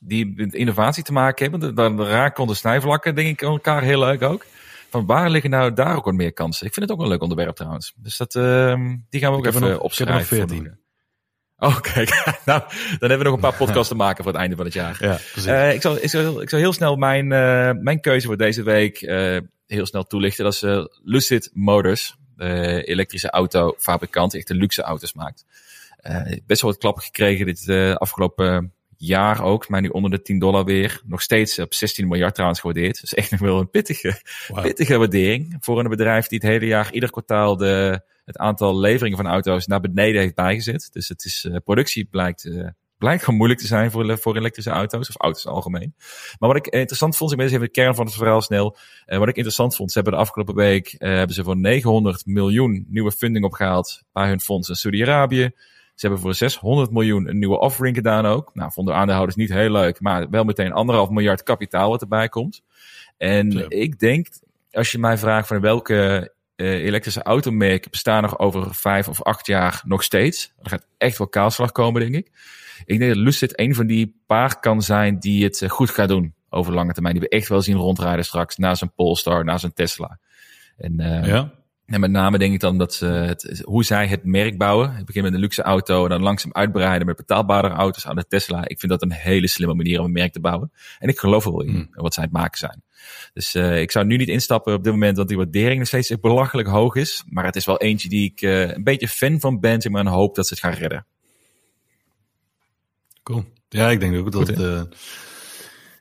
Die 0.00 0.32
met 0.36 0.54
innovatie 0.54 1.02
te 1.02 1.12
maken 1.12 1.50
hebben. 1.50 1.74
Dan 1.74 2.02
raken 2.02 2.46
de 2.46 2.54
snijvlakken, 2.54 3.14
denk 3.14 3.28
ik, 3.28 3.42
elkaar 3.42 3.82
heel 3.82 3.98
leuk 3.98 4.22
ook. 4.22 4.46
Van 4.90 5.06
waar 5.06 5.30
liggen 5.30 5.50
nou 5.50 5.72
daar 5.72 5.96
ook 5.96 6.04
wat 6.04 6.14
meer 6.14 6.32
kansen? 6.32 6.66
Ik 6.66 6.74
vind 6.74 6.88
het 6.88 6.98
ook 6.98 7.02
een 7.02 7.10
leuk 7.10 7.22
onderwerp 7.22 7.56
trouwens. 7.56 7.92
Dus 7.96 8.16
dat, 8.16 8.34
uh, 8.34 8.74
die 9.08 9.20
gaan 9.20 9.32
we 9.32 9.38
ook 9.38 9.46
even 9.46 9.60
nog, 9.60 9.78
opschrijven. 9.78 10.78
Oh, 11.56 11.80
kijk. 11.80 12.08
nou, 12.44 12.62
dan 12.98 13.10
hebben 13.10 13.18
we 13.18 13.24
nog 13.24 13.34
een 13.34 13.40
paar 13.40 13.56
podcasts 13.56 13.88
te 13.88 13.94
maken 13.94 14.24
voor 14.24 14.32
het 14.32 14.40
einde 14.40 14.56
van 14.56 14.64
het 14.64 14.74
jaar. 14.74 14.96
Ja, 15.00 15.18
uh, 15.46 15.74
ik, 15.74 15.80
zal, 15.80 15.96
ik, 15.96 16.08
zal, 16.08 16.42
ik 16.42 16.48
zal 16.48 16.58
heel 16.58 16.72
snel 16.72 16.96
mijn, 16.96 17.24
uh, 17.24 17.70
mijn 17.82 18.00
keuze 18.00 18.26
voor 18.26 18.36
deze 18.36 18.62
week 18.62 19.02
uh, 19.02 19.38
heel 19.66 19.86
snel 19.86 20.04
toelichten. 20.04 20.44
Dat 20.44 20.52
is 20.54 20.88
Lucid 21.04 21.50
Motors, 21.52 22.16
de 22.36 22.82
elektrische 22.84 23.30
autofabrikant 23.30 24.30
die 24.30 24.40
echt 24.40 24.48
de 24.48 24.54
luxe 24.54 24.82
auto's 24.82 25.12
maakt. 25.12 25.44
best 26.46 26.62
wel 26.62 26.70
wat 26.70 26.80
klappen 26.80 27.02
gekregen 27.02 27.46
dit 27.46 27.68
afgelopen 27.98 28.72
jaar 29.00 29.42
ook, 29.42 29.68
maar 29.68 29.80
nu 29.80 29.88
onder 29.88 30.10
de 30.10 30.22
10 30.22 30.38
dollar 30.38 30.64
weer. 30.64 31.02
Nog 31.06 31.22
steeds 31.22 31.58
op 31.58 31.74
16 31.74 32.08
miljard 32.08 32.34
trouwens 32.34 32.60
gewaardeerd. 32.60 33.00
Dus 33.00 33.14
echt 33.14 33.30
nog 33.30 33.40
wel 33.40 33.58
een 33.58 33.70
pittige, 33.70 34.20
wow. 34.48 34.62
pittige 34.62 34.98
waardering 34.98 35.56
voor 35.60 35.78
een 35.78 35.88
bedrijf 35.88 36.26
die 36.26 36.38
het 36.38 36.48
hele 36.48 36.66
jaar, 36.66 36.92
ieder 36.92 37.10
kwartaal 37.10 37.56
de, 37.56 38.02
het 38.24 38.36
aantal 38.36 38.78
leveringen 38.78 39.16
van 39.16 39.26
auto's 39.26 39.66
naar 39.66 39.80
beneden 39.80 40.20
heeft 40.20 40.34
bijgezet. 40.34 40.88
Dus 40.92 41.08
het 41.08 41.24
is, 41.24 41.44
uh, 41.44 41.56
productie 41.64 42.04
blijkt, 42.04 42.44
uh, 42.44 42.68
blijkt 42.98 43.22
gewoon 43.22 43.38
moeilijk 43.38 43.60
te 43.60 43.66
zijn 43.66 43.90
voor, 43.90 44.18
voor 44.18 44.36
elektrische 44.36 44.70
auto's, 44.70 45.08
of 45.08 45.16
auto's 45.16 45.46
algemeen. 45.46 45.94
Maar 46.38 46.48
wat 46.48 46.66
ik 46.66 46.66
interessant 46.66 47.16
vond, 47.16 47.30
ik 47.30 47.36
ben 47.36 47.46
even 47.46 47.60
de 47.60 47.68
kern 47.68 47.94
van 47.94 48.06
het 48.06 48.14
verhaal 48.14 48.42
snel. 48.42 48.76
Uh, 49.06 49.18
wat 49.18 49.28
ik 49.28 49.36
interessant 49.36 49.76
vond, 49.76 49.92
ze 49.92 49.98
hebben 49.98 50.18
de 50.18 50.24
afgelopen 50.24 50.54
week, 50.54 50.94
hebben 50.98 51.34
ze 51.34 51.44
voor 51.44 51.56
900 51.56 52.26
miljoen 52.26 52.86
nieuwe 52.88 53.12
funding 53.12 53.44
opgehaald 53.44 54.02
bij 54.12 54.28
hun 54.28 54.40
fonds 54.40 54.68
in 54.68 54.74
Saudi-Arabië. 54.74 55.50
Ze 56.00 56.06
hebben 56.06 56.24
voor 56.24 56.34
600 56.34 56.90
miljoen 56.90 57.28
een 57.28 57.38
nieuwe 57.38 57.58
offering 57.58 57.96
gedaan 57.96 58.26
ook. 58.26 58.50
Nou, 58.54 58.72
vonden 58.72 58.94
aandeelhouders 58.94 59.36
niet 59.36 59.52
heel 59.52 59.70
leuk, 59.70 60.00
maar 60.00 60.30
wel 60.30 60.44
meteen 60.44 60.72
anderhalf 60.72 61.10
miljard 61.10 61.42
kapitaal 61.42 61.90
wat 61.90 62.00
erbij 62.00 62.28
komt. 62.28 62.62
En 63.16 63.50
ja. 63.50 63.64
ik 63.68 63.98
denk, 63.98 64.28
als 64.70 64.92
je 64.92 64.98
mij 64.98 65.18
vraagt 65.18 65.46
van 65.46 65.60
welke 65.60 66.32
uh, 66.56 66.84
elektrische 66.84 67.22
automerken 67.22 67.90
bestaan 67.90 68.22
nog 68.22 68.38
over 68.38 68.74
vijf 68.74 69.08
of 69.08 69.22
acht 69.22 69.46
jaar 69.46 69.82
nog 69.84 70.02
steeds. 70.02 70.52
Er 70.62 70.70
gaat 70.70 70.86
echt 70.98 71.18
wel 71.18 71.28
kaalslag 71.28 71.72
komen, 71.72 72.00
denk 72.00 72.14
ik. 72.14 72.30
Ik 72.84 72.98
denk 72.98 73.14
dat 73.14 73.22
Lucid 73.22 73.58
een 73.58 73.74
van 73.74 73.86
die 73.86 74.20
paar 74.26 74.60
kan 74.60 74.82
zijn 74.82 75.18
die 75.18 75.44
het 75.44 75.64
goed 75.68 75.90
gaat 75.90 76.08
doen 76.08 76.34
over 76.48 76.74
lange 76.74 76.92
termijn. 76.92 77.14
Die 77.14 77.22
we 77.22 77.36
echt 77.36 77.48
wel 77.48 77.62
zien 77.62 77.76
rondrijden 77.76 78.24
straks 78.24 78.56
na 78.56 78.74
zijn 78.74 78.92
Polestar, 78.94 79.44
na 79.44 79.58
zijn 79.58 79.72
Tesla. 79.72 80.18
En 80.76 81.00
uh, 81.00 81.26
ja. 81.26 81.52
En 81.90 82.00
met 82.00 82.10
name 82.10 82.38
denk 82.38 82.54
ik 82.54 82.60
dan 82.60 82.78
dat 82.78 82.94
ze 82.94 83.06
het, 83.06 83.62
hoe 83.64 83.84
zij 83.84 84.06
het 84.06 84.24
merk 84.24 84.58
bouwen. 84.58 84.94
Het 84.94 85.04
begint 85.04 85.24
met 85.24 85.34
een 85.34 85.40
luxe 85.40 85.62
auto 85.62 86.04
en 86.04 86.10
dan 86.10 86.22
langzaam 86.22 86.52
uitbreiden 86.52 87.06
met 87.06 87.16
betaalbare 87.16 87.68
auto's 87.68 88.06
aan 88.06 88.16
de 88.16 88.24
Tesla. 88.28 88.68
Ik 88.68 88.78
vind 88.78 88.92
dat 88.92 89.02
een 89.02 89.12
hele 89.12 89.48
slimme 89.48 89.74
manier 89.74 89.98
om 89.98 90.04
een 90.04 90.12
merk 90.12 90.32
te 90.32 90.40
bouwen. 90.40 90.72
En 90.98 91.08
ik 91.08 91.18
geloof 91.18 91.44
er 91.44 91.50
wel 91.50 91.62
in 91.62 91.72
mm. 91.72 91.88
wat 91.90 92.14
zij 92.14 92.22
het 92.22 92.32
maken 92.32 92.58
zijn. 92.58 92.82
Dus 93.32 93.54
uh, 93.54 93.80
ik 93.80 93.90
zou 93.90 94.06
nu 94.06 94.16
niet 94.16 94.28
instappen 94.28 94.74
op 94.74 94.84
dit 94.84 94.92
moment, 94.92 95.16
dat 95.16 95.28
die 95.28 95.36
waardering 95.36 95.78
nog 95.78 95.86
steeds 95.86 96.10
echt 96.10 96.20
belachelijk 96.20 96.68
hoog 96.68 96.94
is. 96.94 97.24
Maar 97.26 97.44
het 97.44 97.56
is 97.56 97.64
wel 97.64 97.78
eentje 97.78 98.08
die 98.08 98.30
ik 98.30 98.42
uh, 98.42 98.70
een 98.70 98.84
beetje 98.84 99.08
fan 99.08 99.40
van 99.40 99.60
ben, 99.60 99.90
maar 99.90 100.00
en 100.00 100.06
hoop 100.06 100.34
dat 100.34 100.46
ze 100.46 100.54
het 100.54 100.62
gaan 100.62 100.72
redden. 100.72 101.06
Cool. 103.22 103.44
Ja, 103.68 103.90
ik 103.90 104.00
denk 104.00 104.16
ook 104.16 104.32
dat 104.32 104.58
uh, 104.58 104.82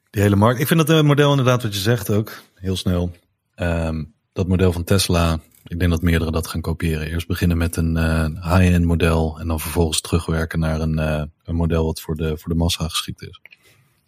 die 0.09 0.21
hele 0.21 0.35
markt. 0.35 0.59
Ik 0.59 0.67
vind 0.67 0.87
dat 0.87 1.03
model 1.03 1.29
inderdaad 1.29 1.63
wat 1.63 1.73
je 1.73 1.79
zegt 1.79 2.09
ook 2.09 2.41
heel 2.55 2.75
snel. 2.75 3.11
Um, 3.55 4.17
dat 4.39 4.47
model 4.47 4.71
van 4.71 4.83
Tesla 4.83 5.39
ik 5.67 5.79
denk 5.79 5.91
dat 5.91 6.01
meerdere 6.01 6.31
dat 6.31 6.47
gaan 6.47 6.61
kopiëren. 6.61 7.07
Eerst 7.07 7.27
beginnen 7.27 7.57
met 7.57 7.75
een 7.75 7.95
uh, 7.95 8.25
high-end 8.25 8.85
model 8.85 9.37
en 9.39 9.47
dan 9.47 9.59
vervolgens 9.59 10.01
terugwerken 10.01 10.59
naar 10.59 10.81
een, 10.81 10.99
uh, 10.99 11.23
een 11.43 11.55
model 11.55 11.85
wat 11.85 12.01
voor 12.01 12.15
de, 12.15 12.37
voor 12.37 12.49
de 12.49 12.57
massa 12.57 12.87
geschikt 12.87 13.21
is. 13.21 13.41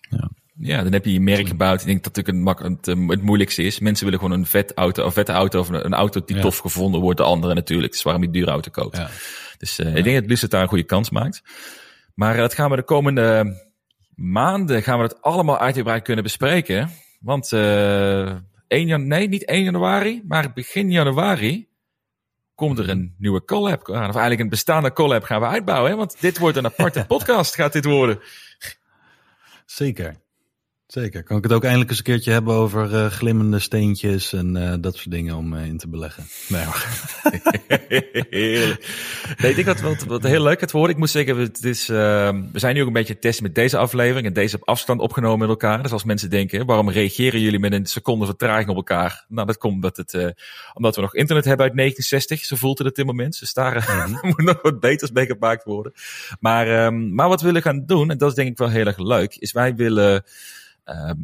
Ja. 0.09 0.29
Ja, 0.59 0.83
dan 0.83 0.91
heb 0.91 1.05
je 1.05 1.13
je 1.13 1.19
merk 1.19 1.47
gebouwd. 1.47 1.79
Ik 1.79 1.85
denk 1.85 2.03
dat 2.03 2.15
natuurlijk 2.15 2.59
het, 2.59 2.85
het, 2.85 3.09
het 3.09 3.21
moeilijkste 3.21 3.63
is. 3.63 3.79
Mensen 3.79 4.05
willen 4.05 4.19
gewoon 4.19 4.37
een 4.39 4.45
vet 4.45 4.73
auto, 4.73 5.05
een 5.05 5.11
vette 5.11 5.31
auto 5.31 5.59
of 5.59 5.69
een, 5.69 5.93
auto 5.93 6.21
die 6.25 6.39
tof 6.39 6.57
gevonden 6.57 7.01
wordt. 7.01 7.17
De 7.17 7.23
andere 7.23 7.53
natuurlijk. 7.53 7.91
Dus 7.91 8.03
waarom 8.03 8.23
je 8.23 8.29
dure 8.29 8.51
auto 8.51 8.71
koopt. 8.71 8.97
Ja. 8.97 9.09
Dus 9.57 9.79
uh, 9.79 9.95
ik 9.95 10.03
denk 10.03 10.19
dat 10.19 10.29
Lucid 10.29 10.51
daar 10.51 10.61
een 10.61 10.67
goede 10.67 10.83
kans 10.83 11.09
maakt. 11.09 11.41
Maar 12.15 12.37
dat 12.37 12.53
gaan 12.53 12.69
we 12.69 12.75
de 12.75 12.83
komende 12.83 13.57
maanden 14.15 14.83
gaan 14.83 14.97
we 14.97 15.03
het 15.03 15.21
allemaal 15.21 15.57
uitgebreid 15.57 16.03
kunnen 16.03 16.23
bespreken. 16.23 16.89
Want 17.19 17.51
uh, 17.51 18.35
1 18.71 18.87
jan 18.87 19.07
nee, 19.07 19.27
niet 19.27 19.45
1 19.45 19.63
januari, 19.63 20.21
maar 20.27 20.53
begin 20.53 20.91
januari 20.91 21.67
komt 22.55 22.79
er 22.79 22.89
een 22.89 23.15
nieuwe 23.17 23.45
collab. 23.45 23.89
Of 23.89 23.95
eigenlijk 23.95 24.39
een 24.39 24.49
bestaande 24.49 24.93
collab 24.93 25.23
gaan 25.23 25.39
we 25.39 25.47
uitbouwen. 25.47 25.91
Hè? 25.91 25.97
Want 25.97 26.21
dit 26.21 26.37
wordt 26.37 26.57
een 26.57 26.65
aparte 26.65 27.05
podcast, 27.15 27.55
gaat 27.55 27.73
dit 27.73 27.85
worden. 27.85 28.19
Zeker. 29.65 30.15
Zeker. 30.91 31.23
Kan 31.23 31.37
ik 31.37 31.43
het 31.43 31.51
ook 31.51 31.63
eindelijk 31.63 31.89
eens 31.89 31.99
een 31.99 32.05
keertje 32.05 32.31
hebben 32.31 32.53
over 32.53 32.93
uh, 32.93 33.05
glimmende 33.05 33.59
steentjes 33.59 34.33
en 34.33 34.55
uh, 34.55 34.73
dat 34.79 34.95
soort 34.95 35.11
dingen 35.11 35.35
om 35.35 35.53
uh, 35.53 35.65
in 35.65 35.77
te 35.77 35.87
beleggen? 35.87 36.23
Nee 36.47 36.63
hoor. 36.63 36.85
nee, 39.37 39.49
ik 39.49 39.55
denk 39.55 39.65
dat 39.65 39.81
wat, 39.81 40.03
wat 40.03 40.23
heel 40.23 40.43
leuk 40.43 40.59
het 40.59 40.71
worden. 40.71 40.91
Ik 40.91 40.97
moet 40.97 41.09
zeggen, 41.09 41.37
het 41.37 41.63
is, 41.63 41.87
we 41.87 42.49
zijn 42.53 42.75
nu 42.75 42.81
ook 42.81 42.87
een 42.87 42.93
beetje 42.93 43.19
testen 43.19 43.43
met 43.43 43.55
deze 43.55 43.77
aflevering 43.77 44.25
en 44.25 44.33
deze 44.33 44.55
op 44.55 44.67
afstand 44.67 44.99
opgenomen 44.99 45.39
met 45.39 45.49
elkaar. 45.49 45.81
Dus 45.81 45.91
als 45.91 46.03
mensen 46.03 46.29
denken, 46.29 46.65
waarom 46.65 46.89
reageren 46.89 47.39
jullie 47.39 47.59
met 47.59 47.73
een 47.73 47.85
seconde 47.85 48.25
vertraging 48.25 48.69
op 48.69 48.75
elkaar? 48.75 49.25
Nou, 49.27 49.47
dat 49.47 49.57
komt 49.57 49.73
omdat, 49.73 49.97
het, 49.97 50.33
omdat 50.73 50.95
we 50.95 51.01
nog 51.01 51.15
internet 51.15 51.45
hebben 51.45 51.65
uit 51.65 51.75
1960. 51.75 52.45
Zo 52.45 52.55
voelt 52.55 52.77
het 52.77 52.87
op 52.87 52.95
dit 52.95 53.05
moment. 53.05 53.39
Dus 53.39 53.53
daar 53.53 54.05
mm 54.07 54.19
moet 54.29 54.43
nog 54.43 54.61
wat 54.61 54.79
beters 54.79 55.11
mee 55.11 55.25
gemaakt 55.25 55.63
worden. 55.63 55.93
Maar, 56.39 56.85
um, 56.85 57.13
maar 57.13 57.27
wat 57.27 57.39
we 57.41 57.47
willen 57.47 57.61
gaan 57.61 57.85
doen, 57.85 58.11
en 58.11 58.17
dat 58.17 58.29
is 58.29 58.35
denk 58.35 58.49
ik 58.49 58.57
wel 58.57 58.69
heel 58.69 58.85
erg 58.85 58.97
leuk, 58.97 59.35
is 59.35 59.51
wij 59.51 59.75
willen... 59.75 60.23
Ehm, 60.91 61.15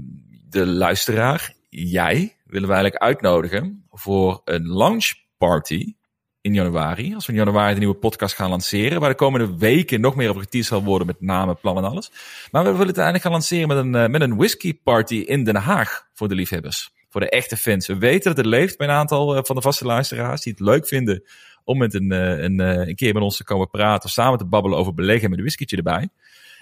de 0.50 0.66
luisteraar, 0.66 1.54
jij, 1.70 2.36
willen 2.46 2.68
we 2.68 2.74
eigenlijk 2.74 3.04
uitnodigen 3.04 3.86
voor 3.92 4.42
een 4.46 4.68
launch 4.68 5.14
party 5.38 5.94
in 6.42 6.54
januari. 6.54 7.14
Als 7.14 7.26
we 7.26 7.32
in 7.32 7.38
januari 7.38 7.74
de 7.74 7.80
nieuwe 7.80 7.96
podcast 7.96 8.36
gaan 8.36 8.50
lanceren. 8.50 9.00
Waar 9.00 9.10
de 9.10 9.16
komende 9.16 9.58
weken 9.58 10.02
nog 10.02 10.16
meer 10.16 10.30
op 10.30 10.38
geteased 10.38 10.70
zal 10.70 10.84
worden 10.84 11.08
met 11.08 11.22
namen, 11.22 11.60
plannen 11.60 11.84
en 11.84 11.90
alles. 11.90 12.12
Maar 12.52 12.64
we 12.64 12.72
willen 12.72 12.88
het 12.88 12.96
eigenlijk 12.96 13.24
gaan 13.24 13.34
lanceren 13.34 13.68
met 13.68 13.78
een, 13.78 13.96
uh, 13.96 14.08
met 14.08 14.22
een 14.22 14.38
whisky 14.38 14.80
party 14.84 15.16
in 15.16 15.44
Den 15.44 15.56
Haag 15.56 16.08
voor 16.14 16.28
de 16.28 16.36
liefhebbers. 16.36 16.92
Voor 17.10 17.22
de 17.22 17.30
echte 17.30 17.58
fans. 17.58 17.88
We 17.88 17.98
weten 17.98 18.36
dat 18.36 18.38
het 18.38 18.46
leeft 18.46 18.78
bij 18.78 18.88
een 18.88 18.94
aantal 18.94 19.38
uh, 19.38 19.44
van 19.44 19.56
de 19.56 19.62
vaste 19.62 19.86
luisteraars 19.86 20.42
die 20.42 20.54
het 20.54 20.62
leuk 20.62 20.88
vinden 20.88 21.24
om 21.64 21.78
met 21.78 21.94
een, 21.94 22.12
uh, 22.14 22.42
een, 22.42 22.60
een 22.60 22.96
keer 22.96 23.14
met 23.14 23.24
ons 23.24 23.38
te 23.38 23.44
komen 23.44 23.70
praten. 23.70 24.06
Of 24.06 24.12
samen 24.12 24.38
te 24.38 24.46
babbelen 24.46 24.78
over 24.78 24.94
beleggen 24.94 25.30
met 25.30 25.38
een 25.38 25.46
whiskytje 25.46 25.78
erbij. 25.78 26.10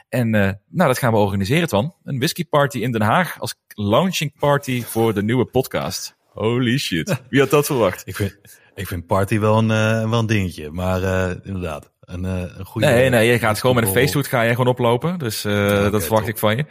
En 0.10 0.34
uh, 0.34 0.42
nou, 0.70 0.88
dat 0.88 0.98
gaan 0.98 1.12
we 1.12 1.18
organiseren, 1.18 1.68
Twan. 1.68 1.96
Een 2.04 2.18
whisky 2.18 2.46
party 2.46 2.78
in 2.78 2.92
Den 2.92 3.02
Haag 3.02 3.40
als 3.40 3.56
launching 3.68 4.34
party 4.40 4.84
voor 4.84 5.14
de 5.14 5.24
nieuwe 5.24 5.46
podcast. 5.46 6.16
Holy 6.26 6.78
shit. 6.78 7.22
Wie 7.30 7.40
had 7.40 7.50
dat 7.50 7.66
verwacht? 7.66 8.02
ik, 8.06 8.16
vind, 8.16 8.38
ik 8.76 8.88
vind 8.88 9.06
party 9.06 9.40
wel 9.40 9.58
een, 9.58 9.70
uh, 9.70 10.10
wel 10.10 10.20
een 10.20 10.26
dingetje, 10.26 10.72
maar 10.72 11.02
uh, 11.02 11.32
inderdaad. 11.44 11.94
Een, 12.02 12.24
een 12.24 12.66
goede. 12.66 12.88
Nee, 12.88 13.10
nee, 13.10 13.32
je 13.32 13.40
gaat 13.40 13.60
gewoon 13.60 13.76
met 13.76 13.86
een 13.86 13.92
feesthoed 13.92 14.28
ga 14.28 14.42
je 14.42 14.50
gewoon 14.50 14.68
oplopen. 14.68 15.18
Dus 15.18 15.46
okay, 15.46 15.90
dat 15.90 16.02
verwacht 16.02 16.26
top. 16.26 16.34
ik 16.34 16.38
van 16.38 16.58
je. 16.58 16.66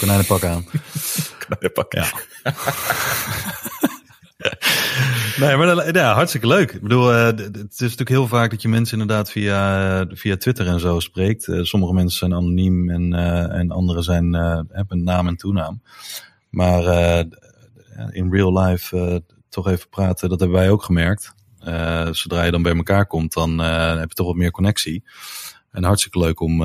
Konijnenpak 0.00 0.44
aan. 0.44 0.64
Konijnenpak. 1.46 1.92
Ja. 1.92 2.06
nee, 5.40 5.56
maar 5.56 5.94
ja, 5.94 6.14
hartstikke 6.14 6.46
leuk. 6.46 6.72
Ik 6.72 6.82
bedoel, 6.82 7.12
uh, 7.12 7.24
het 7.24 7.70
is 7.70 7.78
natuurlijk 7.78 8.08
heel 8.08 8.26
vaak 8.26 8.50
dat 8.50 8.62
je 8.62 8.68
mensen 8.68 9.00
inderdaad 9.00 9.30
via, 9.30 10.06
via 10.10 10.36
Twitter 10.36 10.66
en 10.66 10.80
zo 10.80 11.00
spreekt. 11.00 11.46
Uh, 11.46 11.62
sommige 11.62 11.92
mensen 11.92 12.18
zijn 12.18 12.34
anoniem 12.34 12.90
en, 12.90 13.12
uh, 13.12 13.54
en 13.54 13.70
anderen 13.70 14.02
zijn, 14.02 14.32
hebben 14.68 15.04
naam 15.04 15.26
en 15.26 15.36
toenaam. 15.36 15.82
Maar 16.50 16.82
in 18.10 18.32
real 18.32 18.58
life 18.58 19.22
toch 19.48 19.68
even 19.68 19.88
praten, 19.88 20.28
dat 20.28 20.40
hebben 20.40 20.58
wij 20.58 20.70
ook 20.70 20.82
gemerkt. 20.82 21.34
zodra 22.10 22.42
je 22.42 22.50
dan 22.50 22.62
bij 22.62 22.76
elkaar 22.76 23.06
komt, 23.06 23.32
dan 23.32 23.58
heb 23.58 24.08
je 24.08 24.14
toch 24.14 24.26
wat 24.26 24.36
meer 24.36 24.50
connectie. 24.50 25.04
En 25.70 25.84
hartstikke 25.84 26.18
leuk 26.18 26.40
om, 26.40 26.62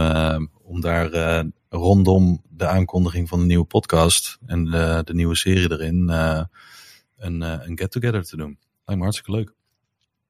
om 0.64 0.82
daar 0.82 1.44
rondom 1.70 2.42
de 2.50 2.68
aankondiging 2.68 3.30
van 3.30 3.40
de 3.40 3.46
nieuwe 3.46 3.66
podcast 3.66 4.38
en 4.46 4.66
de 5.06 5.14
nieuwe 5.14 5.36
serie 5.36 5.72
erin 5.72 6.10
een, 7.26 7.42
uh, 7.42 7.68
een 7.68 7.78
get-together 7.78 8.24
te 8.24 8.38
doen. 8.38 8.58
Lijkt 8.86 9.02
me 9.02 9.02
hartstikke 9.02 9.32
leuk. 9.32 9.54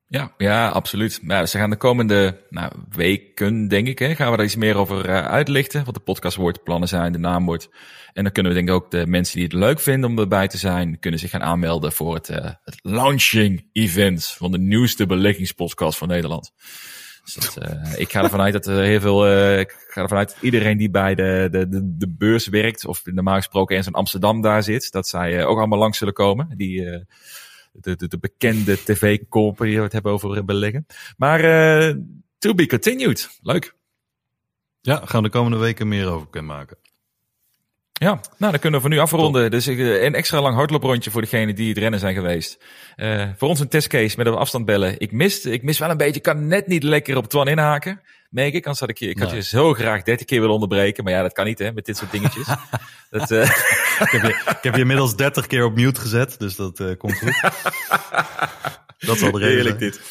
Ja, 0.08 0.34
ja, 0.38 0.70
absoluut. 0.70 1.20
Maar 1.24 1.48
ze 1.48 1.58
gaan 1.58 1.70
de 1.70 1.76
komende 1.76 2.42
nou, 2.50 2.72
weken, 2.90 3.68
denk 3.68 3.88
ik, 3.88 4.00
hè, 4.00 4.16
gaan 4.16 4.32
we 4.32 4.38
daar 4.38 4.46
iets 4.46 4.56
meer 4.56 4.76
over 4.76 5.10
uh, 5.10 5.26
uitlichten. 5.26 5.86
Wat 5.86 5.94
de 5.94 6.00
podcast 6.00 6.38
wordt, 6.38 6.64
plannen 6.64 6.88
zijn, 6.88 7.12
de 7.12 7.18
naam 7.18 7.46
wordt. 7.46 7.70
En 8.14 8.24
dan 8.24 8.32
kunnen 8.32 8.52
we 8.52 8.58
denk 8.58 8.70
ik 8.70 8.76
ook 8.76 8.92
de 8.92 9.08
mensen 9.08 9.36
die 9.36 9.44
het 9.44 9.54
leuk 9.54 9.80
vinden 9.80 10.10
om 10.10 10.20
erbij 10.20 10.48
te 10.48 10.58
zijn, 10.58 11.00
kunnen 11.00 11.20
zich 11.20 11.30
gaan 11.30 11.44
aanmelden 11.44 11.92
voor 11.92 12.14
het, 12.14 12.30
uh, 12.30 12.38
het 12.64 12.80
launching 12.82 13.70
event 13.72 14.28
van 14.28 14.52
de 14.52 14.60
nieuwste 14.60 15.06
beleggingspodcast 15.06 15.98
van 15.98 16.08
Nederland. 16.08 16.52
Dus 17.34 17.58
uh, 17.58 18.00
ik 18.00 18.12
ga 18.12 18.24
ervan 18.24 18.42
uit 18.42 18.54
dat 18.54 18.66
er 18.66 18.84
heel 18.84 19.00
veel, 19.00 19.28
uh, 19.28 19.60
ik 19.60 19.86
ga 19.88 20.02
ervan 20.02 20.18
uit 20.18 20.30
dat 20.30 20.42
iedereen 20.42 20.78
die 20.78 20.90
bij 20.90 21.16
de, 21.16 21.48
de, 21.52 21.68
de, 21.98 22.10
beurs 22.10 22.48
werkt, 22.48 22.86
of 22.86 23.06
normaal 23.06 23.36
gesproken 23.36 23.76
eens 23.76 23.88
in 23.88 23.94
Amsterdam 23.94 24.42
daar 24.42 24.64
zit, 24.64 24.92
dat 24.92 25.08
zij 25.08 25.46
ook 25.46 25.58
allemaal 25.58 25.80
langs 25.80 25.98
zullen 25.98 26.14
komen. 26.14 26.54
Die, 26.58 26.82
de, 27.72 27.96
de, 27.96 28.08
de 28.08 28.18
bekende 28.18 28.84
tv-kopen 28.84 29.68
die 29.68 29.78
we 29.78 29.84
het 29.84 29.94
hebben 29.94 30.12
over 30.12 30.46
beleggen. 30.46 30.86
Maar 31.18 31.42
to 32.38 32.54
be 32.54 32.68
continued. 32.68 33.40
Leuk. 33.42 33.76
Ja, 34.82 35.02
gaan 35.06 35.22
we 35.22 35.30
de 35.30 35.38
komende 35.38 35.58
weken 35.58 35.88
meer 35.88 36.08
over 36.08 36.28
kunnen 36.30 36.56
maken. 36.56 36.78
Ja, 38.00 38.20
nou 38.38 38.52
dan 38.52 38.60
kunnen 38.60 38.82
we 38.82 38.88
voor 38.88 38.96
nu 38.96 39.02
afronden. 39.02 39.52
Dus 39.52 39.66
een 39.66 40.16
extra 40.16 40.42
lang 40.42 40.56
hardlooprondje 40.56 41.12
voor 41.12 41.22
degenen 41.22 41.56
die 41.56 41.70
het 41.70 41.78
rennen 41.78 42.00
zijn 42.00 42.16
geweest. 42.16 42.64
Uh, 42.98 43.24
voor 43.38 43.50
ons 43.50 43.60
een 43.60 43.68
testcase 43.68 44.18
met 44.18 44.28
een 44.28 44.34
afstand 44.34 44.66
bellen. 44.66 45.00
Ik 45.00 45.12
mis, 45.12 45.46
ik 45.46 45.64
mis 45.64 45.78
wel 45.78 45.90
een 45.90 45.98
beetje, 45.98 46.20
kan 46.20 46.48
net 46.48 46.68
niet 46.68 46.84
lekker 46.84 47.18
op 47.18 47.28
Twan 47.28 47.48
inhaken. 47.48 48.02
Merk 48.30 48.54
ik, 48.54 48.64
anders 48.64 48.80
had 48.80 48.90
ik 48.90 48.98
je, 48.98 49.10
ik 49.10 49.20
had 49.20 49.32
je 49.32 49.42
zo 49.42 49.74
graag 49.74 50.04
30 50.04 50.26
keer 50.26 50.40
willen 50.40 50.54
onderbreken. 50.54 51.04
Maar 51.04 51.14
ja, 51.14 51.22
dat 51.22 51.34
kan 51.34 51.46
niet 51.46 51.60
hè, 51.60 51.72
met 51.72 51.86
dit 51.86 51.98
soort 51.98 52.12
dingetjes. 52.12 52.48
dat, 53.10 53.32
uh... 53.32 53.42
ik, 54.06 54.10
heb 54.12 54.22
je, 54.22 54.28
ik 54.28 54.58
heb 54.62 54.74
je 54.74 54.82
inmiddels 54.82 55.16
30 55.16 55.48
keer 55.48 55.66
op 55.66 55.76
mute 55.76 56.02
gezet, 56.02 56.36
dus 56.40 56.56
dat 56.56 56.80
uh, 56.80 56.98
komt 56.98 57.18
goed. 57.18 57.42
dat 59.08 59.18
zal 59.18 59.32
de 59.32 59.40
reden 59.40 59.56
Heerlijk 59.56 59.80
dit. 59.80 60.02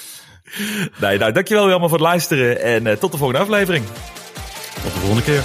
Nee, 1.01 1.19
nou, 1.19 1.33
dankjewel 1.33 1.63
allemaal 1.63 1.89
voor 1.89 1.99
het 1.99 2.07
luisteren 2.07 2.61
en 2.61 2.99
tot 2.99 3.13
de 3.13 3.19
volgende 3.19 3.43
aflevering. 3.43 3.85
Tot 4.83 4.93
de 4.93 4.99
volgende 4.99 5.23
keer. 5.23 5.43